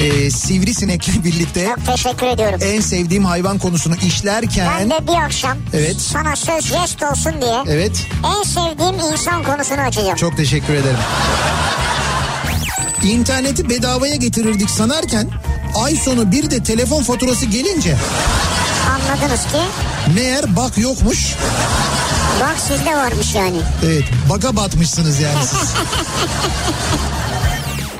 e, 0.00 0.30
sivrisinekle 0.30 1.24
birlikte 1.24 1.66
Çok 1.76 1.86
teşekkür 1.86 2.26
ediyorum. 2.26 2.60
en 2.62 2.80
sevdiğim 2.80 3.24
hayvan 3.24 3.58
konusunu 3.58 3.94
Ben 4.02 4.06
işlerken 4.06 4.90
de 4.90 5.08
bir 5.08 5.24
akşam 5.24 5.58
Evet. 5.74 5.96
sana 6.00 6.36
söz 6.36 6.64
jest 6.64 7.02
olsun 7.02 7.32
diye 7.42 7.62
evet 7.76 8.06
en 8.38 8.42
sevdiğim 8.42 9.12
insan 9.12 9.42
konusunu 9.44 9.80
açacağım. 9.80 10.16
çok 10.16 10.36
teşekkür 10.36 10.74
ederim. 10.74 10.98
İnterneti 13.04 13.68
bedavaya 13.68 14.16
getirirdik 14.16 14.70
sanarken 14.70 15.28
ay 15.84 15.96
sonu 15.96 16.32
bir 16.32 16.50
de 16.50 16.62
telefon 16.62 17.02
faturası 17.02 17.46
gelince 17.46 17.96
Anladınız 18.90 19.40
ki 19.42 19.58
meğer 20.14 20.56
bak 20.56 20.78
yokmuş. 20.78 21.34
bak 22.40 22.56
sizde 22.68 22.96
varmış 22.96 23.34
yani. 23.34 23.56
Evet 23.86 24.04
baga 24.30 24.56
batmışsınız 24.56 25.20
yani 25.20 25.38
siz. 25.46 25.68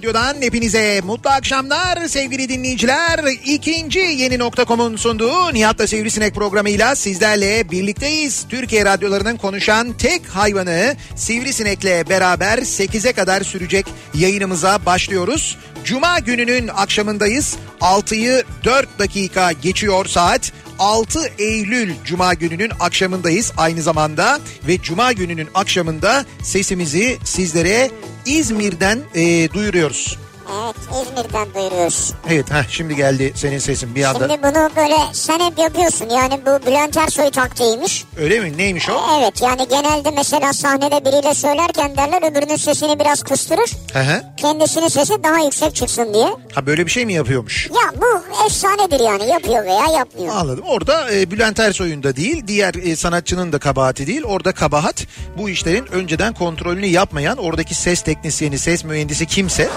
radyodan 0.00 0.42
hepinize 0.42 1.00
mutlu 1.04 1.30
akşamlar 1.30 2.08
sevgili 2.08 2.48
dinleyiciler. 2.48 3.20
İkinci 3.44 3.98
yeni 3.98 4.38
nokta.com'un 4.38 4.96
sunduğu 4.96 5.54
Nihat'la 5.54 5.86
Sivrisinek 5.86 6.34
programıyla 6.34 6.94
sizlerle 6.94 7.70
birlikteyiz. 7.70 8.46
Türkiye 8.48 8.84
radyolarının 8.84 9.36
konuşan 9.36 9.92
tek 9.92 10.26
hayvanı 10.26 10.96
Sivrisinek'le 11.16 12.08
beraber 12.10 12.58
8'e 12.58 13.12
kadar 13.12 13.42
sürecek 13.42 13.86
yayınımıza 14.14 14.86
başlıyoruz. 14.86 15.58
Cuma 15.84 16.18
gününün 16.18 16.68
akşamındayız. 16.68 17.56
6'yı 17.80 18.44
4 18.64 18.98
dakika 18.98 19.52
geçiyor 19.52 20.06
saat. 20.06 20.52
6 20.80 21.20
Eylül 21.38 21.92
Cuma 22.04 22.34
gününün 22.34 22.70
akşamındayız 22.80 23.52
aynı 23.56 23.82
zamanda 23.82 24.40
ve 24.66 24.82
Cuma 24.82 25.12
gününün 25.12 25.48
akşamında 25.54 26.24
sesimizi 26.42 27.18
sizlere 27.24 27.90
İzmir'den 28.26 28.98
e, 29.14 29.52
duyuruyoruz. 29.52 30.18
Evet 30.64 30.76
İzmir'den 31.02 31.54
duyuruyoruz. 31.54 32.12
Evet 32.28 32.50
heh, 32.50 32.68
şimdi 32.68 32.96
geldi 32.96 33.32
senin 33.34 33.58
sesin 33.58 33.94
bir 33.94 34.04
anda. 34.04 34.28
Şimdi 34.28 34.42
bunu 34.42 34.70
böyle 34.76 34.96
sen 35.12 35.40
hep 35.40 35.58
yapıyorsun 35.58 36.08
yani 36.08 36.40
bu 36.46 36.66
Bülent 36.66 36.96
Ersoy 36.96 37.30
taktiğiymiş. 37.30 38.04
Öyle 38.18 38.40
mi? 38.40 38.58
Neymiş 38.58 38.88
o? 38.88 39.00
Evet 39.20 39.42
yani 39.42 39.68
genelde 39.68 40.10
mesela 40.10 40.52
sahnede 40.52 41.04
biriyle 41.04 41.34
söylerken 41.34 41.96
derler 41.96 42.30
öbürünün 42.30 42.56
sesini 42.56 42.98
biraz 43.00 43.22
kıstırır. 43.22 43.70
Hı 43.92 43.98
hı. 43.98 44.22
Kendisinin 44.36 44.88
sesi 44.88 45.22
daha 45.22 45.38
yüksek 45.44 45.74
çıksın 45.74 46.14
diye. 46.14 46.28
Ha 46.54 46.66
böyle 46.66 46.86
bir 46.86 46.90
şey 46.90 47.06
mi 47.06 47.12
yapıyormuş? 47.12 47.70
Ya 47.70 48.00
bu 48.00 48.44
efsanedir 48.46 49.00
yani 49.00 49.28
yapıyor 49.28 49.64
veya 49.64 49.86
yapmıyor. 49.98 50.34
Anladım. 50.36 50.64
Orada 50.68 51.12
e, 51.14 51.30
Bülent 51.30 51.60
Ersoy'un 51.60 52.02
da 52.02 52.16
değil, 52.16 52.44
diğer 52.46 52.74
e, 52.74 52.96
sanatçının 52.96 53.52
da 53.52 53.58
kabahati 53.58 54.06
değil. 54.06 54.22
Orada 54.24 54.52
kabahat 54.52 55.06
bu 55.38 55.50
işlerin 55.50 55.86
önceden 55.86 56.34
kontrolünü 56.34 56.86
yapmayan 56.86 57.38
oradaki 57.38 57.74
ses 57.74 58.02
teknisyeni, 58.02 58.58
ses 58.58 58.84
mühendisi 58.84 59.26
kimse 59.26 59.68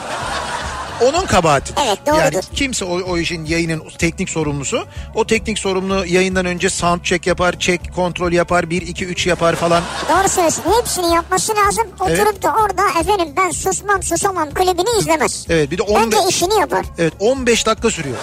onun 1.04 1.26
kabahati. 1.26 1.74
Evet, 1.88 2.00
doğrudur. 2.08 2.22
Yani 2.22 2.36
kimse 2.56 2.86
o, 2.86 3.12
o 3.12 3.18
işin 3.18 3.46
yayının 3.46 3.84
teknik 3.98 4.30
sorumlusu. 4.30 4.86
O 5.16 5.28
teknik 5.28 5.60
sorumlu 5.60 6.06
yayından 6.06 6.46
önce 6.46 6.70
sound 6.70 7.02
check 7.04 7.28
yapar, 7.28 7.60
check 7.60 7.96
kontrol 7.96 8.32
yapar, 8.32 8.70
1 8.70 8.82
2 8.82 9.06
3 9.06 9.28
yapar 9.28 9.56
falan. 9.56 9.84
Doğru 10.10 10.30
söylüyorsun. 10.30 10.64
Hepsini 10.80 11.14
yapması 11.14 11.54
lazım. 11.56 11.84
Oturup 12.00 12.44
da 12.44 12.54
orada 12.64 13.00
efendim 13.00 13.34
ben 13.38 13.52
susmam 13.52 14.04
susamam 14.04 14.50
klibini 14.54 15.00
izlemez. 15.00 15.46
Evet, 15.50 15.72
bir 15.72 15.78
de 15.78 15.82
on 15.82 16.02
Önce 16.04 16.18
be- 16.18 16.22
işini 16.30 16.60
yapar. 16.60 16.86
Evet 16.98 17.14
15 17.20 17.66
dakika 17.66 17.90
sürüyor. 17.90 18.18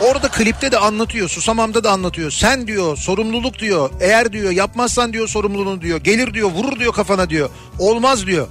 Orada 0.00 0.28
klipte 0.28 0.72
de 0.72 0.78
anlatıyor, 0.78 1.28
Susamam'da 1.28 1.84
da 1.84 1.90
anlatıyor. 1.90 2.30
Sen 2.30 2.66
diyor 2.66 2.96
sorumluluk 2.96 3.58
diyor. 3.58 3.90
Eğer 4.00 4.32
diyor 4.32 4.50
yapmazsan 4.50 5.12
diyor 5.12 5.28
sorumluluğunu 5.28 5.80
diyor. 5.80 6.00
Gelir 6.00 6.34
diyor 6.34 6.50
vurur 6.50 6.78
diyor 6.80 6.92
kafana 6.92 7.30
diyor. 7.30 7.50
Olmaz 7.78 8.26
diyor. 8.26 8.46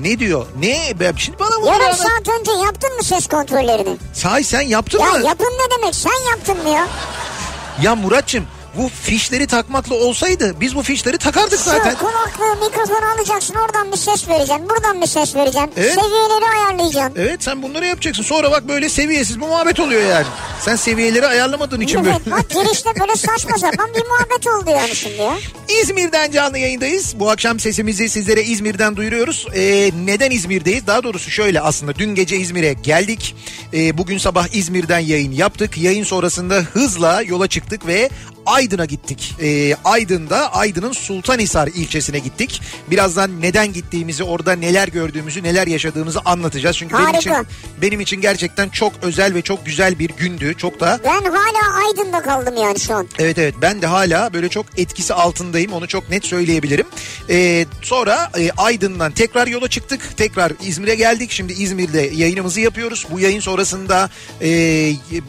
Ne 0.00 0.18
diyor? 0.18 0.46
Ne? 0.58 0.94
Şimdi 1.16 1.38
bana 1.38 1.50
bunu 1.62 1.66
Yarım 1.66 1.96
saat 1.96 2.38
önce 2.40 2.50
yaptın 2.52 2.96
mı 2.96 3.02
ses 3.02 3.26
kontrollerini? 3.26 3.96
Sahi 4.12 4.44
sen 4.44 4.60
yaptın 4.60 4.98
Ya 4.98 5.12
mı? 5.12 5.26
yapın 5.26 5.44
ne 5.64 5.76
demek 5.78 5.94
sen 5.94 6.30
yaptın 6.30 6.62
mı 6.62 6.68
ya? 6.68 6.86
Ya 7.82 7.94
Muratçım 7.94 8.44
bu 8.78 8.88
fişleri 8.88 9.46
takmakla 9.46 9.94
olsaydı 9.94 10.56
biz 10.60 10.76
bu 10.76 10.82
fişleri 10.82 11.18
takardık 11.18 11.60
zaten. 11.60 11.90
Şu 11.90 11.98
kulaklığı 11.98 12.66
mikrofonu 12.66 13.06
alacaksın 13.16 13.54
oradan 13.54 13.92
bir 13.92 13.96
ses 13.96 14.28
vereceksin 14.28 14.68
buradan 14.68 15.02
bir 15.02 15.06
ses 15.06 15.34
vereceksin. 15.34 15.72
Evet. 15.76 15.94
Seviyeleri 15.94 16.44
ayarlayacaksın. 16.56 17.20
Evet 17.20 17.44
sen 17.44 17.62
bunları 17.62 17.86
yapacaksın. 17.86 18.22
Sonra 18.22 18.50
bak 18.50 18.68
böyle 18.68 18.88
seviyesiz 18.88 19.40
bir 19.40 19.46
muhabbet 19.46 19.80
oluyor 19.80 20.02
yani. 20.02 20.26
Sen 20.60 20.76
seviyeleri 20.76 21.26
ayarlamadığın 21.26 21.80
için 21.80 22.04
böyle. 22.04 22.10
Evet 22.10 22.30
bak 22.30 22.50
girişte 22.50 22.90
böyle 23.00 23.16
saçma 23.16 23.58
sapan 23.58 23.90
bir 23.94 24.02
muhabbet 24.06 24.46
oldu 24.46 24.70
yani 24.70 24.96
şimdi 24.96 25.16
ya. 25.16 25.34
İzmir'den 25.82 26.30
canlı 26.30 26.58
yayındayız. 26.58 27.14
Bu 27.20 27.30
akşam 27.30 27.60
sesimizi 27.60 28.08
sizlere 28.08 28.42
İzmir'den 28.42 28.96
duyuruyoruz. 28.96 29.46
Ee, 29.54 29.90
neden 30.04 30.30
İzmir'deyiz? 30.30 30.86
Daha 30.86 31.02
doğrusu 31.02 31.30
şöyle 31.30 31.60
aslında 31.60 31.94
dün 31.94 32.14
gece 32.14 32.36
İzmir'e 32.36 32.72
geldik. 32.72 33.36
Ee, 33.74 33.98
bugün 33.98 34.18
sabah 34.18 34.48
İzmir'den 34.52 34.98
yayın 34.98 35.32
yaptık. 35.32 35.78
Yayın 35.78 36.04
sonrasında 36.04 36.54
hızla 36.54 37.22
yola 37.22 37.46
çıktık 37.46 37.86
ve 37.86 38.10
Aydın'a 38.46 38.84
gittik. 38.84 39.34
Ee, 39.42 39.74
Aydın'da 39.84 40.52
Aydın'ın 40.54 40.92
Sultanhisar 40.92 41.66
ilçesine 41.68 42.18
gittik. 42.18 42.62
Birazdan 42.90 43.40
neden 43.40 43.72
gittiğimizi, 43.72 44.24
orada 44.24 44.52
neler 44.52 44.88
gördüğümüzü, 44.88 45.42
neler 45.42 45.66
yaşadığımızı 45.66 46.20
anlatacağız. 46.24 46.76
Çünkü 46.76 46.94
benim 46.94 47.04
Harika. 47.06 47.18
için 47.40 47.46
benim 47.82 48.00
için 48.00 48.20
gerçekten 48.20 48.68
çok 48.68 48.92
özel 49.02 49.34
ve 49.34 49.42
çok 49.42 49.66
güzel 49.66 49.98
bir 49.98 50.10
gündü. 50.10 50.54
Çok 50.58 50.80
da 50.80 51.00
Ben 51.04 51.30
hala 51.30 51.86
Aydın'da 51.86 52.22
kaldım 52.22 52.54
yani 52.56 52.80
şu 52.80 52.94
an. 52.94 53.08
Evet 53.18 53.38
evet 53.38 53.54
ben 53.62 53.82
de 53.82 53.86
hala 53.86 54.32
böyle 54.32 54.48
çok 54.48 54.66
etkisi 54.76 55.14
altındayım 55.14 55.72
onu 55.72 55.88
çok 55.88 56.10
net 56.10 56.24
söyleyebilirim. 56.24 56.86
Ee, 57.30 57.66
sonra 57.82 58.30
e, 58.38 58.50
Aydın'dan 58.56 59.12
tekrar 59.12 59.46
yola 59.46 59.68
çıktık 59.68 60.16
tekrar 60.16 60.52
İzmir'e 60.62 60.94
geldik 60.94 61.30
şimdi 61.30 61.52
İzmir'de 61.52 62.10
yayınımızı 62.14 62.60
yapıyoruz. 62.60 63.06
Bu 63.10 63.20
yayın 63.20 63.40
sonrasında 63.40 64.10
e, 64.42 64.48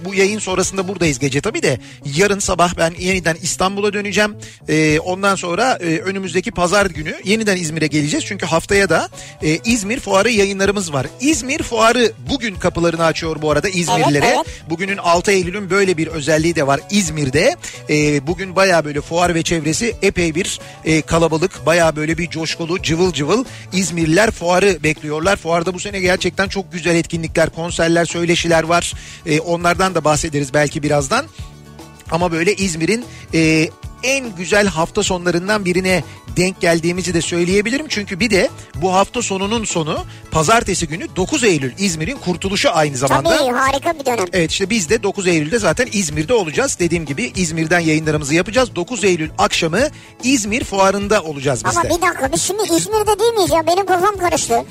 bu 0.05 0.15
yayın 0.15 0.39
sonrasında 0.39 0.87
buradayız 0.87 1.19
gece 1.19 1.41
tabii 1.41 1.63
de 1.63 1.79
yarın 2.05 2.39
sabah 2.39 2.77
ben 2.77 2.91
yeniden 3.09 3.37
İstanbul'a 3.41 3.93
döneceğim. 3.93 4.35
Ee, 4.69 4.99
ondan 4.99 5.35
sonra 5.35 5.77
e, 5.81 5.99
önümüzdeki 5.99 6.51
pazar 6.51 6.85
günü 6.85 7.15
yeniden 7.23 7.57
İzmir'e 7.57 7.87
geleceğiz. 7.87 8.25
Çünkü 8.25 8.45
haftaya 8.45 8.89
da 8.89 9.09
e, 9.41 9.57
İzmir 9.65 9.99
Fuarı 9.99 10.31
yayınlarımız 10.31 10.93
var. 10.93 11.07
İzmir 11.19 11.63
Fuarı 11.63 12.11
bugün 12.29 12.55
kapılarını 12.55 13.05
açıyor 13.05 13.41
bu 13.41 13.51
arada 13.51 13.69
İzmirlilere. 13.69 14.25
Evet, 14.25 14.45
Bugünün 14.69 14.97
6 14.97 15.31
Eylül'ün 15.31 15.69
böyle 15.69 15.97
bir 15.97 16.07
özelliği 16.07 16.55
de 16.55 16.67
var 16.67 16.79
İzmir'de. 16.91 17.55
Ee, 17.89 18.27
bugün 18.27 18.55
baya 18.55 18.85
böyle 18.85 19.01
fuar 19.01 19.35
ve 19.35 19.43
çevresi 19.43 19.95
epey 20.01 20.35
bir 20.35 20.59
e, 20.85 21.01
kalabalık. 21.01 21.65
Baya 21.65 21.95
böyle 21.95 22.17
bir 22.17 22.29
coşkulu 22.29 22.81
cıvıl 22.81 23.13
cıvıl 23.13 23.45
İzmirliler 23.73 24.31
fuarı 24.31 24.83
bekliyorlar. 24.83 25.35
Fuarda 25.35 25.73
bu 25.73 25.79
sene 25.79 25.99
gerçekten 25.99 26.47
çok 26.47 26.73
güzel 26.73 26.95
etkinlikler, 26.95 27.49
konserler, 27.49 28.05
söyleşiler 28.05 28.63
var. 28.63 28.93
Ee, 29.25 29.39
onlardan 29.39 29.95
da 29.95 30.03
bahsederiz 30.03 30.53
belki 30.53 30.83
birazdan. 30.83 31.25
Ama 32.11 32.31
böyle 32.31 32.55
İzmir'in 32.55 33.05
e, 33.33 33.69
en 34.03 34.35
güzel 34.35 34.67
hafta 34.67 35.03
sonlarından 35.03 35.65
birine 35.65 36.03
denk 36.37 36.61
geldiğimizi 36.61 37.13
de 37.13 37.21
söyleyebilirim. 37.21 37.85
Çünkü 37.89 38.19
bir 38.19 38.29
de 38.29 38.49
bu 38.75 38.93
hafta 38.93 39.21
sonunun 39.21 39.63
sonu 39.65 40.05
pazartesi 40.31 40.87
günü 40.87 41.07
9 41.15 41.43
Eylül 41.43 41.71
İzmir'in 41.77 42.17
kurtuluşu 42.17 42.69
aynı 42.73 42.97
zamanda. 42.97 43.37
Tabii 43.37 43.51
harika 43.51 43.99
bir 43.99 44.05
dönem. 44.05 44.25
Evet 44.33 44.51
işte 44.51 44.69
biz 44.69 44.89
de 44.89 45.03
9 45.03 45.27
Eylül'de 45.27 45.59
zaten 45.59 45.87
İzmir'de 45.91 46.33
olacağız. 46.33 46.77
Dediğim 46.79 47.05
gibi 47.05 47.31
İzmir'den 47.35 47.79
yayınlarımızı 47.79 48.35
yapacağız. 48.35 48.75
9 48.75 49.03
Eylül 49.03 49.29
akşamı 49.37 49.81
İzmir 50.23 50.63
fuarında 50.63 51.23
olacağız 51.23 51.65
biz 51.65 51.77
Ama 51.77 51.83
de. 51.83 51.89
bir 51.89 52.01
dakika 52.01 52.29
biz 52.33 52.41
şimdi 52.41 52.63
İzmir'de 52.63 53.19
değil 53.19 53.33
miyiz 53.33 53.51
ya? 53.51 53.67
Benim 53.67 53.85
kafam 53.85 54.17
karıştı. 54.17 54.63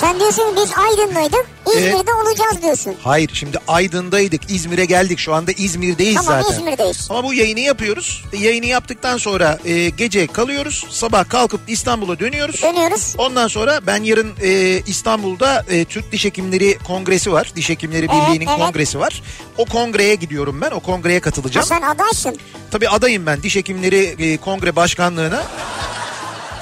Sen 0.00 0.20
diyorsun 0.20 0.44
biz 0.56 0.70
Aydın'daydık. 0.76 1.46
İzmir'de 1.76 2.12
olacağız 2.12 2.62
diyorsun. 2.62 2.94
Hayır 3.02 3.30
şimdi 3.34 3.58
Aydın'daydık 3.68 4.50
İzmir'e 4.50 4.84
geldik 4.84 5.18
şu 5.18 5.34
anda 5.34 5.52
İzmir'deyiz 5.52 6.14
Tamam 6.14 6.42
zaten. 6.42 6.58
İzmir'deyiz. 6.58 7.06
Ama 7.10 7.24
bu 7.24 7.34
yayını 7.34 7.60
yapıyoruz. 7.60 7.99
Yayını 8.32 8.66
yaptıktan 8.66 9.16
sonra 9.16 9.58
e, 9.64 9.88
gece 9.88 10.26
kalıyoruz. 10.26 10.86
Sabah 10.90 11.28
kalkıp 11.28 11.60
İstanbul'a 11.68 12.18
dönüyoruz. 12.18 12.62
Dönüyoruz. 12.62 13.14
Ondan 13.18 13.48
sonra 13.48 13.80
ben 13.86 14.02
yarın 14.02 14.32
e, 14.42 14.80
İstanbul'da 14.86 15.64
e, 15.70 15.84
Türk 15.84 16.12
Diş 16.12 16.24
Hekimleri 16.24 16.78
Kongresi 16.86 17.32
var. 17.32 17.52
Diş 17.56 17.68
Hekimleri 17.68 18.08
Birliği'nin 18.08 18.46
evet. 18.46 18.58
kongresi 18.58 18.98
var. 19.00 19.22
O 19.58 19.64
kongreye 19.64 20.14
gidiyorum 20.14 20.60
ben. 20.60 20.70
O 20.70 20.80
kongreye 20.80 21.18
Ha, 21.18 21.22
katılacağım. 21.22 21.66
sen 21.66 21.82
adaysın. 21.82 22.38
Tabii 22.70 22.88
adayım 22.88 23.26
ben 23.26 23.42
Diş 23.42 23.56
Hekimleri 23.56 24.04
e, 24.18 24.36
Kongre 24.36 24.76
Başkanlığına. 24.76 25.42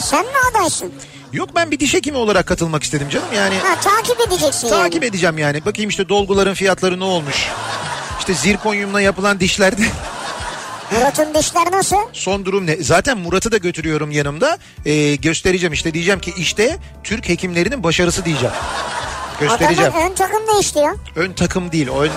Sen 0.00 0.24
mi 0.24 0.32
adaysın? 0.50 0.92
Yok 1.32 1.48
ben 1.54 1.70
bir 1.70 1.80
diş 1.80 1.94
hekimi 1.94 2.16
olarak 2.18 2.46
katılmak 2.46 2.82
istedim 2.82 3.08
canım. 3.08 3.26
Yani 3.36 3.54
Ha 3.58 3.80
takip 3.80 4.20
edeceksin 4.28 4.68
takip 4.68 4.94
yani. 4.94 5.04
edeceğim 5.06 5.38
yani. 5.38 5.64
Bakayım 5.64 5.90
işte 5.90 6.08
dolguların 6.08 6.54
fiyatları 6.54 7.00
ne 7.00 7.04
olmuş. 7.04 7.48
İşte 8.18 8.34
zirkonyumla 8.34 9.00
yapılan 9.00 9.40
dişlerde 9.40 9.82
Murat'ın 10.92 11.34
dişler 11.34 11.72
nasıl? 11.72 11.96
son 12.12 12.44
durum 12.44 12.66
ne? 12.66 12.76
Zaten 12.76 13.18
Murat'ı 13.18 13.52
da 13.52 13.56
götürüyorum 13.56 14.10
yanımda. 14.10 14.58
Ee, 14.86 15.14
göstereceğim 15.16 15.72
işte 15.72 15.94
diyeceğim 15.94 16.20
ki 16.20 16.32
işte 16.36 16.76
Türk 17.04 17.28
hekimlerinin 17.28 17.82
başarısı 17.82 18.24
diyeceğim. 18.24 18.54
Göstereceğim. 19.40 19.92
Adamın 19.92 20.10
ön 20.10 20.14
takım 20.14 20.40
değişti 20.54 20.78
ya. 20.78 20.94
Ön 21.16 21.32
takım 21.32 21.72
değil. 21.72 21.88
Ön 21.88 22.10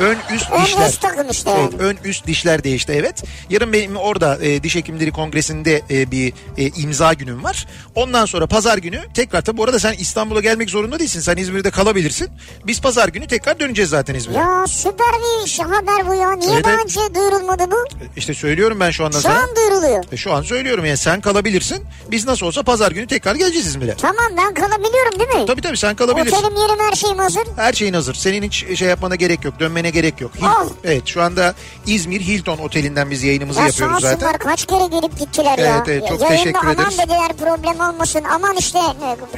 ön 0.00 0.16
üst 0.34 0.50
Ön 0.52 0.64
dişler. 0.64 0.88
üst 0.88 1.00
takım 1.02 1.30
işte 1.30 1.50
Evet, 1.60 1.72
ön 1.80 1.96
üst 2.04 2.26
dişler 2.26 2.64
değişti 2.64 2.92
evet. 2.96 3.22
Yarın 3.50 3.72
benim 3.72 3.96
orada 3.96 4.38
e, 4.42 4.62
diş 4.62 4.74
hekimleri 4.76 5.10
kongresinde 5.12 5.82
e, 5.90 6.10
bir 6.10 6.32
e, 6.58 6.66
imza 6.68 7.12
günüm 7.12 7.44
var. 7.44 7.66
Ondan 7.94 8.26
sonra 8.26 8.46
pazar 8.46 8.78
günü 8.78 9.00
tekrar 9.14 9.42
tabi 9.42 9.56
bu 9.56 9.64
arada 9.64 9.78
sen 9.78 9.92
İstanbul'a 9.92 10.40
gelmek 10.40 10.70
zorunda 10.70 10.98
değilsin. 10.98 11.20
Sen 11.20 11.36
İzmir'de 11.36 11.70
kalabilirsin. 11.70 12.28
Biz 12.66 12.80
pazar 12.80 13.08
günü 13.08 13.26
tekrar 13.26 13.60
döneceğiz 13.60 13.90
zaten 13.90 14.14
İzmir'e. 14.14 14.38
Ya 14.38 14.64
süper 14.68 15.06
bir 15.12 15.46
iş 15.46 15.58
haber 15.58 16.08
bu 16.08 16.14
ya. 16.14 16.32
Niye 16.32 16.52
Evet, 16.54 16.64
daha 16.64 16.74
önce 16.74 17.00
duyurulmadı 17.14 17.64
bu? 17.70 17.76
İşte 18.16 18.34
söylüyorum 18.34 18.80
ben 18.80 18.90
şu 18.90 19.04
anda 19.04 19.16
Şu 19.16 19.22
sana. 19.22 19.38
an 19.38 19.48
duyuruluyor. 19.56 20.04
E, 20.12 20.16
şu 20.16 20.32
an 20.32 20.42
söylüyorum 20.42 20.84
yani 20.84 20.96
sen 20.96 21.20
kalabilirsin. 21.20 21.84
Biz 22.10 22.26
nasıl 22.26 22.46
olsa 22.46 22.62
pazar 22.62 22.92
günü 22.92 23.06
tekrar 23.06 23.34
geleceğiz 23.34 23.66
İzmir'e. 23.66 23.94
Tamam 23.96 24.26
ben 24.36 24.54
kalabiliyorum 24.54 25.18
değil 25.18 25.40
mi? 25.40 25.46
Tabii 25.46 25.60
tabii 25.60 25.76
sen 25.76 25.96
kalabilirsin. 25.96 26.36
Otelim 26.36 26.56
yerim 26.56 26.78
her 26.90 26.92
şeyim 26.96 27.18
hazır. 27.18 27.42
Her 27.56 27.72
şeyin 27.72 27.92
hazır. 27.94 28.14
Senin 28.14 28.42
hiç 28.42 28.78
şey 28.78 28.88
yapmana 28.88 29.14
gerek 29.14 29.44
yok. 29.44 29.60
Dönmene 29.60 29.85
gerek 29.90 30.20
yok. 30.20 30.32
Hil- 30.40 30.46
Al. 30.48 30.68
Evet 30.84 31.02
şu 31.06 31.22
anda 31.22 31.54
İzmir 31.86 32.20
Hilton 32.20 32.58
Oteli'nden 32.58 33.10
biz 33.10 33.22
yayınımızı 33.22 33.60
Ya 33.60 33.66
yapıyoruz 33.66 34.00
zaten. 34.00 34.38
kaç 34.38 34.66
kere 34.66 34.86
gelip 34.86 35.18
gittiler 35.18 35.58
ya. 35.58 35.76
Evet, 35.76 35.88
evet, 35.88 36.08
çok 36.08 36.20
Yayında 36.20 36.36
teşekkür 36.42 36.58
aman 36.58 36.74
ederiz. 36.74 36.98
dediler 36.98 37.32
problem 37.38 37.80
olmasın. 37.80 38.22
Aman 38.34 38.56
işte 38.56 38.78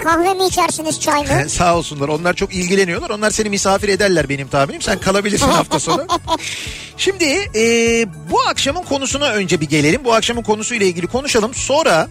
kahve 0.05 0.35
mi 0.35 0.47
içersiniz 0.47 1.01
çay 1.01 1.21
mı? 1.23 1.49
Sağ 1.49 1.77
olsunlar. 1.77 2.09
Onlar 2.09 2.35
çok 2.35 2.55
ilgileniyorlar. 2.55 3.11
Onlar 3.11 3.31
seni 3.31 3.51
misafir 3.51 3.89
ederler 3.89 4.29
benim 4.29 4.49
tahminim. 4.49 4.83
Sen 4.83 5.01
kalabilirsin 5.01 5.47
hafta 5.49 5.79
sonu. 5.81 6.07
Şimdi 6.97 7.25
e, 7.55 7.63
bu 8.31 8.41
akşamın 8.41 8.83
konusuna 8.83 9.29
önce 9.33 9.61
bir 9.61 9.69
gelelim. 9.69 10.05
Bu 10.05 10.15
akşamın 10.15 10.43
konusuyla 10.43 10.87
ilgili 10.87 11.07
konuşalım. 11.07 11.55
Sonra 11.55 12.09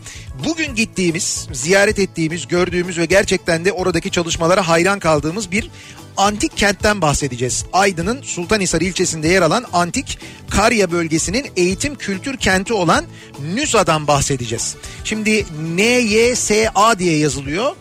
bugün 0.48 0.76
gittiğimiz, 0.76 1.48
ziyaret 1.54 2.00
ettiğimiz, 2.00 2.48
gördüğümüz 2.48 2.98
ve 2.98 3.06
gerçekten 3.06 3.66
de 3.66 3.72
oradaki 3.72 4.12
çalışmalara 4.12 4.68
hayran 4.68 5.00
kaldığımız 5.00 5.52
bir 5.52 5.70
antik 6.18 6.58
kentten 6.58 7.02
bahsedeceğiz. 7.02 7.66
Aydın'ın 7.74 8.22
Sultanhisar 8.22 8.82
ilçesinde 8.82 9.28
yer 9.28 9.42
alan 9.42 9.66
antik 9.74 10.20
Karya 10.50 10.92
bölgesinin 10.92 11.48
eğitim 11.56 11.96
kültür 11.96 12.38
kenti 12.38 12.74
olan 12.74 13.06
Nüza'dan 13.54 14.08
bahsedeceğiz. 14.08 14.76
Şimdi 15.04 15.46
N-Y-S-A 15.76 17.00
diye 17.00 17.18
yazılıyor. 17.18 17.76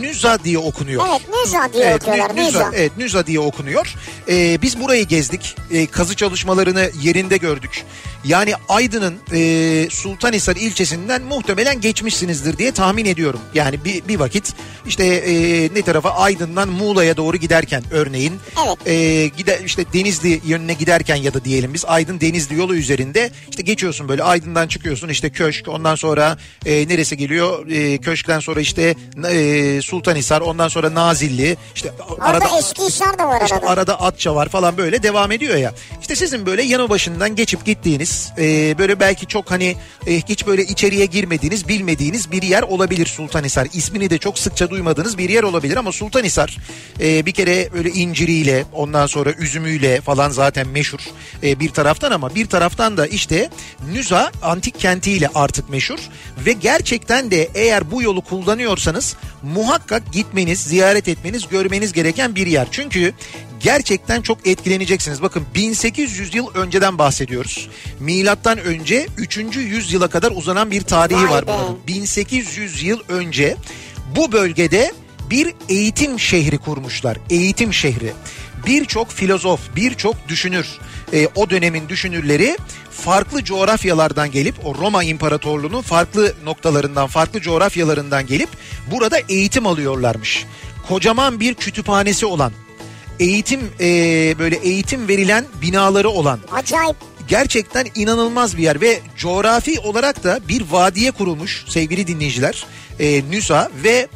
Nüza 0.00 0.38
diye 0.44 0.58
okunuyor. 0.58 1.04
Evet 1.10 1.20
Nüza 1.44 1.72
diye 1.72 1.84
Evet, 1.84 2.02
okuyorlar 2.02 2.30
Nü- 2.30 2.46
Nüza. 2.46 2.70
Evet 2.74 2.92
Nüza 2.98 3.26
diye 3.26 3.40
okunuyor. 3.40 3.94
Ee, 4.28 4.58
biz 4.62 4.80
burayı 4.80 5.04
gezdik. 5.06 5.56
Ee, 5.70 5.86
kazı 5.86 6.14
çalışmalarını 6.16 6.90
yerinde 7.02 7.36
gördük. 7.36 7.84
Yani 8.24 8.52
Aydın'ın 8.68 9.14
e, 9.34 9.90
Sultanhisar 9.90 10.56
ilçesinden 10.56 11.22
muhtemelen 11.22 11.80
geçmişsinizdir 11.80 12.58
diye 12.58 12.72
tahmin 12.72 13.04
ediyorum. 13.04 13.40
Yani 13.54 13.84
bir, 13.84 14.08
bir 14.08 14.18
vakit 14.18 14.52
işte 14.86 15.04
e, 15.06 15.34
ne 15.74 15.82
tarafa 15.82 16.10
Aydın'dan 16.10 16.68
Muğla'ya 16.68 17.16
doğru 17.16 17.36
giderken 17.36 17.82
örneğin 17.90 18.32
Evet. 18.66 18.78
e, 18.86 19.26
gider 19.36 19.58
işte 19.66 19.84
Denizli 19.92 20.40
yönüne 20.46 20.74
giderken 20.74 21.16
ya 21.16 21.34
da 21.34 21.44
diyelim 21.44 21.74
biz 21.74 21.84
Aydın 21.84 22.20
Denizli 22.20 22.58
yolu 22.58 22.74
üzerinde 22.76 23.30
işte 23.50 23.62
geçiyorsun 23.62 24.08
böyle 24.08 24.22
Aydın'dan 24.22 24.68
çıkıyorsun 24.68 25.08
işte 25.08 25.30
köşk 25.30 25.68
ondan 25.68 25.94
sonra 25.94 26.38
e, 26.66 26.88
neresi 26.88 27.16
geliyor 27.16 27.66
E, 27.70 27.98
köşkten 27.98 28.40
sonra 28.40 28.60
işte 28.60 28.94
e, 29.30 29.55
Sultanhisar 29.82 30.40
ondan 30.40 30.68
sonra 30.68 30.94
Nazilli 30.94 31.56
işte 31.74 31.92
Orada 32.08 32.24
arada 32.24 32.58
Eskişehir 32.58 33.18
de 33.18 33.24
var 33.24 33.40
işte 33.42 33.56
arada. 33.56 33.68
arada 33.68 34.00
Atça 34.00 34.34
var 34.34 34.48
falan 34.48 34.76
böyle 34.76 35.02
devam 35.02 35.32
ediyor 35.32 35.56
ya. 35.56 35.74
İşte 36.00 36.16
sizin 36.16 36.46
böyle 36.46 36.62
yanı 36.62 36.88
başından 36.88 37.36
geçip 37.36 37.64
gittiğiniz 37.64 38.32
e, 38.38 38.78
böyle 38.78 39.00
belki 39.00 39.26
çok 39.26 39.50
hani 39.50 39.76
e, 40.06 40.16
hiç 40.16 40.46
böyle 40.46 40.62
içeriye 40.62 41.06
girmediğiniz 41.06 41.68
bilmediğiniz 41.68 42.32
bir 42.32 42.42
yer 42.42 42.62
olabilir 42.62 43.06
Sultanhisar. 43.06 43.68
İsmini 43.72 44.10
de 44.10 44.18
çok 44.18 44.38
sıkça 44.38 44.70
duymadığınız 44.70 45.18
bir 45.18 45.28
yer 45.28 45.42
olabilir 45.42 45.76
ama 45.76 45.92
Sultanhisar 45.92 46.56
e, 47.00 47.26
bir 47.26 47.32
kere 47.32 47.72
böyle 47.72 47.90
inciriyle 47.90 48.64
ondan 48.72 49.06
sonra 49.06 49.32
üzümüyle 49.32 50.00
falan 50.00 50.30
zaten 50.30 50.68
meşhur 50.68 51.00
e, 51.42 51.60
bir 51.60 51.70
taraftan 51.70 52.10
ama 52.10 52.34
bir 52.34 52.46
taraftan 52.46 52.96
da 52.96 53.06
işte 53.06 53.50
Nüza 53.92 54.30
antik 54.42 54.80
kentiyle 54.80 55.28
artık 55.34 55.70
meşhur 55.70 55.98
ve 56.46 56.52
gerçekten 56.52 57.30
de 57.30 57.48
eğer 57.54 57.90
bu 57.90 58.02
yolu 58.02 58.20
kullanıyorsanız 58.20 59.16
muhakkak 59.54 60.12
gitmeniz, 60.12 60.60
ziyaret 60.60 61.08
etmeniz, 61.08 61.48
görmeniz 61.48 61.92
gereken 61.92 62.34
bir 62.34 62.46
yer. 62.46 62.68
Çünkü 62.70 63.12
gerçekten 63.60 64.22
çok 64.22 64.46
etkileneceksiniz. 64.46 65.22
Bakın 65.22 65.46
1800 65.54 66.34
yıl 66.34 66.54
önceden 66.54 66.98
bahsediyoruz. 66.98 67.68
Milattan 68.00 68.58
önce 68.58 69.06
3. 69.16 69.36
yüzyıla 69.56 70.08
kadar 70.08 70.32
uzanan 70.34 70.70
bir 70.70 70.82
tarihi 70.82 71.22
Vay 71.22 71.30
var 71.30 71.46
be. 71.46 71.50
bunun. 71.58 71.78
1800 71.86 72.82
yıl 72.82 73.00
önce 73.08 73.56
bu 74.16 74.32
bölgede 74.32 74.92
bir 75.30 75.54
eğitim 75.68 76.20
şehri 76.20 76.58
kurmuşlar. 76.58 77.18
Eğitim 77.30 77.72
şehri. 77.72 78.12
Birçok 78.66 79.10
filozof, 79.10 79.60
birçok 79.76 80.28
düşünür, 80.28 80.66
e, 81.12 81.28
o 81.34 81.50
dönemin 81.50 81.88
düşünürleri 81.88 82.58
farklı 82.90 83.44
coğrafyalardan 83.44 84.30
gelip 84.30 84.66
o 84.66 84.74
Roma 84.74 85.04
İmparatorluğu'nun 85.04 85.82
farklı 85.82 86.34
noktalarından, 86.44 87.06
farklı 87.06 87.40
coğrafyalarından 87.40 88.26
gelip 88.26 88.48
burada 88.90 89.18
eğitim 89.28 89.66
alıyorlarmış. 89.66 90.46
Kocaman 90.88 91.40
bir 91.40 91.54
kütüphanesi 91.54 92.26
olan, 92.26 92.52
eğitim 93.20 93.60
e, 93.80 93.88
böyle 94.38 94.56
eğitim 94.56 95.08
verilen 95.08 95.44
binaları 95.62 96.08
olan 96.08 96.40
Acayip. 96.52 96.96
gerçekten 97.28 97.86
inanılmaz 97.94 98.56
bir 98.56 98.62
yer 98.62 98.80
ve 98.80 99.00
coğrafi 99.16 99.80
olarak 99.80 100.24
da 100.24 100.40
bir 100.48 100.62
vadiye 100.70 101.10
kurulmuş 101.10 101.64
sevgili 101.68 102.06
dinleyiciler 102.06 102.66
e, 103.00 103.30
Nüsa 103.30 103.70
ve 103.84 104.08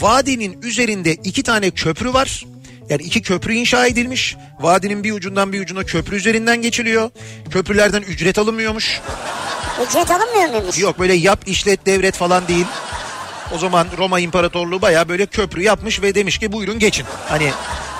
vadinin 0.00 0.62
üzerinde 0.62 1.14
iki 1.14 1.42
tane 1.42 1.70
köprü 1.70 2.12
var. 2.12 2.46
Yani 2.88 3.02
iki 3.02 3.22
köprü 3.22 3.54
inşa 3.54 3.86
edilmiş. 3.86 4.36
Vadinin 4.60 5.04
bir 5.04 5.12
ucundan 5.12 5.52
bir 5.52 5.60
ucuna 5.60 5.84
köprü 5.84 6.16
üzerinden 6.16 6.62
geçiliyor. 6.62 7.10
Köprülerden 7.50 8.02
ücret 8.02 8.38
alınmıyormuş. 8.38 9.00
Ücret 9.88 10.10
alınmıyor 10.10 10.50
muymuş? 10.50 10.78
Yok 10.78 10.98
böyle 10.98 11.14
yap 11.14 11.40
işlet 11.46 11.86
devret 11.86 12.14
falan 12.14 12.48
değil. 12.48 12.66
O 13.54 13.58
zaman 13.58 13.86
Roma 13.98 14.20
İmparatorluğu 14.20 14.82
bayağı 14.82 15.08
böyle 15.08 15.26
köprü 15.26 15.62
yapmış 15.62 16.02
ve 16.02 16.14
demiş 16.14 16.38
ki 16.38 16.52
buyurun 16.52 16.78
geçin. 16.78 17.06
Hani 17.28 17.52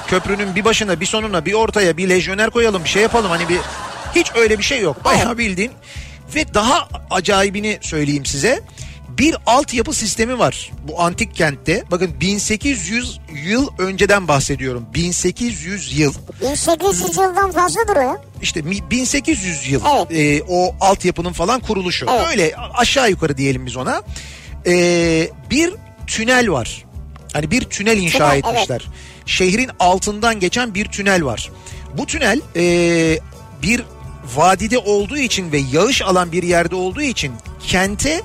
köprünün 0.06 0.54
bir 0.54 0.64
başına 0.64 1.00
bir 1.00 1.06
sonuna 1.06 1.44
bir 1.44 1.52
ortaya 1.52 1.96
bir 1.96 2.08
lejyoner 2.08 2.50
koyalım 2.50 2.84
bir 2.84 2.88
şey 2.88 3.02
yapalım. 3.02 3.30
Hani 3.30 3.48
bir 3.48 3.58
hiç 4.14 4.26
öyle 4.34 4.58
bir 4.58 4.64
şey 4.64 4.80
yok. 4.80 5.04
Bayağı 5.04 5.38
bildiğin 5.38 5.72
ve 6.34 6.54
daha 6.54 6.88
acayibini 7.10 7.78
söyleyeyim 7.80 8.26
size. 8.26 8.60
Bir 9.18 9.36
altyapı 9.46 9.92
sistemi 9.92 10.38
var 10.38 10.72
bu 10.88 11.00
antik 11.00 11.34
kentte. 11.34 11.84
Bakın 11.90 12.20
1800 12.20 13.20
yıl 13.44 13.68
önceden 13.78 14.28
bahsediyorum. 14.28 14.86
1800 14.94 15.98
yıl. 15.98 16.14
1800 16.42 17.16
yıldan 17.16 17.52
fazladır 17.52 17.96
o 17.96 18.00
ya. 18.00 18.20
İşte 18.42 18.62
mi- 18.62 18.90
1800 18.90 19.68
yıl 19.70 19.80
Evet. 19.96 20.40
e, 20.40 20.44
o 20.48 20.74
altyapının 20.80 21.32
falan 21.32 21.60
kuruluşu. 21.60 22.06
Evet. 22.10 22.26
Öyle 22.30 22.54
aşağı 22.74 23.10
yukarı 23.10 23.36
diyelim 23.36 23.66
biz 23.66 23.76
ona. 23.76 24.02
E, 24.66 24.72
bir 25.50 25.74
tünel 26.06 26.50
var. 26.50 26.84
Hani 27.32 27.50
bir 27.50 27.62
tünel 27.62 27.98
inşa 27.98 28.18
Tünel, 28.30 28.38
etmişler. 28.38 28.86
Şehrin 29.26 29.70
altından 29.80 30.40
geçen 30.40 30.74
bir 30.74 30.84
tünel 30.84 31.24
var. 31.24 31.50
Bu 31.98 32.06
tünel 32.06 32.40
e, 32.56 33.18
bir 33.62 33.82
vadide 34.36 34.78
olduğu 34.78 35.18
için 35.18 35.52
ve 35.52 35.58
yağış 35.72 36.02
alan 36.02 36.32
bir 36.32 36.42
yerde 36.42 36.74
olduğu 36.74 37.02
için 37.02 37.32
kente 37.66 38.22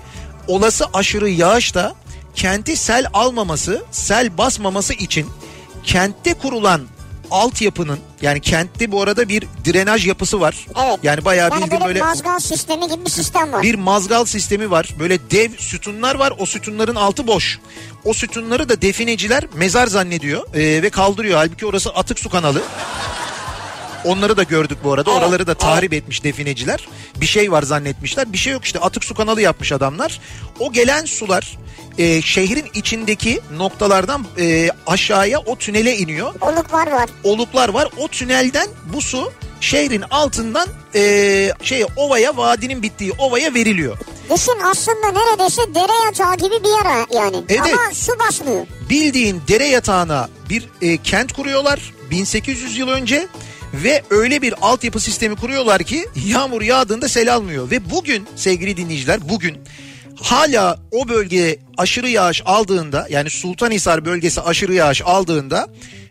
olası 0.48 0.86
aşırı 0.94 1.30
yağış 1.30 1.76
da 1.76 1.96
kenti 2.36 2.78
sel 2.78 3.06
almaması, 3.14 3.84
sel 3.92 4.38
basmaması 4.38 4.94
için 4.94 5.28
kentte 5.84 6.34
kurulan 6.34 6.82
altyapının 7.32 8.00
yani 8.22 8.42
kentte 8.42 8.92
bu 8.92 9.02
arada 9.02 9.30
bir 9.30 9.44
drenaj 9.66 10.08
yapısı 10.08 10.42
var. 10.42 10.68
Evet. 10.86 11.00
Yani 11.04 11.26
bayağı 11.26 11.50
yani 11.50 11.64
bildiğin 11.64 11.82
böyle, 11.82 11.86
böyle 11.86 12.00
mazgal 12.00 12.40
sistemi 12.40 12.88
gibi 12.88 13.06
bir 13.06 13.10
sistem 13.10 13.52
var. 13.54 13.64
bir 13.64 13.76
mazgal 13.76 14.26
sistemi 14.26 14.72
var. 14.72 14.90
Böyle 15.00 15.32
dev 15.32 15.52
sütunlar 15.58 16.16
var. 16.16 16.34
O 16.40 16.46
sütunların 16.46 16.96
altı 16.96 17.28
boş. 17.28 17.60
O 18.06 18.14
sütunları 18.14 18.70
da 18.70 18.82
defineciler 18.82 19.44
mezar 19.54 19.88
zannediyor 19.88 20.54
ee, 20.54 20.84
ve 20.84 20.90
kaldırıyor. 20.90 21.38
Halbuki 21.38 21.66
orası 21.66 21.90
atık 21.90 22.20
su 22.20 22.30
kanalı. 22.30 22.62
Onları 24.06 24.38
da 24.38 24.44
gördük 24.44 24.78
bu 24.84 24.94
arada. 24.94 25.12
Evet, 25.12 25.22
Oraları 25.24 25.48
da 25.48 25.54
tahrip 25.54 25.94
etmiş 25.94 26.24
defineciler. 26.24 26.88
Bir 27.16 27.26
şey 27.26 27.52
var 27.52 27.64
zannetmişler. 27.64 28.34
Bir 28.34 28.38
şey 28.38 28.54
yok 28.54 28.66
işte 28.66 28.80
atık 28.80 29.04
su 29.04 29.14
kanalı 29.16 29.42
yapmış 29.42 29.72
adamlar. 29.72 30.20
O 30.60 30.72
gelen 30.72 31.06
sular 31.06 31.58
e, 31.98 32.22
şehrin 32.22 32.66
içindeki 32.74 33.42
noktalardan 33.58 34.26
e, 34.40 34.70
aşağıya 34.88 35.40
o 35.40 35.56
tünele 35.56 35.98
iniyor. 35.98 36.34
Oluklar 36.42 36.92
var. 36.92 37.10
Oluklar 37.24 37.70
var. 37.70 37.88
O 37.98 38.08
tünelden 38.08 38.68
bu 38.94 39.02
su 39.02 39.32
şehrin 39.62 40.02
altından 40.12 40.68
e, 40.96 41.02
şey 41.64 41.86
ovaya 41.96 42.38
vadinin 42.38 42.82
bittiği 42.84 43.12
ovaya 43.18 43.54
veriliyor. 43.54 43.98
Düşün 44.34 44.60
aslında 44.64 45.12
neredeyse 45.12 45.62
dere 45.76 46.06
yatağı 46.06 46.36
gibi 46.36 46.64
bir 46.64 46.70
yer 46.70 47.06
yani. 47.24 47.44
Evet. 47.50 47.62
Ama 47.62 47.94
su 47.94 48.12
basmıyor. 48.20 48.66
bildiğin 48.90 49.42
dere 49.48 49.66
yatağına 49.68 50.30
bir 50.50 50.70
e, 50.82 50.98
kent 50.98 51.34
kuruyorlar 51.34 51.94
1800 52.12 52.78
yıl 52.78 52.88
önce 52.88 53.28
ve 53.74 54.04
öyle 54.10 54.42
bir 54.42 54.54
altyapı 54.62 55.00
sistemi 55.00 55.36
kuruyorlar 55.36 55.84
ki 55.84 56.06
yağmur 56.26 56.62
yağdığında 56.62 57.10
sel 57.10 57.34
almıyor 57.34 57.72
ve 57.72 57.90
bugün 57.90 58.28
sevgili 58.36 58.78
dinleyiciler 58.78 59.30
bugün 59.30 59.58
hala 60.22 60.80
o 60.92 61.10
bölge 61.10 61.60
aşırı 61.78 62.10
yağış 62.10 62.42
aldığında 62.46 63.08
yani 63.10 63.30
Sultanhisar 63.30 64.06
bölgesi 64.06 64.42
aşırı 64.42 64.74
yağış 64.74 65.02
aldığında 65.02 65.68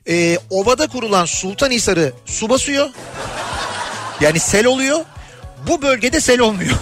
e, 0.09 0.39
ovada 0.51 0.87
kurulan 0.87 1.25
Sultanhisar'ı 1.25 2.13
su 2.27 2.49
basıyor 2.49 2.89
yani 4.21 4.41
sel 4.41 4.67
oluyor 4.67 4.99
bu 5.69 5.83
bölgede 5.83 6.21
sel 6.21 6.41
olmuyor. 6.41 6.77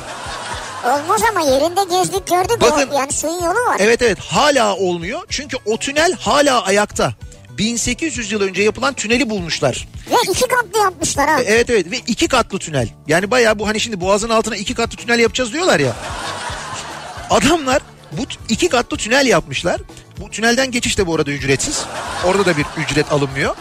Olmaz 0.85 1.23
ama 1.31 1.41
yerinde 1.41 1.81
gezdik 1.91 2.27
gördük. 2.27 2.61
Bakın- 2.61 2.89
o, 2.93 2.99
yani 2.99 3.13
suyun 3.13 3.35
yolu 3.35 3.67
var. 3.69 3.77
Evet 3.79 4.03
evet 4.03 4.19
hala 4.19 4.77
olmuyor 4.77 5.21
çünkü 5.29 5.57
o 5.67 5.77
tünel 5.77 6.13
hala 6.13 6.63
ayakta. 6.63 7.13
1800 7.59 8.33
yıl 8.33 8.41
önce 8.41 8.63
yapılan 8.63 8.95
tüneli 8.95 9.31
bulmuşlar. 9.31 9.89
Ve 10.11 10.15
iki 10.31 10.49
katlı 10.49 10.79
yapmışlar 10.79 11.29
ha. 11.29 11.41
E, 11.41 11.45
Evet 11.45 11.71
evet 11.71 11.91
ve 11.91 11.97
iki 12.07 12.29
katlı 12.29 12.59
tünel. 12.59 12.89
Yani 13.07 13.31
bayağı 13.31 13.59
bu 13.59 13.69
hani 13.69 13.81
şimdi 13.81 14.01
boğazın 14.01 14.29
altına 14.29 14.57
iki 14.57 14.75
katlı 14.75 14.97
tünel 14.97 15.19
yapacağız 15.19 15.53
diyorlar 15.53 15.81
ya. 15.81 15.97
Adamlar 17.31 17.83
bu 18.13 18.23
iki 18.49 18.69
katlı 18.69 18.97
tünel 18.97 19.27
yapmışlar. 19.27 19.81
Bu 20.21 20.31
tünelden 20.31 20.71
geçiş 20.71 20.99
de 20.99 21.07
bu 21.07 21.15
arada 21.15 21.31
ücretsiz. 21.31 21.85
Orada 22.25 22.47
da 22.47 22.57
bir 22.57 22.65
ücret 22.79 23.13
alınmıyor. 23.13 23.57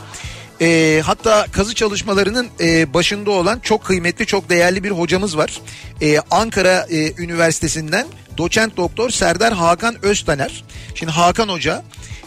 E, 0.62 1.02
hatta 1.06 1.46
kazı 1.52 1.76
çalışmalarının 1.76 2.48
e, 2.60 2.94
başında 2.94 3.32
olan 3.32 3.60
çok 3.60 3.84
kıymetli, 3.84 4.26
çok 4.26 4.50
değerli 4.50 4.84
bir 4.84 4.92
hocamız 4.92 5.38
var. 5.38 5.62
E, 6.02 6.20
Ankara 6.32 6.88
e, 6.90 7.14
Üniversitesi'nden 7.24 8.08
doçent 8.38 8.78
doktor 8.78 9.10
Serdar 9.10 9.54
Hakan 9.54 9.96
Öztaner. 10.06 10.64
Şimdi 10.96 11.12
Hakan 11.12 11.50
Hoca 11.50 11.84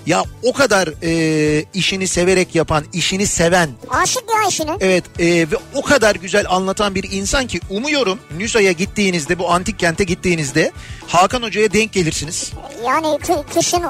ya 0.06 0.24
o 0.42 0.52
kadar 0.52 0.88
e, 1.02 1.64
işini 1.74 2.08
severek 2.08 2.54
yapan, 2.54 2.84
işini 2.92 3.26
seven, 3.26 3.70
Aşık 3.90 4.22
ya 4.42 4.48
işine. 4.48 4.70
Evet 4.80 5.04
e, 5.18 5.26
ve 5.26 5.56
o 5.74 5.82
kadar 5.82 6.14
güzel 6.14 6.44
anlatan 6.48 6.94
bir 6.94 7.12
insan 7.12 7.46
ki 7.46 7.60
umuyorum 7.70 8.18
Nüsa'ya 8.38 8.72
gittiğinizde 8.72 9.38
bu 9.38 9.50
antik 9.52 9.78
kente 9.78 10.04
gittiğinizde 10.04 10.72
Hakan 11.06 11.42
Hoca'ya 11.42 11.72
denk 11.72 11.92
gelirsiniz. 11.92 12.52
Yani 12.86 13.06
kı- 13.06 13.44
kışın 13.54 13.82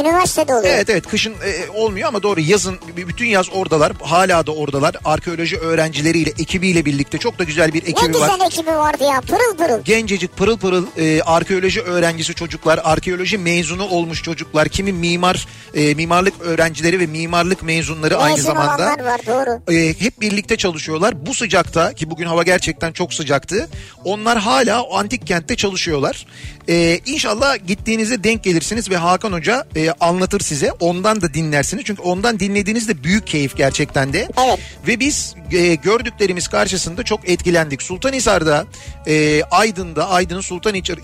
üniversitede 0.00 0.54
oluyor. 0.54 0.74
Evet 0.74 0.90
evet 0.90 1.06
kışın 1.08 1.32
e, 1.32 1.70
olmuyor 1.70 2.08
ama 2.08 2.22
doğru 2.22 2.40
yazın 2.40 2.78
bütün 2.96 3.26
yaz 3.26 3.46
oradalar 3.52 3.92
hala 4.02 4.46
da 4.46 4.52
oradalar 4.54 4.94
arkeoloji 5.04 5.58
öğrencileriyle 5.58 6.30
ekibiyle 6.30 6.84
birlikte 6.84 7.18
çok 7.18 7.38
da 7.38 7.44
güzel 7.44 7.72
bir 7.74 7.84
Ne 7.84 7.88
ekibi 7.88 8.06
güzel 8.12 8.28
var. 8.28 8.46
ekibi 8.46 8.70
vardı 8.70 9.04
ya 9.04 9.20
pırıl 9.20 9.56
pırıl. 9.56 9.84
Gencecik 9.84 10.36
pırıl 10.36 10.58
pırıl 10.58 10.86
e, 10.96 11.22
arkeoloji 11.22 11.65
öğrencisi 11.74 12.34
çocuklar, 12.34 12.80
arkeoloji 12.84 13.38
mezunu 13.38 13.84
olmuş 13.84 14.22
çocuklar, 14.22 14.68
kimi 14.68 14.92
mimar, 14.92 15.46
e, 15.74 15.94
mimarlık 15.94 16.34
öğrencileri 16.40 17.00
ve 17.00 17.06
mimarlık 17.06 17.62
mezunları 17.62 18.16
aynı 18.18 18.36
Mezun 18.36 18.46
zamanda. 18.46 18.76
olanlar 18.76 19.04
var 19.04 19.20
doğru. 19.26 19.72
e, 19.74 19.94
hep 20.00 20.20
birlikte 20.20 20.56
çalışıyorlar. 20.56 21.26
Bu 21.26 21.34
sıcakta 21.34 21.92
ki 21.92 22.10
bugün 22.10 22.26
hava 22.26 22.42
gerçekten 22.42 22.92
çok 22.92 23.14
sıcaktı. 23.14 23.68
Onlar 24.04 24.38
hala 24.38 24.82
o 24.82 24.96
antik 24.96 25.26
kentte 25.26 25.56
çalışıyorlar. 25.56 26.26
E, 26.68 27.00
inşallah 27.06 27.66
gittiğinizde 27.66 28.24
denk 28.24 28.44
gelirsiniz 28.44 28.90
ve 28.90 28.96
Hakan 28.96 29.32
Hoca 29.32 29.64
e, 29.76 29.90
anlatır 30.00 30.40
size. 30.40 30.72
Ondan 30.72 31.20
da 31.22 31.34
dinlersiniz. 31.34 31.84
Çünkü 31.84 32.02
ondan 32.02 32.40
dinlediğinizde 32.40 33.04
büyük 33.04 33.26
keyif 33.26 33.56
gerçekten 33.56 34.12
de. 34.12 34.28
Evet. 34.46 34.58
Ve 34.86 35.00
biz 35.00 35.34
e, 35.52 35.74
gördüklerimiz 35.74 36.48
karşısında 36.48 37.02
çok 37.02 37.28
etkilendik. 37.28 37.82
Sultanhisar'da, 37.82 38.64
e, 39.06 39.42
Aydın'da, 39.50 40.08
Aydın'ın 40.08 40.40
Sultanhisar 40.40 40.98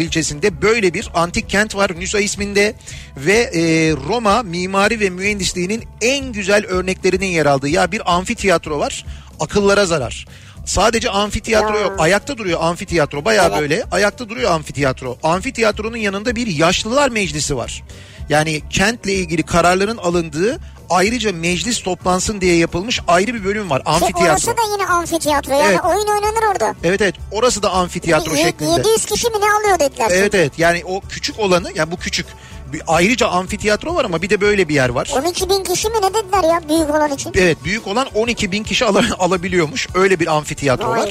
ilçesinde 0.00 0.62
böyle 0.62 0.94
bir 0.94 1.08
antik 1.14 1.48
kent 1.48 1.74
var. 1.76 1.90
Nüsa 1.98 2.20
isminde 2.20 2.74
ve 3.16 3.32
e, 3.32 3.60
Roma 4.08 4.42
mimari 4.42 5.00
ve 5.00 5.10
mühendisliğinin 5.10 5.84
en 6.00 6.32
güzel 6.32 6.66
örneklerinin 6.66 7.26
yer 7.26 7.46
aldığı 7.46 7.68
ya 7.68 7.92
bir 7.92 8.14
amfiteyatro 8.14 8.78
var. 8.78 9.04
Akıllara 9.40 9.86
zarar. 9.86 10.26
Sadece 10.66 11.10
amfiteyatro 11.10 11.74
Ya. 11.76 11.80
yok. 11.82 11.94
Ayakta 11.98 12.38
duruyor 12.38 12.58
amfiteyatro. 12.62 13.24
Bayağı 13.24 13.48
Evet. 13.50 13.60
böyle 13.60 13.84
ayakta 13.90 14.28
duruyor 14.28 14.50
amfiteyatro. 14.50 15.18
Amfiteyatronun 15.22 15.96
yanında 15.96 16.36
bir 16.36 16.46
yaşlılar 16.46 17.08
meclisi 17.10 17.56
var. 17.56 17.82
Yani 18.28 18.62
kentle 18.70 19.14
ilgili 19.14 19.42
kararların 19.42 19.96
alındığı 19.96 20.58
ayrıca 20.90 21.32
meclis 21.32 21.82
toplansın 21.82 22.40
diye 22.40 22.56
yapılmış 22.56 23.00
ayrı 23.08 23.34
bir 23.34 23.44
bölüm 23.44 23.70
var. 23.70 23.84
Ki 23.84 23.90
Amfiteyatro. 23.90 24.24
orası 24.32 24.46
da 24.46 24.60
yine 24.72 24.86
amfiteyatro 24.86 25.52
yani 25.52 25.62
Evet. 25.66 25.80
oyun 25.84 26.06
oynanır 26.06 26.52
orada. 26.52 26.74
Evet 26.84 27.00
evet 27.00 27.14
orası 27.30 27.62
da 27.62 27.70
amfiteyatro 27.70 28.34
Ye- 28.34 28.42
şeklinde. 28.44 28.70
700 28.70 29.04
kişi 29.04 29.26
mi 29.28 29.36
ne 29.40 29.52
alıyor 29.52 29.78
dediler. 29.78 30.08
Evet 30.12 30.34
evet 30.34 30.52
yani 30.58 30.82
o 30.84 31.00
küçük 31.00 31.38
olanı 31.38 31.70
yani 31.74 31.90
bu 31.90 31.96
küçük. 31.96 32.26
Bir, 32.72 32.82
ayrıca 32.86 33.28
amfiteyatro 33.28 33.94
var 33.94 34.04
ama 34.04 34.22
bir 34.22 34.30
de 34.30 34.40
böyle 34.40 34.68
bir 34.68 34.74
yer 34.74 34.88
var. 34.88 35.10
12 35.16 35.48
bin 35.48 35.64
kişi 35.64 35.88
mi 35.88 35.94
ne 36.02 36.14
dediler 36.14 36.44
ya 36.54 36.68
büyük 36.68 36.90
olan 36.90 37.12
için. 37.12 37.32
Evet 37.34 37.64
büyük 37.64 37.86
olan 37.86 38.06
12 38.14 38.52
bin 38.52 38.62
kişi 38.64 38.84
ala- 38.84 39.14
alabiliyormuş. 39.18 39.88
Öyle 39.94 40.20
bir 40.20 40.26
amfiteyatro 40.26 40.88
Vay 40.88 41.00
var. 41.00 41.08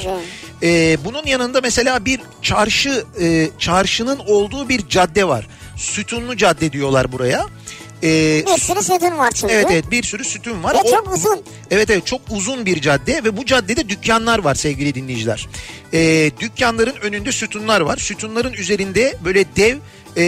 be. 0.62 0.68
Ee, 0.68 0.96
bunun 1.04 1.26
yanında 1.26 1.60
mesela 1.60 2.04
bir 2.04 2.20
çarşı, 2.42 3.04
e, 3.20 3.48
çarşının 3.58 4.18
olduğu 4.26 4.68
bir 4.68 4.88
cadde 4.88 5.28
var. 5.28 5.48
Sütunlu 5.76 6.36
cadde 6.36 6.72
diyorlar 6.72 7.12
buraya. 7.12 7.46
Ee, 8.04 8.44
Bir 8.46 8.60
sürü 8.60 8.82
sütun 8.82 9.18
var 9.18 9.30
çünkü. 9.30 9.52
evet 9.54 9.66
evet 9.70 9.90
bir 9.90 10.02
sürü 10.02 10.24
sütun 10.24 10.62
var. 10.62 10.74
Ve 10.74 10.78
O- 10.84 10.90
çok 10.90 11.12
uzun. 11.14 11.42
Evet 11.70 11.90
evet 11.90 12.06
çok 12.06 12.20
uzun 12.30 12.66
bir 12.66 12.80
cadde 12.80 13.24
ve 13.24 13.36
bu 13.36 13.46
caddede 13.46 13.88
dükkanlar 13.88 14.38
var 14.38 14.54
sevgili 14.54 14.94
dinleyiciler. 14.94 15.48
Ee, 15.94 16.30
dükkanların 16.40 16.96
önünde 17.02 17.32
sütunlar 17.32 17.80
var. 17.80 17.96
Sütunların 17.96 18.52
üzerinde 18.52 19.16
böyle 19.24 19.44
dev 19.56 19.76
e, 20.16 20.22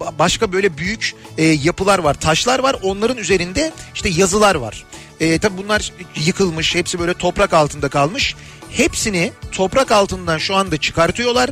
ba- 0.00 0.18
başka 0.18 0.52
böyle 0.52 0.78
büyük 0.78 1.14
e, 1.38 1.44
yapılar 1.44 1.98
var. 1.98 2.14
Taşlar 2.14 2.58
var 2.58 2.76
onların 2.82 3.16
üzerinde 3.16 3.72
işte 3.94 4.08
yazılar 4.08 4.54
var. 4.54 4.84
E, 5.20 5.38
tabi 5.38 5.56
bunlar 5.62 5.92
yıkılmış 6.26 6.74
hepsi 6.74 6.98
böyle 6.98 7.14
toprak 7.14 7.52
altında 7.54 7.88
kalmış. 7.88 8.34
Hepsini 8.70 9.32
toprak 9.52 9.92
altından 9.92 10.38
şu 10.38 10.54
anda 10.54 10.76
çıkartıyorlar. 10.76 11.50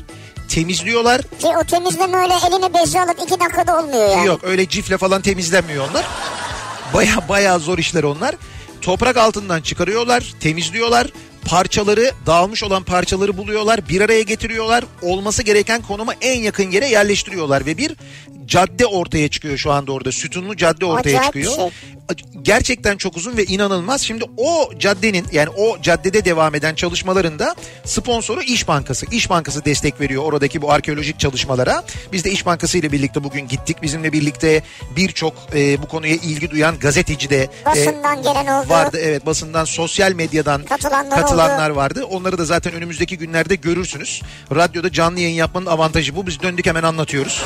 Temizliyorlar. 0.54 1.22
Ki 1.22 1.46
o 1.60 1.64
temizleme 1.64 2.16
öyle 2.16 2.34
eline 2.34 2.74
bezle 2.74 3.00
alıp 3.00 3.16
2 3.26 3.40
dakikada 3.40 3.78
olmuyor 3.80 4.08
yani. 4.10 4.26
Yok 4.26 4.40
öyle 4.44 4.68
cifle 4.68 4.98
falan 4.98 5.22
temizlenmiyor 5.22 5.88
onlar. 5.90 6.04
Baya 6.94 7.28
baya 7.28 7.58
zor 7.58 7.78
işler 7.78 8.02
onlar. 8.02 8.34
Toprak 8.80 9.16
altından 9.16 9.60
çıkarıyorlar, 9.60 10.34
temizliyorlar. 10.40 11.06
Parçaları, 11.44 12.12
dağılmış 12.26 12.62
olan 12.62 12.82
parçaları 12.82 13.36
buluyorlar, 13.36 13.88
bir 13.88 14.00
araya 14.00 14.22
getiriyorlar. 14.22 14.84
Olması 15.02 15.42
gereken 15.42 15.82
konuma 15.82 16.12
en 16.20 16.40
yakın 16.40 16.70
yere 16.70 16.88
yerleştiriyorlar 16.88 17.66
ve 17.66 17.78
bir 17.78 17.96
cadde 18.46 18.86
ortaya 18.86 19.28
çıkıyor 19.28 19.56
şu 19.58 19.72
anda 19.72 19.92
orada. 19.92 20.12
Sütunlu 20.12 20.56
cadde 20.56 20.84
ortaya 20.86 21.08
Acayip 21.10 21.24
çıkıyor. 21.24 21.54
şey. 21.54 21.70
Gerçekten 22.42 22.96
çok 22.96 23.16
uzun 23.16 23.36
ve 23.36 23.44
inanılmaz. 23.44 24.02
Şimdi 24.02 24.24
o 24.36 24.70
caddenin 24.78 25.26
yani 25.32 25.48
o 25.48 25.80
caddede 25.82 26.24
devam 26.24 26.54
eden 26.54 26.74
çalışmalarında 26.74 27.54
sponsoru 27.84 28.42
İş 28.42 28.68
Bankası. 28.68 29.06
İş 29.10 29.30
Bankası 29.30 29.64
destek 29.64 30.00
veriyor 30.00 30.22
oradaki 30.22 30.62
bu 30.62 30.72
arkeolojik 30.72 31.20
çalışmalara. 31.20 31.84
Biz 32.12 32.24
de 32.24 32.30
İş 32.30 32.46
Bankası 32.46 32.78
ile 32.78 32.92
birlikte 32.92 33.24
bugün 33.24 33.48
gittik. 33.48 33.82
Bizimle 33.82 34.12
birlikte 34.12 34.62
birçok 34.96 35.34
e, 35.54 35.82
bu 35.82 35.88
konuya 35.88 36.14
ilgi 36.14 36.50
duyan 36.50 36.78
gazeteci 36.78 37.30
de 37.30 37.42
e, 37.42 37.66
Basından 37.66 38.22
gelen 38.22 38.46
oldu. 38.46 38.68
vardı. 38.68 38.98
Evet 39.02 39.26
basından 39.26 39.64
sosyal 39.64 40.12
medyadan 40.12 40.64
Katılanlar 40.64 41.20
katılanlar 41.20 41.70
vardı. 41.70 42.04
Onları 42.04 42.38
da 42.38 42.44
zaten 42.44 42.72
önümüzdeki 42.72 43.18
günlerde 43.18 43.54
görürsünüz. 43.54 44.22
Radyoda 44.54 44.92
canlı 44.92 45.20
yayın 45.20 45.34
yapmanın 45.36 45.66
avantajı 45.66 46.16
bu. 46.16 46.26
Biz 46.26 46.42
döndük 46.42 46.66
hemen 46.66 46.82
anlatıyoruz. 46.82 47.42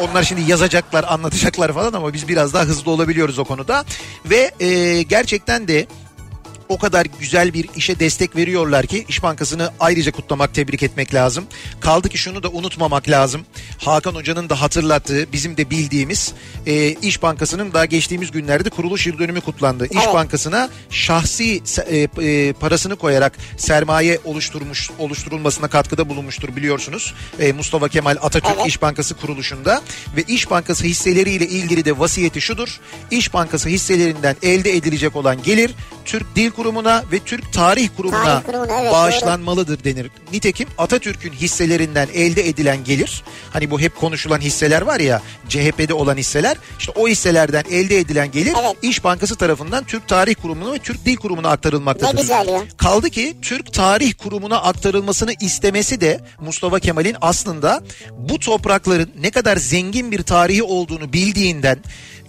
Onlar 0.00 0.22
şimdi 0.22 0.50
yazacaklar, 0.50 1.04
anlatacaklar 1.08 1.72
falan 1.72 1.92
ama 1.92 2.12
biz 2.12 2.28
biraz 2.28 2.54
daha 2.54 2.62
hızlı 2.62 2.90
olabiliyoruz 2.90 3.38
o 3.38 3.44
konuda. 3.44 3.84
Ve 4.24 4.50
e, 4.60 5.02
gerçekten 5.02 5.68
de 5.68 5.86
o 6.70 6.78
kadar 6.78 7.06
güzel 7.20 7.54
bir 7.54 7.68
işe 7.76 8.00
destek 8.00 8.36
veriyorlar 8.36 8.86
ki 8.86 9.04
İş 9.08 9.22
Bankası'nı 9.22 9.70
ayrıca 9.80 10.12
kutlamak, 10.12 10.54
tebrik 10.54 10.82
etmek 10.82 11.14
lazım. 11.14 11.44
Kaldı 11.80 12.08
ki 12.08 12.18
şunu 12.18 12.42
da 12.42 12.48
unutmamak 12.48 13.08
lazım. 13.08 13.46
Hakan 13.78 14.14
Hoca'nın 14.14 14.48
da 14.48 14.60
hatırlattığı, 14.60 15.32
bizim 15.32 15.56
de 15.56 15.70
bildiğimiz 15.70 16.32
e, 16.66 16.90
İş 16.90 17.22
Bankası'nın 17.22 17.72
daha 17.72 17.84
geçtiğimiz 17.84 18.30
günlerde 18.30 18.70
kuruluş 18.70 19.06
yıl 19.06 19.18
dönümü 19.18 19.40
kutlandı. 19.40 19.86
İş 19.86 19.98
Evet. 20.04 20.14
Bankası'na 20.14 20.70
şahsi 20.90 21.62
e, 21.86 21.98
e, 21.98 22.52
parasını 22.52 22.96
koyarak 22.96 23.38
sermaye 23.56 24.18
oluşturmuş 24.24 24.90
oluşturulmasına 24.98 25.68
katkıda 25.68 26.08
bulunmuştur 26.08 26.56
biliyorsunuz. 26.56 27.14
E, 27.40 27.52
Mustafa 27.52 27.88
Kemal 27.88 28.16
Atatürk 28.22 28.54
Evet. 28.56 28.66
İş 28.66 28.82
Bankası 28.82 29.14
kuruluşunda 29.14 29.82
ve 30.16 30.22
İş 30.22 30.50
Bankası 30.50 30.84
hisseleriyle 30.84 31.46
ilgili 31.46 31.84
de 31.84 31.98
vasiyeti 31.98 32.40
şudur. 32.40 32.80
İş 33.10 33.34
Bankası 33.34 33.68
hisselerinden 33.68 34.36
elde 34.42 34.76
edilecek 34.76 35.16
olan 35.16 35.42
gelir 35.42 35.74
Türk 36.04 36.36
Dil 36.36 36.50
Kurumu'na 36.60 37.04
ve 37.12 37.18
Türk 37.18 37.52
Tarih 37.52 37.88
Kurumu'na 37.96 38.24
Tarih 38.24 38.46
Kurumu'na, 38.46 38.80
evet, 38.80 38.92
bağışlanmalıdır 38.92 39.84
denir. 39.84 40.10
Nitekim 40.32 40.68
Atatürk'ün 40.78 41.32
hisselerinden 41.32 42.08
elde 42.14 42.48
edilen 42.48 42.84
gelir 42.84 43.24
hani 43.50 43.70
bu 43.70 43.80
hep 43.80 43.96
konuşulan 43.96 44.40
hisseler 44.40 44.82
var 44.82 45.00
ya 45.00 45.22
CHP'de 45.48 45.94
olan 45.94 46.16
hisseler 46.16 46.56
işte 46.78 46.92
o 46.96 47.08
hisselerden 47.08 47.64
elde 47.70 47.98
edilen 47.98 48.30
gelir 48.30 48.54
Evet. 48.60 48.76
İş 48.82 49.04
Bankası 49.04 49.36
tarafından 49.36 49.84
Türk 49.84 50.08
Tarih 50.08 50.34
Kurumu'na 50.42 50.72
ve 50.72 50.78
Türk 50.78 51.04
Dil 51.04 51.16
Kurumu'na 51.16 51.48
aktarılmaktadır. 51.48 52.16
Ne 52.16 52.20
güzel 52.20 52.48
ya. 52.48 52.60
Kaldı 52.76 53.10
ki 53.10 53.36
Türk 53.42 53.72
Tarih 53.72 54.12
Kurumu'na 54.18 54.62
aktarılmasını 54.62 55.32
istemesi 55.40 56.00
de 56.00 56.20
Mustafa 56.40 56.80
Kemal'in 56.80 57.16
aslında 57.20 57.82
bu 58.18 58.38
toprakların 58.38 59.10
ne 59.20 59.30
kadar 59.30 59.56
zengin 59.56 60.12
bir 60.12 60.22
tarihi 60.22 60.62
olduğunu 60.62 61.12
bildiğinden 61.12 61.78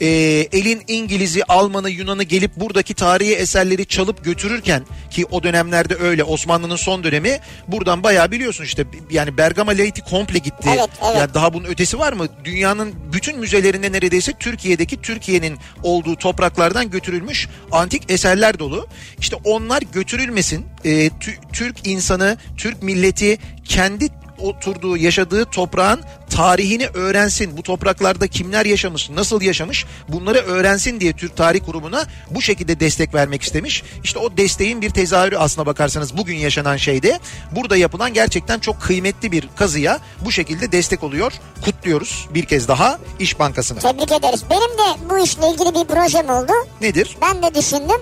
e, 0.01 0.07
elin 0.51 0.81
İngiliz'i, 0.87 1.43
Alman'ı, 1.43 1.89
Yunan'ı 1.89 2.23
gelip 2.23 2.55
buradaki 2.55 2.93
tarihi 2.93 3.35
eserleri 3.35 3.85
çalıp 3.85 4.25
götürürken 4.25 4.85
ki 5.09 5.25
o 5.31 5.43
dönemlerde 5.43 5.95
öyle 5.95 6.23
Osmanlı'nın 6.23 6.75
son 6.75 7.03
dönemi 7.03 7.39
buradan 7.67 8.03
bayağı 8.03 8.31
biliyorsun 8.31 8.63
işte 8.63 8.85
yani 9.11 9.37
Bergama 9.37 9.71
Laity 9.71 10.01
komple 10.09 10.39
gitti. 10.39 10.69
Evet, 10.69 10.89
evet. 11.05 11.17
Yani 11.17 11.33
daha 11.33 11.53
bunun 11.53 11.65
ötesi 11.65 11.99
var 11.99 12.13
mı? 12.13 12.27
Dünyanın 12.43 12.93
bütün 13.13 13.39
müzelerinde 13.39 13.91
neredeyse 13.91 14.33
Türkiye'deki 14.39 15.01
Türkiye'nin 15.01 15.57
olduğu 15.83 16.15
topraklardan 16.15 16.89
götürülmüş 16.89 17.47
antik 17.71 18.11
eserler 18.11 18.59
dolu. 18.59 18.87
İşte 19.19 19.35
onlar 19.43 19.81
götürülmesin. 19.93 20.65
Tü- 20.85 21.51
Türk 21.53 21.87
insanı, 21.87 22.37
Türk 22.57 22.83
milleti 22.83 23.37
kendi 23.65 24.20
oturduğu, 24.41 24.97
yaşadığı 24.97 25.45
toprağın 25.45 26.01
tarihini 26.29 26.87
öğrensin. 26.87 27.57
Bu 27.57 27.63
topraklarda 27.63 28.27
kimler 28.27 28.65
yaşamış, 28.65 29.09
nasıl 29.09 29.41
yaşamış 29.41 29.85
bunları 30.09 30.37
öğrensin 30.37 30.99
diye 30.99 31.13
Türk 31.13 31.37
Tarih 31.37 31.65
Kurumu'na 31.65 32.05
bu 32.31 32.41
şekilde 32.41 32.79
destek 32.79 33.13
vermek 33.13 33.41
istemiş. 33.41 33.83
İşte 34.03 34.19
o 34.19 34.37
desteğin 34.37 34.81
bir 34.81 34.89
tezahürü 34.89 35.37
aslına 35.37 35.65
bakarsanız 35.65 36.17
bugün 36.17 36.35
yaşanan 36.35 36.77
şeyde 36.77 37.19
burada 37.51 37.77
yapılan 37.77 38.13
gerçekten 38.13 38.59
çok 38.59 38.81
kıymetli 38.81 39.31
bir 39.31 39.49
kazıya 39.55 39.99
bu 40.25 40.31
şekilde 40.31 40.71
destek 40.71 41.03
oluyor. 41.03 41.33
Kutluyoruz 41.65 42.27
bir 42.33 42.45
kez 42.45 42.67
daha 42.67 42.99
İş 43.19 43.39
Bankası'nı. 43.39 43.79
Tebrik 43.79 44.11
ederiz. 44.11 44.43
Benim 44.49 44.61
de 44.61 45.09
bu 45.09 45.23
işle 45.23 45.49
ilgili 45.49 45.75
bir 45.75 45.95
projem 45.95 46.29
oldu. 46.29 46.51
Nedir? 46.81 47.17
Ben 47.21 47.43
de 47.43 47.55
düşündüm. 47.55 48.01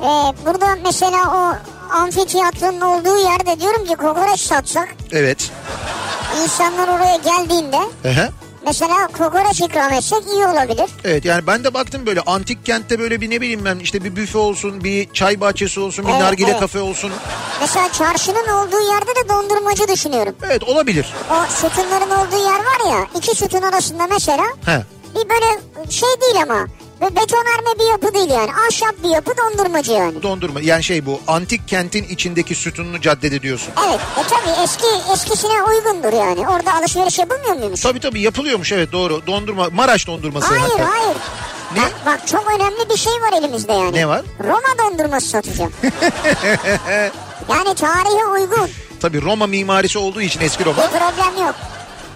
Ee, 0.00 0.04
burada 0.46 0.78
mesela 0.84 1.18
o 1.34 1.56
amfiteyatronun 1.94 2.80
olduğu 2.80 3.18
yerde 3.18 3.60
diyorum 3.60 3.84
ki 3.84 3.94
kokoreç 3.94 4.40
satsak. 4.40 4.88
Evet. 5.12 5.50
insanlar 6.42 6.88
oraya 6.88 7.16
geldiğinde 7.16 7.78
Ehe. 8.04 8.30
mesela 8.66 9.06
kokoreç 9.18 9.60
ikram 9.60 9.92
etsek 9.92 10.22
iyi 10.34 10.46
olabilir. 10.46 10.90
Evet 11.04 11.24
yani 11.24 11.46
ben 11.46 11.64
de 11.64 11.74
baktım 11.74 12.06
böyle 12.06 12.20
antik 12.20 12.66
kentte 12.66 12.98
böyle 12.98 13.20
bir 13.20 13.30
ne 13.30 13.40
bileyim 13.40 13.64
ben 13.64 13.78
işte 13.78 14.04
bir 14.04 14.16
büfe 14.16 14.38
olsun, 14.38 14.84
bir 14.84 15.10
çay 15.12 15.40
bahçesi 15.40 15.80
olsun, 15.80 16.04
bir 16.06 16.10
Evet, 16.10 16.20
nargile 16.20 16.50
evet. 16.50 16.60
kafe 16.60 16.80
olsun. 16.80 17.12
Mesela 17.60 17.92
çarşının 17.92 18.48
olduğu 18.48 18.80
yerde 18.92 19.24
de 19.24 19.28
dondurmacı 19.28 19.88
düşünüyorum. 19.88 20.34
Evet 20.46 20.64
olabilir. 20.64 21.06
O 21.30 21.34
sütunların 21.52 22.10
olduğu 22.10 22.42
yer 22.44 22.58
var 22.58 22.90
ya 22.90 23.06
iki 23.18 23.36
sütun 23.36 23.62
arasında 23.62 24.06
mesela 24.06 24.44
He. 24.66 24.82
bir 25.14 25.28
böyle 25.28 25.60
şey 25.90 26.08
değil 26.20 26.42
ama 26.42 26.66
ve 27.00 27.16
betonarme 27.16 27.78
bir 27.80 27.90
yapı 27.90 28.14
değil 28.14 28.30
yani 28.30 28.50
ahşap 28.66 28.94
bir 29.04 29.08
yapı 29.08 29.32
dondurmacı 29.36 29.92
yani. 29.92 30.22
Dondurma 30.22 30.60
yani 30.60 30.84
şey 30.84 31.06
bu 31.06 31.20
antik 31.26 31.68
kentin 31.68 32.04
içindeki 32.04 32.54
sütunlu 32.54 33.00
caddede 33.00 33.42
diyorsun. 33.42 33.72
Evet 33.88 34.00
e 34.18 34.22
tabi 34.28 34.62
eski 34.64 34.86
eskisine 35.12 35.62
uygundur 35.62 36.12
yani 36.12 36.48
orada 36.48 36.74
alışveriş 36.74 37.18
yapılmıyor 37.18 37.54
muymuş? 37.56 37.80
Tabii 37.80 38.00
tabii 38.00 38.20
yapılıyormuş 38.20 38.72
evet 38.72 38.92
doğru. 38.92 39.26
Dondurma 39.26 39.68
Maraş 39.70 40.06
dondurması 40.06 40.46
Hayır 40.46 40.60
hatta. 40.62 40.90
hayır. 40.90 41.16
Ne? 41.74 41.80
Bak, 41.82 41.92
bak 42.06 42.26
çok 42.26 42.46
önemli 42.56 42.90
bir 42.90 42.96
şey 42.96 43.12
var 43.12 43.38
elimizde 43.38 43.72
yani. 43.72 43.92
Ne 43.92 44.08
var? 44.08 44.22
Roma 44.44 44.78
dondurması 44.78 45.26
satacağım. 45.28 45.72
yani 47.48 47.74
tarihe 47.74 48.26
uygun. 48.32 48.70
Tabii 49.00 49.22
Roma 49.22 49.46
mimarisi 49.46 49.98
olduğu 49.98 50.20
için 50.22 50.40
eski 50.40 50.60
Bir 50.60 50.64
Roma. 50.64 50.86
problem 50.90 51.46
yok. 51.46 51.54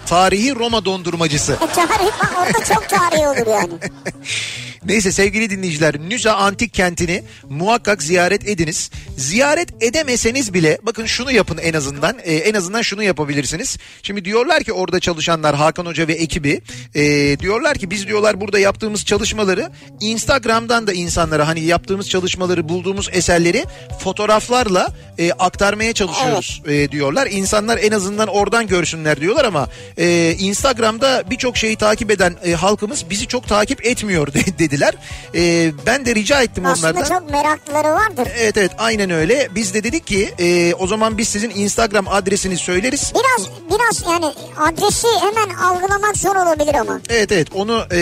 Tarihi 0.05 0.55
Roma 0.55 0.85
dondurmacısı. 0.85 1.51
E, 1.53 1.57
tarih 1.67 2.11
bak 2.23 2.33
orada 2.37 2.65
çok 2.73 2.89
tarihi 2.89 3.27
olur 3.27 3.47
yani. 3.53 3.73
Neyse 4.85 5.11
sevgili 5.11 5.49
dinleyiciler 5.49 5.95
Nüza 6.09 6.33
Antik 6.33 6.73
Kenti'ni 6.73 7.23
muhakkak 7.49 8.03
ziyaret 8.03 8.47
ediniz. 8.47 8.91
Ziyaret 9.17 9.69
edemeseniz 9.83 10.53
bile 10.53 10.77
bakın 10.83 11.05
şunu 11.05 11.31
yapın 11.31 11.57
en 11.57 11.73
azından. 11.73 12.15
Ee, 12.23 12.35
en 12.35 12.53
azından 12.53 12.81
şunu 12.81 13.03
yapabilirsiniz. 13.03 13.77
Şimdi 14.03 14.25
diyorlar 14.25 14.63
ki 14.63 14.73
orada 14.73 14.99
çalışanlar 14.99 15.55
Hakan 15.55 15.85
Hoca 15.85 16.07
ve 16.07 16.13
ekibi 16.13 16.61
e, 16.95 17.01
diyorlar 17.39 17.77
ki 17.77 17.91
biz 17.91 18.07
diyorlar 18.07 18.41
burada 18.41 18.59
yaptığımız 18.59 19.05
çalışmaları 19.05 19.69
Instagram'dan 19.99 20.87
da 20.87 20.93
insanlara 20.93 21.47
hani 21.47 21.59
yaptığımız 21.63 22.09
çalışmaları 22.09 22.69
bulduğumuz 22.69 23.09
eserleri 23.11 23.65
fotoğraflarla 23.99 24.87
e, 25.17 25.31
aktarmaya 25.31 25.93
çalışıyoruz 25.93 26.61
e, 26.67 26.91
diyorlar. 26.91 27.27
İnsanlar 27.31 27.77
en 27.77 27.91
azından 27.91 28.27
oradan 28.27 28.67
görsünler 28.67 29.21
diyorlar 29.21 29.45
ama 29.45 29.67
e, 29.97 30.35
Instagram'da 30.39 31.23
birçok 31.29 31.57
şeyi 31.57 31.75
takip 31.75 32.11
eden 32.11 32.35
e, 32.45 32.51
halkımız 32.51 33.09
bizi 33.09 33.27
çok 33.27 33.47
takip 33.47 33.85
etmiyor 33.85 34.33
de- 34.33 34.68
dediler. 34.71 34.93
E, 35.35 35.71
ben 35.85 36.05
de 36.05 36.15
rica 36.15 36.41
ettim 36.41 36.65
Aslında 36.65 36.91
onlardan. 36.99 37.19
çok 37.19 37.31
meraklıları 37.31 37.87
vardır. 37.87 38.27
Evet 38.39 38.57
evet 38.57 38.71
aynen 38.77 39.09
öyle. 39.09 39.49
Biz 39.55 39.73
de 39.73 39.83
dedik 39.83 40.07
ki 40.07 40.33
e, 40.39 40.73
o 40.73 40.87
zaman 40.87 41.17
biz 41.17 41.27
sizin 41.27 41.49
Instagram 41.49 42.07
adresini 42.07 42.57
söyleriz. 42.57 43.13
Biraz 43.15 43.49
biraz 43.71 44.03
yani 44.13 44.33
adresi 44.57 45.07
hemen 45.21 45.55
algılamak 45.55 46.17
zor 46.17 46.35
olabilir 46.35 46.75
ama. 46.75 47.01
Evet 47.09 47.31
evet 47.31 47.47
onu 47.53 47.85
e, 47.91 47.99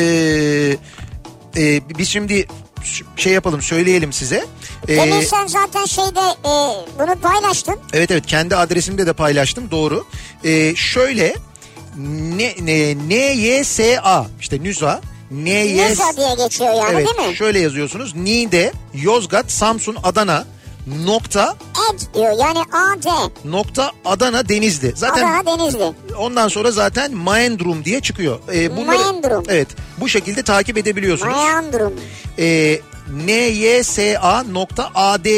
e, 1.57 1.81
biz 1.97 2.09
şimdi 2.09 2.47
şey 3.17 3.33
yapalım 3.33 3.61
söyleyelim 3.61 4.13
size. 4.13 4.45
E, 4.87 4.95
Demin 4.97 5.21
sen 5.21 5.47
zaten 5.47 5.85
şeyde 5.85 6.19
e, 6.19 6.51
bunu 6.99 7.15
paylaştın. 7.21 7.75
evet 7.93 8.11
evet 8.11 8.25
kendi 8.25 8.55
adresimde 8.55 9.07
de 9.07 9.13
paylaştım 9.13 9.71
doğru. 9.71 10.05
E, 10.43 10.75
şöyle 10.75 11.35
ne, 11.97 12.55
ne, 12.61 12.95
NYSA 13.09 14.27
işte 14.39 14.63
Nüza 14.63 15.01
NYS 15.31 15.89
Nüza 15.89 16.17
diye 16.17 16.35
geçiyor 16.45 16.73
yani 16.73 16.89
evet 16.91 17.07
değil 17.17 17.29
mi? 17.29 17.35
şöyle 17.35 17.59
yazıyorsunuz 17.59 18.15
Niğde 18.15 18.73
Yozgat 18.93 19.51
Samsun 19.51 19.97
Adana 20.03 20.45
nokta 21.05 21.55
Ed 21.93 21.99
diyor 22.13 22.31
yani 22.39 22.59
AD. 22.71 23.29
nokta 23.45 23.91
Adana 24.05 24.49
Denizli. 24.49 24.93
Zaten 24.95 25.23
Adana 25.41 25.57
Denizli. 25.59 25.93
ondan 26.17 26.47
sonra 26.47 26.71
zaten 26.71 27.13
Maendrum 27.13 27.85
diye 27.85 27.99
çıkıyor. 28.01 28.39
Ee, 28.53 28.67
Maendrum. 28.69 29.43
Evet 29.47 29.67
bu 29.97 30.09
şekilde 30.09 30.43
takip 30.43 30.77
edebiliyorsunuz. 30.77 31.35
Mayandrum. 31.35 31.93
Ee, 32.39 32.79
nysa.ad 33.25 34.65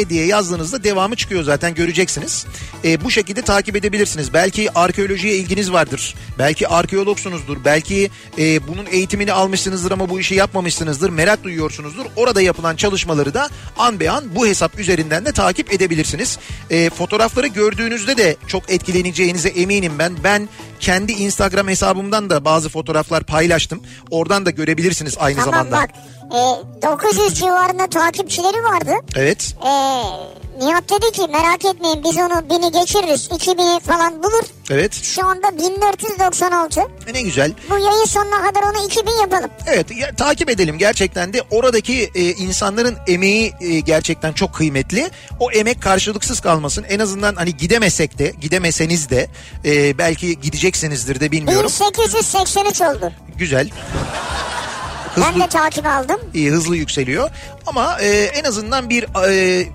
diye 0.08 0.26
yazdığınızda 0.26 0.84
devamı 0.84 1.16
çıkıyor 1.16 1.42
zaten 1.42 1.74
göreceksiniz. 1.74 2.46
Ee, 2.84 3.04
bu 3.04 3.10
şekilde 3.10 3.42
takip 3.42 3.76
edebilirsiniz. 3.76 4.32
Belki 4.34 4.78
arkeolojiye 4.78 5.36
ilginiz 5.36 5.72
vardır. 5.72 6.14
Belki 6.38 6.68
arkeologsunuzdur. 6.68 7.64
Belki 7.64 8.10
e, 8.38 8.68
bunun 8.68 8.86
eğitimini 8.90 9.32
almışsınızdır 9.32 9.90
ama 9.90 10.08
bu 10.08 10.20
işi 10.20 10.34
yapmamışsınızdır. 10.34 11.10
Merak 11.10 11.44
duyuyorsunuzdur. 11.44 12.04
Orada 12.16 12.40
yapılan 12.40 12.76
çalışmaları 12.76 13.34
da 13.34 13.48
an 13.78 14.00
be 14.00 14.10
an 14.10 14.24
bu 14.34 14.46
hesap 14.46 14.78
üzerinden 14.78 15.24
de 15.26 15.32
takip 15.32 15.72
edebilirsiniz. 15.72 16.38
Ee, 16.70 16.90
fotoğrafları 16.90 17.46
gördüğünüzde 17.46 18.16
de 18.16 18.36
çok 18.46 18.70
etkileneceğinize 18.70 19.48
eminim 19.48 19.92
ben. 19.98 20.12
Ben 20.24 20.48
kendi 20.80 21.12
Instagram 21.12 21.68
hesabımdan 21.68 22.30
da 22.30 22.44
bazı 22.44 22.68
fotoğraflar 22.68 23.24
paylaştım. 23.24 23.80
Oradan 24.10 24.46
da 24.46 24.50
görebilirsiniz 24.50 25.16
aynı 25.18 25.36
Tamam 25.38 25.54
zamanda. 25.54 25.76
bak 25.76 25.90
e, 26.32 26.82
900 26.82 27.34
civarında 27.34 27.86
takipçileri 27.86 28.62
vardı. 28.64 28.92
Evet. 29.16 29.54
E, 29.66 29.70
Nihat 30.64 30.84
dedi 30.90 31.12
ki 31.12 31.22
merak 31.32 31.64
etmeyin 31.64 32.04
biz 32.04 32.16
onu 32.16 32.50
bini 32.50 32.72
geçiririz. 32.72 33.28
2000'i 33.28 33.80
falan 33.80 34.22
bulur. 34.22 34.42
Evet. 34.70 34.94
Şu 35.02 35.26
anda 35.26 35.58
1496. 35.58 36.80
E, 36.80 37.12
Ne 37.14 37.22
güzel. 37.22 37.52
Bu 37.70 37.74
yayın 37.78 38.04
sonuna 38.04 38.42
kadar 38.42 38.62
onu 38.62 38.86
2000 38.86 39.10
yapalım. 39.20 39.50
Evet 39.66 39.96
ya, 39.96 40.14
takip 40.16 40.50
edelim 40.50 40.78
gerçekten 40.78 41.32
de 41.32 41.42
oradaki 41.50 42.10
e, 42.14 42.20
insanların 42.22 42.96
emeği 43.06 43.52
e, 43.60 43.80
gerçekten 43.80 44.32
çok 44.32 44.54
kıymetli. 44.54 45.10
O 45.40 45.50
emek 45.50 45.82
karşılıksız 45.82 46.40
kalmasın. 46.40 46.84
En 46.88 46.98
azından 46.98 47.34
hani 47.34 47.56
gidemesek 47.56 48.18
de 48.18 48.32
gidemeseniz 48.40 49.10
de 49.10 49.28
e, 49.64 49.98
belki 49.98 50.40
gideceksinizdir 50.40 51.20
de 51.20 51.32
bilmiyorum. 51.32 51.66
1883 51.70 52.80
oldu. 52.80 53.12
Güzel. 53.38 53.70
Ben 55.16 55.22
Hızlı, 55.22 55.40
de 55.40 55.46
takip 55.46 55.86
aldım. 55.86 56.20
iyi, 56.34 56.50
hızlı 56.50 56.76
yükseliyor. 56.76 57.30
Ama 57.66 58.00
e, 58.00 58.08
en 58.08 58.44
azından 58.44 58.90
bir 58.90 59.06
e, 59.28 59.66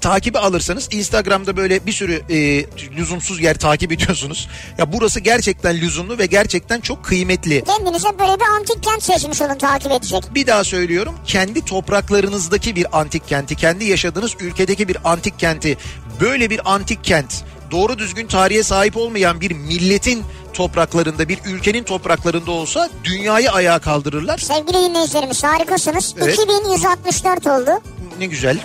takibi 0.00 0.38
alırsanız 0.38 0.88
Instagram'da 0.90 1.56
böyle 1.56 1.86
bir 1.86 1.92
sürü 1.92 2.22
e, 2.30 2.64
lüzumsuz 2.96 3.40
yer 3.40 3.58
takip 3.58 3.92
ediyorsunuz. 3.92 4.48
Ya 4.78 4.92
burası 4.92 5.20
gerçekten 5.20 5.76
lüzumlu 5.80 6.18
ve 6.18 6.26
gerçekten 6.26 6.80
çok 6.80 7.04
kıymetli. 7.04 7.64
Kendinize 7.64 8.08
böyle 8.18 8.40
bir 8.40 8.44
antik 8.58 8.82
kent 8.82 9.02
seçmiş 9.02 9.42
olun 9.42 9.58
takip 9.58 9.92
edecek. 9.92 10.24
Bir 10.34 10.46
daha 10.46 10.64
söylüyorum. 10.64 11.14
Kendi 11.26 11.64
topraklarınızdaki 11.64 12.76
bir 12.76 12.98
antik 13.00 13.28
kenti, 13.28 13.54
kendi 13.56 13.84
yaşadığınız 13.84 14.32
ülkedeki 14.40 14.88
bir 14.88 14.96
antik 15.04 15.38
kenti, 15.38 15.76
böyle 16.20 16.50
bir 16.50 16.72
antik 16.72 17.04
kent, 17.04 17.44
doğru 17.70 17.98
düzgün 17.98 18.26
tarihe 18.26 18.62
sahip 18.62 18.96
olmayan 18.96 19.40
bir 19.40 19.50
milletin 19.50 20.24
topraklarında, 20.54 21.28
bir 21.28 21.38
ülkenin 21.46 21.84
topraklarında 21.84 22.50
olsa 22.50 22.88
dünyayı 23.04 23.50
ayağa 23.52 23.78
kaldırırlar. 23.78 24.38
Sevgili 24.38 24.74
dinleyicilerimiz 24.88 25.44
harikasınız. 25.44 26.14
Evet. 26.22 26.34
2164 26.34 27.46
oldu. 27.46 27.70
Ne 28.18 28.26
güzel. 28.26 28.58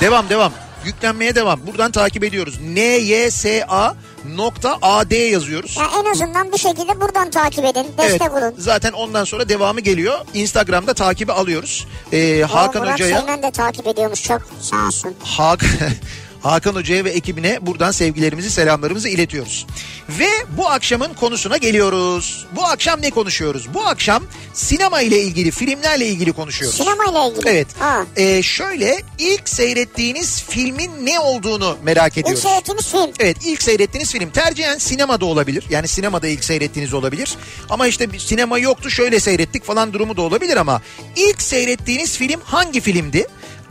Devam 0.00 0.28
devam. 0.28 0.52
Yüklenmeye 0.84 1.34
devam. 1.34 1.66
Buradan 1.66 1.92
takip 1.92 2.24
ediyoruz. 2.24 2.60
NYSA 2.60 3.96
nokta 4.36 4.78
AD 4.82 5.30
yazıyoruz. 5.30 5.76
Ya 5.76 5.84
en 6.00 6.10
azından 6.10 6.52
bir 6.52 6.58
şekilde 6.58 7.00
buradan 7.00 7.30
takip 7.30 7.64
edin. 7.64 7.86
Destek 7.98 8.32
olun. 8.32 8.54
Zaten 8.58 8.92
ondan 8.92 9.24
sonra 9.24 9.48
devamı 9.48 9.80
geliyor. 9.80 10.18
Instagram'da 10.34 10.94
takibi 10.94 11.32
alıyoruz. 11.32 11.86
Ee, 12.12 12.42
Hakan 12.50 12.82
Murat 12.82 12.94
Hoca'ya 12.94 13.18
Seymen 13.18 13.42
de 13.42 13.50
takip 13.50 13.86
ediyormuş 13.86 14.22
çok 14.22 14.42
sağ 14.60 14.86
olsun. 14.86 15.14
Hak 15.22 15.64
Hakan 16.44 16.74
Hoca'ya 16.74 17.04
ve 17.04 17.10
ekibine 17.10 17.58
buradan 17.66 17.90
sevgilerimizi, 17.90 18.50
selamlarımızı 18.50 19.08
iletiyoruz. 19.08 19.66
Ve 20.08 20.28
bu 20.56 20.68
akşamın 20.68 21.14
konusuna 21.14 21.56
geliyoruz. 21.56 22.46
Bu 22.56 22.64
akşam 22.64 23.02
ne 23.02 23.10
konuşuyoruz? 23.10 23.74
Bu 23.74 23.86
akşam 23.86 24.24
sinema 24.54 25.00
ile 25.00 25.22
ilgili, 25.22 25.50
filmlerle 25.50 26.06
ilgili 26.06 26.32
konuşuyoruz. 26.32 26.76
Sinemayla 26.76 27.28
ilgili. 27.28 27.48
Evet. 27.48 27.66
Ha. 27.78 28.06
Ee, 28.16 28.42
şöyle 28.42 29.02
ilk 29.18 29.48
seyrettiğiniz 29.48 30.42
filmin 30.48 31.06
ne 31.06 31.20
olduğunu 31.20 31.76
merak 31.82 32.12
İlk 32.12 32.18
ediyoruz. 32.18 32.42
seyrettiğiniz 32.42 32.86
film. 32.90 33.10
Evet 33.20 33.36
ilk 33.44 33.62
seyrettiğiniz 33.62 34.12
film 34.12 34.30
tercihen 34.30 34.78
sinemada 34.78 35.24
olabilir. 35.24 35.64
Yani 35.70 35.88
sinemada 35.88 36.28
ilk 36.28 36.44
seyrettiğiniz 36.44 36.94
olabilir. 36.94 37.34
Ama 37.70 37.86
işte 37.86 38.08
sinema 38.18 38.58
yoktu 38.58 38.90
şöyle 38.90 39.20
seyrettik 39.20 39.64
falan 39.64 39.92
durumu 39.92 40.16
da 40.16 40.22
olabilir 40.22 40.56
ama 40.56 40.82
ilk 41.16 41.42
seyrettiğiniz 41.42 42.16
film 42.18 42.40
hangi 42.44 42.80
filmdi? 42.80 43.26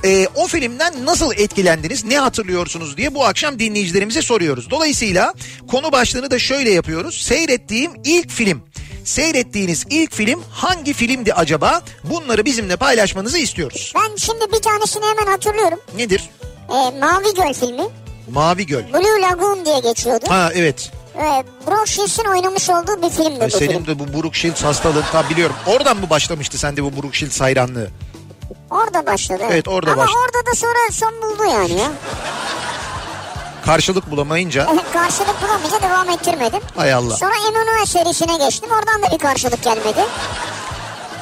Ee, 0.06 0.28
o 0.36 0.48
filmden 0.48 1.06
nasıl 1.06 1.32
etkilendiniz, 1.38 2.06
ne 2.06 2.18
hatırlıyorsunuz 2.20 2.98
diye 2.98 3.16
bu 3.16 3.26
akşam 3.26 3.60
dinleyicilerimize 3.60 4.22
soruyoruz. 4.22 4.70
Dolayısıyla 4.70 5.34
konu 5.68 5.92
başlığını 5.92 6.32
da 6.32 6.39
şöyle 6.39 6.72
yapıyoruz. 6.72 7.22
Seyrettiğim 7.22 7.92
ilk 8.06 8.30
film. 8.32 8.62
Seyrettiğiniz 9.06 9.86
ilk 9.89 10.13
film 10.13 10.44
hangi 10.52 10.94
filmdi 10.94 11.34
acaba? 11.34 11.82
Bunları 12.04 12.46
bizimle 12.46 12.76
paylaşmanızı 12.76 13.38
istiyoruz. 13.38 13.94
Ben 13.96 14.16
şimdi 14.16 14.46
bir 14.54 14.62
tanesini 14.62 15.04
hemen 15.06 15.32
hatırlıyorum. 15.32 15.80
Nedir? 15.98 16.30
Ee, 16.70 17.00
Mavi 17.00 17.34
Göl 17.36 17.54
filmi. 17.54 17.84
Mavi 18.32 18.66
Göl. 18.66 18.84
Blue 18.94 19.22
Lagoon 19.22 19.66
diye 19.66 19.80
geçiyordu. 19.80 20.26
Ha 20.30 20.52
evet. 20.56 20.92
Ee, 21.16 21.44
Brooke 21.68 21.92
Shields'in 21.92 22.24
oynamış 22.26 22.70
olduğu 22.70 23.02
bir 23.04 23.10
filmdi 23.10 23.46
bu 23.46 23.58
Senin 23.58 23.72
film. 23.72 23.88
de 23.88 24.00
bu 24.00 24.13
Brooke 24.24 24.39
Shields 24.39 24.63
hastalığın 24.63 25.04
tam 25.12 25.30
biliyorum. 25.30 25.56
Oradan 25.68 25.98
mı 25.98 26.10
başlamıştı 26.10 26.58
sende 26.58 26.84
bu 26.84 26.94
Brooke 27.02 27.18
Shields 27.18 27.42
hayranlığı? 27.42 27.89
Orada 28.72 29.06
başladı. 29.06 29.44
Evet, 29.52 29.68
orada 29.68 29.92
Ama 29.92 30.02
başladı. 30.04 30.18
orada 30.26 30.52
da 30.52 30.56
sonra 30.56 30.92
son 30.92 31.13
buldu 31.22 31.44
yani 31.50 31.80
ya. 31.80 31.92
Karşılık 33.66 34.12
bulamayınca 34.12 34.66
karşılık 34.94 35.42
bulamayınca 35.42 35.82
devam 35.82 36.10
ettirmedim. 36.10 36.60
hay 36.76 36.94
Allah. 36.94 37.18
Sonra 37.18 37.34
Emanuel 37.48 37.86
serisine 37.86 38.38
geçtim. 38.46 38.70
Oradan 38.72 39.02
da 39.04 39.12
bir 39.13 39.18
karşılık 39.20 39.63
gelmedi. 39.63 40.02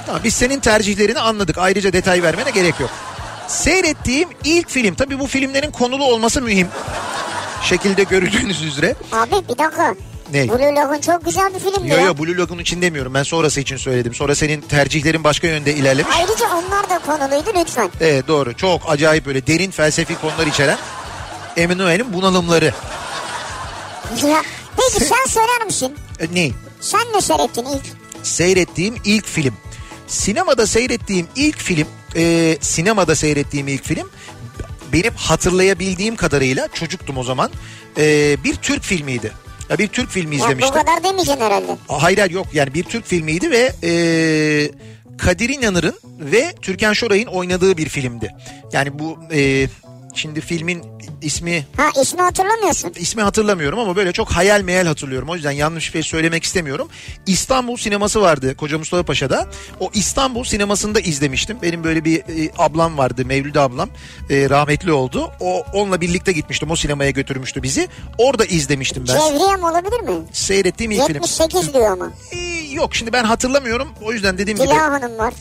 Tamam, 0.05 0.21
biz 0.23 0.33
senin 0.33 0.59
tercihlerini 0.59 1.19
anladık. 1.19 1.57
Ayrıca 1.57 1.93
detay 1.93 2.23
vermene 2.23 2.49
gerek 2.51 2.79
yok. 2.79 2.89
Seyrettiğim 3.47 4.29
ilk 4.43 4.69
film. 4.69 4.95
Tabii 4.95 5.19
bu 5.19 5.27
filmlerin 5.27 5.71
konulu 5.71 6.03
olması 6.05 6.41
mühim. 6.41 6.67
Şekilde 7.63 8.03
görüldüğünüz 8.03 8.61
üzere. 8.63 8.95
Abi 9.11 9.31
bir 9.49 9.57
dakika. 9.57 9.95
Ne? 10.31 10.49
Blue 10.49 10.75
Lagoon 10.75 11.01
çok 11.01 11.25
güzel 11.25 11.53
bir 11.53 11.59
filmdi 11.59 11.89
Yo 11.89 11.97
ya. 11.97 12.03
yo 12.05 12.17
Blue 12.17 12.37
Lagoon 12.37 12.59
için 12.59 12.81
demiyorum. 12.81 13.13
Ben 13.13 13.23
sonrası 13.23 13.59
için 13.59 13.77
söyledim. 13.77 14.13
Sonra 14.13 14.35
senin 14.35 14.61
tercihlerin 14.61 15.23
başka 15.23 15.47
yönde 15.47 15.73
ilerlemiş. 15.75 16.15
Ayrıca 16.17 16.45
onlar 16.55 16.89
da 16.89 16.99
konuluydu 16.99 17.49
lütfen. 17.59 17.89
Evet 18.01 18.27
doğru. 18.27 18.53
Çok 18.53 18.81
acayip 18.91 19.25
böyle 19.25 19.47
derin 19.47 19.71
felsefi 19.71 20.15
konular 20.15 20.47
içeren 20.47 20.77
Emanuel'in 21.57 22.13
bunalımları. 22.13 22.73
Ya, 24.23 24.41
peki 24.77 25.05
sen 25.05 25.25
söyler 25.27 25.65
misin? 25.65 25.95
E, 26.19 26.25
ne? 26.35 26.51
Sen 26.81 27.01
ne 27.15 27.21
seyrettin 27.21 27.65
ilk? 27.65 27.83
seyrettiğim 28.23 28.95
ilk 29.05 29.25
film. 29.27 29.53
Sinemada 30.07 30.67
seyrettiğim 30.67 31.27
ilk 31.35 31.57
film, 31.57 31.87
e, 32.15 32.57
sinemada 32.61 33.15
seyrettiğim 33.15 33.67
ilk 33.67 33.83
film 33.85 34.09
benim 34.93 35.13
hatırlayabildiğim 35.15 36.15
kadarıyla 36.15 36.67
çocuktum 36.73 37.17
o 37.17 37.23
zaman. 37.23 37.51
e, 37.97 38.37
bir 38.43 38.55
Türk 38.55 38.83
filmiydi. 38.83 39.31
Ya 39.71 39.77
bir 39.77 39.87
Türk 39.87 40.09
filmi 40.09 40.35
Ya 40.35 40.41
bu 40.41 40.45
izlemiştim. 40.45 40.73
kadar 40.75 41.03
demeyeceksin 41.03 41.41
herhalde. 41.41 41.75
Hayır 41.87 42.17
hayır 42.17 42.31
yok 42.31 42.47
yani 42.53 42.73
bir 42.73 42.83
Türk 42.83 43.05
filmiydi 43.05 43.51
ve 43.51 43.71
e, 43.83 43.91
Kadir 45.17 45.49
İnanır'ın 45.49 45.95
ve 46.19 46.53
Türkan 46.61 46.93
Şoray'ın 46.93 47.27
oynadığı 47.27 47.77
bir 47.77 47.89
filmdi. 47.89 48.31
Yani 48.73 48.99
bu 48.99 49.17
e, 49.33 49.67
şimdi 50.15 50.41
filmin 50.41 50.83
ismi 51.21 51.65
Ha 51.77 51.89
ismi 52.01 52.21
hatırlamıyorsun. 52.21 52.93
ismi 52.95 53.21
hatırlamıyorum 53.21 53.79
ama 53.79 53.95
böyle 53.95 54.11
çok 54.11 54.31
hayal 54.31 54.61
meyal 54.61 54.85
hatırlıyorum. 54.85 55.29
O 55.29 55.35
yüzden 55.35 55.51
yanlış 55.51 55.87
bir 55.87 55.91
şey 55.91 56.03
söylemek 56.11 56.43
istemiyorum. 56.43 56.89
İstanbul 57.27 57.77
sineması 57.77 58.21
vardı 58.21 58.55
Koca 58.57 58.77
Mustafa 58.77 59.03
Paşa'da. 59.03 59.47
O 59.79 59.89
İstanbul 59.93 60.43
sinemasında 60.43 60.99
izlemiştim. 60.99 61.57
Benim 61.61 61.83
böyle 61.83 62.05
bir 62.05 62.17
e, 62.19 62.51
ablam 62.57 62.97
vardı 62.97 63.25
Mevlüde 63.25 63.59
ablam. 63.59 63.89
E, 64.29 64.49
rahmetli 64.49 64.91
oldu. 64.91 65.31
O 65.39 65.63
onunla 65.73 66.01
birlikte 66.01 66.31
gitmiştim. 66.31 66.71
O 66.71 66.75
sinemaya 66.75 67.11
götürmüştü 67.11 67.63
bizi. 67.63 67.87
Orada 68.17 68.45
izlemiştim 68.45 69.05
ben. 69.07 69.13
Cevriyem 69.13 69.63
olabilir 69.63 69.99
mi? 70.01 70.25
Seyrettiğim 70.31 70.91
ilk 70.91 71.07
film. 71.07 71.13
78 71.13 71.73
diyor 71.73 71.91
ama. 71.91 72.11
E, 72.31 72.37
yok 72.73 72.95
şimdi 72.95 73.13
ben 73.13 73.23
hatırlamıyorum. 73.23 73.87
O 74.03 74.13
yüzden 74.13 74.37
dediğim 74.37 74.57
gibi 74.59 74.67
Dila 74.67 74.91
Hanım 74.91 75.17
var. 75.17 75.33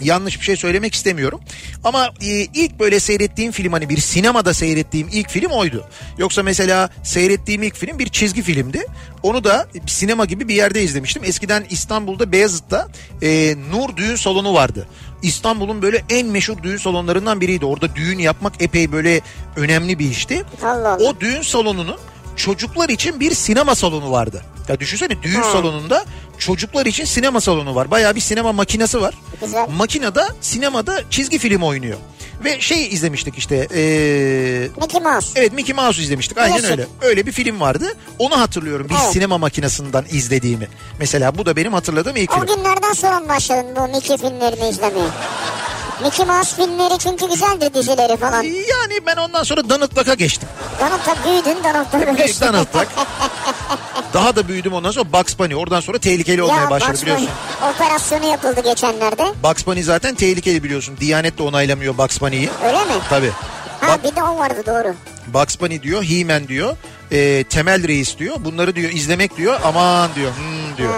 Yanlış 0.00 0.40
bir 0.40 0.44
şey 0.44 0.56
söylemek 0.56 0.94
istemiyorum. 0.94 1.40
Ama 1.84 2.10
e, 2.22 2.28
ilk 2.30 2.80
böyle 2.80 3.00
seyrettiğim 3.00 3.52
film 3.52 3.72
hani 3.72 3.88
bir 3.88 3.98
sinemada 3.98 4.54
seyrettiğim 4.54 5.08
ilk 5.12 5.30
film 5.30 5.50
oydu. 5.50 5.84
Yoksa 6.18 6.42
mesela 6.42 6.90
seyrettiğim 7.02 7.62
ilk 7.62 7.76
film 7.76 7.98
bir 7.98 8.08
çizgi 8.08 8.42
filmdi. 8.42 8.86
Onu 9.22 9.44
da 9.44 9.68
sinema 9.86 10.24
gibi 10.24 10.48
bir 10.48 10.54
yerde 10.54 10.82
izlemiştim. 10.82 11.24
Eskiden 11.24 11.64
İstanbul'da 11.70 12.32
Beyazıt'ta 12.32 12.88
e, 13.22 13.54
Nur 13.70 13.96
Düğün 13.96 14.16
Salonu 14.16 14.54
vardı. 14.54 14.88
İstanbul'un 15.22 15.82
böyle 15.82 16.04
en 16.10 16.26
meşhur 16.26 16.62
düğün 16.62 16.76
salonlarından 16.76 17.40
biriydi. 17.40 17.64
Orada 17.64 17.94
düğün 17.96 18.18
yapmak 18.18 18.62
epey 18.62 18.92
böyle 18.92 19.20
önemli 19.56 19.98
bir 19.98 20.10
işti. 20.10 20.44
Allah 20.62 20.88
Allah. 20.88 21.04
O 21.04 21.20
düğün 21.20 21.42
salonunun 21.42 21.98
çocuklar 22.36 22.88
için 22.88 23.20
bir 23.20 23.34
sinema 23.34 23.74
salonu 23.74 24.10
vardı. 24.10 24.42
Ya 24.68 24.80
düşünsene 24.80 25.22
düğün 25.22 25.42
Ha. 25.42 25.52
salonunda 25.52 26.04
çocuklar 26.38 26.86
için 26.86 27.04
sinema 27.04 27.40
salonu 27.40 27.74
var. 27.74 27.90
Bayağı 27.90 28.14
bir 28.14 28.20
sinema 28.20 28.52
makinesi 28.52 29.00
var. 29.00 29.14
Güzel. 29.40 29.68
Makinede 29.76 30.22
sinemada 30.40 31.02
çizgi 31.10 31.38
film 31.38 31.62
oynuyor. 31.62 31.98
Ve 32.44 32.60
şey 32.60 32.86
izlemiştik 32.88 33.38
işte. 33.38 33.68
ee, 33.74 34.68
Mickey 34.80 35.00
Mouse. 35.00 35.28
evet 35.40 35.52
Mickey 35.52 35.74
Mouse 35.74 36.02
izlemiştik. 36.02 36.38
Aynen 36.38 36.52
Klasik. 36.56 36.70
öyle. 36.70 36.86
Öyle 37.02 37.26
bir 37.26 37.32
film 37.32 37.60
vardı. 37.60 37.86
Onu 38.18 38.40
hatırlıyorum 38.40 38.88
bir 38.88 38.94
Evet. 38.94 39.12
sinema 39.12 39.38
makinesinden 39.38 40.04
izlediğimi. 40.10 40.68
Mesela 40.98 41.38
bu 41.38 41.46
da 41.46 41.56
benim 41.56 41.72
hatırladığım 41.72 42.16
ilk 42.16 42.32
O 42.32 42.34
film. 42.46 42.56
günlerden 42.56 42.92
sonra 42.92 43.28
başladın 43.28 43.76
bu 43.76 43.88
Mickey 43.96 44.16
filmlerini 44.16 44.68
izlemeye? 44.68 45.06
Mickey 46.04 46.26
Mouse 46.26 46.56
filmleri 46.56 46.98
çünkü 46.98 47.28
güzeldi 47.28 47.74
dizileri 47.74 48.16
falan. 48.16 48.42
Yani 48.42 49.06
ben 49.06 49.16
ondan 49.16 49.42
sonra 49.42 49.68
Donald 49.68 50.18
geçtim. 50.18 50.48
Donald'da 50.80 51.24
büyüdün 51.24 51.64
Donald'da 51.64 52.16
Büyük 52.16 52.40
Donald 52.40 52.66
Duck. 52.74 52.88
Daha 54.14 54.36
da 54.36 54.48
büyüdüm 54.48 54.72
ondan 54.72 54.90
sonra 54.90 55.12
Bugs 55.12 55.38
Bunny. 55.38 55.56
Oradan 55.56 55.80
sonra 55.80 55.98
tehlikeli 55.98 56.42
olmaya 56.42 56.62
Ya 56.62 56.70
başladı 56.70 56.92
Bugs 56.92 57.02
biliyorsun. 57.02 57.28
Bunny 57.62 57.70
operasyonu 57.70 58.24
yapıldı 58.24 58.60
geçenlerde. 58.64 59.32
Bugs 59.42 59.66
Bunny 59.66 59.82
zaten 59.82 60.14
tehlikeli 60.14 60.62
biliyorsun. 60.64 60.96
Diyanet 61.00 61.38
de 61.38 61.42
onaylamıyor 61.42 61.98
Bugs 61.98 62.20
Bunny'yi. 62.20 62.50
Öyle 62.66 62.78
mi? 62.78 62.92
Tabii. 63.10 63.30
Ha 63.80 63.88
Bak, 63.88 64.04
bir 64.04 64.16
de 64.16 64.22
o 64.22 64.38
vardı 64.38 64.62
doğru. 64.66 64.94
Bugs 65.26 65.60
Bunny 65.60 65.82
diyor, 65.82 66.04
He-Man 66.04 66.48
diyor, 66.48 66.76
e, 67.10 67.44
Temel 67.44 67.88
Reis 67.88 68.18
diyor. 68.18 68.36
Bunları 68.40 68.74
diyor 68.74 68.90
izlemek 68.92 69.36
diyor, 69.36 69.60
aman 69.64 70.14
diyor, 70.14 70.30
hmm 70.30 70.76
diyor. 70.76 70.94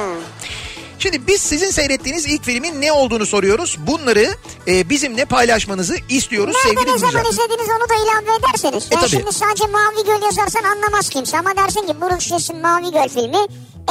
Şimdi 0.98 1.26
biz 1.26 1.40
sizin 1.42 1.70
seyrettiğiniz 1.70 2.26
ilk 2.26 2.44
filmin 2.44 2.80
ne 2.80 2.92
olduğunu 2.92 3.26
soruyoruz. 3.26 3.76
Bunları 3.86 4.26
e, 4.68 4.88
bizimle 4.90 5.24
paylaşmanızı 5.24 5.96
istiyoruz 6.08 6.54
Nerede 6.54 6.68
sevgili 6.68 6.94
dinleyiciler. 6.96 7.24
izlediniz 7.32 7.68
onu 7.70 7.88
da 7.88 7.94
ilave 7.94 8.36
ederseniz. 8.38 8.84
E, 8.84 8.88
Yani 8.94 9.00
tabii. 9.00 9.10
şimdi 9.10 9.32
sadece 9.32 9.66
Mavi 9.66 10.04
Göl 10.06 10.22
yazarsan 10.26 10.62
anlamaz 10.62 11.08
kimse. 11.08 11.38
Ama 11.38 11.56
dersin 11.56 11.86
ki 11.86 12.00
Buruk 12.00 12.22
Şiş'in 12.22 12.60
Mavi 12.60 12.90
Göl 12.92 13.08
filmi 13.08 13.38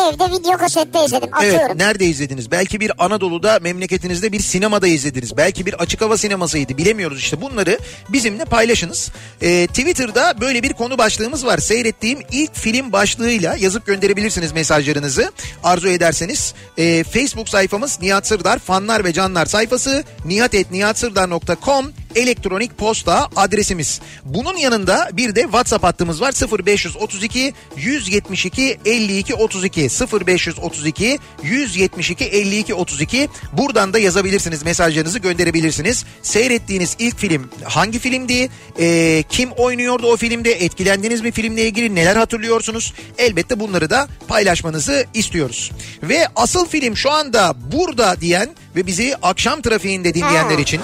evde 0.02 0.32
video 0.32 0.58
kasette 0.58 1.06
izledim. 1.06 1.30
Atıyorum. 1.34 1.62
Evet 1.66 1.76
nerede 1.76 2.06
izlediniz? 2.06 2.52
Belki 2.52 2.80
bir 2.80 2.92
Anadolu'da 3.06 3.60
memleketinizde 3.62 4.32
bir 4.32 4.40
sinemada 4.40 4.88
izlediniz. 4.88 5.38
Belki 5.38 5.66
bir 5.66 5.74
açık 5.74 6.02
hava 6.02 6.18
sinemasıydı 6.18 6.78
bilemiyoruz 6.78 7.20
işte 7.20 7.42
bunları 7.42 7.80
bizimle 8.10 8.46
paylaşınız. 8.46 9.12
Ee, 9.42 9.68
Twitter'da 9.68 10.42
böyle 10.42 10.64
bir 10.64 10.74
konu 10.74 10.98
başlığımız 10.98 11.46
var. 11.46 11.58
Seyrettiğim 11.58 12.20
ilk 12.32 12.56
film 12.56 12.92
başlığıyla 12.92 13.56
yazıp 13.56 13.86
gönderebilirsiniz 13.86 14.52
mesajlarınızı 14.52 15.32
arzu 15.64 15.88
ederseniz. 15.88 16.54
Ee, 16.78 17.04
Facebook 17.04 17.50
sayfamız 17.50 18.02
Nihat 18.02 18.28
Sırdar 18.28 18.60
fanlar 18.60 19.04
ve 19.04 19.14
canlar 19.14 19.46
sayfası 19.46 20.04
nihatetnihatsırdar.com 20.26 21.86
elektronik 22.16 22.78
posta 22.78 23.30
adresimiz. 23.36 24.02
Bunun 24.26 24.58
yanında 24.58 25.10
bir 25.14 25.36
de 25.36 25.42
WhatsApp 25.42 25.84
hattımız 25.84 26.22
var 26.22 26.34
0532 26.68 27.54
172 27.78 28.78
52 28.86 29.36
32 29.36 29.82
0532 29.82 31.20
172 31.44 32.26
52 32.26 32.74
32 32.74 33.30
buradan 33.54 33.94
da 33.94 34.00
yazabilirsiniz 34.00 34.64
mesajlarınızı 34.64 35.20
gönderebilirsiniz. 35.20 36.06
Seyrettiğiniz 36.22 36.96
ilk 37.00 37.18
film 37.18 37.50
hangi 37.64 38.00
filmdi? 38.00 38.50
Ee, 38.80 39.24
kim 39.30 39.52
oynuyordu 39.52 40.08
o 40.08 40.18
filmde? 40.18 40.52
Etkilendiniz 40.52 41.22
mi 41.22 41.32
filmle 41.32 41.66
ilgili? 41.66 41.96
Neler 41.96 42.16
hatırlıyorsunuz? 42.16 42.94
Elbette 43.18 43.60
bunları 43.60 43.90
da 43.90 44.08
paylaşmanızı 44.28 45.06
istiyoruz. 45.14 45.72
Ve 46.04 46.28
asıl 46.36 46.68
film 46.68 46.98
şu 46.98 47.12
anda 47.12 47.54
burada 47.72 48.22
diyen 48.22 48.50
ve 48.76 48.88
bizi 48.88 49.16
akşam 49.22 49.62
trafiğinde 49.62 50.14
dinleyenler 50.14 50.58
için 50.58 50.82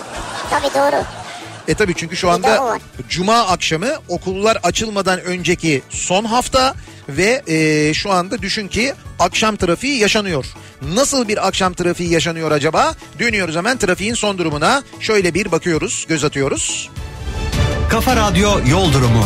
Tabii 0.50 0.74
doğru. 0.74 1.21
E 1.68 1.74
tabii 1.74 1.94
çünkü 1.96 2.16
şu 2.18 2.30
anda 2.30 2.80
cuma 3.10 3.40
akşamı 3.40 3.90
okullar 4.08 4.58
açılmadan 4.64 5.22
önceki 5.22 5.82
son 5.90 6.26
hafta 6.26 6.76
ve 7.10 7.42
e, 7.48 7.94
şu 7.94 8.12
anda 8.12 8.42
düşün 8.42 8.68
ki 8.68 8.94
akşam 9.20 9.56
trafiği 9.56 10.00
yaşanıyor. 10.00 10.46
Nasıl 10.82 11.28
bir 11.28 11.48
akşam 11.48 11.74
trafiği 11.74 12.10
yaşanıyor 12.10 12.52
acaba? 12.52 12.96
Dönüyoruz 13.20 13.56
hemen 13.56 13.78
trafiğin 13.78 14.14
son 14.14 14.38
durumuna. 14.38 14.84
Şöyle 15.00 15.34
bir 15.34 15.52
bakıyoruz, 15.52 16.06
göz 16.10 16.24
atıyoruz. 16.24 16.90
Kafa 17.90 18.16
Radyo 18.16 18.60
Yol 18.70 18.94
Durumu. 18.94 19.26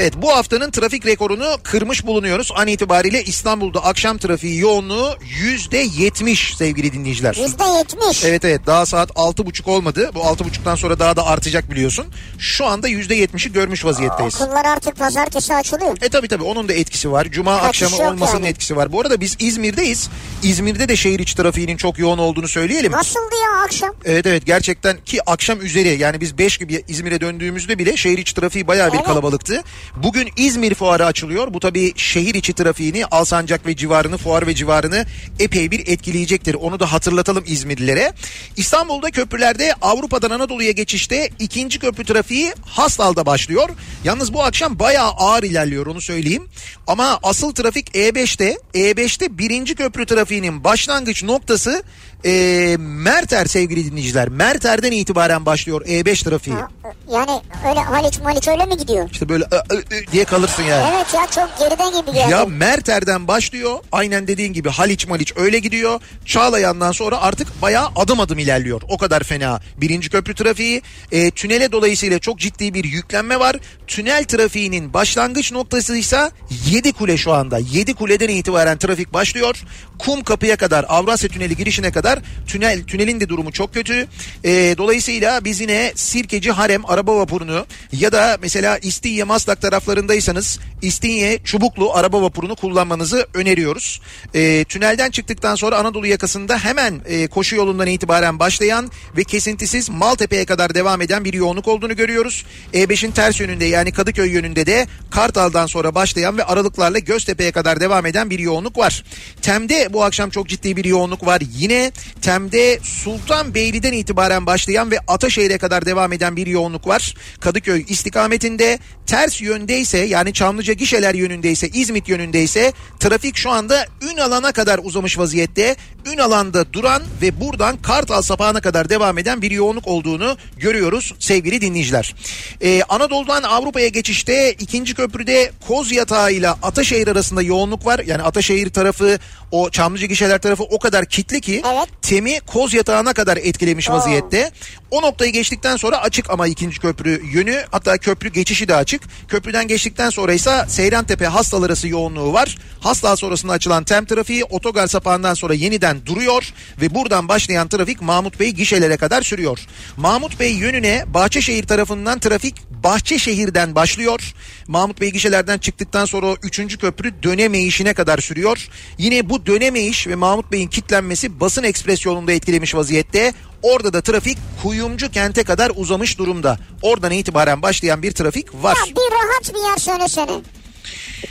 Evet 0.00 0.14
bu 0.16 0.30
haftanın 0.36 0.70
trafik 0.70 1.06
rekorunu 1.06 1.58
kırmış 1.62 2.06
bulunuyoruz. 2.06 2.52
An 2.54 2.66
itibariyle 2.66 3.24
İstanbul'da 3.24 3.84
akşam 3.84 4.18
trafiği 4.18 4.58
yoğunluğu 4.58 5.16
yüzde 5.42 5.76
yetmiş 5.76 6.54
sevgili 6.56 6.92
dinleyiciler. 6.92 7.34
Yüzde 7.34 7.64
yetmiş. 7.64 8.24
Evet 8.24 8.44
evet 8.44 8.60
daha 8.66 8.86
saat 8.86 9.10
altı 9.14 9.46
buçuk 9.46 9.68
olmadı. 9.68 10.10
Bu 10.14 10.24
altı 10.24 10.44
buçuktan 10.44 10.74
sonra 10.74 10.98
daha 10.98 11.16
da 11.16 11.26
artacak 11.26 11.70
biliyorsun. 11.70 12.06
Şu 12.38 12.66
anda 12.66 12.88
yüzde 12.88 13.14
yetmişi 13.14 13.52
görmüş 13.52 13.84
vaziyetteyiz. 13.84 14.40
Okullar 14.40 14.64
artık 14.64 14.96
pazartesi 14.96 15.54
açılıyor. 15.54 15.96
E 16.02 16.08
tabi 16.08 16.28
tabi 16.28 16.42
onun 16.42 16.68
da 16.68 16.72
etkisi 16.72 17.12
var. 17.12 17.26
Cuma 17.30 17.60
Kaçış 17.60 17.82
akşamı 17.82 18.10
olmasının 18.10 18.40
yani. 18.40 18.48
etkisi 18.50 18.76
var. 18.76 18.92
Bu 18.92 19.00
arada 19.00 19.20
biz 19.20 19.36
İzmir'deyiz. 19.38 20.08
İzmir'de 20.42 20.88
de 20.88 20.96
şehir 20.96 21.18
içi 21.18 21.36
trafiğinin 21.36 21.76
çok 21.76 21.98
yoğun 21.98 22.18
olduğunu 22.18 22.48
söyleyelim. 22.48 22.92
Nasıldı 22.92 23.34
ya 23.44 23.62
akşam? 23.64 23.94
Evet 24.04 24.26
evet 24.26 24.46
gerçekten 24.46 24.96
ki 25.04 25.22
akşam 25.26 25.60
üzeri 25.60 25.98
yani 25.98 26.20
biz 26.20 26.38
5 26.38 26.58
gibi 26.58 26.84
İzmir'e 26.88 27.20
döndüğümüzde 27.20 27.78
bile 27.78 27.96
şehir 27.96 28.18
içi 28.18 28.34
trafiği 28.34 28.66
bayağı 28.66 28.92
bir 28.92 28.96
Evet. 28.96 29.06
kalabalıktı. 29.06 29.62
Bugün 29.96 30.28
İzmir 30.36 30.74
fuarı 30.74 31.06
açılıyor. 31.06 31.54
Bu 31.54 31.60
tabii 31.60 31.92
şehir 31.96 32.34
içi 32.34 32.52
trafiğini 32.52 33.06
Alsancak 33.06 33.66
ve 33.66 33.76
civarını 33.76 34.16
fuar 34.18 34.46
ve 34.46 34.54
civarını 34.54 35.06
epey 35.38 35.70
bir 35.70 35.80
etkileyecektir. 35.88 36.54
Onu 36.54 36.80
da 36.80 36.92
hatırlatalım 36.92 37.44
İzmirlilere. 37.46 38.12
İstanbul'da 38.56 39.10
köprülerde 39.10 39.74
Avrupa'dan 39.82 40.30
Anadolu'ya 40.30 40.70
geçişte 40.70 41.28
ikinci 41.38 41.78
köprü 41.78 42.04
trafiği 42.04 42.54
Hastal'da 42.66 43.26
başlıyor. 43.26 43.68
Yalnız 44.04 44.34
bu 44.34 44.42
akşam 44.42 44.78
bayağı 44.78 45.10
ağır 45.10 45.42
ilerliyor 45.42 45.86
onu 45.86 46.00
söyleyeyim. 46.00 46.48
Ama 46.86 47.18
asıl 47.22 47.54
trafik 47.54 47.94
E5'te. 47.94 48.56
E5'te 48.74 49.38
birinci 49.38 49.74
köprü 49.74 50.06
trafiğinin 50.06 50.64
başlangıç 50.64 51.24
noktası 51.24 51.82
e, 52.24 52.76
Merter 52.78 53.46
sevgili 53.46 53.90
dinleyiciler. 53.90 54.28
Merter'den 54.28 54.92
itibaren 54.92 55.46
başlıyor 55.46 55.86
E5 55.86 56.24
trafiği. 56.24 56.56
Ha, 56.56 56.68
Yani 57.12 57.40
öyle 57.68 57.80
Haliç 57.80 58.18
Maliç 58.18 58.48
öyle 58.48 58.66
mi 58.66 58.76
gidiyor? 58.76 59.08
İşte 59.12 59.28
böyle 59.28 59.44
ı 59.44 59.67
diye 60.12 60.24
kalırsın 60.24 60.62
yani. 60.62 60.94
Evet 60.94 61.14
ya 61.14 61.26
çok 61.34 61.58
geriden 61.58 62.00
gibi 62.00 62.14
geldi. 62.14 62.32
Ya 62.32 62.44
Merter'den 62.44 63.28
başlıyor. 63.28 63.78
Aynen 63.92 64.26
dediğin 64.28 64.52
gibi 64.52 64.68
Haliç 64.68 65.06
Maliç 65.06 65.32
öyle 65.36 65.58
gidiyor. 65.58 66.00
Çağlayan'dan 66.24 66.92
sonra 66.92 67.20
artık 67.20 67.62
bayağı 67.62 67.88
adım 67.96 68.20
adım 68.20 68.38
ilerliyor. 68.38 68.82
O 68.88 68.98
kadar 68.98 69.22
fena. 69.22 69.60
Birinci 69.76 70.10
köprü 70.10 70.34
trafiği. 70.34 70.82
E, 71.12 71.30
tünele 71.30 71.72
dolayısıyla 71.72 72.18
çok 72.18 72.38
ciddi 72.38 72.74
bir 72.74 72.84
yüklenme 72.84 73.40
var. 73.40 73.56
Tünel 73.86 74.24
trafiğinin 74.24 74.94
başlangıç 74.94 75.52
noktası 75.52 75.96
ise 75.96 76.30
7 76.70 76.92
kule 76.92 77.16
şu 77.16 77.32
anda. 77.32 77.58
7 77.58 77.94
kuleden 77.94 78.28
itibaren 78.28 78.78
trafik 78.78 79.12
başlıyor. 79.12 79.62
Kum 79.98 80.22
kapıya 80.22 80.56
kadar 80.56 80.84
Avrasya 80.88 81.28
Tüneli 81.28 81.56
girişine 81.56 81.92
kadar 81.92 82.18
tünel 82.46 82.84
tünelin 82.84 83.20
de 83.20 83.28
durumu 83.28 83.52
çok 83.52 83.74
kötü. 83.74 84.06
E, 84.44 84.74
dolayısıyla 84.78 85.44
biz 85.44 85.60
yine 85.60 85.92
Sirkeci 85.94 86.50
Harem 86.50 86.86
araba 86.86 87.16
vapurunu 87.16 87.66
ya 87.92 88.12
da 88.12 88.38
mesela 88.42 88.78
İstinye 88.78 89.24
Maslak 89.24 89.57
taraflarındaysanız 89.60 90.58
İstinye 90.82 91.38
Çubuklu 91.44 91.94
araba 91.94 92.22
vapurunu 92.22 92.56
kullanmanızı 92.56 93.26
öneriyoruz. 93.34 94.00
E, 94.34 94.64
tünelden 94.64 95.10
çıktıktan 95.10 95.54
sonra 95.54 95.78
Anadolu 95.78 96.06
yakasında 96.06 96.58
hemen 96.58 97.00
e, 97.06 97.26
koşu 97.26 97.56
yolundan 97.56 97.86
itibaren 97.86 98.38
başlayan 98.38 98.90
ve 99.16 99.24
kesintisiz 99.24 99.88
Maltepe'ye 99.88 100.44
kadar 100.44 100.74
devam 100.74 101.02
eden 101.02 101.24
bir 101.24 101.32
yoğunluk 101.32 101.68
olduğunu 101.68 101.96
görüyoruz. 101.96 102.44
E5'in 102.74 103.10
ters 103.10 103.40
yönünde 103.40 103.64
yani 103.64 103.92
Kadıköy 103.92 104.30
yönünde 104.30 104.66
de 104.66 104.86
Kartal'dan 105.10 105.66
sonra 105.66 105.94
başlayan 105.94 106.38
ve 106.38 106.44
aralıklarla 106.44 106.98
Göztepe'ye 106.98 107.52
kadar 107.52 107.80
devam 107.80 108.06
eden 108.06 108.30
bir 108.30 108.38
yoğunluk 108.38 108.78
var. 108.78 109.04
Tem'de 109.42 109.92
bu 109.92 110.04
akşam 110.04 110.30
çok 110.30 110.48
ciddi 110.48 110.76
bir 110.76 110.84
yoğunluk 110.84 111.26
var. 111.26 111.42
Yine 111.56 111.92
Tem'de 112.22 112.78
Sultanbeyli'den 112.82 113.92
itibaren 113.92 114.46
başlayan 114.46 114.90
ve 114.90 114.98
Ataşehir'e 115.08 115.58
kadar 115.58 115.86
devam 115.86 116.12
eden 116.12 116.36
bir 116.36 116.46
yoğunluk 116.46 116.86
var. 116.86 117.14
Kadıköy 117.40 117.84
istikametinde 117.88 118.78
ters 119.06 119.42
yöndeyse 119.48 119.98
yani 119.98 120.32
Çamlıca 120.32 120.72
gişeler 120.72 121.14
yönündeyse 121.14 121.68
İzmit 121.68 122.08
yönündeyse 122.08 122.72
trafik 123.00 123.36
şu 123.36 123.50
anda 123.50 123.86
Ünalana 124.12 124.52
kadar 124.52 124.80
uzamış 124.82 125.18
vaziyette. 125.18 125.76
Ünalanda 126.12 126.72
duran 126.72 127.02
ve 127.22 127.40
buradan 127.40 127.76
Kartal 127.76 128.22
sapağına 128.22 128.60
kadar 128.60 128.88
devam 128.88 129.18
eden 129.18 129.42
bir 129.42 129.50
yoğunluk 129.50 129.86
olduğunu 129.86 130.36
görüyoruz 130.56 131.14
sevgili 131.18 131.60
dinleyiciler. 131.60 132.14
Ee, 132.62 132.82
Anadolu'dan 132.88 133.42
Avrupa'ya 133.42 133.88
geçişte 133.88 134.52
ikinci 134.52 134.94
köprüde 134.94 135.52
Kozyatağı 135.68 136.32
ile 136.32 136.48
Ataşehir 136.48 137.08
arasında 137.08 137.42
yoğunluk 137.42 137.86
var. 137.86 138.00
Yani 138.06 138.22
Ataşehir 138.22 138.70
tarafı 138.70 139.18
o 139.50 139.70
Çamlıca 139.70 140.06
gişeler 140.06 140.38
tarafı 140.38 140.62
o 140.62 140.78
kadar 140.78 141.04
kitli 141.06 141.40
ki 141.40 141.62
Evet. 141.66 141.88
Temi 142.02 142.40
Kozyatağı'na 142.40 143.12
kadar 143.12 143.36
etkilemiş 143.36 143.90
vaziyette. 143.90 144.50
O 144.90 145.02
noktayı 145.02 145.32
geçtikten 145.32 145.76
sonra 145.76 146.00
açık 146.00 146.30
ama 146.30 146.46
ikinci 146.46 146.80
köprü 146.80 147.22
yönü 147.32 147.64
hatta 147.70 147.98
köprü 147.98 148.28
geçişi 148.28 148.68
de 148.68 148.74
açık. 148.74 149.02
Köprüden 149.28 149.68
geçtikten 149.68 150.10
sonra 150.10 150.32
ise 150.32 150.64
Seyrantepe 150.68 151.26
Hastal 151.26 151.62
arası 151.62 151.88
yoğunluğu 151.88 152.32
var. 152.32 152.58
Hastal 152.80 153.16
sonrasında 153.16 153.52
açılan 153.52 153.84
tem 153.84 154.04
trafiği 154.04 154.44
otogar 154.44 154.86
sapağından 154.86 155.34
sonra 155.34 155.54
yeniden 155.54 156.06
duruyor 156.06 156.52
ve 156.80 156.94
buradan 156.94 157.28
başlayan 157.28 157.68
trafik 157.68 158.02
Mahmut 158.02 158.40
Bey 158.40 158.50
gişelere 158.50 158.96
kadar 158.96 159.22
sürüyor. 159.22 159.58
Mahmut 159.96 160.40
Bey 160.40 160.52
yönüne 160.52 161.04
Bahçeşehir 161.06 161.66
tarafından 161.66 162.18
trafik 162.18 162.54
Bahçeşehir'den 162.70 163.74
başlıyor. 163.74 164.34
Mahmut 164.68 165.00
Bey 165.00 165.10
gişelerden 165.10 165.58
çıktıktan 165.58 166.04
sonra 166.04 166.26
o 166.26 166.36
üçüncü 166.42 166.78
köprü 166.78 167.22
dönemeyişine 167.22 167.94
kadar 167.94 168.18
sürüyor. 168.18 168.68
Yine 168.98 169.30
bu 169.30 169.37
dönemeyiş 169.46 170.06
ve 170.06 170.14
Mahmut 170.14 170.52
Bey'in 170.52 170.68
kitlenmesi 170.68 171.40
basın 171.40 171.62
ekspres 171.62 172.06
yolunda 172.06 172.32
etkilemiş 172.32 172.74
vaziyette. 172.74 173.32
Orada 173.62 173.92
da 173.92 174.00
trafik 174.00 174.38
Kuyumcu 174.62 175.10
kente 175.10 175.44
kadar 175.44 175.72
uzamış 175.76 176.18
durumda. 176.18 176.58
Oradan 176.82 177.12
itibaren 177.12 177.62
başlayan 177.62 178.02
bir 178.02 178.12
trafik 178.12 178.54
var. 178.54 178.76
Ya 178.76 178.94
bir 178.96 179.12
rahat 179.14 179.54
bir 179.54 179.70
yer 179.70 179.76
söylesene. 179.76 180.40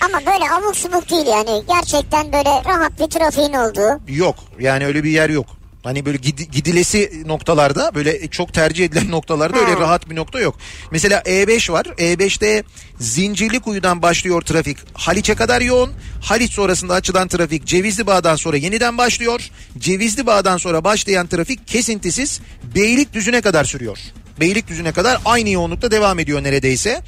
Ama 0.01 0.17
böyle 0.25 0.51
abuk 0.51 0.75
subuk 0.77 1.09
değil 1.09 1.27
yani. 1.27 1.63
Gerçekten 1.67 2.33
böyle 2.33 2.49
rahat 2.49 2.99
bir 2.99 3.07
trafiğin 3.07 3.53
olduğu. 3.53 4.01
Yok 4.07 4.35
yani 4.59 4.85
öyle 4.85 5.03
bir 5.03 5.09
yer 5.09 5.29
yok. 5.29 5.45
Hani 5.87 6.05
böyle 6.05 6.17
gidi- 6.17 6.51
gidilesi 6.51 7.23
noktalarda 7.25 7.91
böyle 7.95 8.27
çok 8.27 8.53
tercih 8.53 8.85
edilen 8.85 9.11
noktalarda 9.11 9.59
öyle 9.59 9.71
Ha. 9.73 9.79
rahat 9.79 10.09
bir 10.09 10.15
nokta 10.15 10.39
yok. 10.39 10.55
Mesela 10.91 11.19
E5 11.25 11.71
var. 11.71 11.85
E5'te 11.85 12.63
Zincirlikuyu'dan 12.99 14.01
başlıyor 14.01 14.41
trafik. 14.41 14.77
Haliç'e 14.93 15.35
kadar 15.35 15.61
yoğun. 15.61 15.91
Haliç 16.21 16.51
sonrasında 16.51 16.93
açılan 16.93 17.27
trafik 17.27 17.65
Cevizli 17.65 18.07
Bağ'dan 18.07 18.35
sonra 18.35 18.57
yeniden 18.57 18.97
başlıyor. 18.97 19.49
Cevizli 19.77 20.25
Bağ'dan 20.25 20.57
sonra 20.57 20.83
başlayan 20.83 21.27
trafik 21.27 21.67
kesintisiz 21.67 22.39
Beylikdüzü'ne 22.75 23.41
kadar 23.41 23.63
sürüyor. 23.63 23.97
Beylikdüzü'ne 24.39 24.91
kadar 24.91 25.17
aynı 25.25 25.49
yoğunlukta 25.49 25.91
devam 25.91 26.19
ediyor 26.19 26.43
neredeyse. 26.43 27.01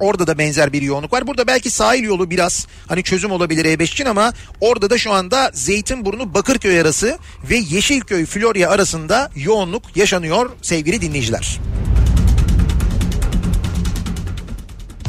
Orada 0.00 0.26
da 0.26 0.38
benzer 0.38 0.72
bir 0.72 0.82
yoğunluk 0.82 1.12
var. 1.12 1.26
Burada 1.26 1.46
belki 1.46 1.70
sahil 1.70 2.04
yolu 2.04 2.30
biraz 2.30 2.66
hani 2.88 3.02
çözüm 3.02 3.30
olabilir 3.30 3.64
E5 3.64 3.82
için 3.82 4.04
ama 4.04 4.32
orada 4.60 4.90
da 4.90 4.98
şu 4.98 5.12
anda 5.12 5.50
Zeytinburnu 5.54 6.34
Bakırköy 6.34 6.80
arası 6.80 7.18
ve 7.50 7.56
Yeşilköy 7.56 8.26
Florya 8.26 8.70
arasında 8.70 9.30
yoğunluk 9.36 9.96
yaşanıyor 9.96 10.50
sevgili 10.62 11.00
dinleyiciler. 11.00 11.60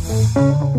Kafa 0.06 0.39
Radyo'da 0.39 0.76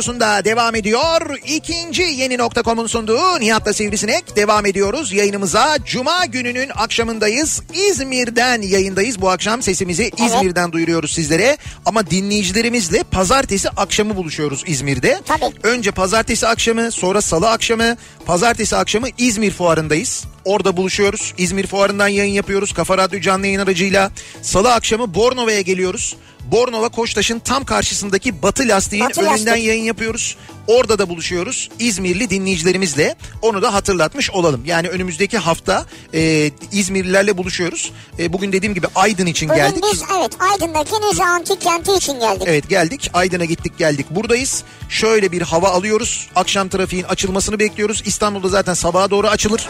Radyosu'nda 0.00 0.44
devam 0.44 0.74
ediyor. 0.74 1.38
İkinci 1.46 2.02
yeni 2.02 2.38
nokta.com'un 2.38 2.86
sunduğu 2.86 3.40
Nihat'la 3.40 3.72
Sivrisinek 3.72 4.36
devam 4.36 4.66
ediyoruz. 4.66 5.12
Yayınımıza 5.12 5.76
Cuma 5.84 6.24
gününün 6.24 6.68
akşamındayız. 6.76 7.62
İzmir'den 7.74 8.62
yayındayız. 8.62 9.20
Bu 9.20 9.30
akşam 9.30 9.62
sesimizi 9.62 10.10
İzmir'den 10.26 10.72
duyuruyoruz 10.72 11.14
sizlere. 11.14 11.56
Ama 11.86 12.10
dinleyicilerimizle 12.10 13.02
pazartesi 13.02 13.68
akşamı 13.70 14.16
buluşuyoruz 14.16 14.64
İzmir'de. 14.66 15.20
Tabii. 15.26 15.44
Önce 15.62 15.90
pazartesi 15.90 16.46
akşamı 16.46 16.92
sonra 16.92 17.20
salı 17.20 17.50
akşamı. 17.50 17.96
Pazartesi 18.26 18.76
akşamı 18.76 19.08
İzmir 19.18 19.50
fuarındayız. 19.50 20.24
Orada 20.44 20.76
buluşuyoruz. 20.76 21.34
İzmir 21.38 21.66
fuarından 21.66 22.08
yayın 22.08 22.32
yapıyoruz. 22.32 22.72
Kafa 22.72 22.98
Radyo 22.98 23.20
canlı 23.20 23.46
yayın 23.46 23.60
aracıyla. 23.60 24.10
Salı 24.42 24.72
akşamı 24.74 25.14
Bornova'ya 25.14 25.60
geliyoruz. 25.60 26.16
Bornova 26.52 26.88
Koçtaş'ın 26.88 27.38
tam 27.38 27.64
karşısındaki 27.64 28.42
Batı 28.42 28.68
Lastiğin 28.68 29.04
Batı 29.04 29.20
önünden 29.20 29.32
Lastik. 29.32 29.66
yayın 29.66 29.84
yapıyoruz. 29.84 30.36
Orada 30.66 30.98
da 30.98 31.08
buluşuyoruz 31.08 31.70
İzmirli 31.78 32.30
dinleyicilerimizle. 32.30 33.14
Onu 33.42 33.62
da 33.62 33.74
hatırlatmış 33.74 34.30
olalım. 34.30 34.64
Yani 34.64 34.88
önümüzdeki 34.88 35.38
hafta 35.38 35.86
e, 36.14 36.50
İzmirlilerle 36.72 37.36
buluşuyoruz. 37.38 37.92
E, 38.18 38.32
bugün 38.32 38.52
dediğim 38.52 38.74
gibi 38.74 38.86
Aydın 38.94 39.26
için 39.26 39.48
Bugün 39.48 39.60
geldik. 39.62 39.84
biz 39.92 40.02
evet 40.18 40.30
Aydın'daki 40.52 40.94
Nize 40.94 41.24
Antik 41.24 41.60
Kenti 41.60 41.92
için 41.92 42.20
geldik. 42.20 42.42
Evet 42.46 42.68
geldik 42.68 43.10
Aydın'a 43.14 43.44
gittik 43.44 43.78
geldik 43.78 44.06
buradayız. 44.10 44.62
Şöyle 44.88 45.32
bir 45.32 45.42
hava 45.42 45.68
alıyoruz. 45.68 46.28
Akşam 46.36 46.68
trafiğin 46.68 47.04
açılmasını 47.04 47.58
bekliyoruz. 47.58 48.02
İstanbul'da 48.06 48.48
zaten 48.48 48.74
sabaha 48.74 49.10
doğru 49.10 49.28
açılır. 49.28 49.68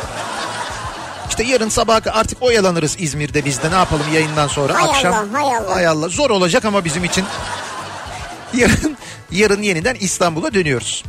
İşte 1.40 1.52
yarın 1.52 1.68
sabah 1.68 2.00
artık 2.12 2.42
oyalanırız 2.42 2.96
İzmir'de 2.98 3.44
biz 3.44 3.62
de 3.62 3.70
ne 3.70 3.74
yapalım 3.74 4.06
yayından 4.14 4.48
sonra 4.48 4.74
Hay 4.74 4.90
akşam. 4.90 5.14
Allah, 5.14 5.26
hay 5.32 5.56
Allah. 5.56 5.74
Hay 5.74 5.86
Allah 5.86 6.08
zor 6.08 6.30
olacak 6.30 6.64
ama 6.64 6.84
bizim 6.84 7.04
için. 7.04 7.24
Yarın 8.54 8.96
yarın 9.30 9.62
yeniden 9.62 9.96
İstanbul'a 10.00 10.54
dönüyoruz. 10.54 11.04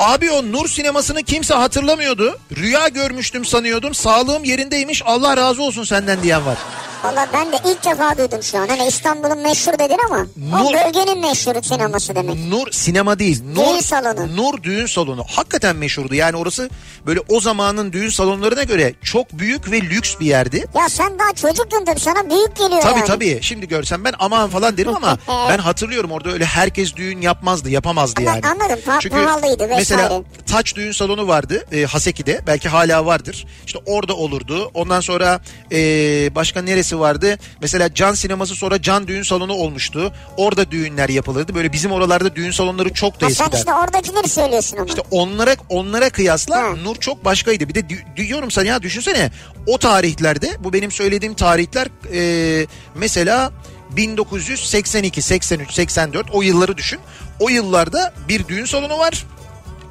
Abi 0.00 0.30
o 0.30 0.42
Nur 0.52 0.68
sinemasını 0.68 1.22
kimse 1.22 1.54
hatırlamıyordu. 1.54 2.38
Rüya 2.56 2.88
görmüştüm 2.88 3.44
sanıyordum. 3.44 3.94
Sağlığım 3.94 4.44
yerindeymiş. 4.44 5.02
Allah 5.06 5.36
razı 5.36 5.62
olsun 5.62 5.84
senden 5.84 6.22
diyen 6.22 6.46
var. 6.46 6.58
Valla 7.04 7.28
ben 7.32 7.52
de 7.52 7.56
ilk 7.70 7.84
defa 7.84 8.18
duydum 8.18 8.42
şu 8.42 8.58
an. 8.58 8.68
Hani 8.68 8.86
İstanbul'un 8.86 9.38
meşhur 9.38 9.72
dedin 9.78 9.96
ama 10.06 10.26
o 10.52 10.64
Nur- 10.70 10.74
bölgenin 10.86 11.20
meşhur 11.20 11.62
sineması 11.62 12.14
demek. 12.14 12.36
Nur 12.48 12.70
sinema 12.72 13.18
değil. 13.18 13.42
Nur, 13.54 13.74
Düğün 13.74 13.80
salonu. 13.80 14.36
Nur 14.36 14.62
düğün 14.62 14.86
salonu. 14.86 15.24
Hakikaten 15.36 15.76
meşhurdu. 15.76 16.14
Yani 16.14 16.36
orası 16.36 16.70
böyle 17.06 17.20
o 17.28 17.40
zamanın 17.40 17.92
düğün 17.92 18.08
salonlarına 18.08 18.62
göre 18.62 18.94
çok 19.04 19.32
büyük 19.32 19.70
ve 19.70 19.80
lüks 19.80 20.14
bir 20.20 20.26
yerdi. 20.26 20.64
Ya 20.78 20.88
sen 20.88 21.18
daha 21.18 21.32
çocuktun 21.32 21.84
tabii 21.84 22.00
sana 22.00 22.30
büyük 22.30 22.56
geliyor 22.56 22.80
Tabii 22.82 22.98
yani. 22.98 23.06
tabii. 23.06 23.38
Şimdi 23.42 23.68
görsem 23.68 24.04
ben 24.04 24.12
aman 24.18 24.50
falan 24.50 24.76
derim 24.76 24.96
ama 24.96 25.18
ben 25.48 25.58
hatırlıyorum 25.58 26.10
orada 26.12 26.30
öyle 26.32 26.44
herkes 26.44 26.96
düğün 26.96 27.20
yapmazdı, 27.20 27.70
yapamazdı 27.70 28.20
Ben 28.20 28.24
yani. 28.26 28.40
anladım, 28.46 28.78
pa- 28.86 29.08
pahalıydı 29.10 29.62
vesaire. 29.68 29.84
Mesela 29.96 30.22
Taç 30.46 30.76
düğün 30.76 30.92
salonu 30.92 31.28
vardı 31.28 31.64
e, 31.72 31.84
Haseki'de. 31.84 32.40
Belki 32.46 32.68
hala 32.68 33.06
vardır. 33.06 33.46
İşte 33.66 33.78
orada 33.86 34.16
olurdu. 34.16 34.70
Ondan 34.74 35.00
sonra 35.00 35.40
e, 35.72 35.76
başka 36.34 36.62
neresi 36.62 37.00
vardı? 37.00 37.38
Mesela 37.62 37.94
Can 37.94 38.14
sineması 38.14 38.54
sonra 38.54 38.82
Can 38.82 39.06
düğün 39.08 39.22
salonu 39.22 39.52
olmuştu. 39.52 40.12
Orada 40.36 40.70
düğünler 40.70 41.08
yapılırdı. 41.08 41.54
Böyle 41.54 41.72
bizim 41.72 41.92
oralarda 41.92 42.36
düğün 42.36 42.50
salonları 42.50 42.92
çok 42.92 43.20
da 43.20 43.26
Ha, 43.26 43.30
sen 43.30 43.44
eskiden. 43.44 43.58
işte 43.58 43.72
oradakileri 43.74 44.28
söylüyorsun 44.28 44.76
ama. 44.76 44.86
İşte 44.86 45.02
onlara 45.10 45.56
onlara 45.68 46.10
kıyasla 46.10 46.56
Ha. 46.56 46.68
Nur 46.84 46.96
çok 46.96 47.24
başkaydı. 47.24 47.68
Bir 47.68 47.74
de 47.74 47.88
di- 47.88 48.04
diyorum 48.16 48.50
sana 48.50 48.64
ya 48.64 48.82
düşünsene 48.82 49.30
o 49.66 49.78
tarihlerde 49.78 50.50
bu 50.58 50.72
benim 50.72 50.90
söylediğim 50.92 51.34
tarihler 51.34 51.88
e, 52.14 52.66
mesela 52.94 53.52
1982, 53.90 55.22
83, 55.22 55.72
84 55.72 56.26
o 56.32 56.42
yılları 56.42 56.76
düşün. 56.76 56.98
O 57.40 57.48
yıllarda 57.48 58.14
bir 58.28 58.48
düğün 58.48 58.64
salonu 58.64 58.98
var. 58.98 59.26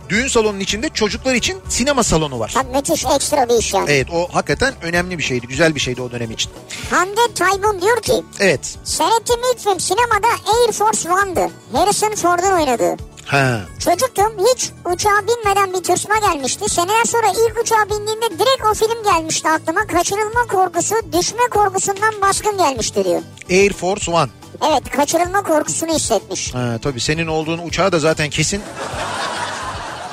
Düğün 0.09 0.27
salonunun 0.27 0.59
içinde 0.59 0.89
çocuklar 0.89 1.35
için 1.35 1.57
sinema 1.69 2.03
salonu 2.03 2.39
var. 2.39 2.51
Tabii 2.53 2.77
müthiş 2.77 3.05
ekstra 3.15 3.49
bir 3.49 3.53
iş 3.59 3.73
yani. 3.73 3.91
Evet 3.91 4.07
o 4.13 4.27
hakikaten 4.35 4.73
önemli 4.81 5.17
bir 5.17 5.23
şeydi. 5.23 5.47
Güzel 5.47 5.75
bir 5.75 5.79
şeydi 5.79 6.01
o 6.01 6.11
dönem 6.11 6.31
için. 6.31 6.51
Hande 6.89 7.33
Taybun 7.35 7.81
diyor 7.81 8.01
ki 8.01 8.23
Evet. 8.39 8.77
seyrettiğim 8.83 9.41
ilk 9.53 9.59
film 9.63 9.79
sinemada 9.79 10.27
Air 10.27 10.71
Force 10.71 11.11
One'dı. 11.11 11.47
Harrison 11.73 12.15
Ford'un 12.15 12.51
oynadığı. 12.51 12.95
Ha. 13.25 13.61
Çocuktum 13.79 14.33
hiç 14.53 14.69
uçağa 14.93 15.21
binmeden 15.27 15.73
bir 15.73 15.83
tırsma 15.83 16.15
gelmişti. 16.17 16.69
Seneler 16.69 17.05
sonra 17.05 17.27
ilk 17.27 17.57
uçağa 17.63 17.85
bindiğimde 17.89 18.29
direkt 18.39 18.65
o 18.71 18.73
film 18.73 19.03
gelmişti 19.03 19.49
aklıma. 19.49 19.87
Kaçırılma 19.87 20.47
korkusu 20.51 20.95
düşme 21.17 21.41
korkusundan 21.51 22.21
baskın 22.21 22.57
gelmişti 22.57 23.03
diyor. 23.05 23.21
Air 23.49 23.73
Force 23.73 24.11
One. 24.11 24.29
Evet 24.69 24.89
kaçırılma 24.95 25.43
korkusunu 25.43 25.93
hissetmiş. 25.93 26.53
Ha, 26.53 26.77
tabii 26.83 26.99
senin 26.99 27.27
olduğun 27.27 27.57
uçağı 27.59 27.91
da 27.91 27.99
zaten 27.99 28.29
kesin 28.29 28.61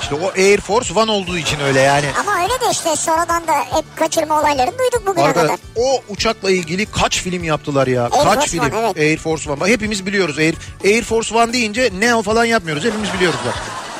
işte 0.01 0.15
o 0.15 0.31
Air 0.41 0.61
Force 0.61 0.93
One 0.93 1.11
olduğu 1.11 1.37
için 1.37 1.59
öyle 1.59 1.79
yani. 1.79 2.05
Ama 2.19 2.41
öyle 2.43 2.53
de 2.61 2.71
işte 2.71 2.95
sonradan 2.95 3.47
da 3.47 3.53
hep 3.53 3.85
kaçırma 3.95 4.39
olaylarını 4.39 4.79
duyduk 4.79 5.07
bugüne 5.07 5.23
Arkadaş 5.25 5.47
kadar. 5.47 5.59
o 5.75 6.01
uçakla 6.09 6.51
ilgili 6.51 6.85
kaç 6.85 7.21
film 7.21 7.43
yaptılar 7.43 7.87
ya? 7.87 8.03
Air 8.03 8.11
kaç 8.23 8.35
Force 8.35 8.47
film? 8.47 8.63
One, 8.63 8.75
evet. 8.79 8.97
Air 8.97 9.17
Force 9.17 9.51
One. 9.51 9.67
Hepimiz 9.71 10.05
biliyoruz. 10.05 10.37
Air, 10.39 10.55
Air 10.83 11.03
Force 11.03 11.35
One 11.35 11.53
deyince 11.53 11.89
ne 11.99 12.15
o 12.15 12.21
falan 12.23 12.45
yapmıyoruz. 12.45 12.83
Hepimiz 12.83 13.13
biliyoruz 13.13 13.39
bak. 13.47 13.55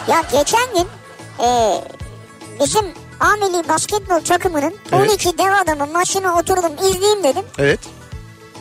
Ya 0.08 0.40
geçen 0.40 0.74
gün 0.74 0.88
e, 1.46 1.82
bizim 2.60 2.86
Ameli 3.20 3.68
basketbol 3.70 4.20
takımının 4.20 4.74
Evet. 4.92 5.10
12 5.10 5.38
dev 5.38 5.52
adamın 5.64 5.92
maçını 5.94 6.38
oturdum 6.40 6.72
izleyeyim 6.90 7.24
dedim. 7.24 7.44
Evet. 7.58 7.80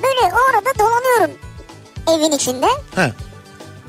Böyle 0.03 0.35
o 0.35 0.51
arada 0.57 0.79
dolanıyorum 0.79 1.31
evin 2.09 2.37
içinde. 2.37 2.67
He. 2.95 3.13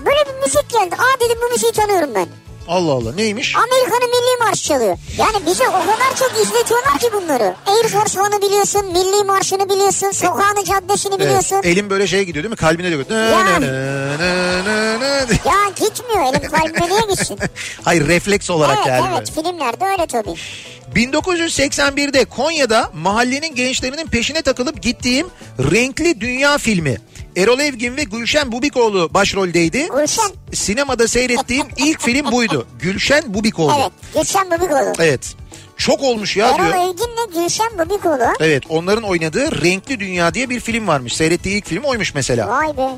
Böyle 0.06 0.26
bir 0.28 0.44
müzik 0.46 0.70
geldi. 0.70 0.96
Aa 0.96 1.20
dedim 1.26 1.38
bu 1.48 1.52
müziği 1.52 1.72
tanıyorum 1.72 2.10
ben. 2.16 2.28
Allah 2.68 2.92
Allah 2.92 3.14
neymiş? 3.16 3.56
Amerika'nın 3.56 4.10
milli 4.10 4.44
marşı 4.46 4.64
çalıyor. 4.64 4.98
Yani 5.18 5.46
bize 5.46 5.68
o 5.68 5.72
kadar 5.72 6.16
çok 6.20 6.32
izletiyorlar 6.42 7.00
ki 7.00 7.08
bunları. 7.14 7.56
Air 7.68 7.88
Force 7.88 8.22
One'ı 8.22 8.42
biliyorsun, 8.42 8.86
milli 8.86 9.24
marşını 9.24 9.70
biliyorsun, 9.70 10.12
sokağını 10.12 10.64
caddesini 10.66 11.20
biliyorsun. 11.20 11.56
Evet. 11.56 11.66
Elim 11.66 11.90
böyle 11.90 12.08
şeye 12.08 12.24
gidiyor 12.24 12.44
değil 12.44 12.50
mi? 12.50 12.56
Kalbine 12.56 12.92
de 12.92 12.98
gidiyor. 12.98 13.20
Ya. 13.20 13.38
Ya 15.46 15.70
gitmiyor 15.76 16.34
elim 16.34 16.50
kalbime 16.52 16.90
niye 16.90 17.02
gitsin? 17.10 17.40
Hayır 17.84 18.08
refleks 18.08 18.50
olarak 18.50 18.78
evet 18.78 18.88
yani. 18.88 19.16
evet 19.18 19.32
filmlerde 19.32 19.86
öyle 19.86 20.08
tabii. 20.08 20.36
1981'de 20.96 22.26
Konya'da 22.26 22.92
mahallenin 22.94 23.56
gençlerinin 23.56 24.08
peşine 24.08 24.42
takılıp 24.42 24.82
gittiğim 24.82 25.28
Renkli 25.60 26.22
Dünya 26.22 26.58
filmi. 26.58 26.98
Erol 27.38 27.60
Evgin 27.60 27.98
ve 27.98 28.04
Gülşen 28.04 28.52
Bubikoğlu 28.52 29.14
başroldeydi. 29.14 29.88
Gülşen. 29.88 30.32
Sinemada 30.54 31.08
seyrettiğim 31.08 31.68
ilk 31.78 32.02
film 32.02 32.32
buydu. 32.32 32.68
Gülşen 32.80 33.34
Bubikoğlu. 33.34 33.74
Evet 33.80 33.92
Gülşen 34.14 34.52
Bubikoğlu. 34.52 34.94
Evet. 35.00 35.36
Çok 35.78 36.04
olmuş 36.04 36.38
ya 36.38 36.58
diyor. 36.58 36.70
Erol 36.70 36.90
Evgin'le 36.90 37.42
Gülşen 37.44 37.80
Bubikoğlu. 37.80 38.34
Evet 38.40 38.64
onların 38.70 39.04
oynadığı 39.04 39.64
Renkli 39.64 40.00
Dünya 40.00 40.34
diye 40.34 40.50
bir 40.50 40.60
film 40.60 40.88
varmış. 40.88 41.16
Seyrettiği 41.16 41.58
ilk 41.58 41.68
film 41.68 41.84
oymuş 41.84 42.14
mesela. 42.16 42.48
Vay 42.48 42.78
be. 42.78 42.90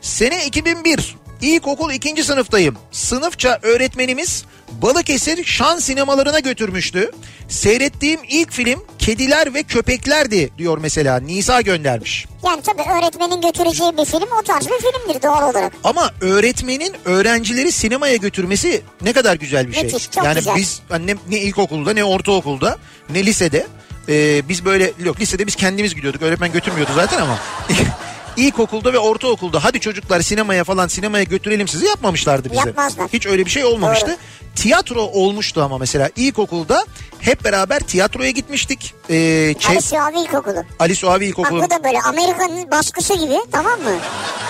Sene 0.00 0.46
2001. 0.46 1.16
İlkokul 1.42 1.92
ikinci 1.92 2.24
sınıftayım. 2.24 2.76
Sınıfça 2.92 3.58
öğretmenimiz 3.62 4.44
Balıkesir 4.82 5.44
şan 5.44 5.78
sinemalarına 5.78 6.38
götürmüştü. 6.38 7.10
Seyrettiğim 7.48 8.20
ilk 8.28 8.52
film 8.52 8.84
Kediler 8.98 9.54
ve 9.54 9.62
Köpeklerdi 9.62 10.50
diyor 10.58 10.78
mesela. 10.78 11.20
Nisa 11.20 11.60
göndermiş. 11.60 12.26
Yani 12.44 12.62
tabii 12.62 12.82
öğretmenin 12.82 13.40
götüreceği 13.40 13.92
bir 13.98 14.04
film 14.04 14.28
o 14.40 14.42
tarz 14.42 14.66
bir 14.66 14.78
filmdir 14.78 15.22
doğal 15.22 15.50
olarak. 15.50 15.72
Ama 15.84 16.10
öğretmenin 16.20 16.92
öğrencileri 17.04 17.72
sinemaya 17.72 18.16
götürmesi 18.16 18.82
ne 19.02 19.12
kadar 19.12 19.34
güzel 19.36 19.68
bir 19.68 19.72
şey. 19.72 19.82
Müthiş, 19.82 20.10
çok 20.10 20.24
yani 20.24 20.38
güzel. 20.38 20.56
biz 20.56 20.80
ne, 21.00 21.14
ne 21.28 21.38
ilkokulda 21.38 21.92
ne 21.92 22.04
ortaokulda 22.04 22.78
ne 23.10 23.26
lisede 23.26 23.66
e, 24.08 24.48
biz 24.48 24.64
böyle 24.64 24.92
yok 25.04 25.20
lisede 25.20 25.46
biz 25.46 25.56
kendimiz 25.56 25.94
gidiyorduk. 25.94 26.22
Öğretmen 26.22 26.52
götürmüyordu 26.52 26.92
zaten 26.94 27.20
ama 27.20 27.38
ilkokulda 28.36 28.92
ve 28.92 28.98
ortaokulda 28.98 29.64
hadi 29.64 29.80
çocuklar 29.80 30.20
sinemaya 30.20 30.64
falan 30.64 30.86
sinemaya 30.88 31.24
götürelim 31.24 31.68
sizi 31.68 31.86
yapmamışlardı 31.86 32.50
bize. 32.50 32.60
Yapmazlar. 32.68 33.08
Hiç 33.12 33.26
öyle 33.26 33.44
bir 33.46 33.50
şey 33.50 33.64
olmamıştı. 33.64 34.06
Doğru. 34.06 34.16
Tiyatro 34.56 35.00
olmuştu 35.00 35.62
ama 35.62 35.78
mesela 35.78 36.10
ilkokulda 36.16 36.84
hep 37.20 37.44
beraber 37.44 37.80
tiyatroya 37.80 38.30
gitmiştik. 38.30 38.94
Ee, 39.10 39.14
Çe- 39.58 39.68
Ali 39.68 39.82
Suavi 39.82 40.18
İlkokulu. 40.20 40.64
Ali 40.78 40.96
Suavi 40.96 41.20
Bak 41.20 41.28
İlkokulu. 41.28 41.62
bu 41.62 41.70
da 41.70 41.84
böyle 41.84 42.00
Amerika'nın 42.00 42.70
baskısı 42.70 43.14
gibi 43.14 43.34
tamam 43.52 43.80
mı? 43.80 43.90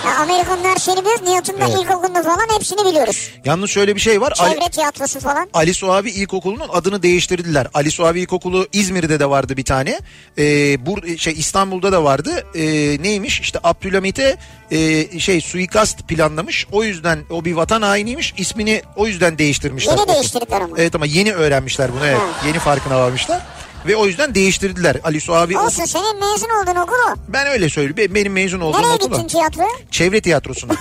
Ya 0.05 0.17
Amerika'nın 0.17 0.63
her 0.63 0.75
şeyini 0.77 1.01
biliyoruz. 1.01 1.21
Nihat'ın 1.27 1.53
da 1.61 1.65
Evet. 1.67 1.77
ilkokulunu 1.81 2.23
falan 2.23 2.55
hepsini 2.55 2.85
biliyoruz. 2.85 3.29
Yalnız 3.45 3.69
şöyle 3.69 3.95
bir 3.95 3.99
şey 4.01 4.21
var. 4.21 4.33
Ali- 4.39 4.53
Çevre 4.53 4.69
tiyatrosu 4.69 5.19
falan. 5.19 5.49
Ali 5.53 5.73
Suavi 5.73 6.09
İlkokulu'nun 6.09 6.69
adını 6.69 7.03
değiştirdiler. 7.03 7.67
Ali 7.73 7.91
Suavi 7.91 8.19
İlkokulu 8.19 8.67
İzmir'de 8.73 9.19
de 9.19 9.29
vardı 9.29 9.57
bir 9.57 9.65
tane. 9.65 9.99
Ee, 10.37 10.85
bur 10.85 11.17
şey 11.17 11.33
İstanbul'da 11.33 11.91
da 11.91 12.03
vardı. 12.03 12.45
Ee, 12.55 12.61
neymiş? 13.03 13.39
İşte 13.41 13.59
Abdülhamit'e 13.81 14.37
e, 14.71 15.19
şey 15.19 15.41
suikast 15.41 16.07
planlamış. 16.07 16.67
O 16.71 16.83
yüzden 16.83 17.19
o 17.29 17.45
bir 17.45 17.53
vatan 17.53 17.81
hainiymiş. 17.81 18.33
İsmini 18.37 18.81
o 18.95 19.07
yüzden 19.07 19.37
değiştirmişler. 19.37 19.91
Yeni 19.91 20.01
Okul. 20.01 20.13
değiştirdiler 20.13 20.61
ama. 20.61 20.75
Evet 20.79 20.95
ama 20.95 21.05
yeni 21.05 21.33
öğrenmişler 21.33 21.91
bunu. 21.93 22.05
Evet. 22.05 22.17
Ha. 22.19 22.47
Yeni 22.47 22.59
farkına 22.59 22.99
varmışlar. 22.99 23.41
Ve 23.87 23.95
o 23.95 24.05
yüzden 24.05 24.35
değiştirdiler. 24.35 24.97
Ali 25.03 25.21
Suavi 25.21 25.57
Olsun 25.57 25.85
senin 25.85 26.19
mezun 26.19 26.49
olduğun 26.63 26.75
okul 26.81 26.93
o. 27.11 27.15
ben 27.27 27.47
öyle 27.47 27.69
söylüyorum. 27.69 27.97
Be- 27.97 28.15
Benim 28.15 28.33
mezun 28.33 28.59
olduğum 28.59 28.77
Nereye 28.81 28.93
okula. 28.93 29.07
gittin 29.15 29.27
tiyatroya? 29.27 29.69
Çevre 29.91 30.21
tiyatrosuna. 30.21 30.73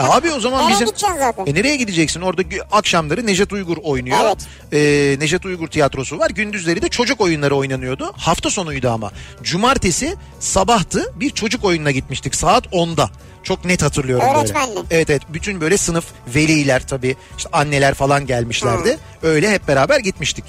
E 0.00 0.02
Abi 0.02 0.32
o 0.32 0.40
zaman 0.40 0.62
Nereye 0.64 0.72
bizim... 0.74 0.86
gideceksin 0.86 1.18
zaten? 1.18 1.46
E 1.46 1.54
nereye 1.54 1.76
gideceksin? 1.76 2.20
Orada 2.20 2.42
akşamları 2.72 3.26
Nejat 3.26 3.52
Uygur 3.52 3.76
oynuyor. 3.82 4.18
Evet. 4.22 4.38
E, 4.72 5.20
Nejat 5.20 5.44
Uygur 5.46 5.68
tiyatrosu 5.68 6.18
var. 6.18 6.30
Gündüzleri 6.30 6.82
de 6.82 6.88
çocuk 6.88 7.20
oyunları 7.20 7.56
oynanıyordu. 7.56 8.12
Hafta 8.16 8.50
sonuydu 8.50 8.88
ama. 8.90 9.10
Cumartesi 9.42 10.16
sabahtı 10.40 11.12
bir 11.16 11.30
çocuk 11.30 11.64
oyununa 11.64 11.90
gitmiştik 11.90 12.34
saat 12.34 12.66
10'da. 12.66 13.10
Çok 13.42 13.64
net 13.64 13.82
hatırlıyorum 13.82 14.26
Öğretmenli. 14.34 14.76
böyle. 14.76 14.86
Evet 14.90 15.10
evet 15.10 15.22
bütün 15.28 15.60
böyle 15.60 15.76
sınıf 15.76 16.04
veliler 16.34 16.86
tabii 16.86 17.16
işte 17.38 17.48
anneler 17.52 17.94
falan 17.94 18.26
gelmişlerdi. 18.26 18.98
Öyle 19.22 19.50
hep 19.50 19.68
beraber 19.68 19.98
gitmiştik. 20.00 20.44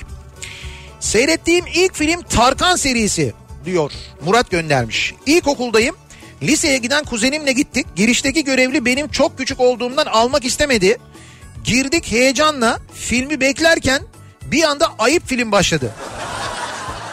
Seyrettiğim 1.00 1.66
ilk 1.74 1.96
film 1.96 2.22
Tarkan 2.22 2.76
serisi 2.76 3.34
diyor. 3.66 3.92
Murat 4.26 4.50
göndermiş. 4.52 5.14
İlkokuldayım. 5.26 5.96
Liseye 6.42 6.78
giden 6.78 7.04
kuzenimle 7.04 7.52
gittik. 7.52 7.88
Girişteki 7.96 8.44
görevli 8.44 8.86
benim 8.86 9.08
çok 9.08 9.38
küçük 9.38 9.60
olduğumdan 9.60 10.06
almak 10.06 10.46
istemedi. 10.46 10.98
Girdik 11.64 12.12
heyecanla 12.12 12.80
filmi 12.94 13.42
beklerken 13.42 14.02
bir 14.44 14.64
anda 14.64 14.88
ayıp 15.00 15.28
film 15.28 15.52
başladı. 15.52 15.92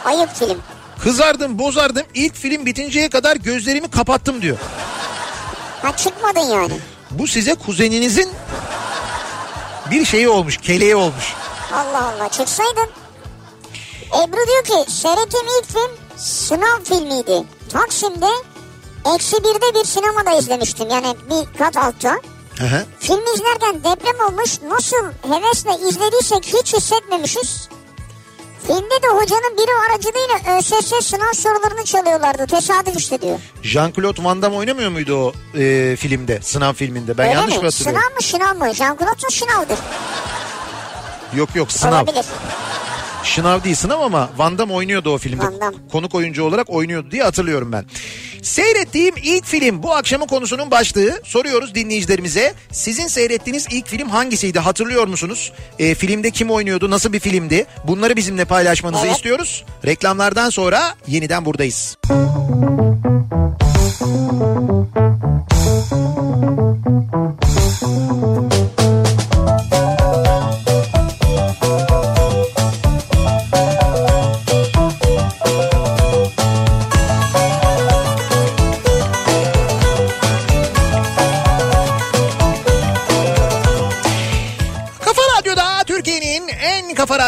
Ayıp 0.05 0.35
film. 0.35 0.57
Kızardım 0.99 1.59
bozardım 1.59 2.03
ilk 2.13 2.35
film 2.35 2.65
bitinceye 2.65 3.09
kadar 3.09 3.35
gözlerimi 3.35 3.91
kapattım 3.91 4.41
diyor. 4.41 4.57
Ha 5.81 5.97
çıkmadın 5.97 6.39
yani. 6.39 6.79
Bu 7.11 7.27
size 7.27 7.55
kuzeninizin 7.55 8.29
bir 9.91 10.05
şeyi 10.05 10.29
olmuş 10.29 10.57
keleği 10.57 10.95
olmuş. 10.95 11.33
Allah 11.73 12.13
Allah 12.15 12.29
çıksaydın. 12.29 12.89
Ebru 14.07 14.47
diyor 14.47 14.63
ki 14.85 14.91
seyrettiğim 14.91 15.45
ilk 15.59 15.67
film 15.67 15.91
sınav 16.17 16.83
filmiydi. 16.83 17.43
Taksim'de 17.69 18.29
eksi 19.15 19.37
birde 19.43 19.79
bir 19.79 19.85
sinemada 19.85 20.31
izlemiştim. 20.39 20.89
Yani 20.89 21.15
bir 21.29 21.57
kat 21.59 21.77
altta. 21.77 22.11
Hı. 22.59 22.85
Filmi 22.99 23.23
izlerken 23.35 23.75
deprem 23.83 24.27
olmuş. 24.27 24.61
Nasıl 24.69 25.11
hevesle 25.33 25.87
izlediysek 25.89 26.45
hiç 26.45 26.73
hissetmemişiz. 26.73 27.69
Filmde 28.67 29.01
de 29.03 29.07
hocanın 29.07 29.57
biri 29.57 29.71
aracılığıyla 29.89 30.57
ÖSS 30.57 31.05
sınav 31.07 31.33
sorularını 31.33 31.85
çalıyorlardı. 31.85 32.47
Tesadüf 32.47 32.97
işte 32.97 33.21
diyor. 33.21 33.39
Jean-Claude 33.63 34.23
Van 34.23 34.41
Damme 34.41 34.57
oynamıyor 34.57 34.89
muydu 34.91 35.15
o 35.25 35.57
e, 35.59 35.95
filmde 35.95 36.39
sınav 36.41 36.73
filminde 36.73 37.17
ben 37.17 37.27
Öyle 37.27 37.33
yanlış 37.39 37.55
mi? 37.55 37.59
mı 37.59 37.65
hatırlıyorum? 37.65 38.01
Sınav 38.01 38.15
mı 38.15 38.23
şınav 38.23 38.55
mı? 38.67 38.73
Jean-Claude 38.73 39.31
şınavdır. 39.31 39.77
Yok 41.35 41.55
yok 41.55 41.71
sınav. 41.71 42.03
Olabilir. 42.03 42.25
Şınav 43.23 43.63
değil 43.63 43.75
sınav 43.75 44.01
ama 44.01 44.29
Van 44.37 44.57
Damme 44.57 44.73
oynuyordu 44.73 45.13
o 45.13 45.17
filmde. 45.17 45.43
Van 45.45 45.61
Damme. 45.61 45.77
Konuk 45.91 46.15
oyuncu 46.15 46.43
olarak 46.43 46.69
oynuyordu 46.69 47.11
diye 47.11 47.23
hatırlıyorum 47.23 47.71
ben. 47.71 47.85
Seyrettiğim 48.41 49.15
ilk 49.23 49.45
film 49.45 49.83
bu 49.83 49.95
akşamın 49.95 50.27
konusunun 50.27 50.71
başlığı. 50.71 51.21
Soruyoruz 51.23 51.75
dinleyicilerimize. 51.75 52.53
Sizin 52.71 53.07
seyrettiğiniz 53.07 53.67
ilk 53.71 53.87
film 53.87 54.09
hangisiydi 54.09 54.59
hatırlıyor 54.59 55.07
musunuz? 55.07 55.51
E, 55.79 55.95
filmde 55.95 56.31
kim 56.31 56.51
oynuyordu 56.51 56.89
nasıl 56.89 57.13
bir 57.13 57.19
filmdi? 57.19 57.65
Bunları 57.87 58.15
bizimle 58.15 58.45
paylaşmanızı 58.45 59.05
Evet. 59.05 59.15
istiyoruz. 59.15 59.65
Reklamlardan 59.85 60.49
sonra 60.49 60.95
yeniden 61.07 61.45
buradayız. 61.45 61.97
Kafa 67.79 68.58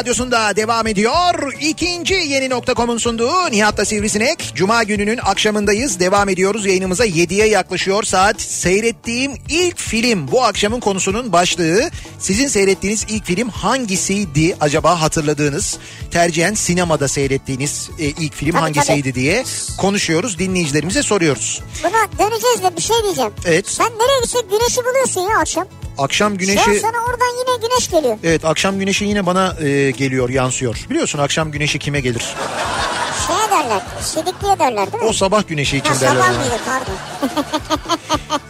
radyosunda 0.01 0.55
devam 0.55 0.87
ediyor. 0.87 1.53
İkinci 1.61 2.13
yeni 2.13 2.49
nokta.com'un 2.49 2.97
sunduğu 2.97 3.51
Nihat'ta 3.51 3.85
Sivrisinek. 3.85 4.51
Cuma 4.55 4.83
gününün 4.83 5.17
akşamındayız. 5.17 5.99
Devam 5.99 6.29
ediyoruz. 6.29 6.65
Yayınımıza 6.65 7.05
7'ye 7.05 7.47
yaklaşıyor 7.47 8.03
saat. 8.03 8.41
Seyrettiğim 8.41 9.31
ilk 9.49 9.77
film 9.77 10.31
bu 10.31 10.43
akşamın 10.43 10.79
konusunun 10.79 11.31
başlığı. 11.31 11.89
Sizin 12.19 12.47
seyrettiğiniz 12.47 13.05
ilk 13.09 13.25
film 13.25 13.49
hangisiydi 13.49 14.55
acaba 14.61 15.01
hatırladığınız? 15.01 15.77
Tercihen 16.11 16.53
sinemada 16.53 17.07
seyrettiğiniz 17.07 17.89
e, 17.99 18.05
ilk 18.05 18.33
film 18.33 18.51
Tabii, 18.51 18.61
hangisiydi 18.61 19.01
tabii. 19.01 19.15
diye 19.15 19.43
konuşuyoruz. 19.77 20.39
Dinleyicilerimize 20.39 21.03
soruyoruz. 21.03 21.61
Buna 21.83 22.27
döneceğiz 22.29 22.63
de 22.63 22.77
bir 22.77 22.81
şey 22.81 22.95
diyeceğim. 23.03 23.31
Evet. 23.45 23.69
Sen 23.69 23.85
nereye 23.85 24.21
gitsek 24.21 24.51
güneşi 24.51 24.77
buluyorsun 24.85 25.21
ya 25.21 25.37
akşam. 25.39 25.67
Akşam 25.97 26.37
güneşi... 26.37 26.79
sana 26.79 26.97
oradan 27.09 27.27
yine 27.39 27.67
güneş 27.67 27.91
geliyor. 27.91 28.17
Evet 28.23 28.45
akşam 28.45 28.79
güneşi 28.79 29.05
yine 29.05 29.25
bana 29.25 29.55
e, 29.61 29.90
geliyor 29.91 30.29
yansıyor. 30.29 30.85
Biliyorsun 30.89 31.19
akşam 31.19 31.51
güneşi 31.51 31.79
kime 31.79 31.99
gelir? 31.99 32.25
Şeye 33.27 33.51
derler. 33.59 33.81
Sidikliye 34.01 34.59
derler 34.59 34.91
değil 34.91 35.03
mi? 35.03 35.09
O 35.09 35.13
sabah 35.13 35.47
güneşi 35.47 35.77
için 35.77 35.93
Ha, 35.93 36.01
derler. 36.01 36.21
sabah 36.21 36.29
ona. 36.29 36.37
mıydı 36.39 36.59
pardon. 36.65 36.95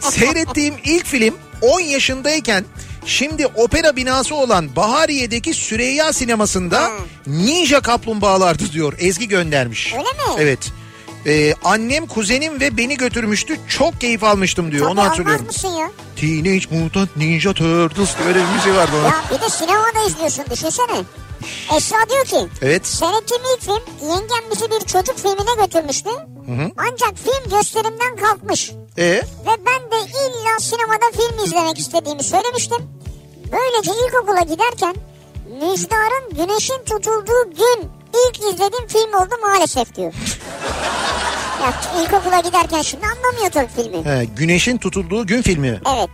Seyrettiğim 0.00 0.74
ilk 0.84 1.06
film 1.06 1.34
10 1.60 1.80
yaşındayken 1.80 2.64
şimdi 3.06 3.46
opera 3.46 3.96
binası 3.96 4.34
olan 4.34 4.76
Bahariye'deki 4.76 5.54
Süreyya 5.54 6.12
sinemasında 6.12 6.80
Ha. 6.82 6.90
Ninja 7.26 7.80
Kaplumbağalardı 7.80 8.72
diyor. 8.72 8.94
Ezgi 8.98 9.28
göndermiş. 9.28 9.92
Öyle 9.92 10.02
mi? 10.02 10.38
Evet. 10.38 10.72
Ee, 11.26 11.54
annem, 11.64 12.06
kuzenim 12.06 12.60
ve 12.60 12.76
beni 12.76 12.96
götürmüştü. 12.96 13.56
Çok 13.68 14.00
keyif 14.00 14.24
almıştım 14.24 14.72
diyor. 14.72 14.88
Tabii 14.88 15.00
Onu 15.00 15.08
hatırlıyorum. 15.08 15.46
mısın 15.46 15.68
ya? 15.68 15.90
Teenage 16.16 16.64
Mutant 16.70 17.16
Ninja 17.16 17.52
Turtles 17.52 18.08
diye 18.18 18.28
öyle 18.28 18.38
bir 18.38 18.54
müziği 18.56 18.74
vardı 18.74 18.92
onun. 19.00 19.04
Ya 19.04 19.22
bir 19.30 19.40
de 19.44 19.50
sinemada 19.50 20.06
izliyorsun 20.08 20.44
düşünsene. 20.50 21.02
Esra 21.76 21.96
diyor 22.10 22.24
ki 22.24 22.48
Evet. 22.62 22.86
seyrettiğim 22.86 23.42
ilk 23.54 23.60
film 23.62 24.08
yengem 24.08 24.50
bizi 24.54 24.70
bir 24.70 24.80
çocuk 24.86 25.18
filmine 25.18 25.64
götürmüştü. 25.66 26.10
Ancak 26.76 27.18
film 27.24 27.58
gösterimden 27.58 28.16
kalkmış. 28.16 28.72
E 28.98 29.04
Ve 29.12 29.22
ben 29.66 29.90
de 29.90 29.96
illa 30.04 30.58
sinemada 30.60 31.04
film 31.16 31.44
izlemek 31.44 31.78
istediğimi 31.78 32.22
söylemiştim. 32.24 32.78
Böylece 33.52 33.90
ilkokula 34.06 34.40
giderken 34.40 34.94
Müjdar'ın 35.60 36.30
güneşin 36.30 36.78
tutulduğu 36.84 37.50
gün 37.50 37.88
ilk 38.28 38.38
izlediğim 38.38 38.86
film 38.88 39.12
oldu 39.14 39.34
maalesef 39.42 39.94
diyor. 39.94 40.12
ya 41.62 42.02
ilkokula 42.02 42.40
giderken 42.40 42.82
şimdi 42.82 43.04
anlamıyor 43.06 43.50
tabii 43.52 43.68
filmi. 43.82 44.04
he, 44.10 44.24
Güneşin 44.36 44.78
tutulduğu 44.78 45.26
gün 45.26 45.42
filmi. 45.42 45.70
mi? 45.70 45.80
Evet. 45.96 46.08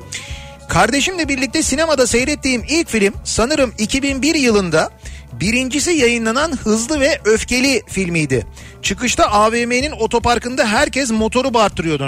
Kardeşimle 0.69 1.29
birlikte 1.29 1.63
sinemada 1.63 2.07
seyrettiğim 2.07 2.65
ilk 2.69 2.89
film 2.89 3.15
sanırım 3.25 3.75
2001 3.79 4.35
yılında 4.35 4.91
birincisi 5.33 5.91
yayınlanan 5.91 6.53
Hızlı 6.57 7.01
ve 7.01 7.21
Öfkeli 7.25 7.83
filmiydi. 7.87 8.47
Çıkışta 8.83 9.25
AVM'nin 9.27 9.91
otoparkında 9.93 10.67
herkes 10.67 11.11
motoru 11.11 11.55
bağırtırıyordu. 11.55 12.05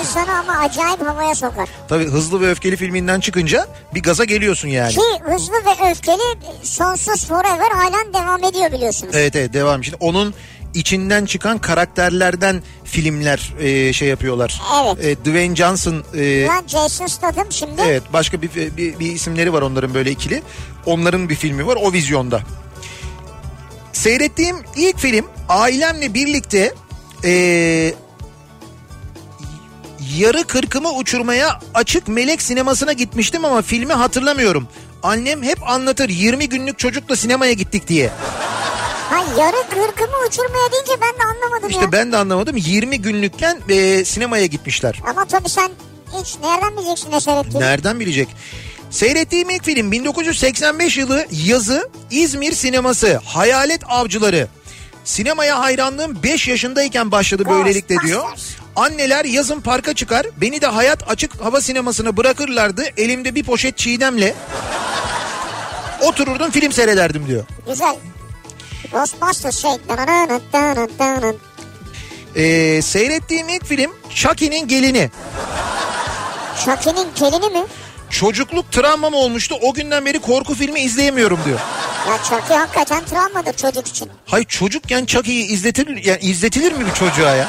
İnsanı 0.00 0.38
ama 0.38 0.58
acayip 0.58 1.06
havaya 1.06 1.34
sokar. 1.34 1.68
Tabii 1.88 2.06
Hızlı 2.06 2.40
ve 2.40 2.50
Öfkeli 2.50 2.76
filminden 2.76 3.20
çıkınca 3.20 3.66
bir 3.94 4.02
gaza 4.02 4.24
geliyorsun 4.24 4.68
yani. 4.68 4.92
Ki 4.92 5.00
hızlı 5.24 5.54
ve 5.54 5.90
öfkeli 5.90 6.38
sonsuz 6.62 7.26
forever 7.26 7.70
halen 7.70 8.14
devam 8.14 8.44
ediyor 8.44 8.72
biliyorsunuz. 8.72 9.14
Evet 9.16 9.36
evet 9.36 9.52
devam. 9.52 9.84
Şimdi 9.84 9.96
onun 10.00 10.34
içinden 10.76 11.24
çıkan 11.24 11.58
karakterlerden 11.58 12.62
filmler 12.84 13.54
e, 13.60 13.92
şey 13.92 14.08
yapıyorlar. 14.08 14.62
Evet. 14.84 15.04
E, 15.04 15.16
Dwayne 15.24 15.56
Johnson 15.56 16.04
e, 16.14 16.44
Lan 16.44 16.64
Jason 16.66 17.06
Statham 17.06 17.52
şimdi 17.52 17.82
Evet 17.86 18.02
başka 18.12 18.42
bir, 18.42 18.50
bir, 18.76 18.98
bir 18.98 19.12
isimleri 19.12 19.52
var 19.52 19.62
onların 19.62 19.94
böyle 19.94 20.10
ikili. 20.10 20.42
Onların 20.86 21.28
bir 21.28 21.34
filmi 21.34 21.66
var 21.66 21.78
o 21.80 21.92
vizyonda. 21.92 22.40
Seyrettiğim 23.92 24.56
ilk 24.76 24.98
film 24.98 25.26
ailemle 25.48 26.14
birlikte 26.14 26.74
eee, 27.24 27.94
yarı 30.16 30.44
kırkımı 30.44 30.92
uçurmaya 30.92 31.60
açık 31.74 32.08
melek 32.08 32.42
sinemasına 32.42 32.92
gitmiştim 32.92 33.44
ama 33.44 33.62
filmi 33.62 33.92
hatırlamıyorum. 33.92 34.68
Annem 35.02 35.42
hep 35.42 35.70
anlatır 35.70 36.08
20 36.08 36.48
günlük 36.48 36.78
çocukla 36.78 37.16
sinemaya 37.16 37.52
gittik 37.52 37.88
diye. 37.88 38.10
Ha 39.10 39.24
yarı 39.38 39.56
kırkımı 39.70 40.16
uçurmaya 40.28 40.72
deyince 40.72 40.92
ben 41.02 41.20
de 41.20 41.24
anlamadım 41.36 41.70
İşte 41.70 41.82
ya. 41.84 41.92
ben 41.92 42.12
de 42.12 42.16
anlamadım 42.16 42.56
20 42.56 43.02
günlükken 43.02 43.58
eee, 43.68 44.04
sinemaya 44.04 44.46
gitmişler. 44.46 45.00
Ama 45.10 45.24
tabii 45.24 45.48
sen 45.48 45.70
hiç 46.20 46.36
nereden 46.42 46.76
bileceksin 46.76 47.10
ne 47.10 47.20
seyrettiğini? 47.20 47.60
Nereden 47.60 48.00
bilecek? 48.00 48.28
Seyrettiğim 48.90 49.50
ilk 49.50 49.64
film 49.64 49.92
1985 49.92 50.96
yılı 50.96 51.26
yazı 51.30 51.88
İzmir 52.10 52.52
sineması 52.52 53.20
Hayalet 53.24 53.80
Avcıları. 53.88 54.48
Sinemaya 55.04 55.58
hayranlığım 55.58 56.22
5 56.22 56.48
yaşındayken 56.48 57.10
başladı 57.12 57.42
böylelikle 57.50 57.96
diyor. 58.06 58.24
Anneler 58.76 59.24
yazın 59.24 59.60
parka 59.60 59.94
çıkar 59.94 60.26
beni 60.36 60.60
de 60.60 60.66
hayat 60.66 61.10
açık 61.10 61.40
hava 61.40 61.60
sinemasına 61.60 62.16
bırakırlardı. 62.16 62.82
Elimde 62.96 63.34
bir 63.34 63.44
poşet 63.44 63.78
çiğdemle 63.78 64.34
otururdum 66.02 66.50
film 66.50 66.72
seyrederdim 66.72 67.26
diyor. 67.26 67.44
Güzel. 67.68 67.96
Ghostbusters 68.92 69.62
şey. 69.62 69.70
Ee, 72.36 72.82
seyrettiğim 72.82 73.48
ilk 73.48 73.66
film 73.66 73.90
Chucky'nin 74.14 74.68
gelini. 74.68 75.10
Chucky'nin 76.64 77.06
kelini 77.14 77.48
mi? 77.58 77.66
Çocukluk 78.10 78.72
travmam 78.72 79.14
olmuştu. 79.14 79.54
O 79.62 79.74
günden 79.74 80.06
beri 80.06 80.18
korku 80.18 80.54
filmi 80.54 80.80
izleyemiyorum 80.80 81.38
diyor. 81.44 81.60
Ya 82.08 82.18
Chucky 82.22 82.58
hakikaten 82.58 83.04
travmadır 83.04 83.52
çocuk 83.52 83.88
için. 83.88 84.10
Hayır 84.26 84.46
çocukken 84.46 85.06
Chucky'yi 85.06 85.46
izletilir, 85.46 86.04
yani 86.04 86.20
izletilir 86.20 86.72
mi 86.72 86.86
bir 86.86 86.94
çocuğa 86.94 87.34
ya? 87.34 87.48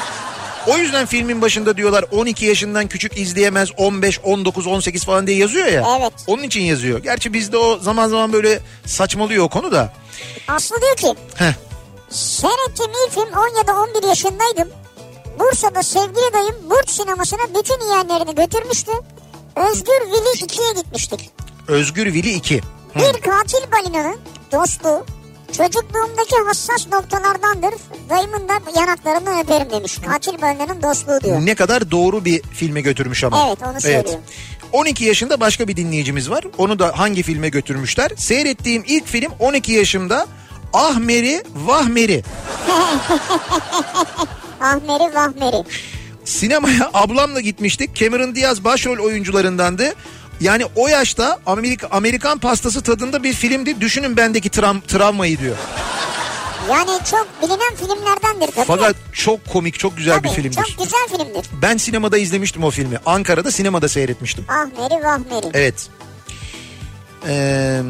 O 0.68 0.78
yüzden 0.78 1.06
filmin 1.06 1.42
başında 1.42 1.76
diyorlar 1.76 2.04
12 2.10 2.46
yaşından 2.46 2.88
küçük 2.88 3.18
izleyemez 3.18 3.68
15, 3.76 4.20
19, 4.24 4.66
18 4.66 5.04
falan 5.04 5.26
diye 5.26 5.36
yazıyor 5.36 5.66
ya. 5.66 5.84
Evet. 6.00 6.12
Onun 6.26 6.42
için 6.42 6.60
yazıyor. 6.60 6.98
Gerçi 6.98 7.32
bizde 7.32 7.56
o 7.56 7.78
zaman 7.78 8.08
zaman 8.08 8.32
böyle 8.32 8.60
saçmalıyor 8.86 9.44
o 9.44 9.48
konu 9.48 9.72
da. 9.72 9.92
Aslı 10.48 10.76
diyor 10.80 10.96
ki 10.96 11.20
Heh. 11.34 11.52
seyrettiğim 12.10 12.90
ilk 13.06 13.12
film 13.14 13.28
10 13.38 13.58
ya 13.58 13.66
da 13.66 13.72
11 13.80 14.08
yaşındaydım. 14.08 14.68
Bursa'da 15.38 15.82
sevgili 15.82 16.32
dayım 16.32 16.56
Burç 16.70 16.90
sinemasına 16.90 17.40
bütün 17.48 17.88
yeğenlerini 17.88 18.34
götürmüştü. 18.34 18.92
Özgür 19.56 20.00
Vili 20.06 20.44
2'ye 20.46 20.72
gitmiştik. 20.82 21.30
Özgür 21.68 22.06
Vili 22.06 22.32
2. 22.32 22.60
Bir 22.94 23.20
katil 23.20 23.72
balinanın 23.72 24.16
dostluğu 24.52 25.06
çocukluğumdaki 25.56 26.36
hassas 26.46 26.86
noktalardandır. 26.92 27.74
Dayımın 28.10 28.48
da 28.48 28.80
yanaklarını 28.80 29.40
öperim 29.40 29.70
demiş. 29.70 29.98
Katil 30.06 30.42
balinanın 30.42 30.82
dostluğu 30.82 31.20
diyor. 31.24 31.46
Ne 31.46 31.54
kadar 31.54 31.90
doğru 31.90 32.24
bir 32.24 32.42
filme 32.42 32.80
götürmüş 32.80 33.24
ama. 33.24 33.46
Evet, 33.48 33.58
onu 33.62 33.80
söylüyor. 33.80 34.18
12 34.72 35.04
yaşında 35.04 35.40
başka 35.40 35.68
bir 35.68 35.76
dinleyicimiz 35.76 36.30
var. 36.30 36.44
Onu 36.58 36.78
da 36.78 36.92
hangi 36.98 37.22
filme 37.22 37.48
götürmüşler? 37.48 38.10
Seyrettiğim 38.16 38.84
ilk 38.86 39.06
film 39.06 39.32
12 39.38 39.72
yaşımda 39.72 40.26
Ahmeri 40.72 41.42
Vahmeri. 41.54 42.22
Ahmeri 44.60 45.14
Vahmeri. 45.14 45.64
Sinemaya 46.24 46.90
ablamla 46.94 47.40
gitmiştik. 47.40 47.94
Cameron 47.94 48.34
Diaz 48.34 48.64
başrol 48.64 48.98
oyuncularındandı. 49.04 49.94
Yani 50.40 50.64
o 50.76 50.88
yaşta 50.88 51.38
Amerika, 51.46 51.88
Amerikan 51.90 52.38
pastası 52.38 52.82
tadında 52.82 53.22
bir 53.22 53.32
filmdi. 53.32 53.80
Düşünün 53.80 54.16
bendeki 54.16 54.48
tram, 54.48 54.80
travmayı 54.80 55.38
diyor. 55.38 55.56
Yani 56.70 56.90
çok 57.10 57.28
bilinen 57.42 57.74
filmlerdendir 57.76 58.52
tabii. 58.54 58.66
Fakat 58.66 58.96
çok 59.12 59.46
komik, 59.52 59.78
çok 59.78 59.96
güzel 59.96 60.22
bir 60.22 60.28
Tabii, 60.28 60.42
filmdir. 60.42 60.54
Çok 60.54 60.84
güzel 60.84 61.08
filmdir. 61.10 61.46
Ben 61.62 61.76
sinemada 61.76 62.18
izlemiştim 62.18 62.64
o 62.64 62.70
filmi. 62.70 62.98
Ankara'da 63.06 63.50
sinemada 63.50 63.88
seyretmiştim. 63.88 64.44
Ahmeri 64.48 65.04
Vahmeri. 65.04 65.50
Evet. 65.54 65.88
Ee, 67.28 67.80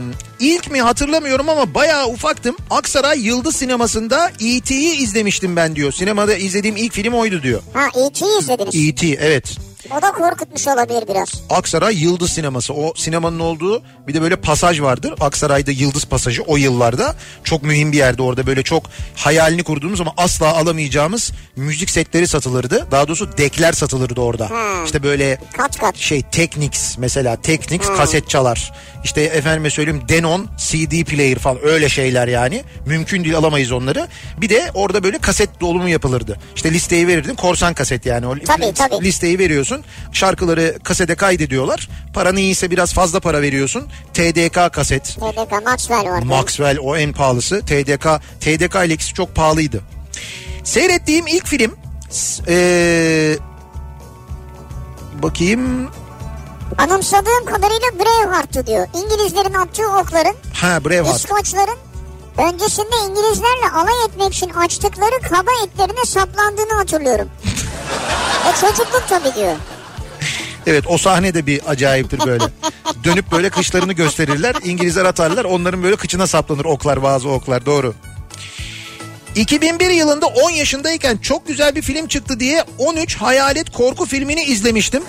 ilk 0.40 0.70
mi 0.70 0.82
hatırlamıyorum 0.82 1.48
ama 1.48 1.74
bayağı 1.74 2.06
ufaktım. 2.06 2.56
Aksaray 2.70 3.20
Yıldız 3.20 3.56
Sineması'nda 3.56 4.28
E.T.'yi 4.40 4.96
izlemiştim 4.96 5.56
ben 5.56 5.76
diyor. 5.76 5.92
Sinemada 5.92 6.34
izlediğim 6.34 6.76
ilk 6.76 6.92
film 6.92 7.14
oydu 7.14 7.42
diyor. 7.42 7.62
Ha 7.72 7.86
E.T.'yi 7.86 8.38
izlediniz. 8.38 8.74
E.T. 8.88 9.06
evet. 9.08 9.56
O 9.90 10.02
da 10.02 10.12
korkutmuş 10.12 10.68
olabilir 10.68 11.04
biraz. 11.08 11.28
Aksaray 11.50 12.02
Yıldız 12.02 12.30
Sineması. 12.30 12.74
O 12.74 12.92
sinemanın 12.96 13.38
olduğu 13.38 13.82
bir 14.08 14.14
de 14.14 14.22
böyle 14.22 14.36
pasaj 14.36 14.80
vardır. 14.80 15.14
Aksaray'da 15.20 15.70
Yıldız 15.70 16.04
Pasajı 16.04 16.42
o 16.42 16.56
yıllarda. 16.56 17.14
Çok 17.44 17.62
mühim 17.62 17.92
bir 17.92 17.96
yerde 17.96 18.22
orada 18.22 18.46
böyle 18.46 18.62
çok 18.62 18.82
hayalini 19.16 19.62
kurduğumuz 19.64 20.00
ama 20.00 20.12
asla 20.16 20.56
alamayacağımız 20.56 21.32
müzik 21.56 21.90
setleri 21.90 22.28
satılırdı. 22.28 22.86
Daha 22.90 23.08
doğrusu 23.08 23.38
dekler 23.38 23.72
satılırdı 23.72 24.20
orada. 24.20 24.50
Hmm. 24.50 24.84
İşte 24.84 25.02
böyle 25.02 25.38
Kat 25.56 25.78
kat. 25.78 25.96
şey 25.96 26.22
Technics 26.22 26.98
mesela 26.98 27.36
Technics 27.36 27.86
kaset 27.86 28.28
çalar. 28.30 28.72
İşte 29.04 29.22
efendime 29.22 29.70
söyleyeyim 29.70 30.02
Denon 30.08 30.46
CD 30.56 31.04
player 31.04 31.38
falan 31.38 31.58
öyle 31.64 31.88
şeyler 31.88 32.28
yani. 32.28 32.64
Mümkün 32.86 33.24
değil 33.24 33.36
alamayız 33.36 33.72
onları. 33.72 34.08
Bir 34.40 34.48
de 34.48 34.70
orada 34.74 35.02
böyle 35.02 35.18
kaset 35.18 35.60
dolumu 35.60 35.88
yapılırdı. 35.88 36.38
İşte 36.56 36.72
listeyi 36.72 37.06
verirdin 37.06 37.34
korsan 37.34 37.74
kaset 37.74 38.06
yani. 38.06 38.26
O 38.26 38.34
Tabii, 38.46 38.72
tabii. 38.74 39.04
listeyi 39.04 39.38
veriyorsun. 39.38 39.84
Şarkıları 40.12 40.78
kasete 40.84 41.14
kaydediyorlar. 41.14 41.88
Paran 42.14 42.36
iyiyse 42.36 42.70
biraz 42.70 42.92
fazla 42.94 43.20
para 43.20 43.42
veriyorsun. 43.42 43.88
TDK 44.14 44.72
kaset. 44.72 45.04
TDK 45.04 45.64
Maxwell 45.66 46.04
vardı. 46.04 46.26
Maxwell 46.26 46.78
o 46.80 46.96
en 46.96 47.12
pahalısı. 47.12 47.60
TDK 47.60 48.06
TDK 48.40 48.74
ile 48.86 48.94
ikisi 48.94 49.14
çok 49.14 49.34
pahalıydı. 49.34 49.80
Seyrettiğim 50.64 51.26
ilk 51.26 51.46
film 51.46 51.76
eee, 52.48 53.36
bakayım 55.22 55.90
Anımsadığım 56.78 57.44
kadarıyla 57.44 57.88
Braveheart'tı 57.98 58.66
diyor. 58.66 58.86
İngilizlerin 58.94 59.54
attığı 59.54 59.88
okların 59.88 60.34
ha 60.54 60.84
Braveheart. 60.84 61.16
İskoçların 61.16 61.78
öncesinde 62.38 62.96
İngilizlerle 63.08 63.70
alay 63.74 64.04
etmek 64.08 64.34
için 64.34 64.50
açtıkları 64.50 65.20
kaba 65.22 65.50
etlerine 65.66 66.04
saplandığını 66.04 66.74
hatırlıyorum. 66.74 67.28
e 68.48 68.60
çocukluk 68.60 69.04
tabii 69.08 69.34
diyor. 69.34 69.56
Evet 70.66 70.84
o 70.88 70.98
sahne 70.98 71.34
de 71.34 71.46
bir 71.46 71.60
acayiptir 71.66 72.26
böyle. 72.26 72.44
Dönüp 73.04 73.32
böyle 73.32 73.50
kışlarını 73.50 73.92
gösterirler. 73.92 74.54
İngilizler 74.64 75.04
atarlar. 75.04 75.44
Onların 75.44 75.82
böyle 75.82 75.96
kıçına 75.96 76.26
saplanır 76.26 76.64
oklar 76.64 77.02
bazı 77.02 77.28
oklar 77.28 77.66
doğru. 77.66 77.94
2001 79.34 79.90
yılında 79.90 80.26
10 80.26 80.50
yaşındayken 80.50 81.16
çok 81.16 81.46
güzel 81.46 81.74
bir 81.74 81.82
film 81.82 82.06
çıktı 82.06 82.40
diye 82.40 82.64
13 82.78 83.16
hayalet 83.16 83.70
korku 83.70 84.06
filmini 84.06 84.42
izlemiştim. 84.44 85.02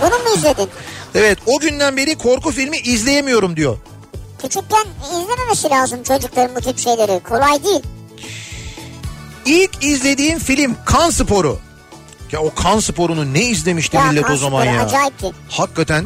Bunu 0.00 0.10
mu 0.18 0.36
izledin? 0.36 0.68
Evet 1.14 1.38
o 1.46 1.58
günden 1.58 1.96
beri 1.96 2.18
korku 2.18 2.50
filmi 2.52 2.78
izleyemiyorum 2.78 3.56
diyor. 3.56 3.76
Küçükken 4.42 4.84
izlememesi 5.04 5.70
lazım 5.70 6.02
çocukların 6.02 6.56
bu 6.56 6.60
tip 6.60 6.78
şeyleri. 6.78 7.20
Kolay 7.22 7.64
değil. 7.64 7.80
İlk 9.46 9.84
izlediğim 9.84 10.38
film 10.38 10.76
Kan 10.84 11.10
Sporu. 11.10 11.58
Ya 12.32 12.40
o 12.42 12.54
kan 12.54 12.80
sporunu 12.80 13.34
ne 13.34 13.42
izlemişti 13.44 13.96
Ya 13.96 14.04
millet 14.04 14.30
o 14.30 14.36
zaman 14.36 14.64
ya. 14.64 14.82
acayipti. 14.84 15.30
Hakikaten 15.48 16.04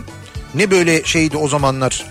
ne 0.54 0.70
böyle 0.70 1.04
şeydi 1.04 1.36
o 1.36 1.48
zamanlar. 1.48 2.06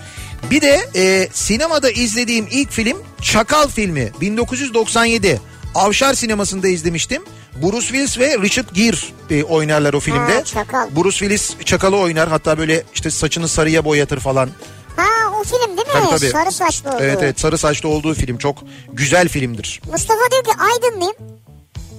Bir 0.50 0.60
de 0.60 0.80
e, 0.94 1.28
sinemada 1.32 1.90
izlediğim 1.90 2.46
ilk 2.50 2.70
film 2.70 2.96
Çakal 3.22 3.68
filmi 3.68 4.12
1997. 4.20 5.40
Avşar 5.74 6.14
sinemasında 6.14 6.68
izlemiştim. 6.68 7.22
Bruce 7.62 7.86
Willis 7.86 8.18
ve 8.18 8.38
Richard 8.38 8.68
Gere 8.72 8.96
e, 9.30 9.44
oynarlar 9.44 9.94
o 9.94 10.00
filmde. 10.00 10.34
Ha, 10.34 10.44
Çakal. 10.44 10.88
Bruce 10.96 11.18
Willis 11.18 11.54
Çakal'ı 11.64 11.96
oynar. 11.96 12.28
Hatta 12.28 12.58
böyle 12.58 12.82
işte 12.94 13.10
saçını 13.10 13.48
sarıya 13.48 13.84
boyatır 13.84 14.20
falan. 14.20 14.48
Ha 14.96 15.06
o 15.40 15.44
film 15.44 15.76
değil 15.76 15.88
mi? 15.88 15.92
Tabii, 15.92 16.08
tabii. 16.10 16.30
Sarı 16.30 16.52
saçlı 16.52 16.90
oldu. 16.90 16.98
Evet 17.00 17.18
evet 17.22 17.40
sarı 17.40 17.58
saçlı 17.58 17.88
olduğu 17.88 18.14
film 18.14 18.38
çok 18.38 18.58
güzel 18.92 19.28
filmdir. 19.28 19.80
Mustafa 19.92 20.20
diyor 20.30 20.44
ki 20.44 20.50
Aydınlıyım. 20.72 21.14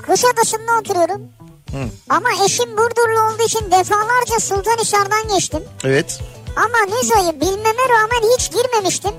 Kuşadası'nda 0.08 0.80
oturuyorum. 0.80 1.22
Ama 2.10 2.30
eşim 2.46 2.78
Burdurlu 2.78 3.34
olduğu 3.34 3.44
için 3.44 3.72
defalarca 3.72 4.40
Sultanhisar'dan 4.40 5.36
geçtim. 5.36 5.64
Evet. 5.84 6.20
Ama 6.56 6.96
Niza'yı 6.98 7.42
bilmeme 7.42 7.84
rağmen 7.90 8.30
hiç 8.38 8.52
girmemiştim. 8.52 9.12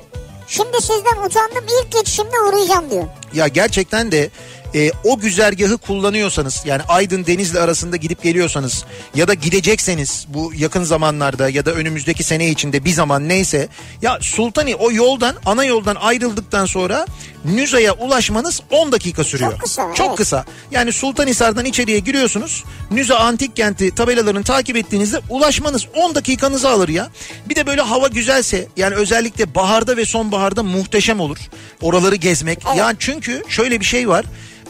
Şimdi 0.48 0.76
sizden 0.82 1.24
utandım 1.26 1.64
ilk 1.82 1.92
geçişimde 1.92 2.40
uğrayacağım 2.48 2.90
diyor. 2.90 3.04
Ya 3.34 3.48
gerçekten 3.48 4.12
de 4.12 4.30
e, 4.74 4.90
o 5.04 5.18
güzergahı 5.18 5.78
kullanıyorsanız 5.78 6.62
yani 6.64 6.82
Aydın 6.88 7.26
Denizli 7.26 7.60
arasında 7.60 7.96
gidip 7.96 8.22
geliyorsanız 8.22 8.84
ya 9.14 9.28
da 9.28 9.34
gidecekseniz 9.34 10.26
bu 10.28 10.52
yakın 10.56 10.82
zamanlarda 10.82 11.48
ya 11.48 11.66
da 11.66 11.72
önümüzdeki 11.72 12.22
sene 12.22 12.48
içinde 12.50 12.84
bir 12.84 12.92
zaman 12.92 13.28
neyse 13.28 13.68
ya 14.02 14.18
Sultani 14.20 14.74
o 14.74 14.92
yoldan 14.92 15.36
ana 15.46 15.64
yoldan 15.64 15.94
ayrıldıktan 15.94 16.66
sonra 16.66 17.06
Nüza'ya 17.44 17.92
ulaşmanız 17.92 18.62
10 18.70 18.92
dakika 18.92 19.24
sürüyor. 19.24 19.50
Çok 19.50 19.60
kısa, 19.60 19.94
Çok 19.94 20.06
evet. 20.08 20.16
kısa. 20.16 20.44
Yani 20.70 20.92
Sultanhisar'dan 20.92 21.64
içeriye 21.64 21.98
giriyorsunuz. 21.98 22.64
Nüza 22.90 23.18
Antik 23.18 23.56
Kenti 23.56 23.94
tabelalarını 23.94 24.42
takip 24.42 24.76
ettiğinizde 24.76 25.20
ulaşmanız 25.28 25.86
10 25.94 26.14
dakikanızı 26.14 26.68
alır 26.68 26.88
ya. 26.88 27.08
Bir 27.48 27.56
de 27.56 27.66
böyle 27.66 27.80
hava 27.80 28.08
güzelse 28.08 28.68
yani 28.76 28.94
özellikle 28.94 29.54
baharda 29.54 29.96
ve 29.96 30.04
sonbaharda 30.04 30.62
muhteşem 30.62 31.20
olur. 31.20 31.38
Oraları 31.82 32.14
gezmek. 32.14 32.58
Evet. 32.66 32.76
Yani 32.76 32.96
çünkü 32.98 33.42
şöyle 33.48 33.80
bir 33.80 33.84
şey 33.84 34.08
var. 34.08 34.24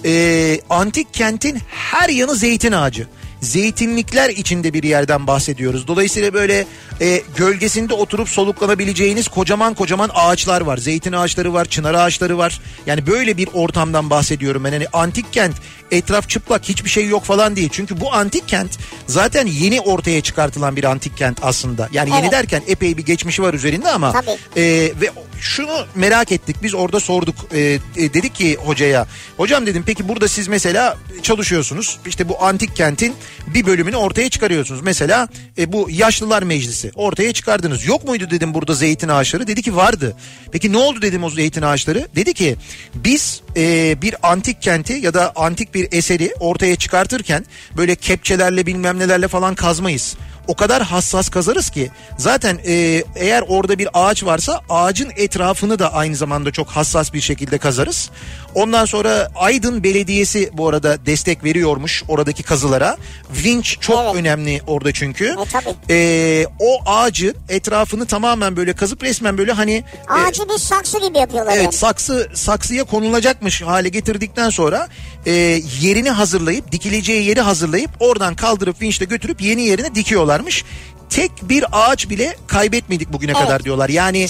Ee, 0.04 0.60
antik 0.70 1.14
kentin 1.14 1.58
her 1.68 2.08
yanı 2.08 2.34
zeytin 2.34 2.72
ağacı. 2.72 3.06
Zeytinlikler 3.40 4.30
içinde 4.30 4.72
bir 4.72 4.82
yerden 4.82 5.26
bahsediyoruz. 5.26 5.88
Dolayısıyla 5.88 6.34
böyle 6.34 6.66
e, 7.00 7.22
gölgesinde 7.36 7.94
oturup 7.94 8.28
soluklanabileceğiniz 8.28 9.28
kocaman 9.28 9.74
kocaman 9.74 10.10
ağaçlar 10.14 10.60
var. 10.60 10.76
Zeytin 10.76 11.12
ağaçları 11.12 11.52
var, 11.52 11.64
çınar 11.64 11.94
ağaçları 11.94 12.38
var. 12.38 12.60
Yani 12.86 13.06
böyle 13.06 13.36
bir 13.36 13.48
ortamdan 13.54 14.10
bahsediyorum 14.10 14.64
ben. 14.64 14.72
Hani 14.72 14.86
antik 14.92 15.32
kent 15.32 15.56
etraf 15.90 16.28
çıplak 16.28 16.64
hiçbir 16.64 16.90
şey 16.90 17.08
yok 17.08 17.24
falan 17.24 17.56
değil. 17.56 17.68
Çünkü 17.72 18.00
bu 18.00 18.14
antik 18.14 18.48
kent 18.48 18.78
zaten 19.06 19.46
yeni 19.46 19.80
ortaya 19.80 20.20
çıkartılan 20.20 20.76
bir 20.76 20.84
antik 20.84 21.16
kent 21.16 21.38
aslında. 21.42 21.88
Yani 21.92 22.10
yeni 22.10 22.20
Evet. 22.20 22.32
derken 22.32 22.62
epey 22.66 22.96
bir 22.96 23.04
geçmişi 23.04 23.42
var 23.42 23.54
üzerinde 23.54 23.90
ama 23.90 24.12
Tabii. 24.12 24.30
ee, 24.56 24.92
ve 25.00 25.10
şunu 25.40 25.86
merak 25.94 26.32
ettik 26.32 26.56
biz 26.62 26.74
orada 26.74 27.00
sorduk 27.00 27.34
Ee, 27.52 27.78
e, 27.96 28.14
dedik 28.14 28.34
ki 28.34 28.56
hocaya 28.56 29.06
hocam 29.36 29.66
dedim 29.66 29.82
peki 29.86 30.08
burada 30.08 30.28
siz 30.28 30.48
mesela 30.48 30.96
çalışıyorsunuz 31.22 31.98
işte 32.06 32.28
bu 32.28 32.44
antik 32.44 32.76
kentin 32.76 33.14
bir 33.46 33.66
bölümünü 33.66 33.96
ortaya 33.96 34.28
çıkarıyorsunuz 34.28 34.80
mesela 34.80 35.28
e, 35.58 35.72
bu 35.72 35.88
yaşlılar 35.90 36.42
meclisi 36.42 36.90
ortaya 36.94 37.32
çıkardınız 37.32 37.86
yok 37.86 38.04
muydu 38.04 38.30
dedim 38.30 38.54
burada 38.54 38.74
zeytin 38.74 39.08
ağaçları 39.08 39.46
dedi 39.46 39.62
ki 39.62 39.76
vardı 39.76 40.16
peki 40.52 40.72
ne 40.72 40.76
oldu 40.76 41.02
dedim 41.02 41.24
o 41.24 41.30
zeytin 41.30 41.62
ağaçları 41.62 42.08
dedi 42.16 42.34
ki 42.34 42.56
biz 42.94 43.40
e, 43.56 44.02
bir 44.02 44.14
antik 44.22 44.62
kenti 44.62 44.92
ya 44.92 45.14
da 45.14 45.32
antik 45.36 45.74
bir 45.74 45.88
eseri 45.92 46.34
ortaya 46.40 46.76
çıkartırken 46.76 47.44
böyle 47.76 47.94
kepçelerle 47.94 48.66
bilmem 48.66 48.98
nelerle 48.98 49.28
falan 49.28 49.54
kazmayız. 49.54 50.16
O 50.48 50.54
kadar 50.54 50.82
hassas 50.82 51.28
kazarız 51.28 51.70
ki 51.70 51.90
zaten 52.18 52.58
e, 52.66 53.04
eğer 53.16 53.44
orada 53.48 53.78
bir 53.78 53.88
ağaç 53.94 54.24
varsa 54.24 54.60
ağacın 54.68 55.12
etrafını 55.16 55.78
da 55.78 55.92
aynı 55.92 56.16
zamanda 56.16 56.50
çok 56.50 56.68
hassas 56.68 57.12
bir 57.12 57.20
şekilde 57.20 57.58
kazarız. 57.58 58.10
Ondan 58.54 58.84
sonra 58.84 59.30
Aydın 59.34 59.84
Belediyesi 59.84 60.50
bu 60.52 60.68
arada 60.68 61.06
destek 61.06 61.44
veriyormuş 61.44 62.04
oradaki 62.08 62.42
kazılara. 62.42 62.96
Vinç 63.44 63.78
çok 63.80 64.04
Evet. 64.04 64.14
önemli 64.14 64.60
orada 64.66 64.92
çünkü. 64.92 65.24
E, 65.24 65.34
tabii. 65.52 65.74
E, 65.90 66.46
o 66.58 66.80
ağacın 66.86 67.34
etrafını 67.48 68.06
tamamen 68.06 68.56
böyle 68.56 68.72
kazıp 68.72 69.02
resmen 69.02 69.38
böyle 69.38 69.52
hani 69.52 69.74
e, 69.74 70.12
Ağacı 70.12 70.42
bir 70.48 70.58
saksı 70.58 71.00
gibi 71.00 71.18
yapıyorlar 71.18 71.52
yani. 71.52 71.62
Evet 71.62 71.74
saksı 71.74 72.28
saksıya 72.34 72.84
konulacakmış 72.84 73.62
hale 73.62 73.88
getirdikten 73.88 74.50
sonra 74.50 74.88
e, 75.26 75.32
yerini 75.80 76.10
hazırlayıp 76.10 76.72
dikileceği 76.72 77.24
yeri 77.28 77.40
hazırlayıp 77.40 77.90
oradan 78.00 78.34
kaldırıp 78.34 78.82
vinçle 78.82 79.04
götürüp 79.06 79.40
yeni 79.42 79.62
yerine 79.62 79.94
dikiyorlarmış. 80.34 80.64
Tek 81.10 81.30
bir 81.42 81.64
ağaç 81.72 82.10
bile 82.10 82.36
kaybetmedik 82.46 83.12
bugüne 83.12 83.30
Evet. 83.30 83.42
kadar 83.42 83.64
diyorlar. 83.64 83.88
Yani 83.88 84.28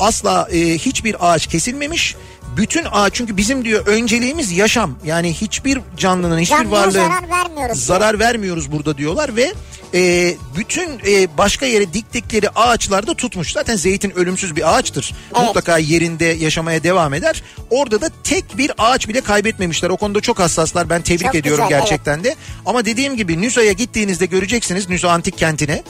asla 0.00 0.48
e, 0.52 0.58
hiçbir 0.78 1.16
ağaç 1.20 1.46
kesilmemiş. 1.46 2.16
Bütün 2.56 2.84
ağaç 2.92 3.14
çünkü 3.14 3.36
bizim 3.36 3.64
diyor 3.64 3.86
önceliğimiz 3.86 4.52
yaşam. 4.52 4.98
Yani 5.04 5.34
hiçbir 5.34 5.80
canlının 5.96 6.38
hiçbir 6.38 6.56
Canlıya 6.56 6.80
varlığın 6.80 6.92
zarar 6.92 7.28
vermiyoruz. 7.30 7.84
zarar 7.84 8.18
vermiyoruz 8.18 8.72
burada 8.72 8.98
diyorlar 8.98 9.36
ve 9.36 9.52
e, 9.94 10.34
bütün 10.56 10.90
e, 11.06 11.38
başka 11.38 11.66
yere 11.66 11.92
diktikleri 11.92 12.50
ağaçlarda 12.50 13.14
tutmuş. 13.14 13.52
Zaten 13.52 13.76
zeytin 13.76 14.10
ölümsüz 14.10 14.56
bir 14.56 14.76
ağaçtır. 14.76 15.14
Evet. 15.36 15.46
Mutlaka 15.46 15.78
yerinde 15.78 16.24
yaşamaya 16.24 16.82
devam 16.82 17.14
eder. 17.14 17.42
Orada 17.70 18.00
da 18.00 18.08
tek 18.24 18.58
bir 18.58 18.72
ağaç 18.78 19.08
bile 19.08 19.20
kaybetmemişler. 19.20 19.90
O 19.90 19.96
konuda 19.96 20.20
çok 20.20 20.38
hassaslar. 20.38 20.90
Ben 20.90 21.02
tebrik 21.02 21.26
Çok 21.26 21.34
ediyorum 21.34 21.64
güzel, 21.64 21.80
gerçekten 21.80 22.24
de. 22.24 22.36
Ama 22.66 22.84
dediğim 22.84 23.16
gibi 23.16 23.40
Nüsa'ya 23.42 23.72
gittiğinizde 23.72 24.26
göreceksiniz 24.26 24.88
Nüsa 24.88 25.10
Antik 25.10 25.38
Kenti'ne. 25.38 25.82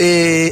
E, 0.00 0.50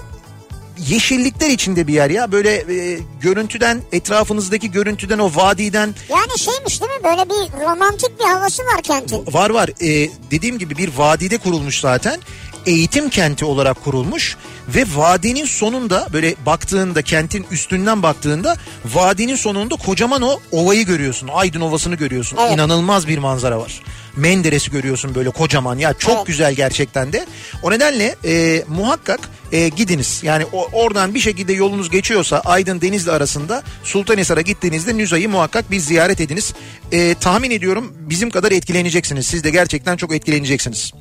yeşillikler 0.88 1.50
içinde 1.50 1.86
bir 1.86 1.94
yer 1.94 2.10
ya. 2.10 2.32
Böyle 2.32 2.50
e, 2.54 2.98
görüntüden 3.20 3.82
etrafınızdaki 3.92 4.70
görüntüden 4.70 5.18
o 5.18 5.30
vadiden 5.34 5.94
Yani 6.08 6.38
şeymiş 6.38 6.80
değil 6.80 6.92
mi 6.92 7.04
böyle 7.04 7.30
bir 7.30 7.64
romantik 7.64 8.20
bir 8.20 8.24
havası 8.24 8.62
var 8.62 8.82
kentin. 8.82 9.24
Var 9.32 9.50
var. 9.50 9.68
Ee, 9.80 10.10
dediğim 10.30 10.58
gibi 10.58 10.76
bir 10.76 10.90
vadide 10.96 11.38
kurulmuş 11.38 11.80
zaten. 11.80 12.20
Eğitim 12.66 13.08
kenti 13.10 13.44
olarak 13.44 13.84
kurulmuş 13.84 14.36
ve 14.68 14.84
vadinin 14.94 15.44
sonunda 15.44 16.08
böyle 16.12 16.34
baktığında 16.46 17.02
kentin 17.02 17.46
üstünden 17.50 18.02
baktığında 18.02 18.56
vadinin 18.84 19.36
sonunda 19.36 19.76
kocaman 19.76 20.22
o 20.22 20.40
ovayı 20.52 20.86
görüyorsun. 20.86 21.28
Aydın 21.32 21.60
Ovası'nı 21.60 21.94
görüyorsun. 21.94 22.38
Evet. 22.40 22.52
İnanılmaz 22.52 23.08
bir 23.08 23.18
manzara 23.18 23.58
var. 23.58 23.82
Menderes'i 24.16 24.70
görüyorsun 24.70 25.14
böyle 25.14 25.30
kocaman 25.30 25.78
ya 25.78 25.94
çok 25.94 26.16
Evet. 26.16 26.26
güzel 26.26 26.54
gerçekten 26.54 27.12
de. 27.12 27.26
O 27.62 27.70
nedenle 27.70 28.16
e, 28.24 28.64
muhakkak 28.68 29.20
e, 29.52 29.68
gidiniz. 29.68 30.20
Yani 30.22 30.44
o, 30.52 30.68
oradan 30.72 31.14
bir 31.14 31.20
şekilde 31.20 31.52
yolunuz 31.52 31.90
geçiyorsa 31.90 32.40
Aydın 32.40 32.80
Denizli 32.80 33.10
arasında 33.10 33.62
Sultanhisar'a 33.84 34.40
gittiğinizde 34.40 34.96
Nüza'yı 34.96 35.28
muhakkak 35.28 35.70
bir 35.70 35.78
ziyaret 35.78 36.20
ediniz. 36.20 36.54
E, 36.92 37.14
tahmin 37.14 37.50
ediyorum 37.50 37.92
bizim 37.98 38.30
kadar 38.30 38.52
etkileneceksiniz. 38.52 39.26
Siz 39.26 39.44
de 39.44 39.50
gerçekten 39.50 39.96
çok 39.96 40.14
etkileneceksiniz. 40.14 40.92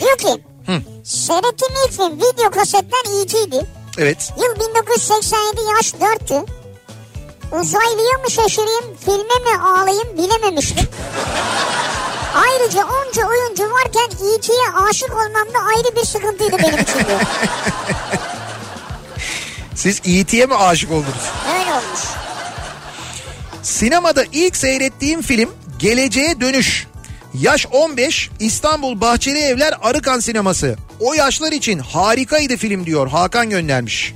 Diyor 0.00 0.18
ki 0.18 0.42
seyrettiğim 1.04 1.72
ilk 1.86 1.92
film 1.92 2.16
video 2.16 2.50
kasetten 2.50 3.20
E.T.'di. 3.22 3.66
Evet. 3.98 4.32
Yıl 4.38 4.68
1987 4.68 5.60
yaş 5.76 5.92
4'tü. 5.92 6.46
Uzaylıya 7.60 8.18
mı 8.24 8.30
şaşırayım 8.30 8.96
filme 9.04 9.50
mi 9.52 9.62
ağlayayım 9.62 10.18
bilememiştim. 10.18 10.88
Ayrıca 12.34 12.84
onca 12.86 13.26
oyuncu 13.28 13.62
varken 13.62 14.26
E.T.'ye 14.34 14.88
aşık 14.88 15.10
olmam 15.10 15.54
da 15.54 15.58
ayrı 15.76 15.96
bir 15.96 16.04
sıkıntıydı 16.04 16.58
benim 16.58 16.78
için 16.80 17.06
diyor. 17.08 17.20
Siz 19.74 20.00
E.T.'ye 20.04 20.46
mi 20.46 20.54
aşık 20.54 20.90
oldunuz? 20.90 21.30
Öyle 21.58 21.70
olmuş. 21.70 22.00
Sinemada 23.62 24.24
ilk 24.32 24.56
seyrettiğim 24.56 25.22
film 25.22 25.50
Geleceğe 25.78 26.40
Dönüş. 26.40 26.87
Yaş 27.40 27.66
15 27.66 28.30
İstanbul 28.40 29.00
Bahçeli 29.00 29.38
Evler 29.38 29.74
Arıkan 29.82 30.20
Sineması. 30.20 30.76
O 31.00 31.14
yaşlar 31.14 31.52
için 31.52 31.78
harikaydı 31.78 32.56
film 32.56 32.86
diyor 32.86 33.08
Hakan 33.08 33.50
göndermiş. 33.50 34.14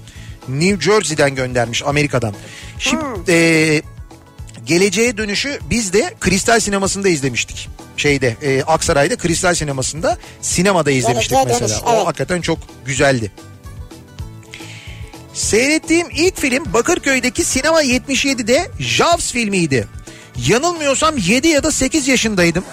New 0.48 0.80
Jersey'den 0.92 1.34
göndermiş 1.34 1.82
Amerika'dan. 1.82 2.34
Şimdi 2.78 3.04
eee, 3.28 3.82
Geleceğe 4.66 5.16
Dönüş'ü 5.16 5.58
biz 5.70 5.92
de 5.92 6.14
Kristal 6.20 6.60
Sineması'nda 6.60 7.08
izlemiştik. 7.08 7.68
Şeyde 7.96 8.36
eee, 8.42 8.62
Aksaray'da 8.62 9.16
Kristal 9.16 9.54
Sineması'nda 9.54 10.18
sinemada 10.40 10.90
izlemiştik 10.90 11.30
Geleceğe 11.38 11.52
mesela. 11.60 11.68
Dönüş, 11.68 11.82
O 11.86 11.96
evet. 11.96 12.06
hakikaten 12.06 12.40
çok 12.40 12.58
güzeldi. 12.86 13.32
Seyrettiğim 15.34 16.06
ilk 16.10 16.40
film 16.40 16.72
Bakırköy'deki 16.72 17.44
Sinema 17.44 17.82
77'de 17.82 18.70
Jaws 18.78 19.32
filmiydi. 19.32 19.88
Yanılmıyorsam 20.36 21.18
7 21.18 21.48
ya 21.48 21.62
da 21.62 21.70
8 21.72 22.08
yaşındaydım. 22.08 22.64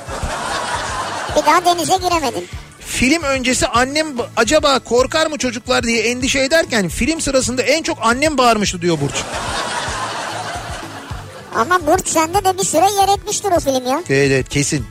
Bir 1.35 1.45
daha 1.45 1.65
denize 1.65 1.97
giremedim. 1.97 2.43
Film 2.79 3.23
öncesi 3.23 3.67
annem 3.67 4.07
acaba 4.35 4.79
korkar 4.79 5.27
mı 5.27 5.37
çocuklar 5.37 5.83
diye 5.83 6.01
endişe 6.01 6.39
ederken 6.39 6.89
film 6.89 7.21
sırasında 7.21 7.61
en 7.61 7.83
çok 7.83 7.97
annem 8.01 8.37
bağırmıştı 8.37 8.81
diyor 8.81 8.97
Burç. 9.01 9.15
Ama 11.55 11.87
Burç 11.87 12.07
sende 12.07 12.45
de 12.45 12.57
bir 12.57 12.63
süre 12.63 12.85
yer 13.01 13.17
etmiştir 13.17 13.51
o 13.51 13.59
film 13.59 13.87
ya. 13.87 14.03
Evet, 14.09 14.31
evet 14.31 14.49
kesin. 14.49 14.85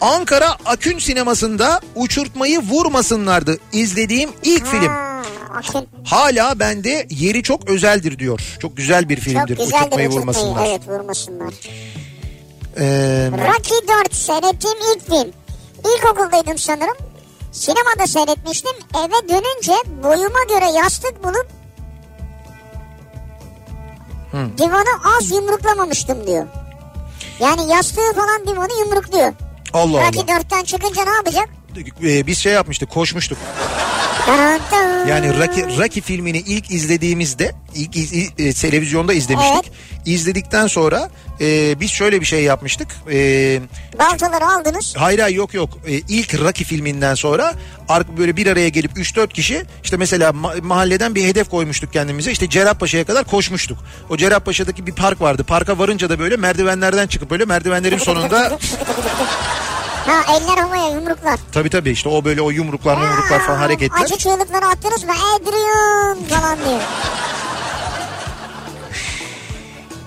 Ankara 0.00 0.56
Akün 0.66 0.98
sinemasında 0.98 1.80
uçurtmayı 1.94 2.58
vurmasınlardı 2.58 3.58
izlediğim 3.72 4.30
ilk 4.42 4.66
film. 4.66 4.92
Akın. 5.54 5.86
Hala 6.06 6.58
bende 6.58 7.06
yeri 7.10 7.42
çok 7.42 7.68
özeldir 7.70 8.18
diyor. 8.18 8.40
Çok 8.62 8.76
güzel 8.76 9.08
bir 9.08 9.16
Çok 9.16 9.24
filmdir 9.24 9.56
güzeldir 9.56 9.64
uçurtmayı 9.66 10.08
uçurtmayı. 10.08 10.10
vurmasınlar. 10.10 10.66
Evet 10.66 10.88
vurmasınlar. 10.88 11.54
Ee, 12.78 13.30
Rocky 13.32 13.80
4 14.04 14.14
seyrettiğim 14.14 14.76
ilk 14.94 15.06
film. 15.06 15.32
İlkokuldaydım 15.96 16.58
sanırım. 16.58 16.96
Sinemada 17.52 18.06
seyretmiştim. 18.06 18.72
Eve 18.98 19.28
dönünce 19.28 19.72
boyuma 20.02 20.42
göre 20.48 20.78
yastık 20.78 21.24
bulup 21.24 21.46
divanı 24.58 25.16
az 25.18 25.30
yumruklamamıştım 25.30 26.26
diyor. 26.26 26.46
Yani 27.40 27.72
yastığı 27.72 28.12
falan 28.16 28.46
divanı 28.46 28.72
yumrukluyor. 28.80 29.32
Allah 29.72 29.98
Allah. 29.98 30.06
Rocky 30.08 30.24
4'ten 30.24 30.64
çıkınca 30.64 31.04
ne 31.04 31.10
yapacak? 31.10 31.48
Ee, 32.04 32.26
biz 32.26 32.38
şey 32.38 32.52
yapmıştık 32.52 32.90
koşmuştuk. 32.90 33.38
Yani 35.08 35.38
Rocky, 35.38 35.66
Rocky 35.78 36.00
filmini 36.02 36.38
ilk 36.38 36.70
izlediğimizde 36.70 37.52
ilk 37.74 37.96
iz- 37.96 38.12
e, 38.38 38.52
televizyonda 38.52 39.12
izlemiştik. 39.14 39.72
İzledikten 40.06 40.66
sonra 40.66 41.10
e, 41.40 41.80
biz 41.80 41.90
şöyle 41.90 42.20
bir 42.20 42.26
şey 42.26 42.42
yapmıştık. 42.42 42.88
E, 43.12 43.60
Baltaları 43.98 44.46
aldınız. 44.46 44.94
hayır 44.96 45.18
hayır 45.18 45.36
yok 45.36 45.54
yok. 45.54 45.78
E, 45.88 45.92
ilk 45.92 46.34
Rocky 46.40 46.64
filminden 46.68 47.14
sonra 47.14 47.54
böyle 48.18 48.36
bir 48.36 48.46
araya 48.46 48.68
gelip 48.68 48.90
3-4 48.98 49.28
kişi 49.32 49.62
işte 49.84 49.96
mesela 49.96 50.30
ma- 50.30 50.62
mahalleden 50.62 51.14
bir 51.14 51.24
hedef 51.24 51.50
koymuştuk 51.50 51.92
kendimize. 51.92 52.32
İşte 52.32 52.50
Cerrahpaşa'ya 52.50 53.04
kadar 53.04 53.24
koşmuştuk. 53.24 53.78
O 54.10 54.16
Cerrahpaşa'daki 54.16 54.86
bir 54.86 54.92
park 54.92 55.20
vardı. 55.20 55.44
Parka 55.44 55.78
varınca 55.78 56.08
da 56.10 56.18
böyle 56.18 56.36
merdivenlerden 56.36 57.06
çıkıp 57.06 57.30
böyle 57.30 57.44
merdivenlerin 57.44 57.98
sonunda 57.98 58.58
Ha 60.06 60.34
eller 60.36 60.58
havaya 60.62 60.88
yumruklar. 60.94 61.38
tabii 61.52 61.70
tabii 61.70 61.90
işte 61.90 62.08
o 62.08 62.24
böyle 62.24 62.40
o 62.42 62.50
yumruklar 62.50 62.96
yumruklar 62.96 63.46
falan 63.46 63.58
hareketler. 63.58 64.02
Acı 64.04 64.16
çığlıkları 64.16 64.66
attınız 64.66 65.04
mı? 65.04 65.12
Adrian 65.36 66.24
falan 66.24 66.58
diyor. 66.58 66.80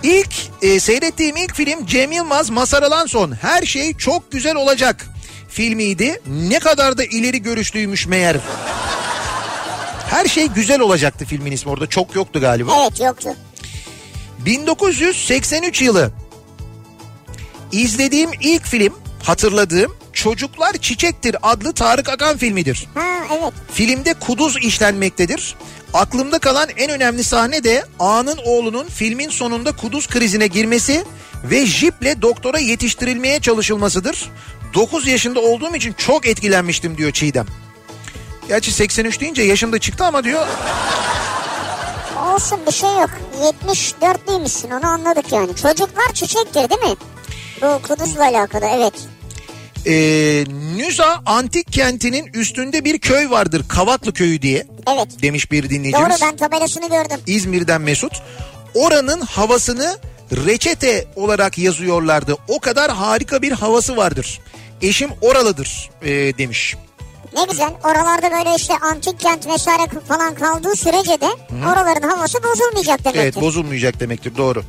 İlk 0.04 0.34
e, 0.62 0.80
seyrettiğim 0.80 1.36
ilk 1.38 1.56
film 1.56 1.86
Cem 1.86 2.12
Yılmaz 2.12 2.50
Masar 2.50 2.84
Alanson. 2.84 3.32
Her 3.42 3.64
şey 3.64 3.94
çok 3.98 4.32
güzel 4.32 4.56
olacak 4.56 5.06
filmiydi. 5.50 6.22
Ne 6.28 6.60
kadar 6.60 6.98
da 6.98 7.04
ileri 7.04 7.42
görüşlüymüş 7.42 8.08
meğer. 8.08 8.38
Her 10.10 10.26
şey 10.26 10.48
güzel 10.48 10.80
olacaktı 10.80 11.26
filmin 11.26 11.52
ismi 11.52 11.72
orada 11.72 11.88
çok 11.88 12.16
yoktu 12.16 12.42
galiba. 12.42 12.72
Evet 12.82 13.00
yoktu. 13.00 13.30
1983 14.40 15.82
yılı 15.82 16.12
izlediğim 17.72 18.30
ilk 18.42 18.66
film 18.66 18.94
hatırladığım 19.26 19.96
Çocuklar 20.14 20.74
Çiçektir 20.74 21.36
adlı 21.44 21.74
Tarık 21.74 22.10
Akan 22.10 22.38
filmidir. 22.38 22.88
Ha 22.94 23.06
evet. 23.32 23.54
Filmde 23.74 24.14
kuduz 24.14 24.58
işlenmektedir. 24.58 25.56
Aklımda 25.94 26.40
kalan 26.40 26.70
en 26.78 26.92
önemli 26.92 27.24
sahne 27.24 27.64
de 27.64 27.86
A'nın 28.00 28.40
oğlunun 28.46 28.88
filmin 28.88 29.30
sonunda 29.30 29.72
kuduz 29.72 30.08
krizine 30.08 30.48
girmesi 30.48 31.06
ve 31.44 31.66
jiple 31.66 32.22
doktora 32.22 32.60
yetiştirilmeye 32.60 33.40
çalışılmasıdır. 33.40 34.32
9 34.74 35.08
yaşında 35.08 35.40
olduğum 35.40 35.76
için 35.76 35.94
çok 35.94 36.26
etkilenmiştim 36.28 36.98
diyor 36.98 37.12
Çiğdem. 37.12 37.46
Gerçi 38.48 38.72
83 38.72 39.20
deyince 39.20 39.42
yaşında 39.42 39.80
çıktı 39.80 40.06
ama 40.06 40.24
diyor 40.24 40.48
olsun 42.36 42.60
bir 42.68 42.72
şey 42.72 42.90
yok. 42.90 43.10
74'lüymüşsün 43.42 44.80
onu 44.80 44.88
anladık 44.88 45.32
yani. 45.32 45.56
Çocuklar 45.56 46.14
çiçektir 46.14 46.70
değil 46.70 46.82
mi? 46.82 46.96
Bu 47.62 47.82
Kudüs'le 47.88 48.18
alakalı 48.18 48.66
evet. 48.66 48.94
Ee, 49.88 50.44
Nüza 50.76 51.22
antik 51.26 51.74
kentinin 51.74 52.26
üstünde 52.34 52.86
bir 52.86 53.00
köy 53.00 53.30
vardır. 53.30 53.66
Kavaklı 53.70 54.14
köyü 54.14 54.42
diye 54.42 54.68
Evet. 54.96 55.22
demiş 55.22 55.52
bir 55.52 55.64
Doğru 55.64 55.70
dinleyicimiz. 55.70 56.22
ben 56.22 56.36
tabelasını 56.38 56.90
gördüm. 56.90 57.18
İzmir'den 57.28 57.82
Mesut. 57.82 58.14
Oranın 58.74 59.22
havasını 59.22 59.98
reçete 60.32 61.06
olarak 61.16 61.58
yazıyorlardı. 61.58 62.36
O 62.48 62.60
kadar 62.60 62.92
harika 62.92 63.42
bir 63.42 63.52
havası 63.52 63.98
vardır. 63.98 64.40
Eşim 64.82 65.10
oralıdır 65.22 65.90
e, 66.02 66.38
demiş. 66.38 66.76
Ne 67.38 67.44
güzel 67.52 67.70
oralarda 67.84 68.32
böyle 68.32 68.56
işte 68.56 68.74
antik 68.78 69.20
kent 69.20 69.48
vesaire 69.48 69.82
falan 70.08 70.36
kaldığı 70.36 70.76
sürece 70.76 71.22
de 71.22 71.28
oraların 71.66 72.10
havası 72.10 72.44
bozulmayacak 72.44 73.00
demektir. 73.00 73.20
Evet 73.22 73.36
bozulmayacak 73.36 74.00
demektir 74.00 74.38
doğru. 74.38 74.64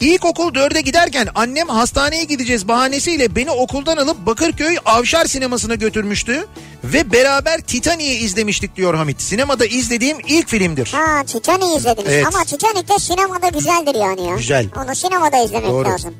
İlkokul 0.00 0.52
4'e 0.54 0.80
giderken 0.80 1.28
annem 1.34 1.68
hastaneye 1.68 2.24
gideceğiz 2.24 2.68
bahanesiyle 2.68 3.36
beni 3.36 3.50
okuldan 3.50 3.96
alıp 3.96 4.26
Bakırköy 4.26 4.76
Avşar 4.84 5.24
sinemasına 5.26 5.74
götürmüştü. 5.74 6.46
Ve 6.84 7.12
beraber 7.12 7.60
Titanic'i 7.60 8.12
izlemiştik 8.12 8.76
diyor 8.76 8.94
Hamit. 8.94 9.22
Sinemada 9.22 9.66
izlediğim 9.66 10.16
ilk 10.28 10.48
filmdir. 10.48 10.92
Ha 10.92 11.24
Titanic'i 11.26 11.76
izlediniz 11.76 12.08
Evet. 12.12 12.26
ama 12.26 12.44
Titanic 12.44 12.88
de 12.88 12.98
sinemada 12.98 13.48
güzeldir 13.48 13.94
yani 13.94 14.24
ya. 14.24 14.36
Güzel. 14.36 14.68
Onu 14.84 14.94
sinemada 14.96 15.44
izlemek 15.44 15.68
Doğru. 15.70 15.88
lazım. 15.88 16.14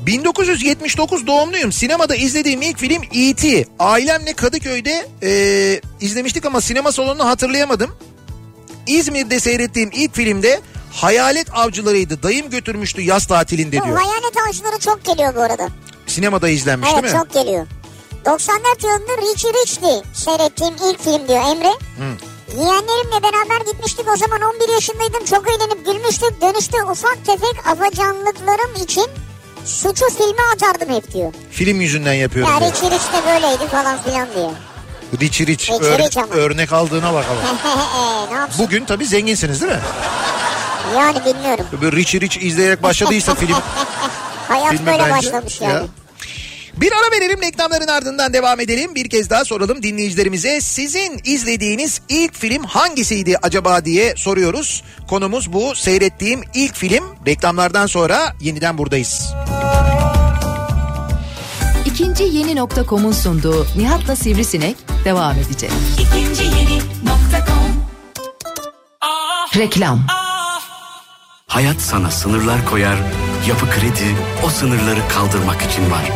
1979 0.00 1.26
doğumluyum. 1.26 1.72
Sinemada 1.72 2.16
izlediğim 2.16 2.62
ilk 2.62 2.78
film 2.78 3.02
E.T. 3.14 3.64
Ailemle 3.78 4.32
Kadıköy'de 4.32 5.06
e, 5.22 5.80
izlemiştik 6.00 6.46
ama 6.46 6.60
sinema 6.60 6.92
salonunu 6.92 7.26
hatırlayamadım. 7.26 7.90
İzmir'de 8.86 9.40
seyrettiğim 9.40 9.90
ilk 9.92 10.14
filmde 10.14 10.60
Hayalet 11.00 11.46
Avcılarıydı. 11.54 12.22
Dayım 12.22 12.50
götürmüştü 12.50 13.00
yaz 13.02 13.26
tatilinde 13.26 13.72
diyor. 13.72 13.86
hayalet 13.98 14.36
avcıları 14.48 14.78
çok 14.78 15.04
geliyor 15.04 15.34
bu 15.36 15.40
arada. 15.40 15.68
Sinemada 16.06 16.48
izlenmiş 16.48 16.88
evet 16.92 17.02
değil 17.02 17.14
mi? 17.14 17.20
çok 17.20 17.32
geliyor. 17.32 17.66
94 18.26 18.84
yılında 18.84 19.12
Richie 19.22 19.50
Rich'ti 19.52 20.08
seyrettiğim 20.24 20.74
ilk 20.74 21.02
film 21.04 21.28
diyor 21.28 21.40
Emre. 21.40 21.72
Yeğenlerimle 22.58 23.22
beraber 23.22 23.72
gitmiştik 23.72 24.06
o 24.14 24.16
zaman 24.16 24.40
11 24.42 24.68
yaşındaydım 24.74 25.24
çok 25.24 25.48
eğlenip 25.50 25.86
gülmüştük. 25.86 26.40
Dönüşte 26.42 26.82
ufak 26.84 27.18
tefek 27.26 27.66
afacanlıklarım 27.66 28.74
için 28.84 29.06
suçu 29.64 30.04
filme 30.18 30.42
atardım 30.54 30.94
hep 30.94 31.12
diyor. 31.12 31.32
Film 31.50 31.80
yüzünden 31.80 32.12
yapıyorum 32.14 32.52
Ya 32.52 32.60
diyor. 32.60 32.72
Richie 32.72 32.90
Rich 32.90 33.04
de 33.12 33.26
böyleydi 33.26 33.66
falan 33.70 34.02
filan 34.02 34.28
diyor. 34.36 34.50
Richie 35.20 35.46
Rich. 35.46 35.70
Richie 35.70 35.76
Ör- 35.88 35.98
Rich 36.06 36.16
ama. 36.18 36.34
örnek 36.34 36.72
aldığına 36.72 37.14
bakalım. 37.14 37.42
ne 38.30 38.36
yapsın? 38.36 38.64
Bugün 38.66 38.84
tabii 38.84 39.06
zenginsiniz 39.06 39.60
değil 39.62 39.72
mi? 39.72 39.80
Yani 40.94 41.18
bilmiyorum. 41.24 41.66
Böyle 41.82 41.96
Richie 41.96 42.20
Rich 42.20 42.38
izleyerek 42.42 42.82
başladıysa 42.82 43.34
film. 43.40 43.56
Hayat 44.48 44.70
filme 44.70 44.86
böyle 44.92 45.02
bence- 45.02 45.12
başlamış 45.12 45.60
yani. 45.60 45.72
Ya. 45.72 45.82
Bir 46.76 46.92
ara 46.92 47.12
verelim 47.20 47.42
reklamların 47.42 47.86
ardından 47.88 48.32
devam 48.32 48.60
edelim. 48.60 48.94
Bir 48.94 49.10
kez 49.10 49.30
daha 49.30 49.44
soralım 49.44 49.82
dinleyicilerimize. 49.82 50.60
Sizin 50.60 51.20
izlediğiniz 51.24 52.00
ilk 52.08 52.34
film 52.34 52.64
hangisiydi 52.64 53.36
acaba 53.42 53.84
diye 53.84 54.14
soruyoruz. 54.16 54.82
Konumuz 55.08 55.52
bu. 55.52 55.74
Seyrettiğim 55.74 56.40
ilk 56.54 56.74
film. 56.76 57.04
Reklamlardan 57.26 57.86
sonra 57.86 58.32
yeniden 58.40 58.78
buradayız. 58.78 59.26
İkinci 61.86 62.24
yeni 62.24 62.56
nokta.com'un 62.56 63.12
sunduğu 63.12 63.66
Nihat'la 63.76 64.16
Sivrisinek 64.16 64.76
devam 65.04 65.36
edecek. 65.38 65.70
İkinci 66.00 66.42
yeni 66.44 66.78
nokta 66.78 67.46
com. 67.46 67.86
Reklam. 69.56 70.06
Hayat 71.46 71.80
sana 71.80 72.10
sınırlar 72.10 72.66
koyar, 72.66 72.96
yapı 73.48 73.66
kredi 73.66 74.16
o 74.46 74.48
sınırları 74.48 75.08
kaldırmak 75.08 75.62
için 75.62 75.90
var. 75.90 76.10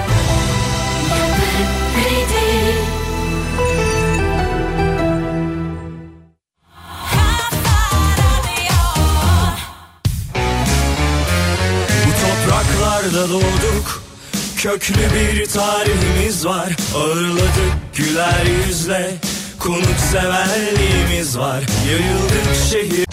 Bu 12.06 12.10
topraklarda 12.20 13.28
doğduk 13.28 14.02
Köklü 14.56 14.94
bir 14.94 15.46
tarihimiz 15.46 16.46
var 16.46 16.76
Ağırladık 16.94 17.72
güler 17.96 18.46
yüzle 18.66 19.14
Konukseverliğimiz 19.60 21.38
var 21.38 21.62
Yayıldık 21.88 22.54
şehir 22.70 23.06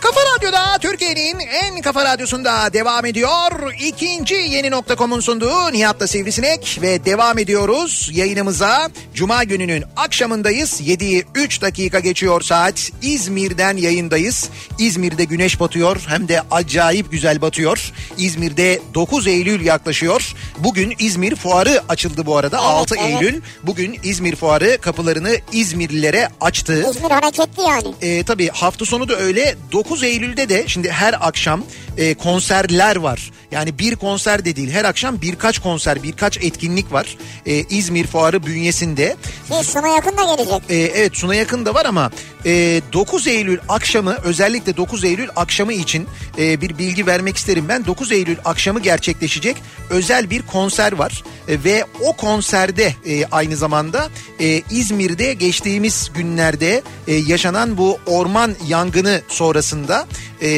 Kafa 0.00 0.20
Radyo'da 0.36 0.78
Türkiye'nin 0.80 1.38
en 1.38 1.82
kafa 1.82 2.04
radyosunda 2.04 2.72
devam 2.72 3.06
ediyor. 3.06 3.72
İkinci 4.18 4.34
yeni 4.34 4.70
nokta.com'un 4.70 5.20
sunduğu 5.20 5.72
Nihat'la 5.72 6.06
Sivrisinek 6.06 6.78
ve 6.82 7.04
devam 7.04 7.38
ediyoruz 7.38 8.10
yayınımıza. 8.14 8.90
Cuma 9.14 9.44
gününün 9.44 9.84
akşamındayız. 9.96 10.80
7'yi 10.80 11.24
3 11.34 11.62
dakika 11.62 12.00
geçiyor 12.00 12.40
saat. 12.40 12.90
İzmir'den 13.02 13.76
yayındayız. 13.76 14.48
İzmir'de 14.78 15.24
güneş 15.24 15.60
batıyor 15.60 16.04
hem 16.08 16.28
de 16.28 16.42
acayip 16.50 17.10
güzel 17.10 17.40
batıyor. 17.40 17.92
İzmir'de 18.16 18.80
9 18.94 19.26
Eylül 19.26 19.64
yaklaşıyor. 19.64 20.34
Bugün 20.58 20.94
İzmir 20.98 21.36
Fuarı 21.36 21.82
açıldı 21.88 22.26
bu 22.26 22.36
arada. 22.36 22.58
6 22.58 22.94
evet. 22.98 23.22
Eylül. 23.22 23.40
Bugün 23.62 23.98
İzmir 24.02 24.36
Fuarı 24.36 24.78
kapılarını 24.80 25.36
İzmirlilere 25.52 26.28
açtı. 26.40 26.86
İzmir 26.90 27.10
hareketli 27.10 27.62
yani. 27.62 27.94
E, 28.02 28.22
tabii 28.22 28.48
hafta 28.48 28.84
sonu 28.84 29.08
da 29.08 29.16
öyle. 29.16 29.56
9 29.72 30.02
Eylül'de 30.02 30.48
de 30.48 30.64
şimdi 30.68 30.90
her 30.90 31.26
akşam 31.28 31.62
e, 31.98 32.14
konserler 32.14 32.96
var. 32.96 33.30
Yani 33.50 33.78
bir 33.78 33.96
konser 33.96 34.07
de 34.16 34.56
değil 34.56 34.70
her 34.70 34.84
akşam 34.84 35.20
birkaç 35.20 35.58
konser 35.58 36.02
birkaç 36.02 36.38
etkinlik 36.38 36.92
var. 36.92 37.18
E, 37.46 37.54
İzmir 37.54 38.06
Fuarı 38.06 38.46
bünyesinde. 38.46 39.16
Şey, 39.48 39.62
Suna 39.62 39.88
yakın 39.88 40.16
da 40.16 40.34
gelecek. 40.34 40.62
E, 40.70 40.76
evet 40.76 41.16
Suna 41.16 41.34
yakın 41.34 41.66
da 41.66 41.74
var 41.74 41.84
ama 41.84 42.10
e, 42.46 42.82
9 42.92 43.26
Eylül 43.26 43.58
akşamı 43.68 44.16
özellikle 44.24 44.76
9 44.76 45.04
Eylül 45.04 45.28
akşamı 45.36 45.72
için 45.72 46.06
e, 46.38 46.60
bir 46.60 46.78
bilgi 46.78 47.06
vermek 47.06 47.36
isterim 47.36 47.64
ben. 47.68 47.86
9 47.86 48.12
Eylül 48.12 48.36
akşamı 48.44 48.80
gerçekleşecek 48.80 49.56
özel 49.90 50.30
bir 50.30 50.42
konser 50.42 50.92
var 50.92 51.22
E, 51.48 51.64
ve 51.64 51.84
o 52.00 52.12
konserde 52.16 52.94
e, 53.06 53.26
aynı 53.26 53.56
zamanda 53.56 54.08
e, 54.40 54.62
İzmir'de 54.70 55.34
geçtiğimiz 55.34 56.10
günlerde 56.14 56.82
e, 57.06 57.14
yaşanan 57.14 57.78
bu 57.78 57.98
orman 58.06 58.54
yangını 58.66 59.22
sonrasında 59.28 60.06
e, 60.42 60.48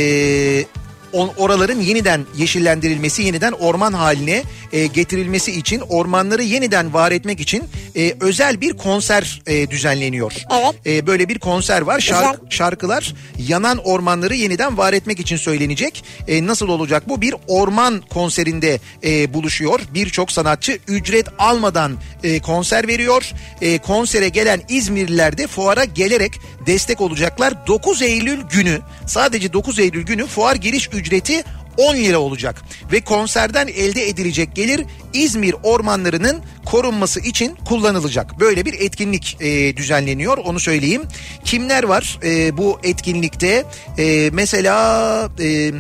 on- 1.13 1.33
oraların 1.37 1.81
yeniden 1.81 2.27
yeşillendirilmesi, 2.37 3.23
yeniden 3.23 3.53
orman 3.53 3.93
haline 3.93 4.43
e, 4.73 4.87
getirilmesi 4.87 5.53
için, 5.53 5.81
ormanları 5.81 6.43
yeniden 6.43 6.95
var 6.95 7.13
etmek 7.13 7.41
için 7.41 7.65
e, 7.97 8.15
özel 8.21 8.61
bir 8.61 8.73
konser 8.73 9.43
e, 9.47 9.71
düzenleniyor. 9.71 10.33
Evet. 10.53 10.87
E, 10.87 11.07
böyle 11.07 11.29
bir 11.29 11.39
konser 11.39 11.81
var. 11.81 12.01
Şark- 12.01 12.53
şarkılar 12.53 13.15
yanan 13.49 13.79
ormanları 13.79 14.35
yeniden 14.35 14.77
var 14.77 14.93
etmek 14.93 15.21
için 15.21 15.37
söylenecek. 15.37 16.05
E, 16.29 16.47
nasıl 16.47 16.69
olacak 16.69 17.09
bu? 17.09 17.21
Bir 17.21 17.35
orman 17.49 18.03
konserinde 18.11 18.81
e, 19.05 19.35
buluşuyor. 19.35 19.81
Birçok 19.95 20.33
sanatçı 20.33 20.79
ücret 20.89 21.27
almadan 21.39 21.93
e, 22.23 22.41
konser 22.41 22.89
veriyor. 22.89 23.31
E, 23.61 23.79
konsere 23.79 24.29
gelen 24.29 24.63
İzmirliler 24.69 25.39
de 25.39 25.47
fuara 25.47 25.85
gelerek 25.85 26.33
destek 26.67 27.01
olacaklar. 27.01 27.67
9 27.67 28.03
Eylül 28.03 28.41
günü 28.43 28.81
sadece 29.07 29.53
9 29.53 29.79
Eylül 29.79 30.03
günü 30.03 30.27
fuar 30.27 30.55
giriş 30.55 30.89
ücreti 30.93 31.45
10 31.81 31.97
lira 31.97 32.19
olacak 32.19 32.63
ve 32.93 33.01
konserden 33.01 33.67
elde 33.67 34.09
edilecek 34.09 34.55
gelir 34.55 34.85
İzmir 35.13 35.55
ormanlarının 35.63 36.43
korunması 36.65 37.21
için 37.21 37.57
kullanılacak. 37.69 38.41
Böyle 38.41 38.65
bir 38.65 38.73
etkinlik 38.73 39.37
e, 39.41 39.77
düzenleniyor 39.77 40.39
onu 40.39 40.61
söyleyeyim. 40.61 41.03
Kimler 41.45 41.85
var 41.85 42.19
e, 42.25 42.57
bu 42.57 42.79
etkinlikte? 42.83 43.65
E, 43.99 44.31
mesela... 44.33 45.29
E, 45.41 45.73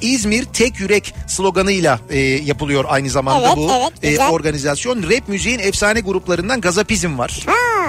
İzmir 0.00 0.44
tek 0.44 0.80
yürek 0.80 1.14
sloganıyla 1.28 2.00
e, 2.10 2.18
yapılıyor 2.20 2.84
aynı 2.88 3.10
zamanda 3.10 3.46
Evet, 3.46 3.56
bu 3.56 3.70
evet, 4.02 4.20
e, 4.20 4.28
organizasyon. 4.28 5.02
Rap 5.02 5.28
müziğin 5.28 5.58
efsane 5.58 6.00
gruplarından 6.00 6.60
Gazapizm 6.60 7.18
var. 7.18 7.46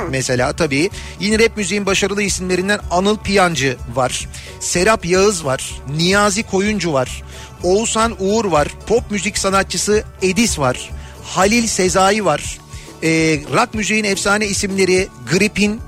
Mesela 0.09 0.53
tabii. 0.53 0.89
Yine 1.19 1.39
rap 1.39 1.57
müziğin 1.57 1.85
başarılı 1.85 2.21
isimlerinden 2.23 2.79
Anıl 2.91 3.17
Piyancı 3.17 3.77
var. 3.95 4.27
Serap 4.59 5.05
Yağız 5.05 5.45
var. 5.45 5.71
Niyazi 5.97 6.43
Koyuncu 6.43 6.93
var. 6.93 7.23
Oğuzhan 7.63 8.15
Uğur 8.19 8.45
var. 8.45 8.67
Pop 8.87 9.11
müzik 9.11 9.37
sanatçısı 9.37 10.03
Edis 10.21 10.59
var. 10.59 10.89
Halil 11.23 11.67
Sezai 11.67 12.25
var. 12.25 12.57
e, 13.03 13.09
rock 13.53 13.73
müziğin 13.73 14.03
efsane 14.03 14.47
isimleri 14.47 15.07
Gripin, 15.31 15.81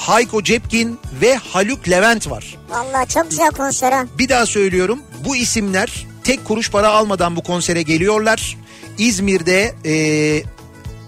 Hayko 0.00 0.42
Cepkin 0.42 0.98
ve 1.20 1.36
Haluk 1.36 1.88
Levent 1.88 2.30
var. 2.30 2.58
Vallahi 2.68 3.08
çok 3.08 3.30
güzel 3.30 3.50
konser 3.50 3.92
ha. 3.92 4.06
Bir 4.18 4.28
daha 4.28 4.46
söylüyorum 4.46 4.98
bu 5.24 5.36
isimler 5.36 6.06
tek 6.24 6.44
kuruş 6.44 6.70
para 6.70 6.88
almadan 6.88 7.36
bu 7.36 7.42
konsere 7.42 7.82
geliyorlar. 7.82 8.56
İzmir'de 8.98 9.74
e, 9.84 9.94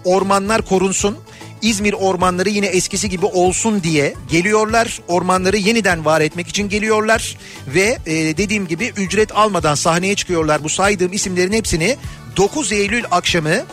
ormanlar 0.05 0.61
korunsun. 0.61 1.17
İzmir 1.61 1.93
ormanları 1.93 2.49
yine 2.49 2.65
eskisi 2.65 3.09
gibi 3.09 3.25
olsun 3.25 3.83
diye 3.83 4.13
geliyorlar. 4.31 5.01
Ormanları 5.07 5.57
yeniden 5.57 6.05
var 6.05 6.21
etmek 6.21 6.47
için 6.47 6.69
geliyorlar. 6.69 7.37
Ve 7.67 7.97
e, 8.05 8.13
dediğim 8.13 8.67
gibi 8.67 8.93
ücret 8.97 9.35
almadan 9.35 9.75
sahneye 9.75 10.15
çıkıyorlar. 10.15 10.63
Bu 10.63 10.69
saydığım 10.69 11.13
isimlerin 11.13 11.53
hepsini 11.53 11.97
9 12.37 12.71
Eylül 12.71 13.03
akşamı 13.11 13.63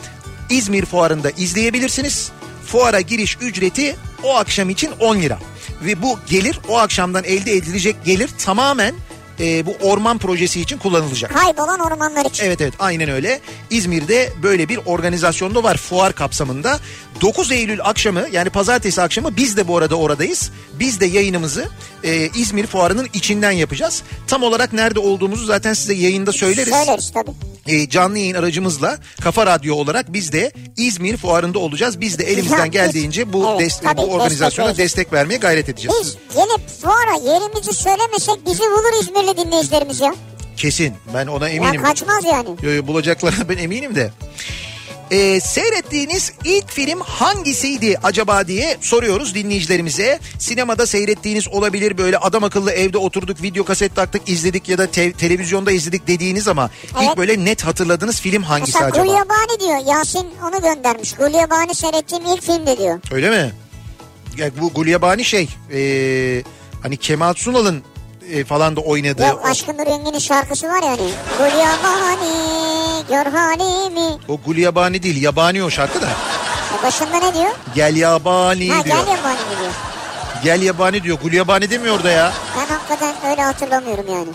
İzmir 0.50 0.84
Fuarı'nda 0.84 1.30
izleyebilirsiniz. 1.30 2.32
Fuara 2.66 3.00
giriş 3.00 3.38
ücreti 3.40 3.96
o 4.24 4.36
akşam 4.36 4.70
için 4.70 4.90
10 5.00 5.16
lira. 5.16 5.38
Ve 5.82 6.02
bu 6.02 6.18
gelir 6.28 6.60
o 6.68 6.78
akşamdan 6.78 7.24
elde 7.24 7.52
edilecek 7.52 7.96
gelir 8.04 8.30
tamamen 8.44 8.94
e, 9.40 9.66
bu 9.66 9.76
orman 9.82 10.18
projesi 10.18 10.60
için 10.60 10.78
kullanılacak. 10.78 11.34
Kaybolan 11.34 11.80
ormanlar 11.80 12.24
için. 12.24 12.44
Evet 12.44 12.60
evet 12.60 12.74
aynen 12.78 13.08
öyle. 13.08 13.40
İzmir'de 13.70 14.32
böyle 14.42 14.68
bir 14.68 14.80
organizasyonda 14.86 15.62
var 15.62 15.76
fuar 15.76 16.12
kapsamında. 16.12 16.78
9 17.20 17.52
Eylül 17.52 17.80
akşamı 17.84 18.26
yani 18.32 18.50
pazartesi 18.50 19.02
akşamı 19.02 19.36
biz 19.36 19.56
de 19.56 19.68
bu 19.68 19.76
arada 19.76 19.94
oradayız. 19.94 20.50
Biz 20.78 21.00
de 21.00 21.06
yayınımızı 21.06 21.68
e, 22.04 22.28
İzmir 22.28 22.66
fuarının 22.66 23.08
içinden 23.14 23.50
yapacağız. 23.50 24.02
Tam 24.26 24.42
olarak 24.42 24.72
nerede 24.72 25.00
olduğumuzu 25.00 25.44
zaten 25.44 25.74
size 25.74 25.94
yayında 25.94 26.32
söyleriz. 26.32 26.74
Söyleriz 26.74 27.12
tabii. 27.14 27.30
E, 27.66 27.88
canlı 27.88 28.18
yayın 28.18 28.34
aracımızla 28.34 28.98
Kafa 29.20 29.46
Radyo 29.46 29.74
olarak 29.74 30.12
biz 30.12 30.32
de 30.32 30.52
İzmir 30.76 31.16
fuarında 31.16 31.58
olacağız. 31.58 32.00
Biz 32.00 32.18
de 32.18 32.24
elimizden 32.24 32.70
geldiğince 32.70 33.32
bu 33.32 33.56
evet, 33.60 33.70
des- 33.70 33.82
tabii, 33.82 33.96
bu 33.96 34.02
organizasyona 34.02 34.68
destek 34.68 35.00
destek 35.00 35.12
vermeye 35.12 35.36
gayret 35.36 35.68
edeceğiz. 35.68 35.96
Biz 36.00 36.16
gelip 36.34 36.68
fuara 36.82 37.32
yerimizi 37.32 37.72
söylemesek 37.72 38.46
bizi 38.46 38.62
bulur 38.62 39.02
İzmirli 39.02 39.29
dinleyicilerimiz 39.36 40.00
ya. 40.00 40.14
Kesin 40.56 40.94
ben 41.14 41.26
ona 41.26 41.48
eminim. 41.48 41.74
Ya 41.74 41.82
kaçmaz 41.82 42.24
yani. 42.24 42.48
Yo, 42.62 42.70
yo, 42.70 42.86
bulacaklarına 42.86 43.48
ben 43.48 43.56
eminim 43.56 43.94
de. 43.94 44.10
Ee, 45.10 45.40
seyrettiğiniz 45.40 46.32
ilk 46.44 46.70
film 46.72 47.00
hangisiydi 47.00 47.98
acaba 48.02 48.46
diye 48.46 48.76
soruyoruz 48.80 49.34
dinleyicilerimize. 49.34 50.18
Sinemada 50.38 50.86
seyrettiğiniz 50.86 51.48
olabilir 51.48 51.98
böyle 51.98 52.18
adam 52.18 52.44
akıllı 52.44 52.72
evde 52.72 52.98
oturduk 52.98 53.42
video 53.42 53.64
kaset 53.64 53.96
taktık 53.96 54.28
izledik 54.28 54.68
ya 54.68 54.78
da 54.78 54.86
te- 54.86 55.12
televizyonda 55.12 55.72
izledik 55.72 56.06
dediğiniz 56.06 56.48
ama 56.48 56.70
Evet. 56.98 57.08
ilk 57.10 57.16
böyle 57.16 57.44
net 57.44 57.62
hatırladığınız 57.66 58.20
film 58.20 58.42
hangisi 58.42 58.72
Mesela 58.72 58.86
acaba? 58.90 59.04
Gulyabani 59.06 59.60
diyor. 59.60 59.96
Yasin 59.96 60.28
onu 60.48 60.62
göndermiş. 60.62 61.12
Gulyabani 61.12 61.74
seyrettiğim 61.74 62.26
ilk 62.26 62.42
filmde 62.42 62.78
diyor. 62.78 63.00
Öyle 63.12 63.30
mi? 63.30 63.52
Ya 64.36 64.50
bu 64.60 64.70
Gulyabani 64.72 65.24
şey 65.24 65.48
ee, 65.72 66.42
hani 66.82 66.96
Kemal 66.96 67.34
Sunal'ın 67.34 67.82
e, 68.32 68.44
falan 68.44 68.76
da 68.76 68.80
oynadığı 68.80 69.26
Yok 69.26 69.40
Aşkın 69.44 69.78
Nur 69.78 69.86
Yengi'nin 69.86 70.18
şarkısı 70.18 70.68
var 70.68 70.82
yani. 70.82 71.10
Gulyabani 71.38 73.02
gör 73.08 73.32
halimi. 73.32 74.18
o 74.28 74.38
Gulyabani 74.46 75.02
değil 75.02 75.22
yabani 75.22 75.64
o 75.64 75.70
şarkı 75.70 76.02
da. 76.02 76.08
E 76.80 76.82
başında 76.82 77.16
ne 77.18 77.34
diyor? 77.34 77.50
Gel 77.74 77.96
yabani 77.96 78.70
Ha 78.70 78.84
diyor. 78.84 78.96
gel 78.96 79.06
yabani 79.12 79.38
diyor. 79.60 79.72
Gel 80.44 80.62
yabani 80.62 81.02
diyor. 81.02 81.18
Gulyabani 81.22 81.70
demiyor 81.70 82.04
da 82.04 82.10
ya. 82.10 82.32
Ben 82.58 82.74
hakikaten 82.74 83.14
öyle 83.30 83.42
hatırlamıyorum 83.42 84.04
yani. 84.12 84.28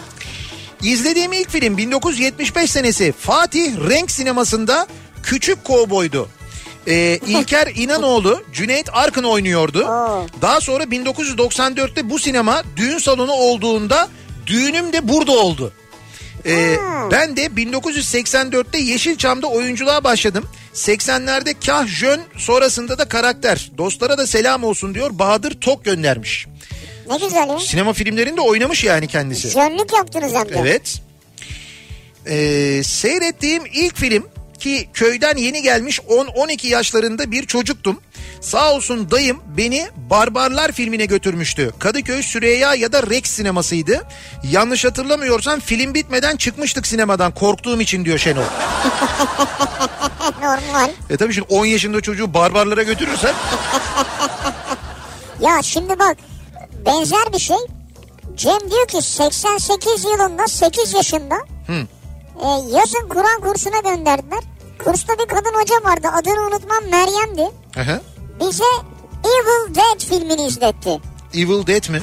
İzlediğim 0.81 1.33
ilk 1.33 1.49
film 1.49 1.77
1975 1.77 2.71
senesi 2.71 3.11
Fatih 3.19 3.89
Renk 3.89 4.11
sinemasında 4.11 4.87
Küçük 5.23 5.63
Kovboy'du. 5.63 6.29
Ee, 6.87 7.19
İlker 7.27 7.67
İnanoğlu 7.75 8.43
Cüneyt 8.53 8.89
Arkın 8.93 9.23
oynuyordu. 9.23 9.85
Oo. 9.85 10.27
Daha 10.41 10.61
sonra 10.61 10.83
1994'te 10.83 12.09
bu 12.09 12.19
sinema 12.19 12.63
düğün 12.75 12.97
salonu 12.97 13.31
olduğunda 13.31 14.09
düğünüm 14.47 14.93
de 14.93 15.07
burada 15.07 15.31
oldu. 15.31 15.73
Ee, 16.45 16.75
ben 17.11 17.37
de 17.37 17.45
1984'te 17.45 18.77
Yeşilçam'da 18.77 19.47
oyunculuğa 19.47 20.03
başladım. 20.03 20.45
80'lerde 20.73 21.55
kah 21.65 21.87
jön 21.87 22.21
sonrasında 22.37 22.97
da 22.97 23.07
karakter. 23.07 23.71
Dostlara 23.77 24.17
da 24.17 24.27
selam 24.27 24.63
olsun 24.63 24.95
diyor 24.95 25.19
Bahadır 25.19 25.61
Tok 25.61 25.85
göndermiş. 25.85 26.47
Ne 27.09 27.17
güzel 27.17 27.49
ya. 27.49 27.59
Sinema 27.59 27.93
filmlerinde 27.93 28.41
oynamış 28.41 28.83
yani 28.83 29.07
kendisi. 29.07 29.49
Jönlük 29.49 29.93
yaptınız 29.93 30.33
hem 30.33 30.49
de. 30.49 30.55
Evet. 30.59 31.01
Ee, 32.27 32.81
seyrettiğim 32.83 33.63
ilk 33.73 33.95
film 33.95 34.27
ki 34.59 34.89
köyden 34.93 35.37
yeni 35.37 35.61
gelmiş 35.61 35.99
10-12 35.99 36.67
yaşlarında 36.67 37.31
bir 37.31 37.45
çocuktum. 37.45 38.01
Sağ 38.41 38.73
olsun 38.73 39.11
dayım 39.11 39.41
beni 39.57 39.87
Barbarlar 40.09 40.71
filmine 40.71 41.05
götürmüştü. 41.05 41.73
Kadıköy 41.79 42.23
Süreyya 42.23 42.75
ya 42.75 42.91
da 42.91 43.03
Rex 43.03 43.25
sinemasıydı. 43.25 44.03
Yanlış 44.51 44.85
hatırlamıyorsam 44.85 45.59
film 45.59 45.93
bitmeden 45.93 46.35
çıkmıştık 46.37 46.87
sinemadan 46.87 47.33
korktuğum 47.33 47.81
için 47.81 48.05
diyor 48.05 48.17
Şenol. 48.17 48.41
Normal. 50.41 50.89
E 51.09 51.17
tabii 51.17 51.33
şimdi 51.33 51.47
10 51.49 51.65
yaşında 51.65 52.01
çocuğu 52.01 52.33
barbarlara 52.33 52.83
götürürsen 52.83 53.33
Ya 55.39 55.61
şimdi 55.61 55.99
bak 55.99 56.17
benzer 56.85 57.33
bir 57.33 57.39
şey. 57.39 57.57
Cem 58.35 58.59
diyor 58.71 58.87
ki 58.87 59.01
88 59.01 60.03
yılında 60.03 60.47
8 60.47 60.93
yaşında 60.93 61.35
e, 62.43 62.47
yazın 62.77 63.07
Kur'an 63.09 63.41
kursuna 63.41 63.79
gönderdiler. 63.79 64.39
Kursta 64.85 65.13
bir 65.13 65.25
kadın 65.27 65.53
hoca 65.61 65.75
vardı 65.83 66.07
adını 66.13 66.41
unutmam 66.47 66.83
Meryem'di. 66.91 67.51
Aha. 67.79 68.01
Bize 68.39 68.63
Evil 69.25 69.75
Dead 69.75 69.99
filmini 70.09 70.47
izletti. 70.47 70.99
Evil 71.33 71.67
Dead 71.67 71.89
mi? 71.89 72.01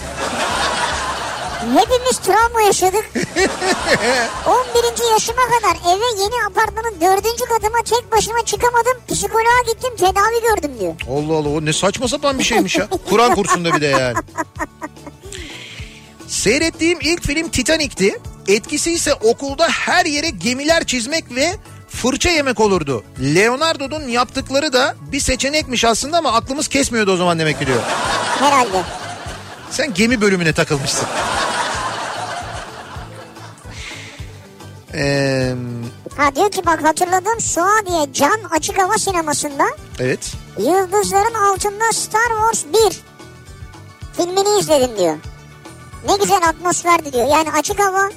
Hepimiz 1.79 2.19
travma 2.19 2.61
yaşadık. 2.63 3.05
11. 3.15 5.13
yaşıma 5.13 5.43
kadar 5.43 5.95
eve 5.97 6.23
yeni 6.23 6.45
apartmanın 6.51 7.01
4. 7.01 7.23
katıma 7.49 7.79
tek 7.85 8.13
başıma 8.13 8.45
çıkamadım. 8.45 8.93
Psikoloğa 9.09 9.63
gittim 9.67 9.97
tedavi 9.97 10.43
gördüm 10.43 10.71
diyor. 10.81 10.95
Allah 11.11 11.37
Allah 11.37 11.49
o 11.49 11.65
ne 11.65 11.73
saçma 11.73 12.09
sapan 12.09 12.39
bir 12.39 12.45
şeymiş 12.45 12.77
ya. 12.77 12.89
Kur'an 13.09 13.35
kursunda 13.35 13.75
bir 13.75 13.81
de 13.81 13.87
yani. 13.87 14.17
Seyrettiğim 16.29 16.99
ilk 17.01 17.23
film 17.23 17.49
Titanic'ti. 17.49 18.21
Etkisi 18.49 18.93
ise 18.93 19.15
okulda 19.15 19.69
her 19.69 20.05
yere 20.07 20.31
gemiler 20.31 20.85
çizmek 20.85 21.35
ve 21.35 21.57
fırça 21.89 22.31
yemek 22.31 22.61
olurdu. 22.61 23.05
Leonardo'nun 23.21 24.09
yaptıkları 24.09 24.73
da 24.73 24.95
bir 25.13 25.21
seçenekmiş 25.21 25.85
aslında 25.85 26.19
ama 26.19 26.33
aklımız 26.33 26.69
kesmiyordu 26.69 27.13
o 27.13 27.17
zaman 27.17 27.39
demek 27.39 27.59
ki 27.59 27.67
diyor. 27.67 27.83
Herhalde. 28.39 28.83
Sen 29.71 29.95
gemi 29.95 30.21
bölümüne 30.21 30.53
takılmışsın. 30.53 31.07
Ee, 34.95 35.55
Ha 36.17 36.35
diyor 36.35 36.51
ki 36.51 36.67
bak 36.67 36.85
hatırladım 36.85 37.41
Suadiye 37.41 38.13
Can 38.13 38.41
Açık 38.51 38.79
Hava 38.79 38.99
Sineması'nda 38.99 39.65
evet. 40.01 40.33
Yıldızların 40.59 41.35
Altında 41.35 41.93
Star 41.93 42.29
Wars 42.29 42.65
1 42.91 43.01
filmini 44.17 44.59
izledim 44.61 44.99
diyor. 44.99 45.17
Ne 46.09 46.17
güzel 46.17 46.49
atmosferdi 46.49 47.13
diyor. 47.13 47.27
Yani 47.29 47.51
açık 47.59 47.81
hava 47.81 48.09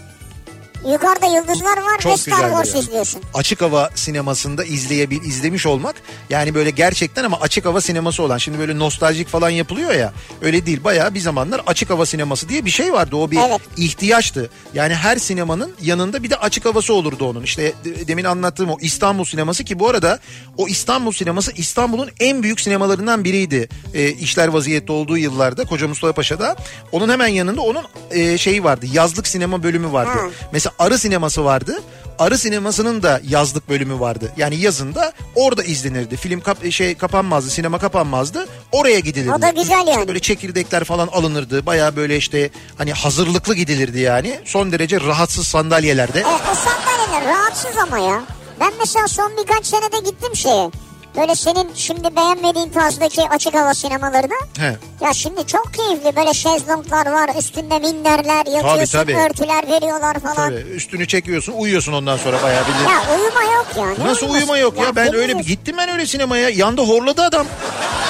yukarıda 0.91 1.25
yıldızlar 1.25 1.77
var 1.77 1.99
Çok 1.99 2.11
ve 2.13 2.17
Star 2.17 2.49
Wars 2.49 2.73
ya. 2.75 2.81
izliyorsun. 2.81 3.21
açık 3.33 3.61
hava 3.61 3.89
sinemasında 3.95 4.63
izleyebil 4.65 5.21
izlemiş 5.21 5.65
olmak 5.65 5.95
yani 6.29 6.55
böyle 6.55 6.69
gerçekten 6.69 7.23
ama 7.23 7.37
açık 7.41 7.65
hava 7.65 7.81
sineması 7.81 8.23
olan 8.23 8.37
şimdi 8.37 8.59
böyle 8.59 8.79
nostaljik 8.79 9.27
falan 9.27 9.49
yapılıyor 9.49 9.91
ya 9.93 10.13
öyle 10.41 10.65
değil 10.65 10.83
bayağı 10.83 11.13
bir 11.13 11.19
zamanlar 11.19 11.61
açık 11.67 11.89
hava 11.89 12.05
sineması 12.05 12.49
diye 12.49 12.65
bir 12.65 12.69
şey 12.71 12.93
vardı 12.93 13.15
o 13.15 13.31
bir 13.31 13.37
Evet. 13.49 13.61
ihtiyaçtı 13.77 14.49
yani 14.73 14.95
her 14.95 15.17
sinemanın 15.17 15.71
yanında 15.81 16.23
bir 16.23 16.29
de 16.29 16.35
açık 16.35 16.65
havası 16.65 16.93
olurdu 16.93 17.25
onun 17.29 17.43
işte 17.43 17.73
de- 17.85 18.07
demin 18.07 18.23
anlattığım 18.23 18.69
o 18.69 18.77
İstanbul 18.81 19.25
sineması 19.25 19.63
ki 19.63 19.79
bu 19.79 19.89
arada 19.89 20.19
o 20.57 20.67
İstanbul 20.67 21.11
sineması 21.11 21.51
İstanbul'un 21.51 22.09
en 22.19 22.43
büyük 22.43 22.61
sinemalarından 22.61 23.23
biriydi 23.23 23.69
e, 23.93 24.09
işler 24.11 24.47
vaziyette 24.47 24.91
olduğu 24.91 25.17
yıllarda 25.17 25.65
Koca 25.65 25.87
Mustafa 25.87 26.13
Paşa'da 26.13 26.55
onun 26.91 27.09
hemen 27.09 27.27
yanında 27.27 27.61
onun 27.61 27.83
e, 28.11 28.37
şeyi 28.37 28.63
vardı 28.63 28.85
yazlık 28.93 29.27
sinema 29.27 29.63
bölümü 29.63 29.91
vardı 29.91 30.11
Ha. 30.15 30.29
Mesela 30.51 30.74
Arı 30.79 30.97
sineması 30.99 31.45
vardı. 31.45 31.81
Arı 32.19 32.37
sinemasının 32.37 33.03
da 33.03 33.21
yazlık 33.27 33.69
bölümü 33.69 33.99
vardı. 33.99 34.31
Yani 34.37 34.55
yazında 34.55 35.11
orada 35.35 35.63
izlenirdi. 35.63 36.17
Film 36.17 36.41
kap- 36.41 36.71
şey 36.71 36.95
kapanmazdı, 36.95 37.49
sinema 37.49 37.79
kapanmazdı. 37.79 38.47
Oraya 38.71 38.99
gidilirdi. 38.99 39.33
O 39.33 39.41
da 39.41 39.49
güzel 39.49 39.87
yani. 39.87 40.07
Böyle 40.07 40.19
çekirdekler 40.19 40.83
falan 40.83 41.07
alınırdı. 41.07 41.65
Baya 41.65 41.95
böyle 41.95 42.17
işte 42.17 42.49
hani 42.77 42.93
hazırlıklı 42.93 43.55
gidilirdi 43.55 43.99
yani. 43.99 44.39
Son 44.45 44.71
derece 44.71 45.01
rahatsız 45.01 45.47
sandalyelerde. 45.47 46.19
E, 46.19 46.25
o 46.25 46.55
sandalyeler 46.55 47.35
rahatsız 47.37 47.77
ama 47.77 47.99
ya. 47.99 48.23
Ben 48.59 48.71
mesela 48.79 49.07
son 49.07 49.31
birkaç 49.37 49.65
senede 49.65 49.97
gittim 50.09 50.35
şeye. 50.35 50.71
Böyle 51.17 51.35
senin 51.35 51.69
şimdi 51.75 52.15
beğenmediğin 52.15 52.69
tarzdaki 52.69 53.21
açık 53.29 53.53
hava 53.55 53.73
sinemalarına. 53.73 54.35
He. 54.57 54.75
Ya 55.05 55.13
şimdi 55.13 55.47
çok 55.47 55.73
keyifli 55.73 56.15
böyle 56.15 56.33
şezlonglar 56.33 57.11
var 57.11 57.29
üstünde 57.39 57.79
minderler 57.79 58.45
yatıyorsun 58.45 58.99
tabii. 58.99 59.15
örtüler 59.17 59.67
veriyorlar 59.67 60.19
falan. 60.19 60.35
Tabii 60.35 60.55
üstünü 60.55 61.07
çekiyorsun 61.07 61.53
uyuyorsun 61.53 61.93
ondan 61.93 62.17
sonra 62.17 62.43
bayağı 62.43 62.63
bildiğin. 62.67 62.89
Ya 62.89 63.01
uyuma 63.17 63.43
yok 63.53 63.67
yani. 63.77 64.09
Nasıl 64.09 64.29
uyuma 64.29 64.57
yok 64.57 64.77
ya? 64.77 64.95
Ben 64.95 65.13
öyle 65.15 65.39
bir 65.39 65.43
gittim 65.43 65.75
ben 65.77 65.89
öyle 65.89 66.05
sinemaya. 66.05 66.49
Yanda 66.49 66.81
horladı 66.81 67.21
adam. 67.21 67.45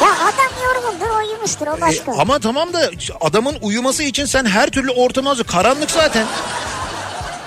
Ya 0.02 0.08
adam 0.12 0.52
yorgundur 0.66 1.18
uyumuştur 1.28 1.68
o 1.68 1.78
E, 1.78 1.82
başka. 1.82 2.12
ama 2.12 2.40
tamam 2.40 2.74
da 2.74 2.90
adamın 3.22 3.56
uyuması 3.62 4.04
için 4.04 4.26
sen 4.26 4.46
her 4.46 4.70
türlü 4.70 4.92
ortamı 4.92 5.30
hazır. 5.30 5.44
Karanlık 5.44 5.92
zaten. 5.92 6.26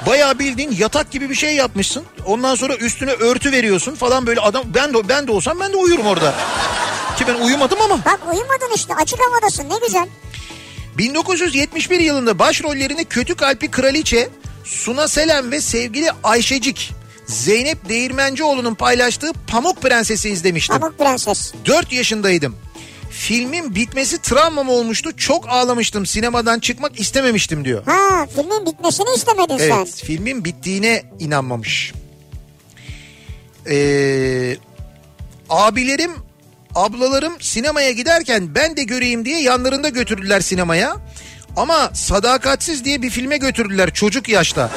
Bayağı 0.09 0.38
bildiğin 0.38 0.70
yatak 0.78 1.11
gibi 1.11 1.30
bir 1.30 1.34
şey 1.34 1.56
yapmışsın. 1.56 2.04
Ondan 2.26 2.54
sonra 2.54 2.76
üstüne 2.76 3.11
örtü 3.11 3.52
veriyorsun 3.52 3.94
falan 3.94 4.26
böyle 4.26 4.40
adam 4.40 4.64
ben 4.74 4.94
de 4.94 5.09
ben 5.09 5.26
de 5.26 5.32
olsam 5.32 5.61
ben 5.61 5.72
de 5.72 5.76
uyurum 5.76 6.06
orada. 6.06 6.34
Ki 7.18 7.24
ben 7.28 7.34
uyumadım 7.34 7.80
ama. 7.80 7.98
Bak 8.04 8.20
uyumadın 8.32 8.74
işte 8.74 8.94
açık 8.94 9.18
havadasın 9.20 9.68
ne 9.70 9.86
güzel. 9.86 10.09
1971 10.98 12.00
yılında 12.00 12.38
başrollerini 12.38 13.04
kötü 13.04 13.36
kalpli 13.36 13.70
kraliçe 13.70 14.28
Suna 14.64 15.09
Selen 15.09 15.50
ve 15.50 15.61
sevgili 15.61 16.11
Ayşecik 16.24 16.92
Zeynep 17.26 17.88
Değirmencioğlu'nun 17.88 18.74
paylaştığı 18.74 19.32
Pamuk 19.46 19.82
Prenses'i 19.82 20.30
izlemiştim. 20.30 20.80
Pamuk 20.80 20.98
Prenses. 20.98 21.52
4 21.66 21.92
yaşındaydım. 21.92 22.56
Filmin 23.11 23.74
bitmesi 23.74 24.22
travmam 24.22 24.68
olmuştu. 24.68 25.16
Çok 25.16 25.48
ağlamıştım. 25.48 26.06
Sinemadan 26.06 26.59
çıkmak 26.61 27.00
istememiştim 27.00 27.64
diyor. 27.64 27.82
Ha 27.86 28.26
filmin 28.36 28.66
bitmesini 28.66 29.06
istemedin 29.16 29.59
sen. 29.59 29.76
Evet, 29.76 30.02
filmin 30.04 30.44
bittiğine 30.44 31.02
inanmamış. 31.18 31.92
Ee, 33.70 34.56
abilerim, 35.50 36.12
ablalarım 36.74 37.40
sinemaya 37.40 37.92
giderken 37.92 38.54
ben 38.54 38.76
de 38.76 38.84
göreyim 38.84 39.24
diye 39.24 39.42
yanlarında 39.42 39.88
götürdüler 39.88 40.40
sinemaya. 40.40 40.96
Ama 41.56 41.90
sadakatsiz 41.94 42.84
diye 42.84 43.02
bir 43.02 43.11
filme 43.11 43.36
götürdüler 43.36 43.94
çocuk 43.94 44.28
yaşta. 44.28 44.70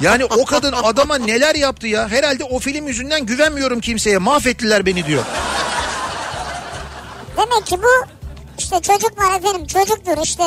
Yani 0.00 0.24
o 0.24 0.44
kadın 0.44 0.72
adama 0.72 1.18
neler 1.18 1.54
yaptı 1.54 1.86
ya. 1.86 2.08
Herhalde 2.08 2.44
o 2.44 2.58
film 2.58 2.86
yüzünden 2.86 3.26
güvenmiyorum 3.26 3.80
kimseye. 3.80 4.18
Mahvettiler 4.18 4.86
beni 4.86 5.06
diyor. 5.06 5.24
Demek 7.38 7.66
ki 7.66 7.76
bu 7.82 8.06
işte 8.58 8.80
çocuklar 8.80 9.38
efendim 9.38 9.66
çocuktur 9.66 10.22
işte 10.22 10.44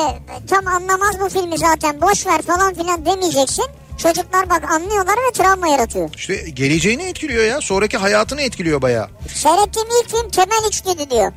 tam 0.49 0.67
anlamaz 0.67 1.19
bu 1.19 1.29
filmi 1.29 1.57
zaten 1.57 2.01
boş 2.01 2.27
ver 2.27 2.41
falan 2.41 2.73
filan 2.73 3.05
demeyeceksin. 3.05 3.65
Çocuklar 3.97 4.49
bak 4.49 4.71
anlıyorlar 4.71 5.15
ve 5.27 5.31
travma 5.33 5.67
yaratıyor. 5.67 6.09
İşte 6.15 6.35
geleceğini 6.35 7.03
etkiliyor 7.03 7.43
ya. 7.43 7.61
Sonraki 7.61 7.97
hayatını 7.97 8.41
etkiliyor 8.41 8.81
bayağı. 8.81 9.09
Seyrettiğim 9.33 9.87
ilk 10.01 10.09
film 10.11 10.29
Temel 10.29 10.67
İçgüdü 10.69 11.09
diyor. 11.09 11.31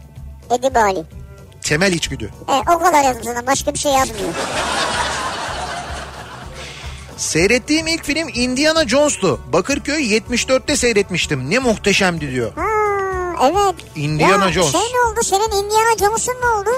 Edi 0.51 0.75
Bali. 0.75 1.05
Temel 1.63 1.93
içgüdü. 1.93 2.31
E, 2.49 2.73
o 2.73 2.79
kadar 2.79 3.05
yazmış 3.05 3.47
başka 3.47 3.75
bir 3.75 3.79
şey 3.79 3.93
yazmıyor. 3.93 4.35
Seyrettiğim 7.17 7.87
ilk 7.87 8.05
film 8.05 8.29
Indiana 8.35 8.89
Jones'tu. 8.89 9.41
Bakırköy 9.53 10.17
74'te 10.19 10.77
seyretmiştim. 10.77 11.51
Ne 11.51 11.59
muhteşemdi 11.59 12.31
diyor. 12.31 12.53
Ha 12.55 12.74
evet. 13.43 13.75
Indiana 13.97 14.47
ya, 14.47 14.53
Jones. 14.53 14.73
Şey 14.73 14.81
ne 14.81 15.11
oldu 15.11 15.21
senin 15.23 15.65
Indiana 15.65 15.99
Jones'un 15.99 16.35
ne 16.43 16.47
oldu? 16.47 16.71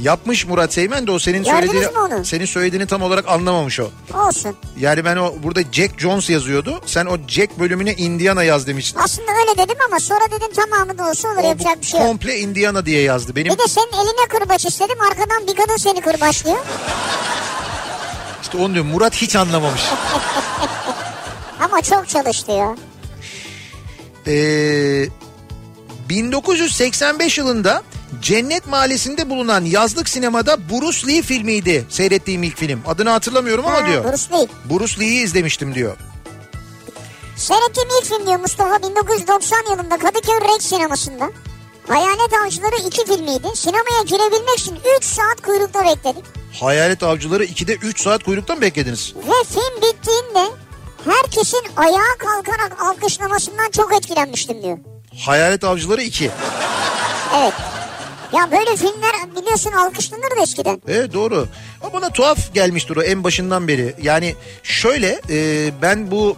Yapmış 0.00 0.46
Murat 0.46 0.72
Seymen 0.72 1.06
de 1.06 1.10
o 1.10 1.18
senin 1.18 1.44
Gördünüz 1.44 1.72
söylediğini 1.72 2.24
senin 2.24 2.44
söylediğini 2.44 2.86
tam 2.86 3.02
olarak 3.02 3.28
anlamamış 3.28 3.80
o. 3.80 3.90
Olsun. 4.26 4.56
Yani 4.78 5.04
ben 5.04 5.16
o 5.16 5.34
burada 5.42 5.60
Jack 5.72 5.98
Jones 6.00 6.30
yazıyordu. 6.30 6.80
Sen 6.86 7.06
o 7.06 7.16
Jack 7.28 7.58
bölümüne 7.58 7.94
Indiana 7.94 8.42
yaz 8.42 8.66
demiştin. 8.66 9.00
Aslında 9.00 9.30
öyle 9.32 9.58
dedim 9.58 9.76
ama 9.88 10.00
sonra 10.00 10.30
dedim 10.30 10.52
tamamı 10.56 10.98
da 10.98 11.08
olsa 11.08 11.28
olur 11.28 11.44
O 11.44 11.46
yapacak 11.48 11.80
bir 11.80 11.86
şey 11.86 12.00
yok. 12.00 12.08
komple 12.08 12.38
Indiana 12.38 12.86
diye 12.86 13.02
yazdı. 13.02 13.36
Benim 13.36 13.52
Bir 13.52 13.58
de 13.58 13.68
senin 13.68 13.92
eline 13.92 14.28
kırbaç 14.28 14.64
istedim 14.64 14.98
arkadan 15.10 15.46
bir 15.46 15.56
kadın 15.56 15.76
seni 15.76 16.00
kırbaçlıyor. 16.00 16.58
işte 18.42 18.58
onu 18.58 18.74
diyorum 18.74 18.90
Murat 18.90 19.14
hiç 19.14 19.36
anlamamış. 19.36 19.82
Ama 21.60 21.82
çok 21.82 22.08
çalıştı 22.08 22.52
ya. 22.52 22.76
Ee, 24.26 25.08
1985 26.08 27.38
yılında 27.38 27.82
Cennet 28.22 28.66
Mahallesi'nde 28.66 29.30
bulunan 29.30 29.64
yazlık 29.64 30.08
sinemada 30.08 30.68
Bruce 30.70 31.06
Lee 31.06 31.22
filmiydi 31.22 31.86
seyrettiğim 31.88 32.42
ilk 32.42 32.56
film. 32.58 32.82
Adını 32.86 33.10
hatırlamıyorum 33.10 33.66
ama 33.66 33.82
Ha, 33.82 33.86
diyor. 33.86 34.04
Bruce 34.04 34.24
Lee. 34.32 34.46
Bruce 34.70 35.00
Lee'yi 35.00 35.24
izlemiştim 35.24 35.74
diyor. 35.74 35.96
Seyrettiğim 37.36 37.88
ilk 38.00 38.06
film 38.08 38.26
diyor 38.26 38.40
Mustafa 38.40 38.88
1990 38.88 39.58
yılında 39.70 39.98
Kadıköy 39.98 40.34
Rex 40.54 40.66
sinemasında. 40.66 41.30
Hayalet 41.88 42.32
Avcıları 42.44 42.76
2 42.86 43.04
filmiydi. 43.06 43.48
Sinemaya 43.54 44.02
girebilmek 44.06 44.58
için 44.58 44.78
3 44.98 45.04
saat 45.04 45.40
kuyrukta 45.42 45.84
bekledik. 45.84 46.24
Hayalet 46.60 47.02
Avcıları 47.02 47.44
2'de 47.44 47.74
3 47.74 48.00
saat 48.02 48.22
kuyrukta 48.24 48.54
mı 48.54 48.60
beklediniz? 48.60 49.14
Ve 49.16 49.44
film 49.48 49.76
bittiğinde 49.82 50.50
herkesin 51.04 51.62
ayağa 51.76 52.14
kalkarak 52.18 52.82
alkışlamasından 52.82 53.70
çok 53.70 53.94
etkilenmiştim 53.96 54.62
diyor. 54.62 54.78
Hayalet 55.18 55.64
Avcıları 55.64 56.02
2. 56.02 56.30
Evet. 57.38 57.52
Ya 58.32 58.48
böyle 58.52 58.76
filmler 58.76 59.36
biliyorsun 59.36 59.72
alkışlanırdı 59.72 60.42
eskiden. 60.42 60.82
Evet 60.88 61.12
doğru. 61.12 61.48
Ama 61.82 61.92
bana 61.92 62.10
tuhaf 62.10 62.54
gelmiştir 62.54 62.96
o 62.96 63.02
en 63.02 63.24
başından 63.24 63.68
beri. 63.68 63.94
Yani 64.02 64.34
şöyle 64.62 65.20
e, 65.30 65.70
ben 65.82 66.10
bu 66.10 66.36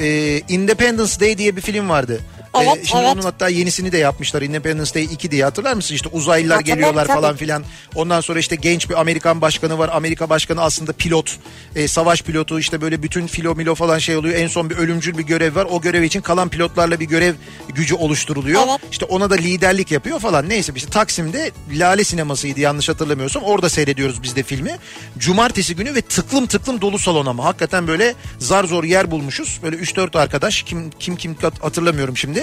e, 0.00 0.38
Independence 0.48 1.20
Day 1.20 1.38
diye 1.38 1.56
bir 1.56 1.60
film 1.60 1.88
vardı. 1.88 2.20
Evet, 2.54 2.86
şimdi 2.86 3.02
evet. 3.04 3.14
onun 3.14 3.22
hatta 3.22 3.48
yenisini 3.48 3.92
de 3.92 3.98
yapmışlar 3.98 4.42
Independence 4.42 4.94
Day 4.94 5.04
2 5.04 5.30
diye 5.30 5.44
hatırlar 5.44 5.74
mısın? 5.74 5.94
İşte 5.94 6.08
uzaylılar 6.12 6.56
Hatırlarım, 6.56 6.78
geliyorlar 6.78 7.06
tabii. 7.06 7.20
falan 7.20 7.36
filan. 7.36 7.64
Ondan 7.94 8.20
sonra 8.20 8.38
işte 8.38 8.56
genç 8.56 8.90
bir 8.90 9.00
Amerikan 9.00 9.40
başkanı 9.40 9.78
var. 9.78 9.90
Amerika 9.92 10.30
başkanı 10.30 10.62
aslında 10.62 10.92
pilot. 10.92 11.36
e, 11.76 11.88
savaş 11.88 12.22
pilotu 12.22 12.60
işte 12.60 12.80
böyle 12.80 13.02
bütün 13.02 13.26
filo 13.26 13.54
milo 13.54 13.74
falan 13.74 13.98
şey 13.98 14.16
oluyor. 14.16 14.34
En 14.34 14.46
son 14.46 14.70
bir 14.70 14.76
ölümcül 14.76 15.18
bir 15.18 15.22
görev 15.22 15.54
var. 15.54 15.66
O 15.70 15.80
görev 15.80 16.02
için 16.02 16.20
kalan 16.20 16.48
pilotlarla 16.48 17.00
bir 17.00 17.04
görev 17.04 17.34
gücü 17.68 17.94
oluşturuluyor. 17.94 18.62
Evet. 18.68 18.80
İşte 18.92 19.04
ona 19.04 19.30
da 19.30 19.34
liderlik 19.34 19.90
yapıyor 19.90 20.20
falan. 20.20 20.48
Neyse 20.48 20.72
işte 20.76 20.90
Taksim'de 20.90 21.50
Lale 21.72 22.04
sinemasıydı 22.04 22.60
yanlış 22.60 22.88
hatırlamıyorsam. 22.88 23.42
Orada 23.42 23.68
seyrediyoruz 23.68 24.22
biz 24.22 24.36
de 24.36 24.42
filmi. 24.42 24.76
Cumartesi 25.18 25.76
günü 25.76 25.94
ve 25.94 26.00
tıklım 26.00 26.46
tıklım 26.46 26.80
dolu 26.80 26.98
salon 26.98 27.26
ama 27.26 27.44
hakikaten 27.44 27.86
böyle 27.86 28.14
zar 28.38 28.64
zor 28.64 28.84
yer 28.84 29.10
bulmuşuz. 29.10 29.60
Böyle 29.62 29.76
3-4 29.76 30.18
arkadaş 30.18 30.62
kim 30.62 30.90
kim 30.90 31.16
kim 31.16 31.36
hatırlamıyorum 31.60 32.16
şimdi. 32.16 32.39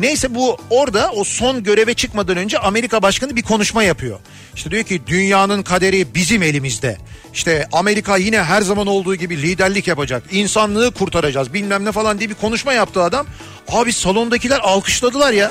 Neyse 0.00 0.34
bu 0.34 0.58
orada 0.70 1.10
o 1.12 1.24
son 1.24 1.62
göreve 1.62 1.94
çıkmadan 1.94 2.36
önce 2.36 2.58
Amerika 2.58 3.02
Başkanı 3.02 3.36
bir 3.36 3.42
konuşma 3.42 3.82
yapıyor. 3.82 4.18
İşte 4.54 4.70
diyor 4.70 4.82
ki 4.82 5.02
dünyanın 5.06 5.62
kaderi 5.62 6.14
bizim 6.14 6.42
elimizde. 6.42 6.98
İşte 7.34 7.68
Amerika 7.72 8.16
yine 8.16 8.42
her 8.42 8.62
zaman 8.62 8.86
olduğu 8.86 9.14
gibi 9.14 9.42
liderlik 9.42 9.88
yapacak. 9.88 10.22
İnsanlığı 10.30 10.90
kurtaracağız 10.90 11.54
bilmem 11.54 11.84
ne 11.84 11.92
falan 11.92 12.18
diye 12.18 12.30
bir 12.30 12.34
konuşma 12.34 12.72
yaptı 12.72 13.02
adam. 13.02 13.26
Abi 13.68 13.92
salondakiler 13.92 14.60
alkışladılar 14.60 15.32
ya. 15.32 15.50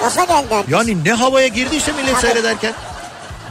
Gaza 0.00 0.24
geldi 0.24 0.46
herkes. 0.50 0.72
Yani 0.72 1.04
ne 1.04 1.12
havaya 1.12 1.46
girdiyse 1.46 1.92
millet 1.92 2.16
seyrederken. 2.16 2.72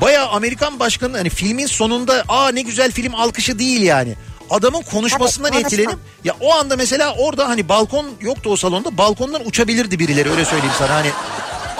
Baya 0.01 0.27
Amerikan 0.27 0.79
başkanı 0.79 1.17
hani 1.17 1.29
filmin 1.29 1.65
sonunda 1.65 2.23
aa 2.27 2.51
ne 2.51 2.61
güzel 2.61 2.91
film 2.91 3.15
alkışı 3.15 3.59
değil 3.59 3.81
yani. 3.81 4.15
Adamın 4.49 4.81
konuşmasından 4.81 5.51
Tabii, 5.51 5.63
konuşma. 5.63 5.81
etkilenip 5.81 5.99
ya 6.23 6.35
o 6.41 6.53
anda 6.53 6.75
mesela 6.75 7.15
orada 7.17 7.49
hani 7.49 7.69
balkon 7.69 8.09
yoktu 8.21 8.49
o 8.49 8.55
salonda 8.55 8.97
balkondan 8.97 9.47
uçabilirdi 9.47 9.99
birileri 9.99 10.31
öyle 10.31 10.45
söyleyeyim 10.45 10.75
sana 10.77 10.95
hani. 10.95 11.09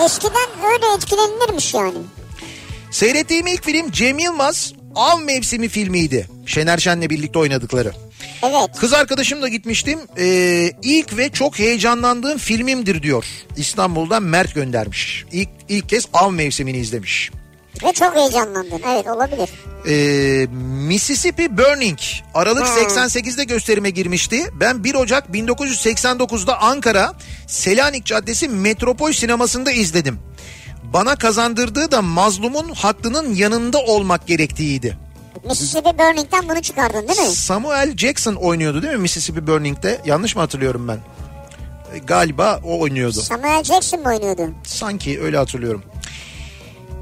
Eskiden 0.05 0.72
öyle 0.74 0.86
etkilenilirmiş 0.97 1.74
yani. 1.74 1.93
Seyrettiğim 2.91 3.47
ilk 3.47 3.63
film 3.63 3.91
Cem 3.91 4.20
Yılmaz 4.20 4.74
Av 4.95 5.20
Mevsimi 5.20 5.70
filmiydi. 5.70 6.28
Şener 6.45 6.78
Şen'le 6.78 7.09
birlikte 7.09 7.39
oynadıkları. 7.39 7.91
Evet. 8.43 8.70
Kız 8.80 8.93
arkadaşımla 8.93 9.47
gitmiştim. 9.47 9.99
Ee, 10.17 10.72
ilk 10.84 11.17
ve 11.17 11.30
çok 11.30 11.59
heyecanlandığım 11.59 12.38
filmimdir 12.38 13.03
diyor. 13.03 13.26
İstanbul'dan 13.57 14.24
Mert 14.24 14.55
göndermiş. 14.55 15.26
İlk, 15.32 15.49
ilk 15.70 15.89
kez 15.89 16.07
Av 16.13 16.32
Mevsimini 16.32 16.78
izlemiş. 16.78 17.32
Ve 17.84 17.94
çok 17.94 18.16
heyecanlandın. 18.16 18.82
Evet 18.94 19.08
olabilir. 19.08 19.50
Ee, 19.88 20.48
Mississippi 20.88 21.58
Burning 21.58 22.00
Aralık 22.34 22.64
Ha. 22.66 22.80
88'de 22.80 23.44
gösterime 23.44 23.90
girmişti. 23.90 24.50
Ben 24.54 24.84
1 24.84 24.96
Ocak 24.96 25.28
1989'da 25.30 26.62
Ankara 26.62 27.14
Selanik 27.48 28.06
Caddesi 28.06 28.48
Metropol 28.50 29.12
Sineması'nda 29.12 29.72
izledim. 29.72 30.20
Bana 30.94 31.16
kazandırdığı 31.16 31.92
da 31.92 32.02
mazlumun 32.02 32.70
haklının 32.70 33.36
yanında 33.36 33.80
olmak 33.80 34.28
gerektiğiydi. 34.28 34.98
Mississippi 35.46 35.98
Burning'den 35.98 36.50
bunu 36.50 36.62
çıkardın 36.62 37.08
değil 37.08 37.20
mi? 37.20 37.28
Samuel 37.28 37.98
Jackson 37.98 38.36
oynuyordu 38.36 38.82
değil 38.82 38.94
mi 38.94 39.00
Mississippi 39.00 39.48
Burning'de? 39.48 40.02
Yanlış 40.06 40.36
mı 40.36 40.42
hatırlıyorum 40.42 40.88
ben? 40.88 40.98
E, 41.96 42.00
Galiba 42.00 42.60
o 42.66 42.80
oynuyordu. 42.80 43.22
Samuel 43.22 43.64
Jackson 43.64 44.00
mı 44.00 44.08
oynuyordu? 44.10 44.42
Sanki 44.64 45.22
öyle 45.22 45.38
hatırlıyorum. 45.38 45.84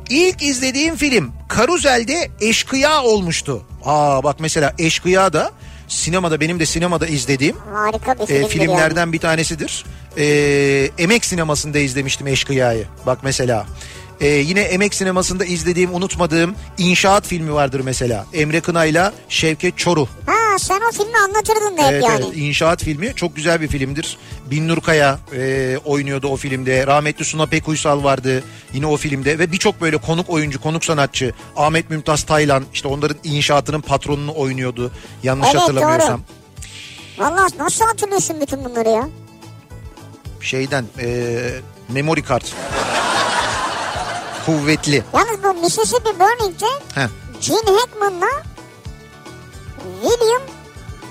İlk 0.09 0.41
izlediğim 0.43 0.95
film 0.95 1.31
Karuzel'de 1.47 2.29
Eşkıya 2.41 3.01
olmuştu. 3.03 3.61
Aa 3.85 4.23
bak 4.23 4.35
mesela 4.39 4.73
Eşkıya 4.79 5.33
da 5.33 5.51
sinemada 5.87 6.39
benim 6.39 6.59
de 6.59 6.65
sinemada 6.65 7.07
izlediğim 7.07 7.55
Harika 7.73 8.15
bir 8.27 8.33
e, 8.33 8.47
filmlerden 8.47 9.13
bir 9.13 9.19
tanesidir. 9.19 9.85
E, 10.17 10.25
Emek 10.97 11.25
sinemasında 11.25 11.79
izlemiştim 11.79 12.27
Eşkıya'yı. 12.27 12.85
Bak 13.05 13.19
mesela. 13.23 13.65
E, 14.21 14.27
yine 14.27 14.61
Emek 14.61 14.93
sinemasında 14.93 15.45
izlediğim, 15.45 15.95
unutmadığım 15.95 16.55
İnşaat 16.77 17.27
filmi 17.27 17.53
vardır 17.53 17.81
mesela. 17.85 18.25
Emre 18.33 18.61
Kınay'la 18.61 19.13
Şevket 19.29 19.77
Çoruh. 19.77 20.07
yani. 20.27 20.36
Ha 20.57 20.61
sen 20.61 20.81
o 20.89 20.91
filmi 20.91 21.17
anlatırdın 21.17 21.77
da 21.77 21.81
hep 21.81 21.91
Evet, 21.91 22.03
yani. 22.03 22.25
evet 22.25 22.37
İnşaat 22.37 22.83
filmi 22.83 23.13
çok 23.15 23.35
güzel 23.35 23.61
bir 23.61 23.67
filmdir. 23.67 24.17
Binnur 24.51 24.81
Kaya 24.81 25.19
e, 25.35 25.77
oynuyordu 25.85 26.27
o 26.27 26.35
filmde. 26.35 26.87
Rahmetli 26.87 27.25
Suna 27.25 27.45
Pekuysal 27.45 28.03
vardı 28.03 28.43
yine 28.73 28.85
o 28.85 28.97
filmde. 28.97 29.39
Ve 29.39 29.51
birçok 29.51 29.81
böyle 29.81 29.97
konuk 29.97 30.29
oyuncu, 30.29 30.61
konuk 30.61 30.85
sanatçı. 30.85 31.33
Ahmet 31.55 31.89
Mümtaz 31.89 32.23
Taylan 32.23 32.63
işte 32.73 32.87
onların 32.87 33.17
inşaatının 33.23 33.81
patronunu 33.81 34.33
oynuyordu. 34.35 34.91
Yanlış 35.23 35.47
Evet, 35.51 35.61
hatırlamıyorsam. 35.61 36.21
Valla 37.17 37.47
nasıl 37.59 37.85
hatırlıyorsun 37.85 38.41
bütün 38.41 38.65
bunları 38.65 38.89
ya? 38.89 39.09
Şeyden 40.41 40.85
e, 40.99 41.37
memory 41.89 42.21
kart. 42.21 42.53
Kuvvetli. 44.45 45.03
Yalnız 45.13 45.43
bu 45.43 45.53
Mississippi 45.61 46.19
Burning'de 46.19 46.65
Heh. 46.95 47.07
Gene 47.41 47.77
Hackman'la 47.79 48.27
William 50.03 50.41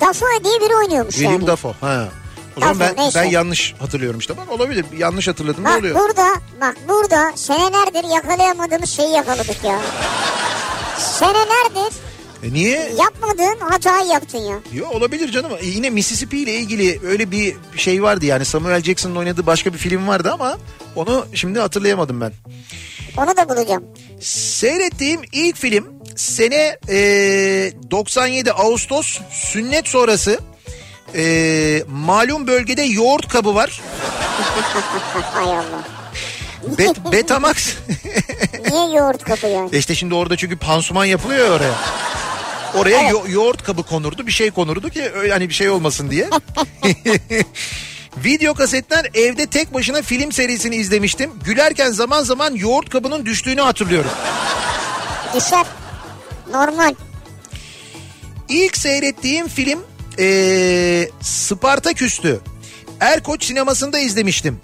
Dafoe 0.00 0.44
diye 0.44 0.60
biri 0.60 0.76
oynuyormuş 0.76 1.14
William 1.14 1.32
yani. 1.34 1.46
Dafoe. 1.46 1.72
Ha. 1.80 2.08
O 2.56 2.60
zaman 2.60 2.80
Dafoe, 2.80 2.96
ben, 2.96 3.04
neyse. 3.04 3.20
ben 3.20 3.24
yanlış 3.30 3.74
hatırlıyorum 3.78 4.20
işte. 4.20 4.36
Bak 4.36 4.52
olabilir. 4.52 4.84
Yanlış 4.98 5.28
hatırladım 5.28 5.64
ne 5.64 5.68
Bak 5.68 5.78
oluyor? 5.78 5.94
burada, 5.94 6.26
bak 6.60 6.76
burada 6.88 7.32
senelerdir 7.36 8.14
yakalayamadığımız 8.14 8.90
şeyi 8.90 9.10
yakaladık 9.12 9.64
ya. 9.64 9.80
Senelerdir 10.98 11.94
E 12.44 12.52
niye? 12.52 12.92
yapmadığın 12.98 13.60
hatayı 13.70 14.06
yaptın 14.08 14.38
ya. 14.38 14.58
Yo, 14.72 14.86
olabilir 14.90 15.28
canım. 15.32 15.52
E, 15.60 15.66
yine 15.66 15.90
Mississippi 15.90 16.38
ile 16.38 16.54
ilgili 16.54 17.00
öyle 17.06 17.30
bir 17.30 17.56
şey 17.76 18.02
vardı 18.02 18.26
yani. 18.26 18.44
Samuel 18.44 18.82
Jackson'ın 18.82 19.16
oynadığı 19.16 19.46
başka 19.46 19.72
bir 19.72 19.78
film 19.78 20.08
vardı 20.08 20.30
ama 20.32 20.58
onu 20.96 21.26
şimdi 21.34 21.60
hatırlayamadım 21.60 22.20
ben. 22.20 22.32
Onu 23.18 23.36
da 23.36 23.48
bulacağım. 23.48 23.84
Seyrettiğim 24.20 25.20
ilk 25.32 25.56
film 25.56 25.84
sene 26.16 26.78
e, 26.88 27.72
97 27.90 28.52
Ağustos 28.52 29.18
sünnet 29.30 29.88
sonrası 29.88 30.40
e, 31.14 31.82
malum 31.88 32.46
bölgede 32.46 32.82
yoğurt 32.82 33.28
kabı 33.28 33.54
var. 33.54 33.80
Bet, 36.78 37.12
Betamax. 37.12 37.56
Niye 38.70 38.96
yoğurt 38.98 39.24
kapı 39.24 39.46
yani? 39.46 39.70
E 39.72 39.78
işte 39.78 39.94
şimdi 39.94 40.14
orada 40.14 40.36
çünkü 40.36 40.56
pansuman 40.58 41.04
yapılıyor 41.04 41.46
ya 41.46 41.52
oraya. 41.52 41.74
Oraya 42.74 43.08
yo- 43.10 43.24
yoğurt 43.28 43.62
kabı 43.62 43.82
konurdu 43.82 44.26
bir 44.26 44.32
şey 44.32 44.50
konurdu 44.50 44.90
ki 44.90 45.10
öyle 45.14 45.32
hani 45.32 45.48
bir 45.48 45.54
şey 45.54 45.68
olmasın 45.70 46.10
diye. 46.10 46.28
Video 48.24 48.54
kasetten 48.54 49.04
evde 49.14 49.46
tek 49.46 49.74
başına 49.74 50.02
film 50.02 50.32
serisini 50.32 50.76
izlemiştim. 50.76 51.30
Gülerken 51.44 51.90
zaman 51.90 52.22
zaman 52.22 52.54
yoğurt 52.54 52.90
kabının 52.90 53.26
düştüğünü 53.26 53.60
hatırlıyorum. 53.60 54.10
Düşer. 55.34 55.66
Normal. 56.50 56.94
İlk 58.48 58.76
seyrettiğim 58.76 59.48
film 59.48 59.80
ee, 60.18 61.08
Spartaküs'tü. 61.20 62.40
Erkoç 63.00 63.44
sinemasında 63.44 63.98
izlemiştim. 63.98 64.60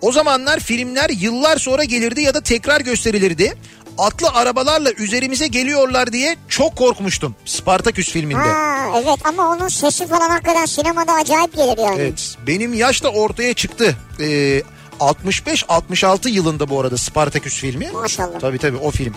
O 0.00 0.12
zamanlar 0.12 0.60
filmler 0.60 1.10
yıllar 1.10 1.56
sonra 1.56 1.84
gelirdi 1.84 2.22
ya 2.22 2.34
da 2.34 2.40
tekrar 2.40 2.80
gösterilirdi. 2.80 3.54
Atlı 3.98 4.28
arabalarla 4.28 4.92
üzerimize 4.92 5.46
geliyorlar 5.46 6.12
diye 6.12 6.36
çok 6.48 6.76
korkmuştum 6.76 7.34
Spartaküs 7.44 8.10
filminde. 8.10 8.38
Ha 8.38 8.86
evet 9.02 9.18
ama 9.24 9.48
onun 9.48 9.68
sesi 9.68 10.06
falan 10.06 10.30
hakikaten 10.30 10.66
sinemada 10.66 11.12
acayip 11.12 11.56
gelir 11.56 11.78
yani. 11.78 12.00
Evet 12.00 12.36
benim 12.46 12.74
yaş 12.74 13.02
da 13.02 13.08
ortaya 13.10 13.54
çıktı. 13.54 13.96
Ee, 14.20 14.62
65-66 15.00 16.28
yılında 16.28 16.68
bu 16.70 16.80
arada 16.80 16.96
Spartaküs 16.96 17.56
filmi. 17.56 17.90
Maşallah. 17.90 18.40
Tabii 18.40 18.58
tabii 18.58 18.76
o 18.76 18.90
film. 18.90 19.14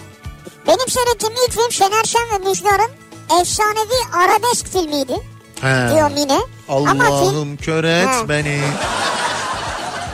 Benim 0.68 0.88
seyrettiğim 0.89 1.34
ilk 1.47 1.51
film 1.53 1.72
Şener 1.72 2.03
Şen 2.03 2.22
ve 2.34 2.49
Müjde 2.49 2.70
Arın 2.70 2.91
efsanevi 3.41 3.99
arabesk 4.13 4.68
filmiydi. 4.68 5.13
He. 5.61 5.93
Diyor 5.93 6.11
Mine. 6.11 6.39
Ama 6.70 6.91
film, 6.91 7.01
Allah'ım 7.01 7.57
kör 7.57 7.84
et 7.84 8.07
He. 8.07 8.30
beni. 8.30 8.61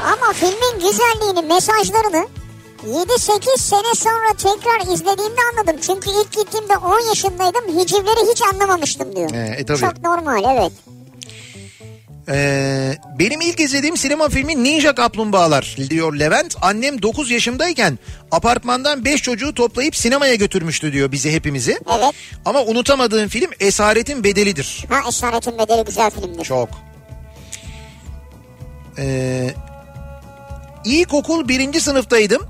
ama 0.06 0.34
filmin 0.34 0.89
güzelliğini, 0.89 1.41
mesajlarını 1.54 2.28
7-8 2.88 3.58
sene 3.62 3.95
sonra 3.95 4.34
tekrar 4.38 4.93
izlediğimde 4.93 5.41
anladım. 5.52 5.76
Çünkü 5.82 6.10
ilk 6.10 6.32
gittiğimde 6.32 6.78
10 6.78 6.99
yaşındaydım. 7.10 7.80
Hicivleri 7.80 8.32
hiç 8.32 8.41
anlamamıştım 8.54 9.16
diyor. 9.16 9.32
He, 9.32 9.56
e 9.58 9.66
tabii. 9.66 9.80
Çok 9.80 10.04
normal 10.04 10.43
evet. 10.58 10.72
Ee, 12.32 12.98
benim 13.20 13.42
ilk 13.42 13.60
izlediğim 13.60 13.98
sinema 13.98 14.30
filmi 14.30 14.64
Ninja 14.64 14.96
Kaplumbağalar 14.96 15.76
diyor 15.90 16.14
Levent. 16.14 16.56
Annem 16.62 17.02
9 17.02 17.32
yaşındayken 17.32 18.00
apartmandan 18.32 19.06
5 19.06 19.22
çocuğu 19.22 19.54
toplayıp 19.54 19.96
sinemaya 19.96 20.36
götürmüştü 20.36 20.94
diyor 20.94 21.12
bizi 21.12 21.32
hepimizi. 21.32 21.80
Evet. 21.96 22.14
Ama 22.46 22.62
unutamadığım 22.62 23.28
film 23.28 23.52
Esaretin 23.60 24.24
Bedelidir. 24.24 24.86
Ha 24.90 25.00
Esaretin 25.10 25.58
Bedeli 25.58 25.86
güzel 25.86 26.12
filmdir. 26.12 26.44
Çok. 26.44 26.70
Ee, 28.98 29.54
ilkokul 30.86 31.48
birinci 31.48 31.82
sınıftaydım. 31.82 32.42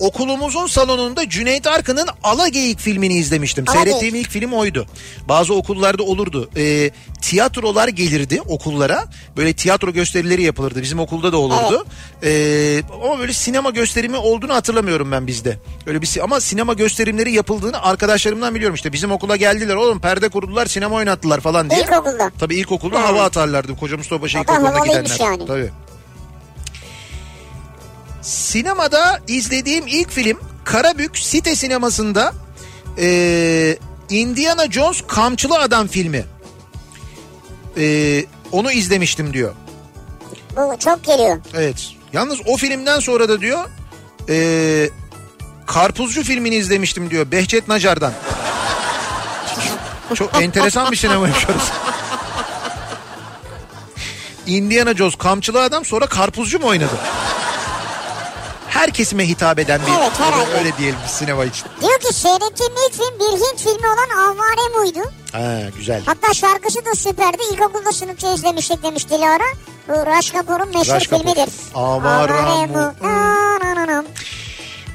Okulumuzun 0.00 0.66
salonunda 0.66 1.28
Cüneyt 1.28 1.66
Arkın'ın 1.66 2.06
Alageyik 2.22 2.78
filmini 2.80 3.14
izlemiştim. 3.18 3.64
Alageyik. 3.68 3.86
Seyrettiğim 3.88 4.14
ilk 4.14 4.30
film 4.30 4.52
oydu. 4.52 4.86
Bazı 5.28 5.54
okullarda 5.54 6.02
olurdu. 6.02 6.50
Ee, 6.56 6.90
tiyatrolar 7.20 7.88
gelirdi 7.88 8.40
okullara. 8.48 9.04
Böyle 9.36 9.52
tiyatro 9.52 9.92
gösterileri 9.92 10.42
yapılırdı. 10.42 10.82
Bizim 10.82 10.98
okulda 10.98 11.32
da 11.32 11.36
olurdu. 11.36 11.86
Ee, 12.24 12.82
ama 13.04 13.18
böyle 13.18 13.32
sinema 13.32 13.70
gösterimi 13.70 14.16
olduğunu 14.16 14.54
hatırlamıyorum 14.54 15.12
ben 15.12 15.26
bizde. 15.26 15.58
Öyle 15.86 16.02
bir 16.02 16.18
ama 16.22 16.40
sinema 16.40 16.72
gösterimleri 16.72 17.32
yapıldığını 17.32 17.82
arkadaşlarımdan 17.82 18.54
biliyorum 18.54 18.74
işte. 18.74 18.92
Bizim 18.92 19.10
okula 19.12 19.36
geldiler 19.36 19.74
oğlum 19.74 20.00
perde 20.00 20.28
kurdular 20.28 20.66
sinema 20.66 20.96
oynattılar 20.96 21.40
falan 21.40 21.70
diye. 21.70 21.80
İlkokulda. 21.80 22.30
Tabii 22.38 22.56
ilkokulda 22.56 23.00
Ha. 23.02 23.08
hava 23.08 23.22
atarlardı. 23.24 23.76
Koca 23.76 23.96
Mustafa 23.96 24.20
Paşa 24.20 24.40
İlkokulu'na 24.40 24.86
gidenler. 24.86 25.16
yani. 25.20 25.46
Tabii. 25.46 25.70
Sinemada 28.26 29.20
izlediğim 29.28 29.86
ilk 29.86 30.10
film 30.10 30.38
Karabük 30.64 31.18
Site 31.18 31.56
Sineması'nda 31.56 32.32
eee, 32.98 33.78
Indiana 34.10 34.70
Jones 34.70 35.02
Kamçılı 35.08 35.58
Adam 35.58 35.88
filmi. 35.88 36.24
Eee, 37.76 38.26
onu 38.52 38.72
izlemiştim 38.72 39.32
diyor. 39.32 39.54
Bu 40.56 40.78
çok 40.78 41.04
geliyor. 41.04 41.40
Evet. 41.54 41.88
Yalnız 42.12 42.38
o 42.46 42.56
filmden 42.56 43.00
sonra 43.00 43.28
da 43.28 43.40
diyor 43.40 43.64
eee, 44.28 44.90
Karpuzcu 45.66 46.22
filmini 46.22 46.54
izlemiştim 46.54 47.10
diyor 47.10 47.30
Behçet 47.30 47.68
Nacar'dan. 47.68 48.12
Çok 50.14 50.42
enteresan 50.42 50.90
bir 50.90 50.96
sinema 50.96 51.28
yaşıyoruz. 51.28 51.70
Indiana 54.46 54.94
Jones 54.94 55.14
kamçılı 55.14 55.62
adam 55.62 55.84
sonra 55.84 56.06
karpuzcu 56.06 56.58
mu 56.58 56.66
oynadı? 56.66 56.94
Her 58.76 58.90
kesime 58.90 59.28
hitap 59.28 59.58
eden 59.58 59.80
bir 59.86 59.92
Evet, 60.02 60.12
herhalde. 60.20 60.58
öyle 60.58 60.76
diyelim 60.78 60.98
sinema 61.08 61.44
için. 61.44 61.64
Diyor 61.80 62.00
ki 62.00 62.14
seyrettiğim 62.14 62.72
ilk 62.86 62.92
film 62.92 63.18
bir 63.20 63.32
Hint 63.40 63.60
filmi 63.60 63.86
olan 63.86 64.18
Avare 64.26 64.78
Mu'ydu. 64.78 65.10
Ha, 65.32 65.70
güzel. 65.78 66.02
Hatta 66.06 66.34
şarkısı 66.34 66.84
da 66.84 66.94
süperdi. 66.94 67.38
İlkokulda 67.52 67.92
sınıfça 67.92 68.34
izlemiştik 68.34 68.82
demiş 68.82 69.08
Dilara. 69.10 69.44
Bu 69.88 69.92
Raş 70.06 70.30
Kapoor'un 70.30 70.68
meşhur 70.68 70.98
Kapoor. 71.10 71.18
filmidir. 71.18 71.52
Avare 71.74 72.66
Mu. 72.66 72.94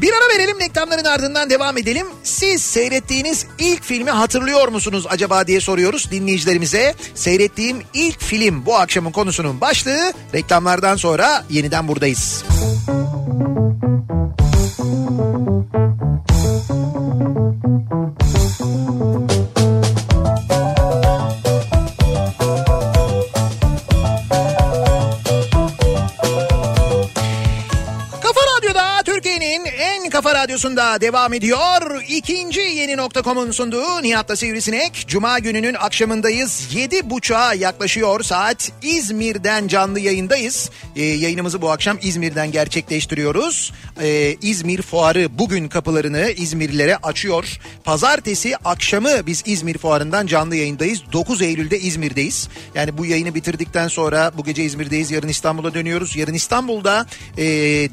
Bir 0.01 0.13
ara 0.13 0.35
verelim 0.35 0.59
reklamların 0.59 1.05
ardından 1.05 1.49
devam 1.49 1.77
edelim. 1.77 2.07
Siz 2.23 2.61
seyrettiğiniz 2.61 3.45
ilk 3.59 3.83
filmi 3.83 4.11
hatırlıyor 4.11 4.67
musunuz 4.67 5.05
acaba 5.09 5.47
diye 5.47 5.61
soruyoruz 5.61 6.11
dinleyicilerimize. 6.11 6.95
Seyrettiğim 7.15 7.77
ilk 7.93 8.21
film 8.21 8.65
bu 8.65 8.75
akşamın 8.75 9.11
konusunun 9.11 9.61
başlığı. 9.61 10.13
Reklamlardan 10.33 10.95
sonra 10.95 11.45
yeniden 11.49 11.87
buradayız. 11.87 12.43
Kafa 19.01 19.30
Radyosu'nda 30.51 31.01
devam 31.01 31.33
ediyor. 31.33 32.03
İkinci 32.07 32.59
yeni 32.59 32.97
nokta.com'un 32.97 33.51
sunduğu 33.51 34.03
Nihat'la 34.03 34.35
Sivrisinek. 34.35 35.05
Cuma 35.07 35.39
gününün 35.39 35.73
akşamındayız. 35.73 36.67
Yedi 36.73 37.09
buçuğa 37.09 37.53
yaklaşıyor 37.53 38.23
saat. 38.23 38.71
İzmir'den 38.81 39.67
canlı 39.67 39.99
yayındayız. 39.99 40.69
Ee, 40.95 41.03
yayınımızı 41.03 41.61
bu 41.61 41.71
akşam 41.71 41.97
İzmir'den 42.01 42.51
gerçekleştiriyoruz. 42.51 43.73
Ee, 44.01 44.35
İzmir 44.41 44.81
Fuarı 44.81 45.39
bugün 45.39 45.67
kapılarını 45.67 46.31
İzmirlilere 46.37 46.97
açıyor. 46.97 47.59
Pazartesi 47.83 48.57
akşamı 48.57 49.27
biz 49.27 49.43
İzmir 49.45 49.77
Fuarı'ndan 49.77 50.27
canlı 50.27 50.55
yayındayız. 50.55 51.01
9 51.13 51.41
Eylül'de 51.41 51.79
İzmir'deyiz. 51.79 52.49
Yani 52.75 52.97
bu 52.97 53.05
yayını 53.05 53.35
bitirdikten 53.35 53.87
sonra 53.87 54.31
bu 54.37 54.43
gece 54.43 54.63
İzmir'deyiz. 54.63 55.11
Yarın 55.11 55.27
İstanbul'a 55.27 55.73
dönüyoruz. 55.73 56.15
Yarın 56.15 56.33
İstanbul'da 56.33 57.05
e, 57.37 57.43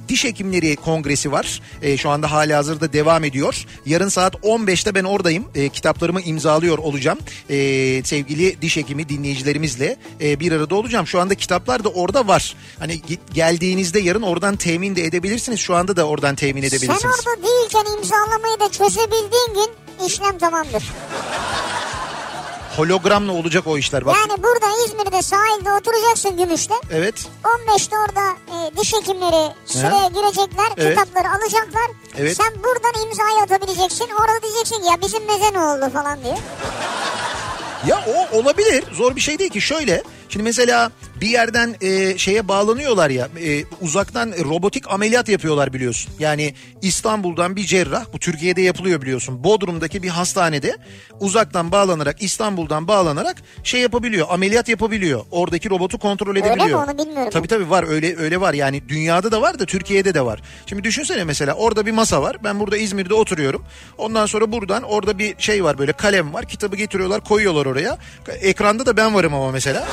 diş 0.09 0.24
hekimleri 0.24 0.76
kongresi 0.76 1.32
var. 1.32 1.60
E, 1.82 1.97
şu 1.97 2.10
anda 2.10 2.30
hali 2.48 2.54
hazırda 2.54 2.92
devam 2.92 3.24
ediyor. 3.24 3.64
Yarın 3.86 4.08
saat 4.08 4.34
15'te 4.34 4.94
ben 4.94 5.04
oradayım. 5.04 5.44
E, 5.54 5.68
kitaplarımı 5.68 6.20
imzalıyor 6.20 6.78
olacağım. 6.78 7.18
E, 7.50 7.56
sevgili 8.04 8.62
diş 8.62 8.76
hekimi 8.76 9.08
dinleyicilerimizle 9.08 9.96
e, 10.20 10.40
bir 10.40 10.52
arada 10.52 10.74
olacağım. 10.74 11.06
Şu 11.06 11.20
anda 11.20 11.34
kitaplar 11.34 11.84
da 11.84 11.88
orada 11.88 12.26
var. 12.28 12.54
Hani 12.78 13.00
geldiğinizde 13.34 14.00
yarın 14.00 14.22
oradan 14.22 14.56
temin 14.56 14.96
de 14.96 15.04
edebilirsiniz. 15.04 15.60
Şu 15.60 15.74
anda 15.74 15.96
da 15.96 16.04
oradan 16.04 16.34
temin 16.34 16.62
Sen 16.62 16.68
edebilirsiniz. 16.68 17.14
orada 17.26 17.42
değilken 17.42 17.98
imzalamayı 17.98 18.60
da 18.60 18.70
çözebildiğin 18.72 19.54
gün 19.54 20.06
işlem 20.06 20.38
tamamdır. 20.38 20.82
Hologramla 22.78 23.32
olacak 23.32 23.66
o 23.66 23.78
işler 23.78 24.06
bak. 24.06 24.16
Yani 24.16 24.42
burada 24.42 24.66
İzmir'de 24.86 25.22
sahilde 25.22 25.72
oturacaksın 25.72 26.36
Gümüş'te. 26.36 26.74
Evet. 26.92 27.28
15'te 27.44 27.96
orada 27.96 28.20
e, 28.30 28.76
diş 28.80 28.92
hekimleri 28.94 29.52
sıraya 29.66 30.09
girecekler. 30.09 30.68
Evet. 30.76 30.98
Kitapları 30.98 31.28
alacaklar. 31.28 31.90
Evet. 32.18 32.36
Sen 32.36 32.62
buradan 32.62 33.06
imzayı 33.06 33.38
atabileceksin. 33.42 34.09
Orada 34.20 34.42
diyeceksin 34.42 34.82
ya 34.82 35.00
bizim 35.02 35.26
meze 35.26 35.52
ne 35.52 35.59
oldu 35.60 35.90
falan 35.92 36.24
diye. 36.24 36.38
Ya 37.86 38.05
o 38.09 38.36
olabilir. 38.38 38.84
Zor 38.92 39.16
bir 39.16 39.20
şey 39.20 39.38
değil 39.38 39.50
ki. 39.50 39.60
Şöyle 39.60 40.02
şimdi 40.28 40.44
mesela 40.44 40.90
bir 41.20 41.28
yerden 41.28 41.77
e, 41.81 42.19
şeye 42.19 42.49
bağlanıyorlar 42.49 43.11
ya 43.11 43.28
e, 43.45 43.65
uzaktan 43.81 44.32
robotik 44.45 44.90
ameliyat 44.90 45.28
yapıyorlar 45.28 45.73
biliyorsun. 45.73 46.12
Yani 46.19 46.55
İstanbul'dan 46.82 47.57
bir 47.57 47.65
cerrah 47.65 48.05
bu 48.12 48.19
Türkiye'de 48.19 48.62
yapılıyor 48.62 49.03
biliyorsun. 49.03 49.45
Bodrum'daki 49.45 50.03
bir 50.03 50.09
hastanede 50.09 50.77
uzaktan 51.20 51.73
bağlanarak 51.73 52.23
İstanbul'dan 52.23 52.89
bağlanarak 52.89 53.36
şey 53.62 53.81
yapabiliyor. 53.81 54.27
Ameliyat 54.31 54.69
yapabiliyor. 54.69 55.24
Oradaki 55.31 55.70
robotu 55.70 55.99
kontrol 55.99 56.32
mi? 56.32 56.39
edebiliyor. 56.39 56.85
Onu 56.85 56.99
bilmiyorum 56.99 57.31
Tabii 57.32 57.49
tabii 57.49 57.70
var 57.70 57.85
öyle 57.89 58.16
öyle 58.16 58.40
var. 58.40 58.55
Yani 58.55 58.89
dünyada 58.89 59.32
da 59.32 59.43
var 59.43 59.59
da 59.59 59.66
Türkiye'de 59.66 60.15
de 60.15 60.24
var. 60.24 60.43
Şimdi 60.66 60.85
düşünsene 60.85 61.24
mesela 61.24 61.55
orada 61.55 61.86
bir 61.86 61.93
masa 61.93 62.23
var. 62.23 62.36
Ben 62.45 62.61
burada 62.61 62.77
İzmir'de 62.77 63.15
oturuyorum. 63.15 63.65
Ondan 63.99 64.27
sonra 64.27 64.53
buradan 64.53 64.82
orada 64.82 65.19
bir 65.19 65.35
şey 65.39 65.65
var 65.65 65.78
böyle 65.78 65.93
kalem 65.93 66.35
var. 66.35 66.45
Kitabı 66.45 66.77
getiriyorlar 66.77 67.20
koyuyorlar 67.20 67.66
oraya. 67.66 67.99
Ekranda 68.40 68.86
da 68.86 68.97
ben 68.97 69.15
varım 69.15 69.35
ama 69.35 69.51
mesela. 69.51 69.86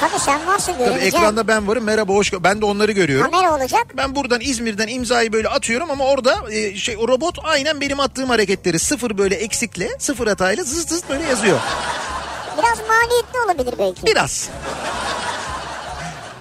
Tabii 0.00 0.20
sen 0.20 0.46
varsın 0.54 0.72
Tabii 0.72 0.78
göremeyeceğim. 0.84 1.16
ekranda 1.16 1.48
ben 1.48 1.68
varım. 1.68 1.84
Merhaba 1.84 2.12
hoş 2.12 2.32
Ben 2.32 2.60
de 2.60 2.64
onları 2.64 2.92
görüyorum. 2.92 3.30
Kamera 3.30 3.54
olacak. 3.54 3.86
Ben 3.96 4.14
buradan 4.14 4.40
İzmir'den 4.40 4.88
imzayı 4.88 5.32
böyle 5.32 5.48
atıyorum 5.48 5.90
ama 5.90 6.04
orada 6.04 6.36
e, 6.50 6.76
şey 6.76 6.96
o 6.96 7.08
robot 7.08 7.38
aynen 7.44 7.80
benim 7.80 8.00
attığım 8.00 8.28
hareketleri 8.28 8.78
sıfır 8.78 9.18
böyle 9.18 9.34
eksikle 9.34 9.90
sıfır 9.98 10.26
hatayla 10.26 10.64
zız 10.64 10.88
zız 10.88 11.02
böyle 11.08 11.24
yazıyor. 11.24 11.60
Biraz 12.58 12.78
maliyetli 12.88 13.38
olabilir 13.44 13.74
belki. 13.78 14.06
Biraz. 14.06 14.48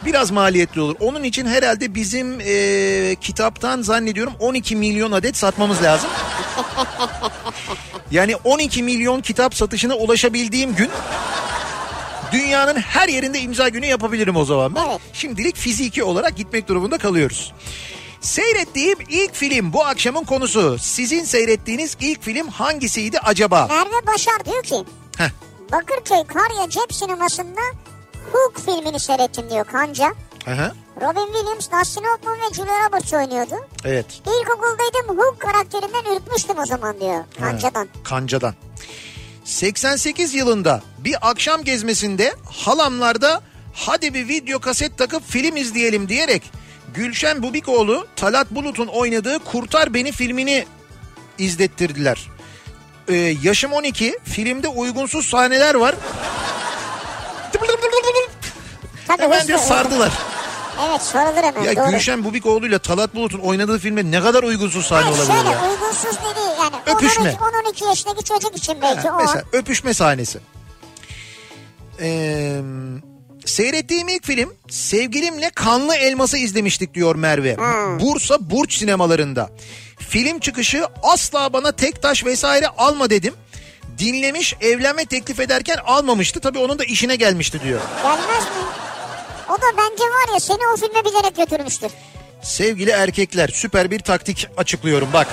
Biraz 0.05 0.31
maliyetli 0.31 0.81
olur. 0.81 0.95
Onun 0.99 1.23
için 1.23 1.45
herhalde 1.45 1.95
bizim 1.95 2.39
e, 2.45 3.15
kitaptan 3.21 3.81
zannediyorum 3.81 4.33
12 4.39 4.75
milyon 4.75 5.11
adet 5.11 5.37
satmamız 5.37 5.83
lazım. 5.83 6.09
Yani 8.11 8.35
12 8.35 8.83
milyon 8.83 9.21
kitap 9.21 9.55
satışına 9.55 9.95
ulaşabildiğim 9.95 10.75
gün 10.75 10.89
dünyanın 12.33 12.75
her 12.75 13.07
yerinde 13.07 13.39
imza 13.39 13.69
günü 13.69 13.85
yapabilirim 13.85 14.35
o 14.35 14.45
zaman. 14.45 14.75
Ben 14.75 14.85
Evet. 14.89 15.01
şimdilik 15.13 15.55
fiziki 15.57 16.03
olarak 16.03 16.37
gitmek 16.37 16.67
durumunda 16.67 16.97
kalıyoruz. 16.97 17.53
Seyrettiğim 18.21 18.97
ilk 19.09 19.33
film 19.35 19.73
bu 19.73 19.85
akşamın 19.85 20.23
konusu. 20.23 20.77
Sizin 20.79 21.23
seyrettiğiniz 21.23 21.97
ilk 21.99 22.23
film 22.23 22.47
hangisiydi 22.47 23.19
acaba? 23.19 23.67
Merve 23.69 24.07
Başar 24.07 24.45
diyor 24.45 24.63
ki 24.63 24.83
Heh, 25.17 25.29
Bakırköy 25.71 26.23
Karya 26.27 26.69
Cep 26.69 26.93
Sineması'nda 26.93 27.61
Hook 28.31 28.59
filmini 28.65 28.99
seyrettim 28.99 29.49
diyor 29.49 29.65
Kanca. 29.65 30.13
aha, 30.47 30.71
Robin 31.01 31.33
Williams, 31.33 31.71
Dustin 31.71 32.03
Hoffman 32.03 32.37
ve 32.37 32.53
Julia 32.53 32.87
Roberts 32.87 33.13
oynuyordu. 33.13 33.55
evet. 33.85 34.05
İlkokuldaydım 34.41 35.17
Hook 35.19 35.39
karakterinden 35.39 36.15
ürkmüştüm 36.15 36.59
o 36.59 36.65
zaman 36.65 36.99
diyor 36.99 37.23
Kanca'dan. 37.39 37.87
Kancadan. 38.03 38.53
88 39.43 40.33
yılında 40.33 40.81
bir 40.97 41.15
akşam 41.21 41.63
gezmesinde 41.63 42.33
halamlarda 42.45 43.41
hadi 43.73 44.13
bir 44.13 44.27
video 44.27 44.59
kaset 44.59 44.97
takıp 44.97 45.29
film 45.29 45.57
izleyelim 45.57 46.09
diyerek 46.09 46.43
Gülşen 46.93 47.43
Bubikoğlu 47.43 48.07
Talat 48.15 48.51
Bulut'un 48.51 48.87
oynadığı 48.87 49.39
Kurtar 49.39 49.93
Beni 49.93 50.11
filmini 50.11 50.65
izlettirdiler. 51.37 52.27
Ee, 53.07 53.15
yaşım 53.43 53.73
12 53.73 54.19
filmde 54.23 54.67
uygunsuz 54.67 55.25
sahneler 55.25 55.75
var. 55.75 55.95
Tabii 59.07 59.21
Hemen 59.21 59.47
diyor 59.47 59.59
sardılar. 59.59 60.11
Evet 60.89 61.01
sorulur 61.01 61.43
hemen 61.43 61.63
Ya 61.63 61.75
doğru. 61.75 61.91
Gülşen 61.91 62.23
Bubikoğlu 62.23 62.67
ile 62.67 62.79
Talat 62.79 63.15
Bulut'un 63.15 63.39
oynadığı 63.39 63.79
filmde 63.79 64.11
ne 64.11 64.21
kadar 64.21 64.43
uygunsuz 64.43 64.85
sahne 64.85 65.03
Hayır 65.03 65.17
olabilir 65.17 65.33
şöyle 65.37 65.49
ya. 65.49 65.71
uygunsuz 65.71 66.11
dedi 66.17 66.39
yani 66.59 66.75
Öpüşme. 66.95 67.37
10-12 67.73 67.87
yaşındaki 67.87 68.23
çocuk 68.23 68.57
için 68.57 68.75
belki 68.81 69.11
o 69.11 69.17
Mesela 69.17 69.43
öpüşme 69.53 69.93
sahnesi. 69.93 70.39
Ee, 72.01 72.61
seyrettiğim 73.45 74.07
ilk 74.07 74.25
film 74.25 74.53
sevgilimle 74.69 75.49
Kanlı 75.49 75.95
Elmas'ı 75.95 76.37
izlemiştik 76.37 76.93
diyor 76.93 77.15
Merve. 77.15 77.57
Bursa 77.99 78.49
Burç 78.49 78.77
sinemalarında. 78.77 79.49
Film 79.99 80.39
çıkışı 80.39 80.85
asla 81.03 81.53
bana 81.53 81.71
tek 81.71 82.01
taş 82.01 82.25
vesaire 82.25 82.67
alma 82.67 83.09
dedim. 83.09 83.33
Dinlemiş 83.97 84.55
evlenme 84.61 85.05
teklif 85.05 85.39
ederken 85.39 85.77
almamıştı. 85.85 86.39
Tabii 86.39 86.59
onun 86.59 86.79
da 86.79 86.83
işine 86.83 87.15
gelmişti 87.15 87.61
diyor. 87.63 87.79
Gelmez 88.03 88.43
mi? 88.43 88.63
O 89.53 89.61
da 89.61 89.77
bence 89.77 90.03
var 90.03 90.33
ya 90.33 90.39
seni 90.39 90.67
o 90.73 90.77
filme 90.77 91.05
bilerek 91.05 91.35
götürmüştür. 91.37 91.91
Sevgili 92.41 92.89
erkekler 92.89 93.47
süper 93.53 93.91
bir 93.91 93.99
taktik 93.99 94.47
açıklıyorum 94.57 95.09
bak. 95.13 95.27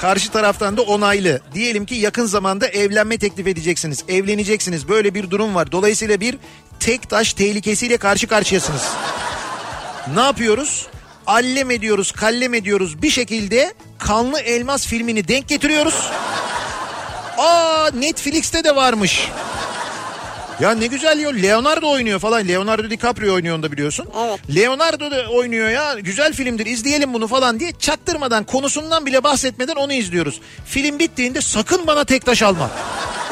Karşı 0.00 0.30
taraftan 0.32 0.76
da 0.76 0.82
onaylı. 0.82 1.40
Diyelim 1.54 1.86
ki 1.86 1.94
yakın 1.94 2.26
zamanda 2.26 2.66
evlenme 2.66 3.18
teklif 3.18 3.46
edeceksiniz. 3.46 4.04
Evleneceksiniz. 4.08 4.88
Böyle 4.88 5.14
bir 5.14 5.30
durum 5.30 5.54
var. 5.54 5.72
Dolayısıyla 5.72 6.20
bir 6.20 6.38
tek 6.80 7.10
taş 7.10 7.32
tehlikesiyle 7.32 7.96
karşı 7.96 8.26
karşıyasınız. 8.26 8.82
Ne 10.14 10.20
yapıyoruz? 10.20 10.86
Allem 11.26 11.70
ediyoruz, 11.70 12.12
kallem 12.12 12.54
ediyoruz. 12.54 13.02
Bir 13.02 13.10
şekilde 13.10 13.74
Kanlı 13.98 14.40
Elmas 14.40 14.86
filmini 14.86 15.28
denk 15.28 15.48
getiriyoruz. 15.48 16.10
Aa 17.38 17.90
Netflix'te 17.94 18.64
de 18.64 18.76
varmış. 18.76 19.28
Ya 20.60 20.70
ne 20.74 20.86
güzel 20.86 21.18
ya 21.18 21.30
Leonardo 21.30 21.90
oynuyor 21.90 22.18
falan. 22.20 22.48
Leonardo 22.48 22.90
DiCaprio 22.90 23.34
oynuyor 23.34 23.54
onu 23.56 23.62
da 23.62 23.72
biliyorsun. 23.72 24.06
Evet. 24.24 24.40
Leonardo 24.56 25.10
da 25.10 25.30
oynuyor 25.30 25.68
ya 25.68 25.94
güzel 25.94 26.32
filmdir 26.32 26.66
izleyelim 26.66 27.14
bunu 27.14 27.26
falan 27.26 27.60
diye 27.60 27.72
çaktırmadan 27.78 28.44
konusundan 28.44 29.06
bile 29.06 29.24
bahsetmeden 29.24 29.76
onu 29.76 29.92
izliyoruz. 29.92 30.40
Film 30.64 30.98
bittiğinde 30.98 31.40
sakın 31.40 31.86
bana 31.86 32.04
tek 32.04 32.26
taş 32.26 32.42
alma. 32.42 32.70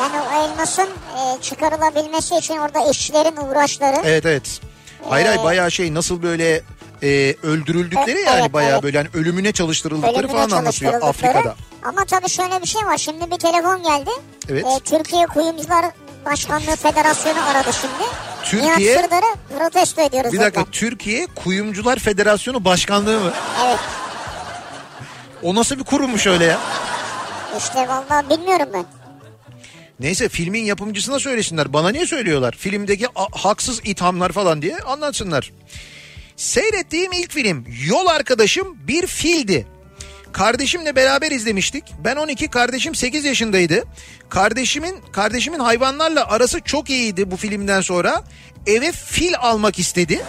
Yani 0.01 0.17
o 0.21 0.45
elmasın 0.45 0.89
e, 0.89 1.43
çıkarılabilmesi 1.43 2.37
için 2.37 2.57
orada 2.57 2.91
işçilerin 2.91 3.37
uğraşları. 3.37 3.97
Evet 4.05 4.27
evet. 4.27 4.61
Hayır 5.09 5.27
hayır 5.27 5.45
bayağı 5.45 5.71
şey 5.71 5.95
nasıl 5.95 6.23
böyle 6.23 6.63
e, 7.03 7.35
öldürüldükleri 7.43 8.11
Evet, 8.11 8.27
yani 8.27 8.41
evet, 8.41 8.53
bayağı 8.53 8.73
evet. 8.73 8.83
böyle 8.83 8.99
hani 8.99 9.09
ölümüne 9.15 9.53
çalıştırıldıkları 9.53 10.19
Ölümüne 10.19 10.33
falan 10.33 10.51
anlatıyor. 10.51 11.03
Afrika'da. 11.03 11.55
Ama 11.83 12.05
tabii 12.05 12.29
şöyle 12.29 12.63
bir 12.63 12.67
şey 12.67 12.83
var. 12.83 12.99
Şimdi 12.99 13.31
bir 13.31 13.37
telefon 13.37 13.83
geldi. 13.83 14.11
Evet. 14.49 14.65
E, 14.67 14.81
Türkiye 14.85 15.27
Kuyumcular 15.27 15.85
Başkanlığı 16.25 16.77
Federasyonu 16.77 17.49
aradı 17.49 17.71
şimdi. 17.81 18.11
Türkiye- 18.45 18.79
Nihat 18.93 19.03
Sırdar'ı 19.05 19.59
protesto 19.59 20.03
ediyoruz. 20.03 20.33
Bir 20.33 20.39
dakika 20.41 20.61
dediler. 20.61 20.73
Türkiye 20.73 21.27
Kuyumcular 21.27 21.99
Federasyonu 21.99 22.65
Başkanlığı 22.65 23.21
mı? 23.21 23.33
Evet. 23.67 23.79
O 25.43 25.55
nasıl 25.55 25.79
bir 25.79 25.85
kurummuş 25.85 26.27
öyle 26.27 26.45
ya? 26.45 26.59
İşte 27.59 27.89
vallahi 27.89 28.31
bilmiyorum 28.31 28.69
ben. 28.75 28.85
Neyse 30.01 30.29
filmin 30.29 30.65
yapımcısına 30.65 31.19
söylesinler. 31.19 31.73
Bana 31.73 31.89
niye 31.91 32.07
söylüyorlar? 32.07 32.55
Filmdeki 32.59 33.07
haksız 33.33 33.81
ithamlar 33.85 34.33
falan 34.33 34.63
diye 34.63 34.77
anlatsınlar. 34.79 35.53
Seyrettiğim 36.37 37.13
ilk 37.13 37.33
film 37.33 37.65
Yol 37.87 38.07
Arkadaşım 38.07 38.79
bir 38.89 39.07
fildi. 39.07 39.67
Kardeşimle 40.33 40.97
beraber 40.97 41.31
izlemiştik. 41.31 41.85
Ben 42.05 42.17
12, 42.17 42.49
kardeşim 42.49 42.95
8 42.95 43.25
yaşındaydı. 43.25 43.85
Kardeşimin 44.29 44.97
kardeşimin 45.13 45.59
hayvanlarla 45.59 46.27
arası 46.27 46.61
çok 46.61 46.91
iyiydi 46.91 47.31
bu 47.31 47.37
filmden 47.37 47.81
sonra. 47.81 48.23
Eve 48.67 48.93
fil 48.93 49.35
almak 49.39 49.79
istedi. 49.79 50.25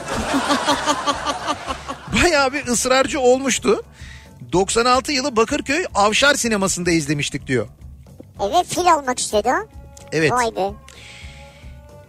Bayağı 2.24 2.54
bir 2.54 2.68
ısrarcı 2.68 3.20
olmuştu. 3.20 3.84
96 4.52 5.12
yılı 5.12 5.36
Bakırköy 5.36 5.86
Avşar 5.96 6.36
sinemasında 6.36 6.92
izlemiştik 6.92 7.48
diyor. 7.48 7.68
Evet 8.42 8.66
fil 8.68 8.94
almak 8.94 9.20
istedi 9.20 9.50
o. 9.50 9.68
Evet. 10.12 10.32
Vay 10.32 10.56
be. 10.56 10.74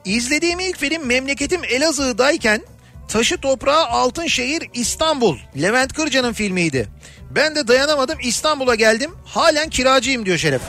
İzlediğim 0.04 0.60
ilk 0.60 0.78
film 0.78 1.06
memleketim 1.06 1.60
Elazığ'dayken 1.64 2.62
Taşı 3.08 3.40
Toprağı 3.40 3.86
Altınşehir 3.86 4.70
İstanbul. 4.74 5.38
Levent 5.62 5.92
Kırca'nın 5.92 6.32
filmiydi. 6.32 6.88
Ben 7.30 7.54
de 7.56 7.68
dayanamadım 7.68 8.18
İstanbul'a 8.22 8.74
geldim. 8.74 9.10
Halen 9.24 9.70
kiracıyım 9.70 10.26
diyor 10.26 10.38
Şeref. 10.38 10.62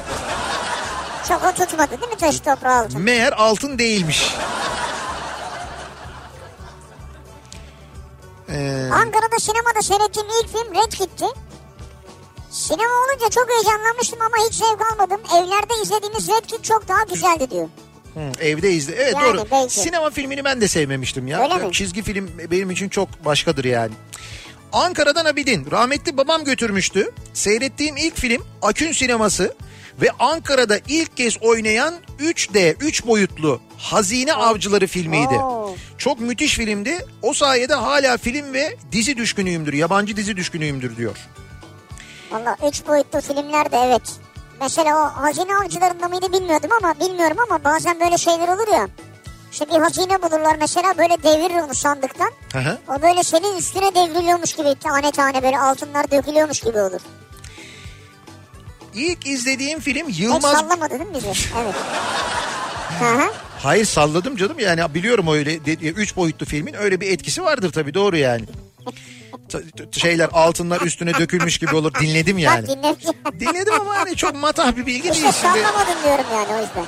Çok 1.27 1.43
o 1.43 1.51
tutmadı 1.55 1.89
değil 2.01 2.11
mi 2.11 2.17
taşı 2.17 2.39
toprağı 2.43 2.79
altın? 2.83 3.01
Meğer 3.01 3.31
altın 3.33 3.79
değilmiş. 3.79 4.35
Ee, 8.49 8.89
Ankara'da 8.93 9.39
sinemada 9.39 9.81
seyrettiğim 9.81 10.27
ilk 10.29 10.49
film 10.51 10.75
Red 10.75 10.91
Kit'ti. 10.91 11.25
Sinema 12.49 12.93
olunca 12.93 13.29
çok 13.29 13.49
heyecanlanmıştım 13.49 14.19
ama 14.21 14.37
hiç 14.47 14.53
zevk 14.55 14.91
almadım. 14.91 15.21
Evlerde 15.35 15.73
izlediğimiz 15.83 16.27
Red 16.29 16.45
Kit 16.45 16.63
çok 16.63 16.87
daha 16.87 17.03
güzeldi 17.03 17.51
diyor. 17.51 17.67
Hı, 18.13 18.19
evde 18.43 18.71
izle. 18.71 18.95
Evet 18.95 19.13
Yani 19.15 19.37
doğru. 19.37 19.47
belki. 19.51 19.73
Sinema 19.73 20.09
filmini 20.09 20.43
ben 20.45 20.61
de 20.61 20.67
sevmemiştim 20.67 21.27
ya. 21.27 21.43
Öyle 21.43 21.55
mi? 21.55 21.71
Çizgi 21.73 22.03
film 22.03 22.31
benim 22.51 22.71
için 22.71 22.89
çok 22.89 23.25
başkadır 23.25 23.65
yani. 23.65 23.91
Ankara'dan 24.73 25.25
Abidin. 25.25 25.71
Rahmetli 25.71 26.17
babam 26.17 26.43
götürmüştü. 26.43 27.11
Seyrettiğim 27.33 27.97
ilk 27.97 28.17
film 28.17 28.45
Akün 28.61 28.91
Sineması 28.91 29.55
ve 30.01 30.09
Ankara'da 30.19 30.79
ilk 30.87 31.17
kez 31.17 31.37
oynayan 31.41 31.93
3D, 32.19 32.75
3 32.79 33.05
boyutlu 33.05 33.61
Hazine 33.77 34.33
Avcıları 34.33 34.87
filmiydi. 34.87 35.33
Oo. 35.33 35.75
Çok 35.97 36.19
müthiş 36.19 36.55
filmdi. 36.55 37.05
O 37.21 37.33
sayede 37.33 37.73
hala 37.73 38.17
film 38.17 38.53
ve 38.53 38.77
dizi 38.91 39.17
düşkünüyümdür. 39.17 39.73
Yabancı 39.73 40.17
dizi 40.17 40.37
düşkünüyümdür 40.37 40.97
diyor. 40.97 41.17
Valla 42.31 42.57
üç 42.67 42.87
boyutlu 42.87 43.21
filmler 43.21 43.71
de 43.71 43.77
evet. 43.85 44.01
Mesela 44.61 44.97
o 44.97 45.21
hazine 45.23 45.55
avcılarında 45.55 46.07
mıydı 46.07 46.33
bilmiyordum 46.33 46.69
ama 46.83 46.99
bilmiyorum 46.99 47.37
ama 47.49 47.63
bazen 47.63 47.99
böyle 47.99 48.17
şeyler 48.17 48.47
olur 48.47 48.67
ya. 48.73 48.87
İşte 49.51 49.65
bir 49.69 49.79
hazine 49.79 50.21
bulurlar 50.21 50.55
mesela 50.59 50.97
böyle 50.97 51.23
devirir 51.23 51.55
onu 51.63 51.75
sandıktan. 51.75 52.31
Hı 52.53 52.59
hı. 52.59 52.77
O 52.87 53.01
böyle 53.01 53.23
senin 53.23 53.57
üstüne 53.57 53.95
devriliyormuş 53.95 54.53
gibi 54.53 54.75
tane 54.75 55.11
tane 55.11 55.43
böyle 55.43 55.59
altınlar 55.59 56.11
dökülüyormuş 56.11 56.59
gibi 56.59 56.79
olur. 56.79 57.01
İlk 58.93 59.27
izlediğim 59.27 59.79
film 59.79 60.09
Hiç 60.09 60.19
Yılmaz... 60.19 60.41
sallamadı 60.41 60.89
değil 60.99 61.01
mi 61.09 61.15
bizi? 61.15 61.27
Evet. 61.63 61.75
Hı 62.99 63.05
hı. 63.05 63.31
Hayır 63.59 63.85
salladım 63.85 64.35
canım 64.37 64.59
yani 64.59 64.93
biliyorum 64.93 65.27
öyle 65.27 65.55
üç 65.89 66.15
boyutlu 66.15 66.45
filmin 66.45 66.73
öyle 66.73 67.01
bir 67.01 67.11
etkisi 67.11 67.43
vardır 67.43 67.71
tabii 67.71 67.93
doğru 67.93 68.17
yani. 68.17 68.45
Şeyler 69.91 70.29
altınlar 70.33 70.81
üstüne 70.81 71.13
dökülmüş 71.13 71.57
gibi 71.57 71.75
olur 71.75 71.93
dinledim 71.93 72.37
Bak 72.37 72.43
yani. 72.43 72.67
dinle. 72.67 72.95
Dinledim 73.39 73.73
ama 73.81 73.95
hani 73.95 74.15
çok 74.15 74.35
matah 74.35 74.75
bir 74.77 74.85
bilgi 74.85 75.03
değil 75.03 75.15
İşte 75.15 75.31
şimdi. 75.31 75.59
sallamadım 75.59 76.03
diyorum 76.03 76.25
yani 76.33 76.47
o 76.47 76.61
yüzden. 76.61 76.85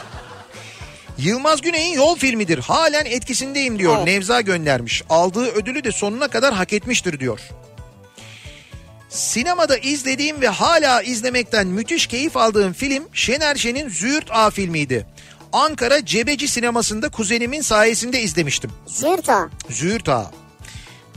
Yılmaz 1.24 1.62
Güney'in 1.62 1.94
yol 1.94 2.16
filmidir. 2.16 2.60
Halen 2.60 3.06
etkisindeyim 3.06 3.80
diyor. 3.80 3.98
Evet. 3.98 4.06
Nevza 4.06 4.42
göndermiş. 4.42 5.04
Aldığı 5.10 5.52
ödülü 5.52 5.84
de 5.84 5.92
sonuna 5.92 6.28
kadar 6.28 6.54
hak 6.54 6.74
etmiştir 6.74 7.20
diyor. 7.20 7.40
Sinemada 9.10 9.78
izlediğim 9.78 10.42
ve 10.42 10.48
hala 10.48 11.02
izlemekten 11.02 11.68
müthiş 11.68 12.08
keyif 12.08 12.38
aldığım 12.38 12.74
film 12.74 13.04
Şener 13.14 13.56
Şen'in 13.56 13.90
Züğürt 13.90 14.32
A 14.32 14.50
filmiydi. 14.50 15.08
Ankara 15.54 16.06
Cebeci 16.06 16.48
sinemasında 16.48 17.10
kuzenimin 17.10 17.62
sayesinde 17.62 18.22
izlemiştim. 18.22 18.72
Züğürt 18.88 19.30
o. 19.30 19.50
Züğürt 19.70 20.10
Ağa. 20.10 20.32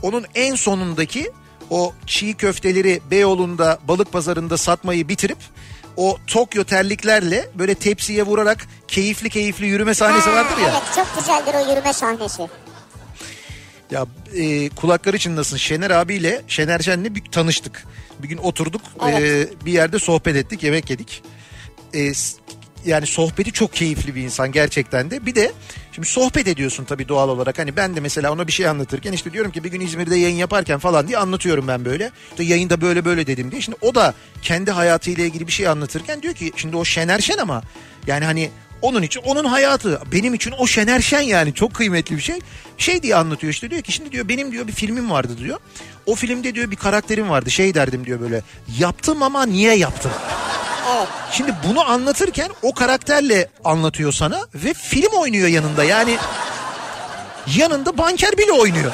Onun 0.02 0.26
en 0.34 0.54
sonundaki 0.54 1.30
o 1.70 1.92
çiğ 2.06 2.34
köfteleri 2.34 3.00
Beyoğlu'nda 3.10 3.78
balık 3.88 4.12
pazarında 4.12 4.56
satmayı 4.56 5.08
bitirip 5.08 5.38
o 5.96 6.18
Tokyo 6.26 6.64
terliklerle 6.64 7.48
böyle 7.54 7.74
tepsiye 7.74 8.22
vurarak 8.22 8.66
keyifli 8.88 9.30
keyifli 9.30 9.66
yürüme 9.66 9.94
sahnesi 9.94 10.30
Ha, 10.30 10.36
vardır 10.36 10.62
ya. 10.62 10.68
Evet 10.70 10.82
çok 10.94 11.18
güzeldir 11.18 11.54
o 11.54 11.70
yürüme 11.70 11.92
sahnesi. 11.92 12.42
Ya 13.90 14.06
e, 14.36 14.68
kulakları 14.68 15.18
çınlasın 15.18 15.56
Şener 15.56 15.90
abiyle 15.90 16.42
Şener 16.48 16.78
Şen'le 16.78 17.14
bir 17.14 17.24
tanıştık. 17.24 17.84
Bir 18.18 18.28
gün 18.28 18.36
oturduk 18.38 18.82
Evet. 19.08 19.48
e, 19.62 19.66
bir 19.66 19.72
yerde 19.72 19.98
sohbet 19.98 20.36
ettik 20.36 20.62
yemek 20.62 20.90
yedik. 20.90 21.22
E, 21.94 22.12
yani 22.84 23.06
sohbeti 23.06 23.52
çok 23.52 23.72
keyifli 23.72 24.14
bir 24.14 24.22
insan 24.22 24.52
gerçekten 24.52 25.10
de. 25.10 25.26
Bir 25.26 25.34
de 25.34 25.52
şimdi 25.96 26.08
sohbet 26.08 26.48
ediyorsun 26.48 26.84
tabii 26.84 27.08
doğal 27.08 27.28
olarak. 27.28 27.58
Hani 27.58 27.76
ben 27.76 27.96
de 27.96 28.00
mesela 28.00 28.32
ona 28.32 28.46
bir 28.46 28.52
şey 28.52 28.68
anlatırken 28.68 29.12
işte 29.12 29.32
diyorum 29.32 29.50
ki 29.50 29.64
bir 29.64 29.70
gün 29.70 29.80
İzmir'de 29.80 30.16
yayın 30.16 30.36
yaparken 30.36 30.78
falan 30.78 31.08
diye 31.08 31.18
anlatıyorum 31.18 31.68
ben 31.68 31.84
böyle. 31.84 32.10
İşte 32.30 32.44
yayında 32.44 32.80
böyle 32.80 33.04
böyle 33.04 33.26
dedim 33.26 33.50
diye. 33.50 33.60
Şimdi 33.60 33.78
o 33.80 33.94
da 33.94 34.14
kendi 34.42 34.70
hayatıyla 34.70 35.24
ilgili 35.24 35.46
bir 35.46 35.52
şey 35.52 35.68
anlatırken 35.68 36.22
diyor 36.22 36.34
ki 36.34 36.52
şimdi 36.56 36.76
o 36.76 36.84
Şener 36.84 37.18
Şen 37.18 37.38
ama 37.38 37.62
yani 38.06 38.24
hani 38.24 38.50
onun 38.82 39.02
için 39.02 39.20
onun 39.24 39.44
hayatı 39.44 40.00
benim 40.12 40.34
için 40.34 40.54
o 40.58 40.66
Şener 40.66 41.00
Şen 41.00 41.20
yani 41.20 41.54
çok 41.54 41.74
kıymetli 41.74 42.16
bir 42.16 42.22
şey. 42.22 42.38
Şey 42.78 43.02
diye 43.02 43.16
anlatıyor 43.16 43.52
işte 43.52 43.70
diyor 43.70 43.82
ki 43.82 43.92
şimdi 43.92 44.12
diyor 44.12 44.28
benim 44.28 44.52
diyor 44.52 44.66
bir 44.66 44.72
filmim 44.72 45.10
vardı 45.10 45.38
diyor. 45.38 45.58
O 46.06 46.14
filmde 46.14 46.54
diyor 46.54 46.70
bir 46.70 46.76
karakterim 46.76 47.30
vardı 47.30 47.50
şey 47.50 47.74
derdim 47.74 48.06
diyor 48.06 48.20
böyle 48.20 48.42
yaptım 48.78 49.22
ama 49.22 49.46
niye 49.46 49.76
yaptım? 49.76 50.12
Şimdi 51.30 51.54
bunu 51.68 51.90
anlatırken 51.90 52.50
o 52.62 52.74
karakterle 52.74 53.48
anlatıyor 53.64 54.12
sana 54.12 54.38
ve 54.54 54.74
film 54.74 55.12
oynuyor 55.20 55.48
yanında. 55.48 55.84
Yani 55.84 56.16
yanında 57.56 57.98
banker 57.98 58.38
bile 58.38 58.52
oynuyor. 58.52 58.92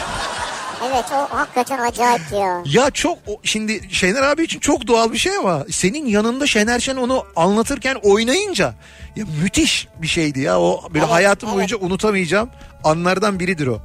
Evet 0.90 1.04
o 1.12 1.36
hakikaten 1.36 1.78
acayip 1.78 2.22
ya. 2.32 2.62
Ya 2.66 2.90
çok 2.90 3.18
şimdi 3.42 3.94
Şener 3.94 4.22
abi 4.22 4.42
için 4.44 4.60
çok 4.60 4.86
doğal 4.86 5.12
bir 5.12 5.18
şey 5.18 5.36
ama 5.36 5.64
senin 5.70 6.06
yanında 6.06 6.46
Şener 6.46 6.80
Şen 6.80 6.96
onu 6.96 7.24
anlatırken 7.36 7.96
oynayınca 8.02 8.74
ya 9.16 9.24
müthiş 9.42 9.88
bir 10.02 10.06
şeydi 10.06 10.40
ya. 10.40 10.60
O 10.60 10.82
böyle 10.94 11.04
Evet, 11.04 11.14
hayatım 11.14 11.48
evet. 11.48 11.56
boyunca 11.56 11.76
unutamayacağım 11.76 12.50
anlardan 12.84 13.40
biridir 13.40 13.66
o. 13.66 13.80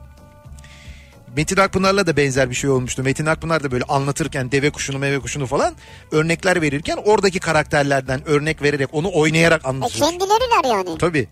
Metin 1.37 1.57
Akpınar'la 1.57 2.07
da 2.07 2.17
benzer 2.17 2.49
bir 2.49 2.55
şey 2.55 2.69
olmuştu. 2.69 3.03
Metin 3.03 3.25
Akpınar 3.25 3.63
da 3.63 3.71
böyle 3.71 3.83
anlatırken 3.83 4.51
deve 4.51 4.69
kuşunu 4.69 4.97
meve 4.97 5.19
kuşunu 5.19 5.45
falan 5.47 5.75
örnekler 6.11 6.61
verirken 6.61 6.97
oradaki 7.05 7.39
karakterlerden 7.39 8.27
örnek 8.27 8.61
vererek 8.61 8.89
onu 8.91 9.11
oynayarak 9.13 9.65
E 9.65 9.67
anlatıyor. 9.67 10.09
kendileriler 10.09 10.69
yani. 10.75 10.97
Tabii. 10.97 11.27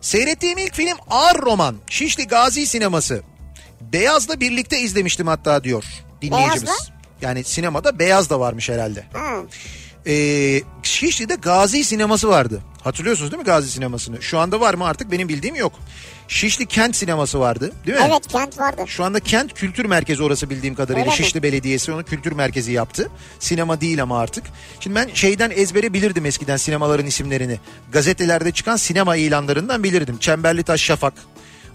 Seyrettiğim 0.00 0.58
ilk 0.58 0.74
film 0.74 0.96
Ağır 1.10 1.42
Roman. 1.42 1.76
Şişli 1.90 2.26
Gazi 2.26 2.66
Sineması. 2.66 3.22
Beyaz'la 3.80 4.40
birlikte 4.40 4.78
izlemiştim 4.80 5.26
hatta 5.26 5.64
diyor 5.64 5.84
dinleyicimiz. 6.22 6.62
Beyaz'la? 6.66 6.94
Yani 7.22 7.44
sinemada 7.44 7.98
Beyaz 7.98 8.30
da 8.30 8.40
varmış 8.40 8.68
herhalde. 8.70 9.04
Ha. 9.12 9.36
Ee, 10.06 10.62
Şişli'de 10.82 11.34
Gazi 11.34 11.84
Sineması 11.84 12.28
vardı. 12.28 12.62
Hatırlıyorsunuz 12.82 13.30
değil 13.32 13.40
mi 13.40 13.46
Gazi 13.46 13.70
Sineması'nı? 13.70 14.22
Şu 14.22 14.38
anda 14.38 14.60
var 14.60 14.74
mı 14.74 14.84
artık 14.86 15.10
benim 15.10 15.28
bildiğim 15.28 15.54
yok. 15.56 15.72
Şişli 16.28 16.66
Kent 16.66 16.96
Sineması 16.96 17.40
vardı 17.40 17.72
değil 17.86 17.98
mi? 17.98 18.04
Evet 18.08 18.26
kent 18.28 18.58
vardı. 18.58 18.82
Şu 18.86 19.04
anda 19.04 19.20
kent 19.20 19.54
kültür 19.54 19.84
merkezi 19.84 20.22
orası 20.22 20.50
bildiğim 20.50 20.74
kadarıyla. 20.74 21.00
Öyle 21.00 21.10
mi? 21.10 21.16
Şişli 21.16 21.42
Belediyesi 21.42 21.92
onu 21.92 22.04
kültür 22.04 22.32
merkezi 22.32 22.72
yaptı. 22.72 23.10
Sinema 23.38 23.80
değil 23.80 24.02
ama 24.02 24.18
artık. 24.18 24.44
Şimdi 24.80 24.96
ben 24.96 25.08
şeyden 25.14 25.52
ezbere 25.56 25.92
bilirdim 25.92 26.26
eskiden 26.26 26.56
sinemaların 26.56 27.06
isimlerini. 27.06 27.58
Gazetelerde 27.92 28.52
çıkan 28.52 28.76
sinema 28.76 29.16
ilanlarından 29.16 29.82
bilirdim. 29.84 30.18
Çemberli 30.18 30.62
Taş 30.62 30.80
Şafak. 30.80 31.14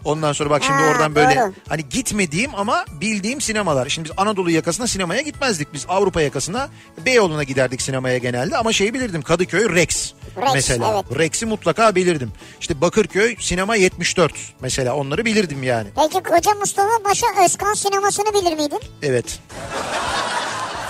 Ondan 0.05 0.34
sonra 0.34 0.49
bak 0.49 0.63
şimdi 0.63 0.81
Ha, 0.81 0.88
oradan 0.89 1.15
böyle 1.15 1.35
doğru. 1.39 1.53
hani 1.69 1.89
gitmediğim 1.89 2.55
ama 2.55 2.85
bildiğim 3.01 3.41
sinemalar. 3.41 3.89
Şimdi 3.89 4.09
biz 4.09 4.15
Anadolu 4.17 4.51
yakasına 4.51 4.88
sinemaya 4.88 5.21
gitmezdik. 5.21 5.73
Biz 5.73 5.85
Avrupa 5.89 6.21
yakasına 6.21 6.69
Beyoğlu'na 7.05 7.43
giderdik 7.43 7.81
sinemaya 7.81 8.17
genelde. 8.17 8.57
Ama 8.57 8.73
şeyi 8.73 8.93
bilirdim 8.93 9.21
Kadıköy 9.21 9.76
Rex, 9.76 10.13
Rex, 10.38 10.53
mesela. 10.53 11.03
evet. 11.09 11.19
Rex'i 11.19 11.45
mutlaka 11.45 11.95
bilirdim. 11.95 12.31
İşte 12.59 12.81
Bakırköy 12.81 13.35
Sinema 13.39 13.76
74 13.76 14.34
mesela 14.61 14.95
onları 14.95 15.26
bilirdim 15.26 15.63
yani. 15.63 15.88
Peki 15.95 16.23
koca 16.23 16.51
Mustafa 16.59 17.03
Paşa 17.03 17.27
Özkan 17.45 17.73
sinemasını 17.73 18.34
bilir 18.34 18.53
miydin? 18.55 18.80
Evet. 19.03 19.39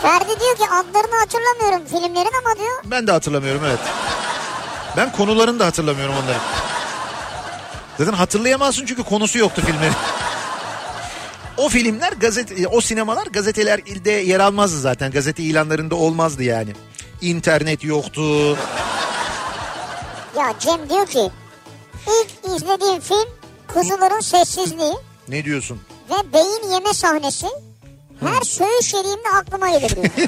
Ferdi 0.02 0.40
diyor 0.40 0.56
ki 0.57 0.64
adlarını 0.64 1.19
hatırlamıyorum 1.19 1.86
filmlerin 1.88 2.31
ama 2.45 2.56
diyor. 2.60 2.81
Ben 2.86 3.07
de 3.07 3.11
hatırlamıyorum 3.11 3.61
evet. 3.68 3.80
Ben 4.98 5.11
konularını 5.11 5.60
da 5.60 5.65
hatırlamıyorum 5.65 6.15
onların. 6.23 6.41
Zaten 8.00 8.14
hatırlayamazsın 8.14 8.86
çünkü 8.86 9.04
konusu 9.04 9.38
yoktu 9.38 9.62
filmlerin. 9.66 9.94
O 11.58 11.70
filmler 11.70 12.12
gazete, 12.14 12.68
o 12.68 12.82
sinemalar 12.82 13.28
gazetelerde 13.28 14.12
yer 14.12 14.40
almazdı 14.40 14.80
zaten. 14.80 15.12
Gazete 15.12 15.44
ilanlarında 15.44 15.96
olmazdı 15.96 16.44
yani. 16.44 16.72
İnternet 17.22 17.84
yoktu. 17.84 18.58
Ya 20.38 20.54
Cem 20.60 20.90
diyor 20.90 21.08
ki 21.08 21.32
ilk 22.08 22.56
izlediğim 22.56 23.00
film 23.02 23.28
Kuzuların 23.74 24.20
Sessizliği 24.20 24.94
Ne 25.28 25.46
diyorsun? 25.46 25.82
ve 26.10 26.34
beyin 26.34 26.72
yeme 26.74 26.94
sahnesi 26.94 27.48
her 28.20 28.42
söğüş 28.42 28.94
yediğimde 28.94 29.30
aklıma 29.40 29.70
gelir 29.70 29.90
diyor. 29.96 30.08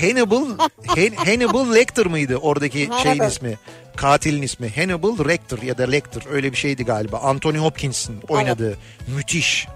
Hannibal 0.00 0.46
Han- 0.86 1.24
Hannibal 1.24 1.74
Lecter 1.74 2.06
mıydı 2.06 2.36
oradaki 2.36 2.78
şeyin 2.78 2.90
Hannibal. 2.90 3.28
ismi? 3.30 3.58
Katilin 3.96 4.42
ismi. 4.42 4.72
Hannibal 4.76 5.28
Lecter 5.28 5.58
ya 5.62 5.78
da 5.78 5.82
Lecter 5.82 6.22
öyle 6.30 6.52
bir 6.52 6.56
şeydi 6.56 6.84
galiba. 6.84 7.18
Anthony 7.18 7.58
Hopkins'in 7.58 8.20
oynadığı. 8.28 8.78
Müthiş. 9.16 9.68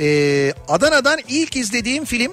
Ee, 0.00 0.52
Adana'dan 0.68 1.20
ilk 1.28 1.56
izlediğim 1.56 2.04
film 2.04 2.32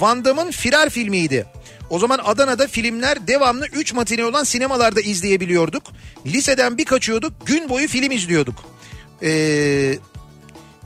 Van 0.00 0.24
Damme'ın 0.24 0.50
Firar 0.50 0.90
filmiydi. 0.90 1.46
O 1.90 1.98
zaman 1.98 2.20
Adana'da 2.24 2.66
filmler 2.66 3.26
devamlı 3.26 3.66
3 3.66 3.94
matine 3.94 4.24
olan 4.24 4.44
sinemalarda 4.44 5.00
izleyebiliyorduk. 5.00 5.82
Liseden 6.26 6.78
bir 6.78 6.84
kaçıyorduk 6.84 7.46
gün 7.46 7.68
boyu 7.68 7.88
film 7.88 8.10
izliyorduk. 8.10 8.64
Ee, 9.22 9.98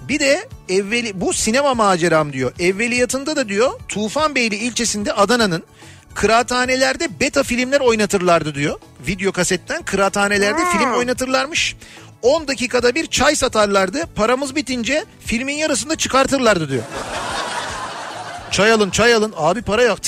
bir 0.09 0.21
de 0.21 0.49
evveli 0.69 1.21
bu 1.21 1.33
sinema 1.33 1.75
maceram 1.75 2.33
diyor. 2.33 2.53
Evveliyatında 2.61 3.37
da 3.37 3.49
diyor 3.49 3.73
Tufanbeyli 3.89 4.57
ilçesinde 4.57 5.13
Adana'nın 5.13 5.63
kıraathanelerde 6.15 7.21
beta 7.21 7.43
filmler 7.43 7.81
oynatırlardı 7.81 8.55
diyor. 8.55 8.79
Video 9.07 9.33
kasetten 9.33 9.83
kıraathanelerde 9.83 10.63
Ha. 10.63 10.79
film 10.79 10.93
oynatırlarmış. 10.95 11.77
10 12.23 12.49
dakikada 12.49 12.95
bir 12.95 13.07
çay 13.07 13.37
satarlardı. 13.37 14.07
Paramız 14.15 14.55
bitince 14.57 15.05
filmin 15.27 15.55
yarısında 15.55 15.97
çıkartırlardı 15.97 16.69
diyor. 16.71 16.83
Çay 18.51 18.73
alın 18.73 18.91
çay 18.91 19.15
alın 19.15 19.35
abi 19.37 19.63
para 19.63 19.83
yok. 19.83 20.03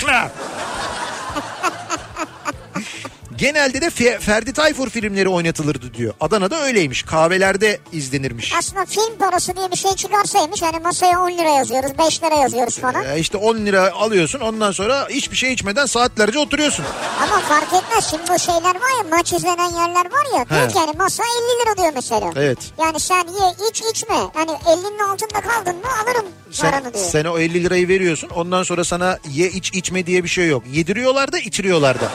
Genelde 3.38 3.80
de 3.80 3.86
Fe- 3.86 4.18
Ferdi 4.20 4.52
Tayfur 4.52 4.90
filmleri 4.90 5.28
oynatılırdı 5.28 5.94
diyor. 5.94 6.14
Adana'da 6.20 6.62
öyleymiş. 6.62 7.02
Kahvelerde 7.02 7.80
izlenirmiş. 7.92 8.52
Aslında 8.58 8.84
film 8.86 9.18
parası 9.18 9.56
diye 9.56 9.70
bir 9.70 9.76
şey 9.76 9.92
çıkarsaymış 9.94 10.62
hani 10.62 10.78
masaya 10.82 11.20
10 11.20 11.30
lira 11.30 11.48
yazıyoruz 11.48 11.98
5 11.98 12.22
lira 12.22 12.34
yazıyoruz 12.34 12.78
falan. 12.78 13.04
Ee, 13.04 13.18
işte 13.18 13.36
10 13.38 13.56
lira 13.56 13.92
alıyorsun 13.92 14.40
ondan 14.40 14.72
sonra 14.72 15.06
hiçbir 15.10 15.36
şey 15.36 15.52
içmeden 15.52 15.86
saatlerce 15.86 16.38
oturuyorsun. 16.38 16.84
Ama 17.22 17.40
fark 17.40 17.72
etmez 17.72 18.10
şimdi 18.10 18.22
bu 18.34 18.38
şeyler 18.38 18.62
var 18.74 18.96
ya 19.04 19.16
maç 19.16 19.32
izlenen 19.32 19.70
yerler 19.70 20.04
var 20.12 20.38
ya 20.38 20.48
diyor 20.48 20.68
ki 20.72 20.78
yani 20.78 20.92
masa 20.98 21.22
50 21.22 21.66
lira 21.66 21.76
diyor 21.76 21.92
mesela. 21.94 22.32
Evet. 22.36 22.58
Yani 22.78 23.00
sen 23.00 23.16
ye 23.28 23.68
iç 23.70 23.82
içme 23.92 24.14
hani 24.34 24.50
50'nin 24.50 24.98
altında 24.98 25.40
kaldın 25.40 25.76
mı 25.76 25.86
alırım 26.04 26.26
Sen, 26.50 26.70
paranı 26.70 26.94
diyor. 26.94 27.04
sen 27.04 27.24
o 27.24 27.38
50 27.38 27.64
lirayı 27.64 27.88
veriyorsun 27.88 28.28
ondan 28.30 28.62
sonra 28.62 28.84
sana 28.84 29.18
ye 29.30 29.48
iç 29.50 29.70
içme 29.74 30.06
diye 30.06 30.24
bir 30.24 30.28
şey 30.28 30.48
yok. 30.48 30.62
Yediriyorlar 30.72 31.32
da 31.32 31.38
içiriyorlar 31.38 32.00
da. 32.00 32.08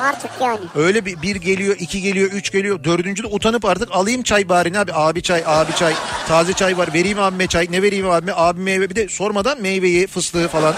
Artık 0.00 0.30
yani. 0.40 0.60
Öyle 0.74 1.04
bir, 1.04 1.22
bir 1.22 1.36
geliyor, 1.36 1.76
iki 1.78 2.00
geliyor, 2.02 2.30
üç 2.32 2.52
geliyor. 2.52 2.84
Dördüncü 2.84 3.22
de 3.22 3.26
utanıp 3.26 3.64
artık 3.64 3.88
alayım 3.92 4.22
çay 4.22 4.48
bari 4.48 4.72
ne 4.72 4.78
abi. 4.78 4.92
Abi 4.94 5.22
çay, 5.22 5.42
abi 5.46 5.74
çay. 5.74 5.94
Taze 6.28 6.52
çay 6.52 6.78
var. 6.78 6.88
Vereyim 6.94 7.20
abime 7.20 7.46
çay. 7.46 7.66
Ne 7.70 7.82
vereyim 7.82 8.10
abime? 8.10 8.32
Abi 8.36 8.60
meyve. 8.60 8.90
Bir 8.90 8.96
de 8.96 9.08
sormadan 9.08 9.60
meyveyi, 9.62 10.06
fıstığı 10.06 10.48
falan. 10.48 10.74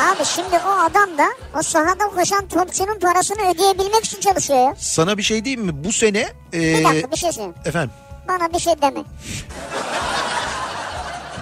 Abi 0.00 0.24
şimdi 0.24 0.56
o 0.66 0.70
adam 0.70 1.18
da 1.18 1.26
o 1.58 1.62
sahada 1.62 2.04
koşan 2.14 2.48
topçunun 2.48 2.98
parasını 2.98 3.50
ödeyebilmek 3.50 4.04
için 4.04 4.20
çalışıyor 4.20 4.58
ya. 4.58 4.74
Sana 4.78 5.18
bir 5.18 5.22
şey 5.22 5.44
diyeyim 5.44 5.64
mi? 5.64 5.84
Bu 5.84 5.92
sene... 5.92 6.28
Bir 6.52 6.58
ee, 6.58 6.84
dakika 6.84 7.10
bir 7.10 7.16
şey 7.16 7.32
söyleyeyim. 7.32 7.54
efendim. 7.64 7.90
Bana 8.28 8.52
bir 8.52 8.58
şey 8.58 8.74
deme. 8.82 9.00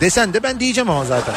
Desen 0.01 0.34
de 0.34 0.42
ben 0.42 0.60
diyeceğim 0.60 0.90
ama 0.90 1.05
zaten. 1.05 1.34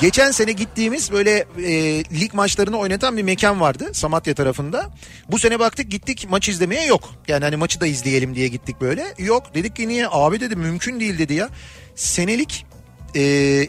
Geçen 0.00 0.30
sene 0.30 0.52
gittiğimiz 0.52 1.12
böyle 1.12 1.44
e, 1.58 2.04
lig 2.04 2.34
maçlarını 2.34 2.78
oynatan 2.78 3.16
bir 3.16 3.22
mekan 3.22 3.60
vardı 3.60 3.90
Samatya 3.92 4.34
tarafında. 4.34 4.90
Bu 5.30 5.38
sene 5.38 5.58
baktık 5.58 5.90
gittik 5.90 6.26
maç 6.30 6.48
izlemeye 6.48 6.86
yok. 6.86 7.10
Yani 7.28 7.44
hani 7.44 7.56
maçı 7.56 7.80
da 7.80 7.86
izleyelim 7.86 8.34
diye 8.34 8.48
gittik 8.48 8.80
böyle. 8.80 9.14
Yok 9.18 9.54
dedik 9.54 9.76
ki 9.76 9.88
niye? 9.88 10.06
Abi 10.10 10.40
dedi 10.40 10.56
mümkün 10.56 11.00
değil 11.00 11.18
dedi 11.18 11.34
ya. 11.34 11.48
Senelik 11.94 12.66
e, 13.16 13.22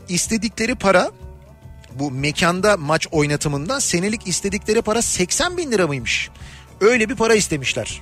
istedikleri 0.10 0.76
para 0.76 1.12
bu 1.94 2.12
mekanda 2.12 2.78
maç 2.78 3.08
oynatımında 3.12 3.82
senelik 3.82 4.28
istedikleri 4.28 4.82
para 4.82 5.02
80 5.02 5.58
bin 5.58 5.72
lira 5.72 5.88
mıymış? 5.88 6.30
Öyle 6.82 7.10
bir 7.10 7.16
para 7.16 7.36
istemişler. 7.36 8.02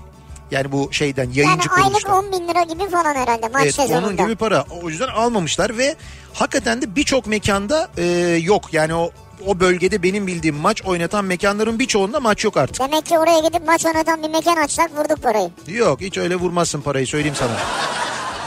Yani 0.52 0.72
bu 0.72 0.90
şeyden 0.94 1.24
Yani 1.24 1.38
yayıncı 1.40 1.70
aylık 1.70 1.86
kuruluştan. 1.88 2.26
10 2.26 2.32
bin 2.32 2.48
lira 2.48 2.64
gibi 2.64 2.90
falan 2.90 3.16
herhalde 3.16 3.50
maç 3.50 3.64
Evet 3.64 3.76
sezonunda. 3.76 4.08
onun 4.08 4.18
gibi 4.18 4.36
para. 4.36 4.66
O 4.84 4.90
yüzden 4.90 5.08
almamışlar 5.08 5.78
ve 5.78 5.96
hakikaten 6.34 6.82
de 6.82 6.96
birçok 6.96 7.28
mekanda 7.28 7.88
e, 7.98 8.04
yok. 8.44 8.74
Yani 8.74 8.94
o 8.96 9.12
o 9.48 9.60
bölgede 9.60 10.04
benim 10.04 10.28
bildiğim 10.28 10.56
maç 10.56 10.82
oynatan 10.82 11.26
mekanların 11.26 11.80
birçoğunda 11.80 12.20
maç 12.20 12.44
yok 12.44 12.58
artık. 12.58 12.80
Demek 12.80 13.06
ki 13.06 13.20
oraya 13.20 13.40
gidip 13.40 13.68
maç 13.68 13.86
oynatan 13.86 14.24
bir 14.24 14.30
mekan 14.30 14.56
açsak 14.58 14.92
vurduk 14.98 15.24
parayı. 15.24 15.50
Yok 15.68 16.02
hiç 16.02 16.18
öyle 16.18 16.36
vurmazsın 16.36 16.82
parayı 16.82 17.08
söyleyeyim 17.08 17.36
sana. 17.40 17.52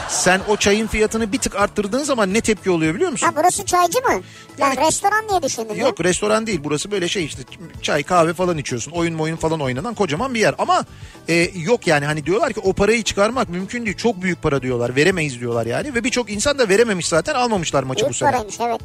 Sen 0.09 0.41
o 0.47 0.57
çayın 0.57 0.87
fiyatını 0.87 1.31
bir 1.31 1.37
tık 1.37 1.55
arttırdığın 1.55 2.03
zaman 2.03 2.33
ne 2.33 2.41
tepki 2.41 2.69
oluyor 2.71 2.95
biliyor 2.95 3.11
musun? 3.11 3.27
Ha 3.27 3.33
burası 3.35 3.65
çaycı 3.65 3.99
mı? 3.99 4.21
Ben 4.59 4.63
Yani- 4.75 4.87
restoran 4.87 5.29
diye 5.29 5.41
düşündüm 5.43 5.75
ya. 5.75 5.87
Yok 5.87 6.03
restoran 6.03 6.47
değil 6.47 6.59
burası 6.63 6.91
böyle 6.91 7.07
şey 7.07 7.25
işte 7.25 7.41
çay 7.81 8.03
kahve 8.03 8.33
falan 8.33 8.57
içiyorsun 8.57 8.91
oyun 8.91 9.17
oyun 9.19 9.35
falan 9.35 9.61
oynanan 9.61 9.93
kocaman 9.93 10.33
bir 10.33 10.39
yer 10.39 10.55
ama 10.57 10.85
e, 11.27 11.51
yok 11.55 11.87
yani 11.87 12.05
hani 12.05 12.25
diyorlar 12.25 12.53
ki 12.53 12.59
o 12.59 12.73
parayı 12.73 13.03
çıkarmak 13.03 13.49
mümkün 13.49 13.85
değil 13.85 13.97
çok 13.97 14.21
büyük 14.21 14.41
para 14.41 14.61
diyorlar 14.61 14.95
veremeyiz 14.95 15.39
diyorlar 15.39 15.65
yani 15.65 15.93
ve 15.95 16.03
birçok 16.03 16.31
insan 16.31 16.59
da 16.59 16.69
verememiş 16.69 17.07
zaten 17.07 17.33
almamışlar 17.35 17.83
maçı 17.83 18.01
bu 18.01 18.05
Büyük 18.09 18.15
sene. 18.15 18.31
paraymış 18.31 18.55
evet. 18.61 18.81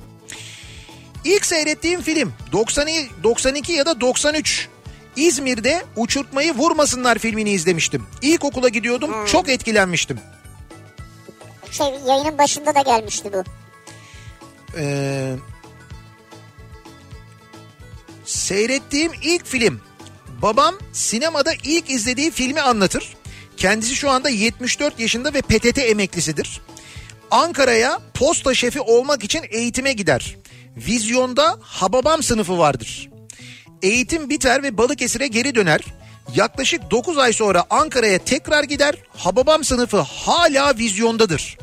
İlk 1.24 1.46
seyrettiğim 1.46 2.02
film 2.02 2.32
90, 2.52 2.88
92 3.24 3.72
ya 3.72 3.86
da 3.86 4.00
93. 4.00 4.68
İzmir'de 5.16 5.82
Uçurtmayı 5.96 6.52
Vurmasınlar 6.54 7.18
filmini 7.18 7.50
izlemiştim. 7.50 8.06
İlkokula 8.22 8.68
gidiyordum 8.68 9.14
Hmm. 9.14 9.24
çok 9.26 9.48
etkilenmiştim. 9.48 10.18
Şey 11.72 11.86
yayının 12.06 12.38
başında 12.38 12.74
da 12.74 12.82
gelmişti 12.82 13.30
bu. 13.32 13.44
Ee, 14.76 15.34
seyrettiğim 18.24 19.12
ilk 19.22 19.46
film. 19.46 19.80
Babam 20.42 20.74
sinemada 20.92 21.52
ilk 21.64 21.90
izlediği 21.90 22.30
filmi 22.30 22.60
anlatır. 22.60 23.16
Kendisi 23.56 23.96
şu 23.96 24.10
anda 24.10 24.28
74 24.28 25.00
yaşında 25.00 25.34
ve 25.34 25.42
PTT 25.42 25.78
emeklisidir. 25.78 26.60
Ankara'ya 27.30 28.00
posta 28.14 28.54
şefi 28.54 28.80
olmak 28.80 29.24
için 29.24 29.44
eğitime 29.50 29.92
gider. 29.92 30.36
Vizyonda 30.76 31.58
Hababam 31.60 32.22
sınıfı 32.22 32.58
vardır. 32.58 33.10
Eğitim 33.82 34.30
biter 34.30 34.62
ve 34.62 34.78
Balıkesir'e 34.78 35.26
geri 35.26 35.54
döner. 35.54 35.80
Yaklaşık 36.34 36.90
9 36.90 37.18
ay 37.18 37.32
sonra 37.32 37.64
Ankara'ya 37.70 38.18
tekrar 38.18 38.64
gider. 38.64 38.94
Hababam 39.16 39.64
sınıfı 39.64 39.98
hala 39.98 40.78
vizyondadır. 40.78 41.58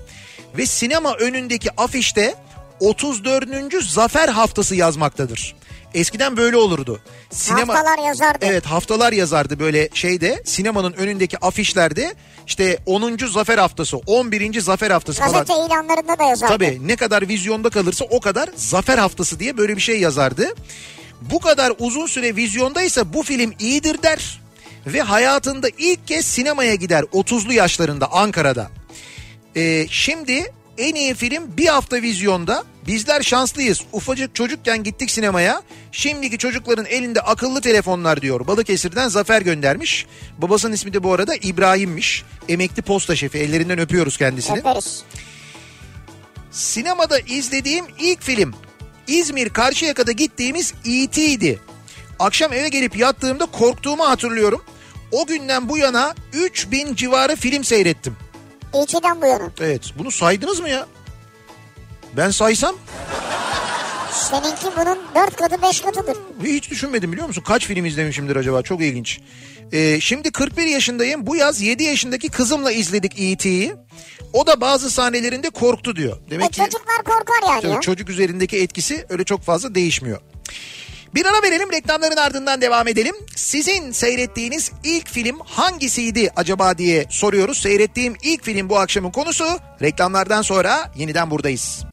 Ve 0.58 0.66
sinema 0.66 1.14
önündeki 1.14 1.70
afişte 1.78 2.36
34. 2.80 3.84
Zafer 3.84 4.30
Haftası 4.30 4.76
yazmaktadır. 4.76 5.56
Eskiden 5.94 6.38
böyle 6.38 6.58
olurdu. 6.58 7.02
Sinema... 7.30 7.74
Haftalar 7.74 8.08
yazardı. 8.08 8.38
Evet 8.42 8.66
haftalar 8.66 9.14
yazardı 9.14 9.60
böyle 9.60 9.90
şeyde 9.94 10.42
sinemanın 10.46 10.94
önündeki 10.94 11.38
afişlerde 11.38 12.16
işte 12.48 12.78
10. 12.86 13.18
Zafer 13.34 13.58
Haftası 13.58 13.98
11. 13.98 14.60
Zafer 14.62 14.92
Haftası 14.92 15.20
falan. 15.20 15.34
Gazete 15.34 15.54
ilanlarında 15.54 16.20
da 16.20 16.24
yazardı. 16.24 16.54
Tabii 16.54 16.88
ne 16.88 16.96
kadar 16.96 17.28
vizyonda 17.28 17.70
kalırsa 17.70 18.06
o 18.06 18.20
kadar 18.20 18.50
zafer 18.56 18.98
haftası 18.98 19.40
diye 19.40 19.58
böyle 19.58 19.76
bir 19.76 19.82
şey 19.82 20.00
yazardı. 20.00 20.48
Bu 21.22 21.40
kadar 21.40 21.74
uzun 21.80 22.08
süre 22.08 22.36
vizyondaysa 22.36 23.14
bu 23.14 23.24
film 23.24 23.54
iyidir 23.60 24.04
der 24.04 24.42
ve 24.88 25.02
hayatında 25.02 25.68
ilk 25.78 26.08
kez 26.08 26.26
sinemaya 26.26 26.76
gider 26.76 27.04
30'lu 27.04 27.54
yaşlarında 27.54 28.12
Ankara'da. 28.12 28.70
Ee, 29.56 29.88
şimdi 29.90 30.54
en 30.78 30.96
iyi 30.96 31.14
film 31.14 31.58
bir 31.58 31.68
hafta 31.68 32.02
vizyonda. 32.02 32.64
Bizler 32.88 33.22
şanslıyız. 33.22 33.82
Ufacık 33.94 34.36
çocukken 34.36 34.84
gittik 34.84 35.12
sinemaya. 35.12 35.62
Şimdiki 35.92 36.38
çocukların 36.38 36.86
elinde 36.86 37.22
akıllı 37.22 37.62
telefonlar 37.62 38.22
diyor. 38.22 38.48
Balıkesir'den 38.48 39.08
Zafer 39.08 39.42
göndermiş. 39.42 40.06
Babasının 40.38 40.74
ismi 40.74 40.94
de 40.94 41.04
bu 41.04 41.14
arada 41.14 41.36
İbrahim'miş. 41.36 42.24
Emekli 42.50 42.82
posta 42.82 43.16
şefi. 43.16 43.38
Ellerinden 43.38 43.80
öpüyoruz 43.80 44.18
kendisini. 44.18 44.60
Öperiz. 44.60 45.04
Sinemada 46.52 47.20
izlediğim 47.20 47.86
ilk 48.00 48.22
film 48.22 48.54
İzmir 49.08 49.50
Karşıyaka'da 49.50 50.12
gittiğimiz 50.12 50.74
E.T.'ydi. 50.86 51.60
Akşam 52.20 52.54
eve 52.54 52.70
gelip 52.70 52.98
yattığımda 52.98 53.46
korktuğumu 53.46 54.10
hatırlıyorum. 54.10 54.62
O 55.12 55.26
günden 55.26 55.70
bu 55.70 55.78
yana 55.78 56.16
3000 56.34 56.96
civarı 56.96 57.36
film 57.36 57.64
seyrettim. 57.64 58.16
İlçeden 58.76 59.22
bu 59.22 59.26
yana. 59.26 59.52
Evet 59.62 59.82
bunu 59.98 60.12
saydınız 60.12 60.60
mı 60.60 60.70
ya? 60.70 60.88
Ben 62.18 62.30
saysam 62.30 62.76
Seninki 64.14 64.66
bunun 64.78 64.98
4 65.16 65.36
katı 65.36 65.62
5 65.62 65.82
katıdır. 65.82 66.18
hiç 66.44 66.70
düşünmedim 66.70 67.12
biliyor 67.12 67.28
musun? 67.28 67.44
Kaç 67.48 67.66
film 67.66 67.86
izlemişimdir 67.86 68.36
acaba? 68.36 68.62
Çok 68.62 68.82
ilginç. 68.82 69.20
Ee, 69.72 70.00
şimdi 70.02 70.32
41 70.32 70.66
yaşındayım. 70.66 71.28
Bu 71.28 71.36
yaz 71.36 71.62
7 71.62 71.84
yaşındaki 71.84 72.30
kızımla 72.30 72.72
izledik 72.72 73.14
E.T.'yi. 73.20 73.74
O 74.34 74.48
da 74.48 74.62
bazı 74.62 74.90
sahnelerinde 74.90 75.50
korktu 75.50 75.96
diyor. 75.96 76.18
E, 76.28 76.30
Demek 76.30 76.54
ki 76.54 76.58
çocuklar 76.60 77.04
korkar 77.04 77.50
yani 77.50 77.62
Tabii 77.62 77.82
çocuk 77.82 78.10
üzerindeki 78.10 78.58
etkisi 78.58 79.06
öyle 79.10 79.24
çok 79.24 79.42
fazla 79.42 79.76
değişmiyor. 79.76 80.22
Bir 81.16 81.26
ara 81.26 81.44
verelim 81.44 81.72
reklamların 81.72 82.18
ardından 82.18 82.62
devam 82.62 82.88
edelim. 82.88 83.16
Sizin 83.36 83.92
seyrettiğiniz 83.92 84.72
ilk 84.84 85.10
film 85.10 85.40
hangisiydi 85.46 86.30
acaba 86.36 86.78
diye 86.78 87.06
soruyoruz. 87.10 87.58
Seyrettiğim 87.58 88.16
ilk 88.24 88.44
film 88.44 88.70
bu 88.70 88.80
akşamın 88.80 89.12
konusu. 89.12 89.46
Reklamlardan 89.82 90.42
sonra 90.42 90.92
yeniden 90.96 91.32
buradayız. 91.32 91.84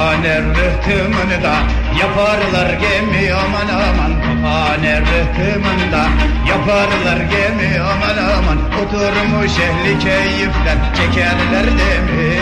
Tophaner 0.00 0.42
rıhtımında 0.42 1.54
yaparlar 2.00 2.70
gemi 2.72 3.32
aman 3.34 3.68
aman. 3.68 4.12
Tophaner 4.22 5.00
rıhtımında 5.00 6.08
yaparlar 6.48 7.16
gemi 7.16 7.80
aman 7.80 8.24
aman. 8.36 8.58
Oturmuş 8.80 9.58
ehli 9.58 9.98
keyifler 9.98 10.78
çekerler 10.96 11.66
demi. 11.66 12.38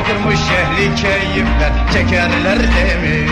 Oturmuş 0.00 0.40
ehli 0.40 0.94
keyifler 0.94 1.72
çekerler 1.92 2.58
demi. 2.58 3.28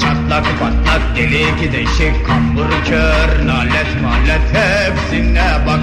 Çatlak 0.00 0.44
patlak 0.44 1.16
delik 1.16 1.72
deşik 1.72 2.26
kambur 2.26 2.70
kör 2.88 3.46
Nalet 3.46 4.02
malet 4.02 4.46
hepsine 4.52 5.50
bak. 5.66 5.80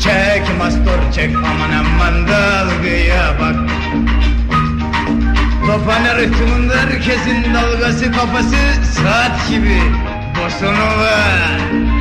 Çek 0.00 0.58
mastor 0.58 1.12
çek 1.12 1.36
aman 1.36 1.70
aman 1.78 2.28
dalgaya 2.28 3.40
bak 3.40 3.56
Tophane 5.68 6.14
rıhtımında 6.14 6.74
herkesin 6.76 7.54
dalgası 7.54 8.12
kafası 8.12 8.56
saat 8.94 9.48
gibi. 9.48 9.80
Bosonu 10.36 11.97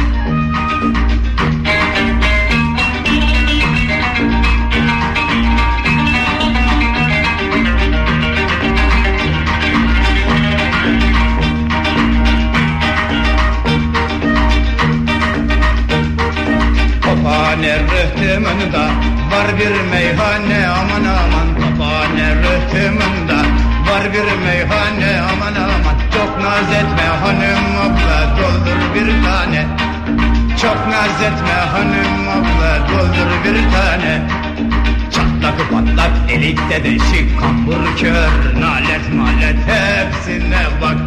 patlak 36.77 36.83
delikte 36.83 36.83
deşik 36.83 37.39
kambur 37.39 37.97
kör 37.97 38.61
Nalet 38.61 39.13
malet 39.13 39.57
hepsine 39.67 40.67
bak. 40.81 40.97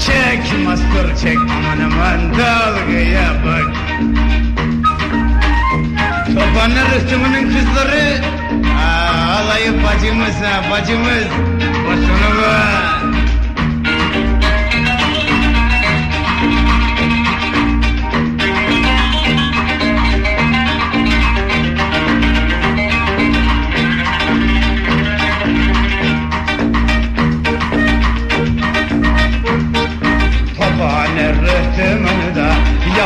Çek 0.00 0.64
master 0.64 1.16
çek 1.22 1.38
aman 1.38 1.80
aman 1.80 2.34
dalgaya 2.38 3.34
bak. 3.44 3.74
Çobanlar 6.26 6.84
rıhtımının 6.94 7.44
kızları. 7.44 8.20
Aa, 8.78 9.38
Alayı 9.38 9.72
bacımız 9.72 10.34
ha 10.34 10.70
bacımız. 10.70 11.26
Boşunu 11.86 12.42
ver 12.42 12.87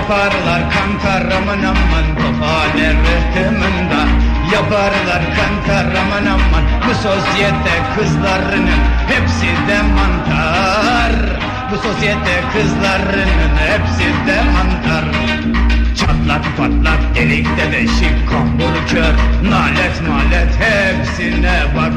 yaparlar 0.03 0.63
kantar 0.75 1.23
aman 1.39 1.63
aman 1.63 2.07
Tophane 2.19 2.89
rıhtımında 3.07 4.01
yaparlar 4.53 5.23
kantar 5.37 5.87
aman 6.03 6.27
aman 6.27 6.65
Bu 6.89 6.95
sosyete 6.95 7.77
kızlarının 7.95 8.83
hepsi 9.09 9.47
de 9.69 9.83
mantar. 9.83 11.13
Bu 11.71 11.77
sosyete 11.77 12.37
kızlarının 12.53 13.55
hepsi 13.67 14.09
de 14.27 14.43
mantar. 14.55 15.05
Çatlak 15.97 16.57
patlak 16.57 17.15
delikte 17.15 17.73
deşik 17.73 18.29
kambur 18.31 18.75
kör 18.91 19.15
Nalet 19.51 19.97
malet 20.09 20.53
hepsine 20.65 21.63
bak. 21.77 21.93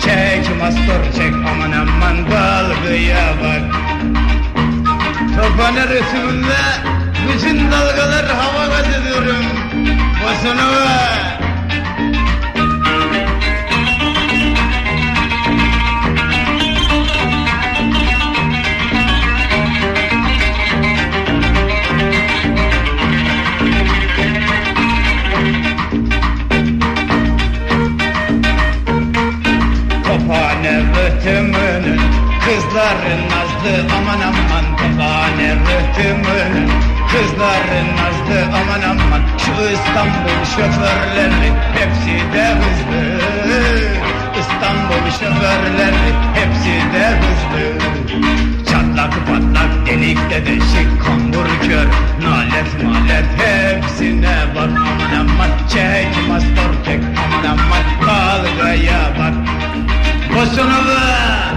Çek 0.00 0.60
mastor 0.60 1.02
çek 1.16 1.34
aman 1.34 1.72
aman 1.72 2.16
dalgaya 2.30 3.26
bak. 3.42 3.84
Tophane 5.36 5.82
rıhtımında 5.88 7.03
bütün 7.28 7.70
dalgalar 7.72 8.26
hava 8.26 8.66
gaz 8.66 8.88
ediyorum. 8.88 9.44
Ver. 10.24 11.40
Tophane 30.04 30.80
rıhtımının 30.80 32.00
kızların 32.44 33.22
nazlı 33.30 33.94
aman 33.96 34.20
aman 34.20 34.76
Tophane 34.76 35.54
rıhtımının 35.54 36.93
kızların 37.14 37.88
nazlı 37.96 38.56
aman 38.56 38.82
aman. 38.90 39.22
Şu 39.38 39.52
İstanbul 39.72 40.44
şoförleri 40.56 41.52
hepsi 41.74 42.34
de 42.34 42.46
hızlı. 42.54 43.02
İstanbul 44.40 45.10
şoförleri 45.10 46.10
hepsi 46.34 46.94
de 46.94 47.06
hızlı. 47.20 47.64
Çatlak 48.70 49.12
patlak 49.26 49.86
delikte 49.86 50.46
deşik 50.46 51.04
kambur 51.04 51.48
kör. 51.68 51.86
Nalet 52.26 52.82
malet 52.84 53.26
hepsine 53.38 54.36
bak. 54.54 54.70
Aman 54.70 55.20
aman 55.20 55.50
Çek 55.68 56.28
mastor 56.28 56.84
çek 56.84 57.00
aman 57.24 57.44
aman 57.44 57.84
Dalgaya 58.06 59.12
bak. 59.18 59.34
Bosunu 60.34 60.88
ver 60.88 61.54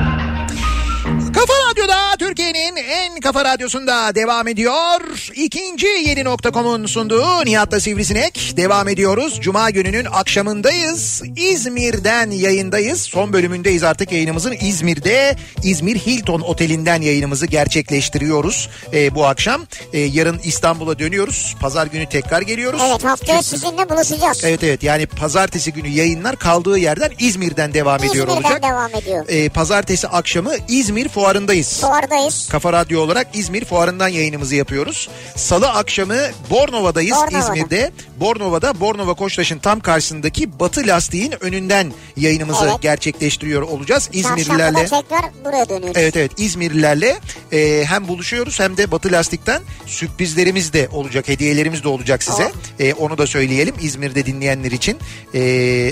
Kafa 1.34 1.54
Radyo'da 1.70 2.17
Türkiye'nin 2.38 2.76
en 2.76 3.20
kafa 3.20 3.46
radyosunda 3.46 4.16
devam 4.16 4.48
ediyor. 4.48 5.30
İkinci 5.36 5.88
yeni 5.88 6.24
nokta.com'un 6.24 6.86
sunduğu 6.86 7.46
Nihat'la 7.46 7.80
Sivrisinek. 7.80 8.54
Devam 8.58 8.88
ediyoruz. 8.88 9.40
Cuma 9.42 9.70
gününün 9.70 10.06
akşamındayız. 10.06 11.24
İzmir'den 11.38 12.32
yayındayız. 12.32 13.02
Son 13.02 13.34
bölümündeyiz 13.34 13.84
artık 13.84 14.12
yayınımızın. 14.12 14.56
İzmir'de 14.62 15.36
İzmir 15.64 15.96
Hilton 15.96 16.42
Oteli'nden 16.42 17.02
yayınımızı 17.02 17.46
gerçekleştiriyoruz 17.46 18.70
e, 18.94 19.16
bu 19.16 19.26
akşam. 19.26 19.62
E, 19.94 20.00
yarın 20.00 20.40
İstanbul'a 20.44 21.00
dönüyoruz. 21.00 21.56
Pazar 21.60 21.88
günü 21.88 22.10
tekrar 22.10 22.42
geliyoruz. 22.42 22.82
Evet 22.88 23.04
haftaya 23.04 23.44
sizinle 23.44 23.90
buluşacağız. 23.90 24.42
Evet 24.44 24.64
evet 24.64 24.84
yani 24.84 25.06
pazartesi 25.06 25.74
günü 25.74 25.88
yayınlar 25.88 26.36
kaldığı 26.36 26.78
yerden 26.78 27.12
İzmir'den 27.20 27.74
devam 27.74 28.00
ediyor 28.04 28.28
İzmir'den 28.28 28.36
olacak. 28.36 28.64
devam 28.64 28.96
ediyor. 28.96 29.26
Ee, 29.28 29.50
pazartesi 29.50 30.08
akşamı 30.08 30.54
İzmir 30.68 31.10
fuarındayız. 31.10 31.82
Fuardayız. 31.82 32.27
Kafa 32.52 32.74
Radyo 32.74 33.02
olarak 33.02 33.28
İzmir 33.34 33.66
fuarından 33.66 34.08
yayınımızı 34.08 34.56
yapıyoruz. 34.56 35.10
Salı 35.36 35.70
akşamı 35.70 36.18
Bornova'dayız 36.50 37.18
Bornova'da. 37.18 37.40
İzmir'de. 37.40 37.92
Bornova'da 38.20 38.80
Bornova 38.80 39.14
Koçtaş'ın 39.14 39.60
tam 39.60 39.80
karşısındaki 39.80 40.60
Batı 40.60 40.88
Lastiğin 40.88 41.34
önünden 41.44 41.94
yayınımızı 42.18 42.66
Evet. 42.66 42.82
gerçekleştiriyor 42.82 43.62
olacağız. 43.62 44.10
İzmirlilerle. 44.14 44.84
tekrar 44.84 45.22
buraya 45.46 45.70
dönüyoruz. 45.70 45.98
Evet 45.98 46.16
evet 46.18 46.32
İzmirlilerle 46.38 47.18
e, 47.52 47.84
hem 47.88 48.08
buluşuyoruz 48.08 48.60
hem 48.60 48.78
de 48.78 48.92
Batı 48.92 49.12
Lastik'ten 49.12 49.62
sürprizlerimiz 49.86 50.74
de 50.74 50.88
olacak, 50.92 51.28
hediyelerimiz 51.28 51.84
de 51.84 51.88
olacak 51.88 52.24
size. 52.24 52.52
E, 52.80 52.94
onu 52.94 53.18
da 53.18 53.28
söyleyelim 53.28 53.76
İzmir'de 53.82 54.26
dinleyenler 54.26 54.72
için 54.72 54.98
e, 55.36 55.40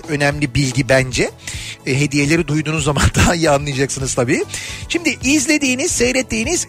önemli 0.09 0.55
bilgi 0.55 0.89
bence. 0.89 1.31
E, 1.85 1.99
hediyeleri 1.99 2.47
duyduğunuz 2.47 2.83
zaman 2.83 3.03
daha 3.15 3.35
iyi 3.35 3.49
anlayacaksınız 3.49 4.13
tabii. 4.13 4.43
Şimdi 4.89 5.17
izlediğiniz, 5.23 5.91
seyrettiğiniz 5.91 6.24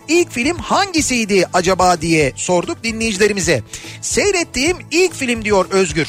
ilk 0.09 0.33
film 0.33 0.57
hangisiydi 0.59 1.47
acaba 1.53 2.01
diye 2.01 2.33
sorduk 2.37 2.85
dinleyicilerimize. 2.85 3.63
Seyrettiğim 4.03 4.77
ilk 4.91 5.15
film 5.15 5.45
diyor 5.45 5.67
Özgür. 5.71 6.09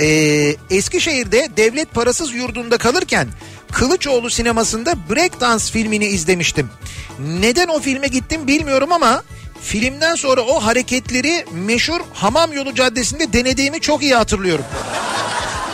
Ee, 0.00 0.56
Eskişehir'de 0.70 1.48
devlet 1.56 1.94
parasız 1.94 2.34
yurdunda 2.34 2.78
kalırken 2.78 3.28
Kılıçoğlu 3.72 4.30
sinemasında 4.30 4.94
Breakdance 5.10 5.64
filmini 5.64 6.06
izlemiştim. 6.06 6.70
Neden 7.18 7.68
o 7.68 7.80
filme 7.80 8.06
gittim 8.06 8.46
bilmiyorum 8.46 8.92
ama 8.92 9.22
filmden 9.62 10.14
sonra 10.14 10.40
o 10.40 10.64
hareketleri 10.64 11.44
meşhur 11.52 12.00
Hamam 12.14 12.52
Yolu 12.52 12.74
Caddesi'nde 12.74 13.32
denediğimi 13.32 13.80
çok 13.80 14.02
iyi 14.02 14.14
hatırlıyorum. 14.14 14.64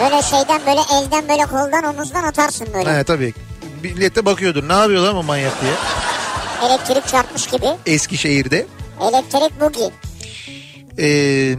Böyle 0.01 0.23
şeyden 0.23 0.61
böyle 0.67 0.81
elden 0.93 1.29
böyle 1.29 1.43
koldan 1.43 1.85
omuzdan 1.85 2.25
atarsın 2.25 2.69
böyle. 2.75 2.91
Evet 2.91 3.07
tabii. 3.07 3.35
Millet 3.83 4.17
de 4.17 4.25
bakıyordur 4.25 4.69
ne 4.69 4.73
yapıyor 4.73 5.03
lan 5.03 5.25
manyak 5.25 5.63
diye. 5.63 5.73
Elektrik 6.67 7.09
çarpmış 7.09 7.47
gibi. 7.47 7.67
Eskişehir'de. 7.87 8.67
Elektrik 9.01 9.61
bugi. 9.61 9.91
Ee, 10.99 11.57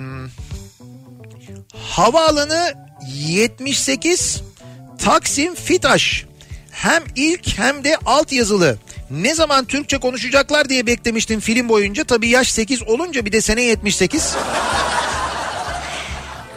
havaalanı 1.89 2.73
78 3.15 4.41
Taksim 4.99 5.55
Fitaş 5.55 6.25
Hem 6.71 7.03
ilk 7.15 7.57
hem 7.57 7.83
de 7.83 7.97
alt 8.05 8.31
yazılı. 8.31 8.77
Ne 9.11 9.35
zaman 9.35 9.65
Türkçe 9.65 9.97
konuşacaklar 9.97 10.69
diye 10.69 10.85
beklemiştim 10.85 11.39
film 11.39 11.69
boyunca. 11.69 12.03
Tabii 12.03 12.29
yaş 12.29 12.51
8 12.51 12.83
olunca 12.83 13.25
bir 13.25 13.31
de 13.31 13.41
sene 13.41 13.61
78. 13.61 14.35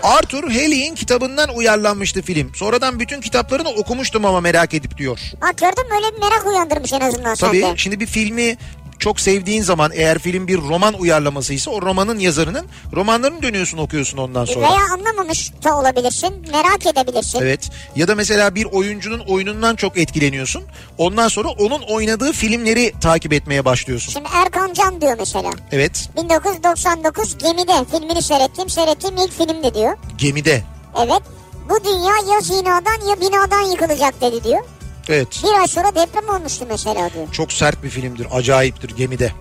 Arthur 0.05 0.45
Haley'in 0.45 0.95
kitabından 0.95 1.49
uyarlanmıştı 1.57 2.23
film. 2.23 2.55
Sonradan 2.55 3.01
bütün 3.01 3.21
kitaplarını 3.21 3.69
okumuştum 3.69 4.25
ama 4.25 4.41
merak 4.41 4.75
edip 4.75 4.99
diyor. 4.99 5.19
Bak 5.43 5.59
gördün 5.59 5.89
mü 5.89 5.95
öyle 5.97 6.17
bir 6.17 6.21
merak 6.21 6.47
uyandırmış 6.47 6.93
en 6.93 7.01
azından 7.01 7.35
Tabii 7.35 7.61
sende. 7.61 7.77
şimdi 7.77 8.01
bir 8.01 8.07
filmi 8.07 8.57
çok 8.99 9.21
sevdiğin 9.21 9.62
zaman 9.62 9.91
eğer 9.95 10.19
film 10.19 10.49
bir 10.49 10.59
roman 10.59 10.95
uyarlamasıysa 10.95 11.71
o 11.71 11.83
romanın 11.83 12.19
yazarının 12.19 12.66
romanlarını 12.93 13.43
dönüyorsun 13.43 13.79
okuyorsun 13.79 14.19
ondan 14.19 14.45
sonra. 14.45 14.71
Veya 14.71 14.81
anlamamış 14.95 15.53
da 15.65 15.77
olabilirsin. 15.79 16.35
Merak 16.53 16.87
edebilirsin. 16.87 17.39
Evet 17.43 17.71
ya 17.97 18.09
da 18.09 18.15
mesela 18.15 18.55
bir 18.55 18.65
oyuncunun 18.65 19.21
oyunundan 19.29 19.77
çok 19.77 19.99
etkileniyorsun. 19.99 20.62
Ondan 20.99 21.29
sonra 21.29 21.49
onun 21.49 21.81
oynadığı 21.83 22.33
filmleri 22.33 22.93
takip 23.01 23.33
etmeye 23.33 23.65
başlıyorsun. 23.65 24.12
Şimdi 24.12 24.29
Erkan 24.35 24.73
Can 24.73 25.01
diyor 25.01 25.16
mesela. 25.19 25.51
Evet 25.73 26.09
1999 26.16 27.39
Gemide 27.39 27.73
filmini 27.91 28.23
seyrettim. 28.23 28.69
Seyrettiğim 28.71 29.16
ilk 29.16 29.33
filmdi 29.33 29.75
diyor. 29.75 29.97
gemide. 30.19 30.62
Evet. 30.99 31.23
Bu 31.71 31.85
dünya 31.85 32.35
ya 32.35 32.41
zinadan 32.41 33.09
ya 33.09 33.21
binadan 33.21 33.61
yıkılacak 33.62 34.21
dedi 34.21 34.45
diyor. 34.45 34.65
Evet 35.09 35.29
Bir 35.45 35.61
ay 35.61 35.67
sonra 35.69 35.95
deprem 35.95 36.29
olmuştu 36.29 36.67
mesela 36.71 37.11
diyor. 37.15 37.33
çok 37.33 37.53
sert 37.53 37.83
bir 37.83 37.91
filmdir 37.91 38.27
acayiptir 38.33 38.97
gemide. 38.97 39.33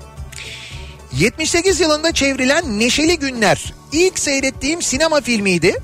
78 1.13 1.79
yılında 1.79 2.11
çevrilen 2.11 2.79
Neşeli 2.79 3.19
Günler 3.19 3.73
ilk 3.91 4.19
seyrettiğim 4.19 4.81
sinema 4.81 5.21
filmiydi. 5.21 5.77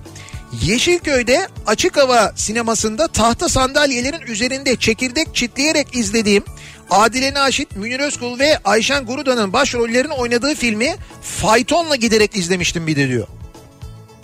Yeşilköy'de 0.62 1.48
açık 1.68 1.98
hava 1.98 2.34
sinemasında 2.36 3.08
tahta 3.08 3.50
sandalyelerin 3.50 4.22
üzerinde 4.22 4.76
çekirdek 4.76 5.36
çitleyerek 5.36 5.96
izlediğim 5.96 6.44
Adile 6.90 7.34
Naşit, 7.34 7.76
Münir 7.76 8.00
Özkul 8.00 8.40
ve 8.40 8.58
Ayşen 8.66 9.06
Guruda'nın 9.06 9.54
başrollerini 9.54 10.14
oynadığı 10.14 10.56
filmi 10.56 10.96
faytonla 11.22 11.96
giderek 11.96 12.36
izlemiştim 12.36 12.88
bir 12.88 12.96
de 12.96 13.08
diyor. 13.08 13.28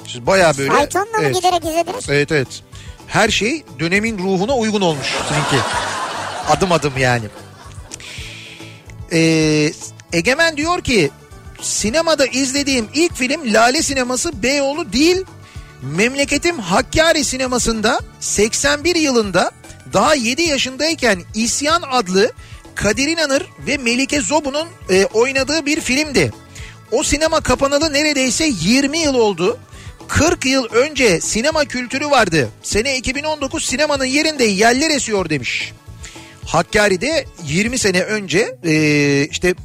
Siz 0.08 0.28
bayağı 0.28 0.58
böyle... 0.58 0.70
Faytonla 0.72 1.06
mı 1.06 1.18
Evet. 1.22 1.36
giderek 1.36 1.64
izlediniz? 1.66 2.06
Evet 2.10 2.32
evet. 2.32 2.48
Her 3.08 3.30
şey 3.30 3.64
dönemin 3.80 4.18
ruhuna 4.18 4.56
uygun 4.56 4.82
olmuş 4.82 5.08
sizinki. 5.08 5.66
Adım 6.50 6.72
adım 6.72 6.94
yani. 6.98 7.26
Ee, 9.12 9.72
Egemen 10.14 10.58
diyor 10.58 10.82
ki 10.82 11.12
sinemada 11.62 12.26
izlediğim 12.26 12.88
ilk 12.94 13.16
film 13.16 13.54
Lale 13.54 13.82
Sineması 13.82 14.44
Beyoğlu 14.44 14.94
değil 14.94 15.26
memleketim 15.82 16.60
Hakkari 16.60 17.24
sinemasında 17.24 18.00
81 18.20 18.96
yılında 18.96 19.52
daha 19.94 20.16
7 20.16 20.42
yaşındayken 20.42 21.22
İsyan 21.36 21.84
adlı 21.92 22.32
Kadir 22.76 23.08
İnanır 23.08 23.44
ve 23.68 23.78
Melike 23.78 24.22
Zobu'nun 24.22 24.68
e, 24.90 25.06
oynadığı 25.06 25.66
bir 25.66 25.82
filmdi. 25.82 26.34
O 26.92 27.04
sinema 27.04 27.42
kapanalı 27.42 27.94
neredeyse 27.94 28.52
20 28.62 29.00
yıl 29.00 29.16
oldu. 29.16 29.58
40 30.08 30.46
yıl 30.46 30.66
önce 30.66 31.22
sinema 31.22 31.66
kültürü 31.66 32.10
vardı. 32.10 32.50
Sene 32.64 32.98
2019 32.98 33.66
sinemanın 33.66 34.06
yerinde 34.06 34.44
yeller 34.44 34.90
esiyor 34.90 35.30
demiş. 35.30 35.74
Hakkari'de 36.46 37.26
20 37.44 37.78
sene 37.78 38.02
önce 38.02 38.58
e, 38.64 39.28
işte 39.32 39.56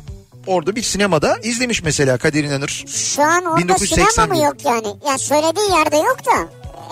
orada 0.47 0.77
bir 0.77 0.83
sinemada 0.83 1.39
izlemiş 1.43 1.83
mesela 1.83 2.19
Kadir 2.19 2.45
İnanır. 2.45 2.85
Şu 2.89 3.23
an 3.23 3.45
orada 3.45 3.63
1981. 3.63 4.11
sinema 4.11 4.35
mı 4.35 4.45
yok 4.45 4.57
yani? 4.65 4.87
Ya 5.07 5.19
söylediği 5.19 5.71
yerde 5.71 5.97
yok 5.97 6.19
da 6.27 6.49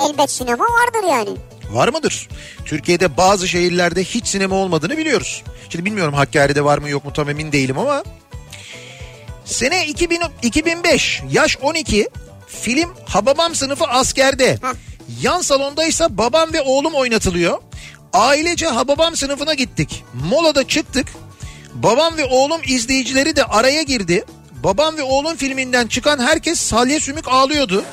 elbet 0.08 0.30
sinema 0.30 0.64
vardır 0.64 1.08
yani. 1.10 1.30
Var 1.70 1.88
mıdır? 1.88 2.28
Türkiye'de 2.64 3.16
bazı 3.16 3.48
şehirlerde 3.48 4.04
hiç 4.04 4.26
sinema 4.26 4.54
olmadığını 4.54 4.98
biliyoruz. 4.98 5.42
Şimdi 5.68 5.84
bilmiyorum 5.84 6.14
Hakkari'de 6.14 6.64
var 6.64 6.78
mı 6.78 6.88
yok 6.88 7.04
mu 7.04 7.12
tam 7.12 7.30
emin 7.30 7.52
değilim 7.52 7.78
ama. 7.78 8.04
Sene 9.44 9.86
2000, 9.86 10.20
2005 10.42 11.22
yaş 11.30 11.58
12 11.62 12.08
film 12.48 12.94
Hababam 13.06 13.54
sınıfı 13.54 13.84
askerde. 13.84 14.50
Heh. 14.50 14.74
Yan 15.22 15.40
salondaysa 15.40 16.18
babam 16.18 16.52
ve 16.52 16.60
oğlum 16.60 16.94
oynatılıyor. 16.94 17.58
Ailece 18.12 18.66
Hababam 18.66 19.16
sınıfına 19.16 19.54
gittik. 19.54 20.04
Molada 20.30 20.68
çıktık. 20.68 21.06
Babam 21.74 22.16
ve 22.16 22.24
oğlum 22.24 22.60
izleyicileri 22.66 23.36
de 23.36 23.44
araya 23.44 23.82
girdi. 23.82 24.24
Babam 24.64 24.96
ve 24.96 25.02
oğlum 25.02 25.36
filminden 25.36 25.86
çıkan 25.86 26.18
herkes 26.18 26.60
salya 26.60 27.00
sümük 27.00 27.28
ağlıyordu. 27.28 27.84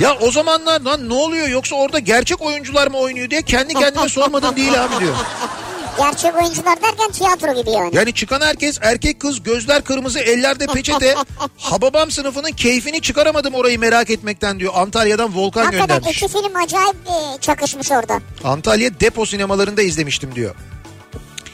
Ya 0.00 0.16
o 0.20 0.30
zamanlar 0.30 0.80
lan 0.80 1.08
ne 1.08 1.14
oluyor 1.14 1.48
yoksa 1.48 1.76
orada 1.76 1.98
gerçek 1.98 2.42
oyuncular 2.42 2.86
mı 2.86 2.98
oynuyor 2.98 3.30
diye 3.30 3.42
kendi 3.42 3.74
kendime 3.74 4.08
sormadım 4.08 4.56
değil 4.56 4.84
abi 4.84 5.00
diyor. 5.00 5.16
Gerçek 5.98 6.34
oyuncular 6.42 6.82
derken 6.82 7.10
tiyatro 7.12 7.60
gibi 7.62 7.70
yani. 7.70 7.96
Yani 7.96 8.14
çıkan 8.14 8.40
herkes 8.40 8.78
erkek 8.82 9.20
kız 9.20 9.42
gözler 9.42 9.84
kırmızı 9.84 10.18
ellerde 10.18 10.66
peçete. 10.66 11.14
Hababam 11.58 12.10
sınıfının 12.10 12.50
keyfini 12.52 13.00
çıkaramadım 13.00 13.54
orayı 13.54 13.78
merak 13.78 14.10
etmekten 14.10 14.60
diyor. 14.60 14.72
Antalya'dan 14.76 15.36
Volkan 15.36 15.64
Hakikaten 15.64 15.96
göndermiş. 15.96 16.22
iki 16.22 16.28
film 16.32 16.56
acayip 16.56 16.96
e, 17.06 17.40
çakışmış 17.40 17.90
orada. 17.92 18.20
Antalya 18.44 19.00
depo 19.00 19.26
sinemalarında 19.26 19.82
izlemiştim 19.82 20.34
diyor. 20.34 20.54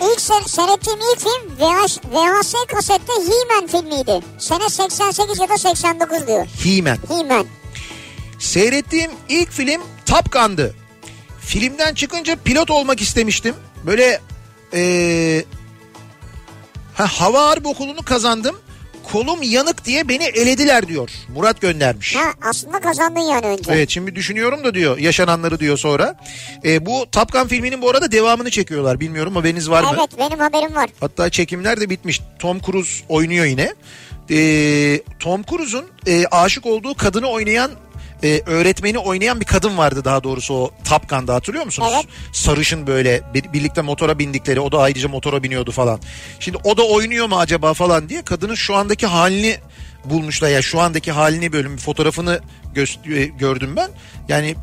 İlk 0.01 0.19
se- 0.21 0.49
seyrettiğim 0.49 0.99
ilk 1.13 1.21
film 1.21 1.57
VH, 1.59 1.99
VHS 2.15 2.55
kasette 2.75 3.13
He-Man 3.13 3.67
filmiydi. 3.67 4.25
Sene 4.39 4.69
88 4.69 5.41
ya 5.41 5.49
da 5.49 5.59
89 5.59 6.27
diyor. 6.27 6.47
He-Man. 6.65 6.99
He-Man. 7.09 7.47
Seyrettiğim 8.39 9.11
ilk 9.29 9.51
film 9.51 9.83
Top 10.07 10.33
Gun'dı. 10.33 10.75
Filmden 11.41 11.95
çıkınca 11.95 12.37
pilot 12.45 12.71
olmak 12.71 13.01
istemiştim. 13.01 13.55
Böyle 13.87 14.21
ee, 14.75 15.45
ha, 16.95 17.07
hava 17.07 17.49
harbi 17.49 17.69
okulunu 17.69 18.03
kazandım. 18.03 18.57
Kolum 19.13 19.43
yanık 19.43 19.85
diye 19.85 20.09
beni 20.09 20.25
elediler 20.25 20.89
diyor. 20.89 21.11
Murat 21.35 21.61
göndermiş. 21.61 22.17
Ha 22.17 22.33
aslında 22.43 22.81
kazandın 22.81 23.21
yani 23.21 23.47
önce. 23.47 23.73
Evet 23.73 23.91
şimdi 23.91 24.15
düşünüyorum 24.15 24.65
da 24.65 24.75
diyor 24.75 24.99
yaşananları 24.99 25.61
diyor 25.61 25.79
sonra. 25.79 26.15
Ee, 26.65 26.87
bu 26.87 27.07
Top 27.13 27.33
Gun 27.33 27.47
filminin 27.47 27.83
bu 27.83 27.91
arada 27.91 28.13
devamını 28.13 28.51
çekiyorlar. 28.51 29.01
Bilmiyorum 29.01 29.37
haberiniz 29.37 29.71
var 29.71 29.83
mı? 29.83 29.91
Evet 29.99 30.19
benim 30.19 30.39
haberim 30.39 30.75
var. 30.75 30.91
Hatta 31.01 31.31
çekimler 31.31 31.81
de 31.81 31.91
bitmiş. 31.91 32.21
Tom 32.39 32.61
Cruise 32.61 33.05
oynuyor 33.09 33.45
yine. 33.45 33.75
Ee, 34.31 35.01
Tom 35.19 35.43
Cruise'un 35.43 35.85
e, 36.07 36.27
aşık 36.27 36.67
olduğu 36.67 36.95
kadını 36.95 37.27
oynayan 37.27 37.71
e, 38.23 38.43
öğretmeni 38.47 38.99
oynayan 38.99 39.41
bir 39.41 39.45
kadın 39.47 39.79
vardı 39.79 40.05
daha 40.05 40.25
doğrusu 40.25 40.55
o 40.55 40.71
Top 40.89 41.09
Gun'da 41.09 41.35
hatırlıyor 41.35 41.65
musunuz? 41.65 41.89
Evet. 41.95 42.07
Sarışın 42.33 42.87
böyle 42.87 43.23
bir- 43.35 43.53
birlikte 43.53 43.83
motora 43.83 44.19
bindikleri 44.19 44.61
o 44.61 44.73
da 44.73 44.79
ayrıca 44.81 45.09
motora 45.09 45.43
biniyordu 45.43 45.71
falan. 45.71 46.01
Şimdi 46.41 46.59
o 46.65 46.77
da 46.77 46.83
oynuyor 46.87 47.27
mu 47.29 47.39
acaba 47.39 47.75
falan 47.75 48.09
diye 48.09 48.23
kadının 48.23 48.55
şu 48.55 48.75
andaki 48.75 49.07
halini 49.07 49.57
bulmuşlar 50.05 50.49
ya 50.49 50.63
şu 50.63 50.81
andaki 50.81 51.13
halini 51.13 51.53
bölüm 51.53 51.77
fotoğrafını 51.77 52.41
gö- 52.75 53.19
e, 53.19 53.25
gördüm 53.25 53.77
ben. 53.77 53.91
Yani 54.29 54.55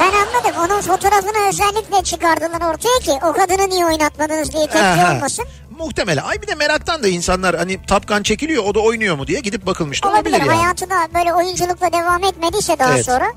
Ben 0.00 0.12
anladım. 0.12 0.60
Onun 0.64 0.80
fotoğrafını 0.80 1.48
özellikle 1.48 2.04
çıkardılar 2.04 2.60
ortaya 2.74 2.98
ki 3.02 3.10
o 3.26 3.32
kadını 3.32 3.70
niye 3.70 3.86
oynatmadınız 3.86 4.52
diye 4.52 4.66
tepki 4.66 4.78
Aha. 4.82 5.14
olmasın. 5.16 5.44
Muhtemelen. 5.78 6.22
Ay 6.22 6.42
bir 6.42 6.46
de 6.46 6.54
meraktan 6.54 7.02
da 7.02 7.08
insanlar 7.08 7.56
hani 7.56 7.82
Top 7.86 8.08
Gun 8.08 8.22
çekiliyor 8.22 8.64
o 8.64 8.74
da 8.74 8.80
oynuyor 8.80 9.16
mu 9.16 9.26
diye 9.26 9.40
gidip 9.40 9.66
bakılmış 9.66 10.02
da 10.04 10.08
Olabilir. 10.08 10.30
olabilir 10.34 10.50
yani. 10.50 10.58
Hayatı 10.60 10.90
da 10.90 11.08
böyle 11.14 11.34
oyunculukla 11.34 11.92
devam 11.92 12.24
etmediyse 12.24 12.78
daha 12.78 12.94
Evet. 12.94 13.04
sonra. 13.06 13.32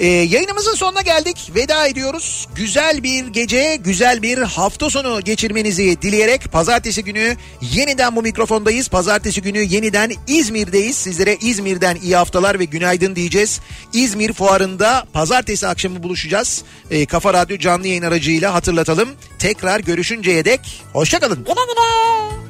Ee, 0.00 0.06
yayınımızın 0.06 0.74
sonuna 0.74 1.00
geldik. 1.00 1.50
Veda 1.54 1.86
ediyoruz. 1.86 2.48
Güzel 2.54 3.02
bir 3.02 3.26
gece, 3.26 3.76
güzel 3.76 4.22
bir 4.22 4.38
hafta 4.38 4.90
sonu 4.90 5.20
geçirmenizi 5.20 6.02
dileyerek 6.02 6.52
pazartesi 6.52 7.04
günü 7.04 7.36
yeniden 7.60 8.16
bu 8.16 8.22
mikrofondayız. 8.22 8.88
Pazartesi 8.88 9.42
günü 9.42 9.58
yeniden 9.58 10.12
İzmir'deyiz. 10.26 10.96
Sizlere 10.96 11.36
İzmir'den 11.36 11.96
iyi 11.96 12.16
haftalar 12.16 12.58
ve 12.58 12.64
günaydın 12.64 13.16
diyeceğiz. 13.16 13.60
İzmir 13.92 14.32
fuarında 14.32 15.06
pazartesi 15.12 15.66
akşamı 15.66 16.02
buluşacağız. 16.02 16.62
Ee, 16.90 17.06
Kafa 17.06 17.34
Radyo 17.34 17.58
canlı 17.58 17.86
yayın 17.86 18.02
aracıyla 18.02 18.54
hatırlatalım. 18.54 19.08
Tekrar 19.38 19.80
görüşünceye 19.80 20.44
dek 20.44 20.82
hoşçakalın. 20.92 21.44
Güle 21.44 21.54
güle. 21.54 22.40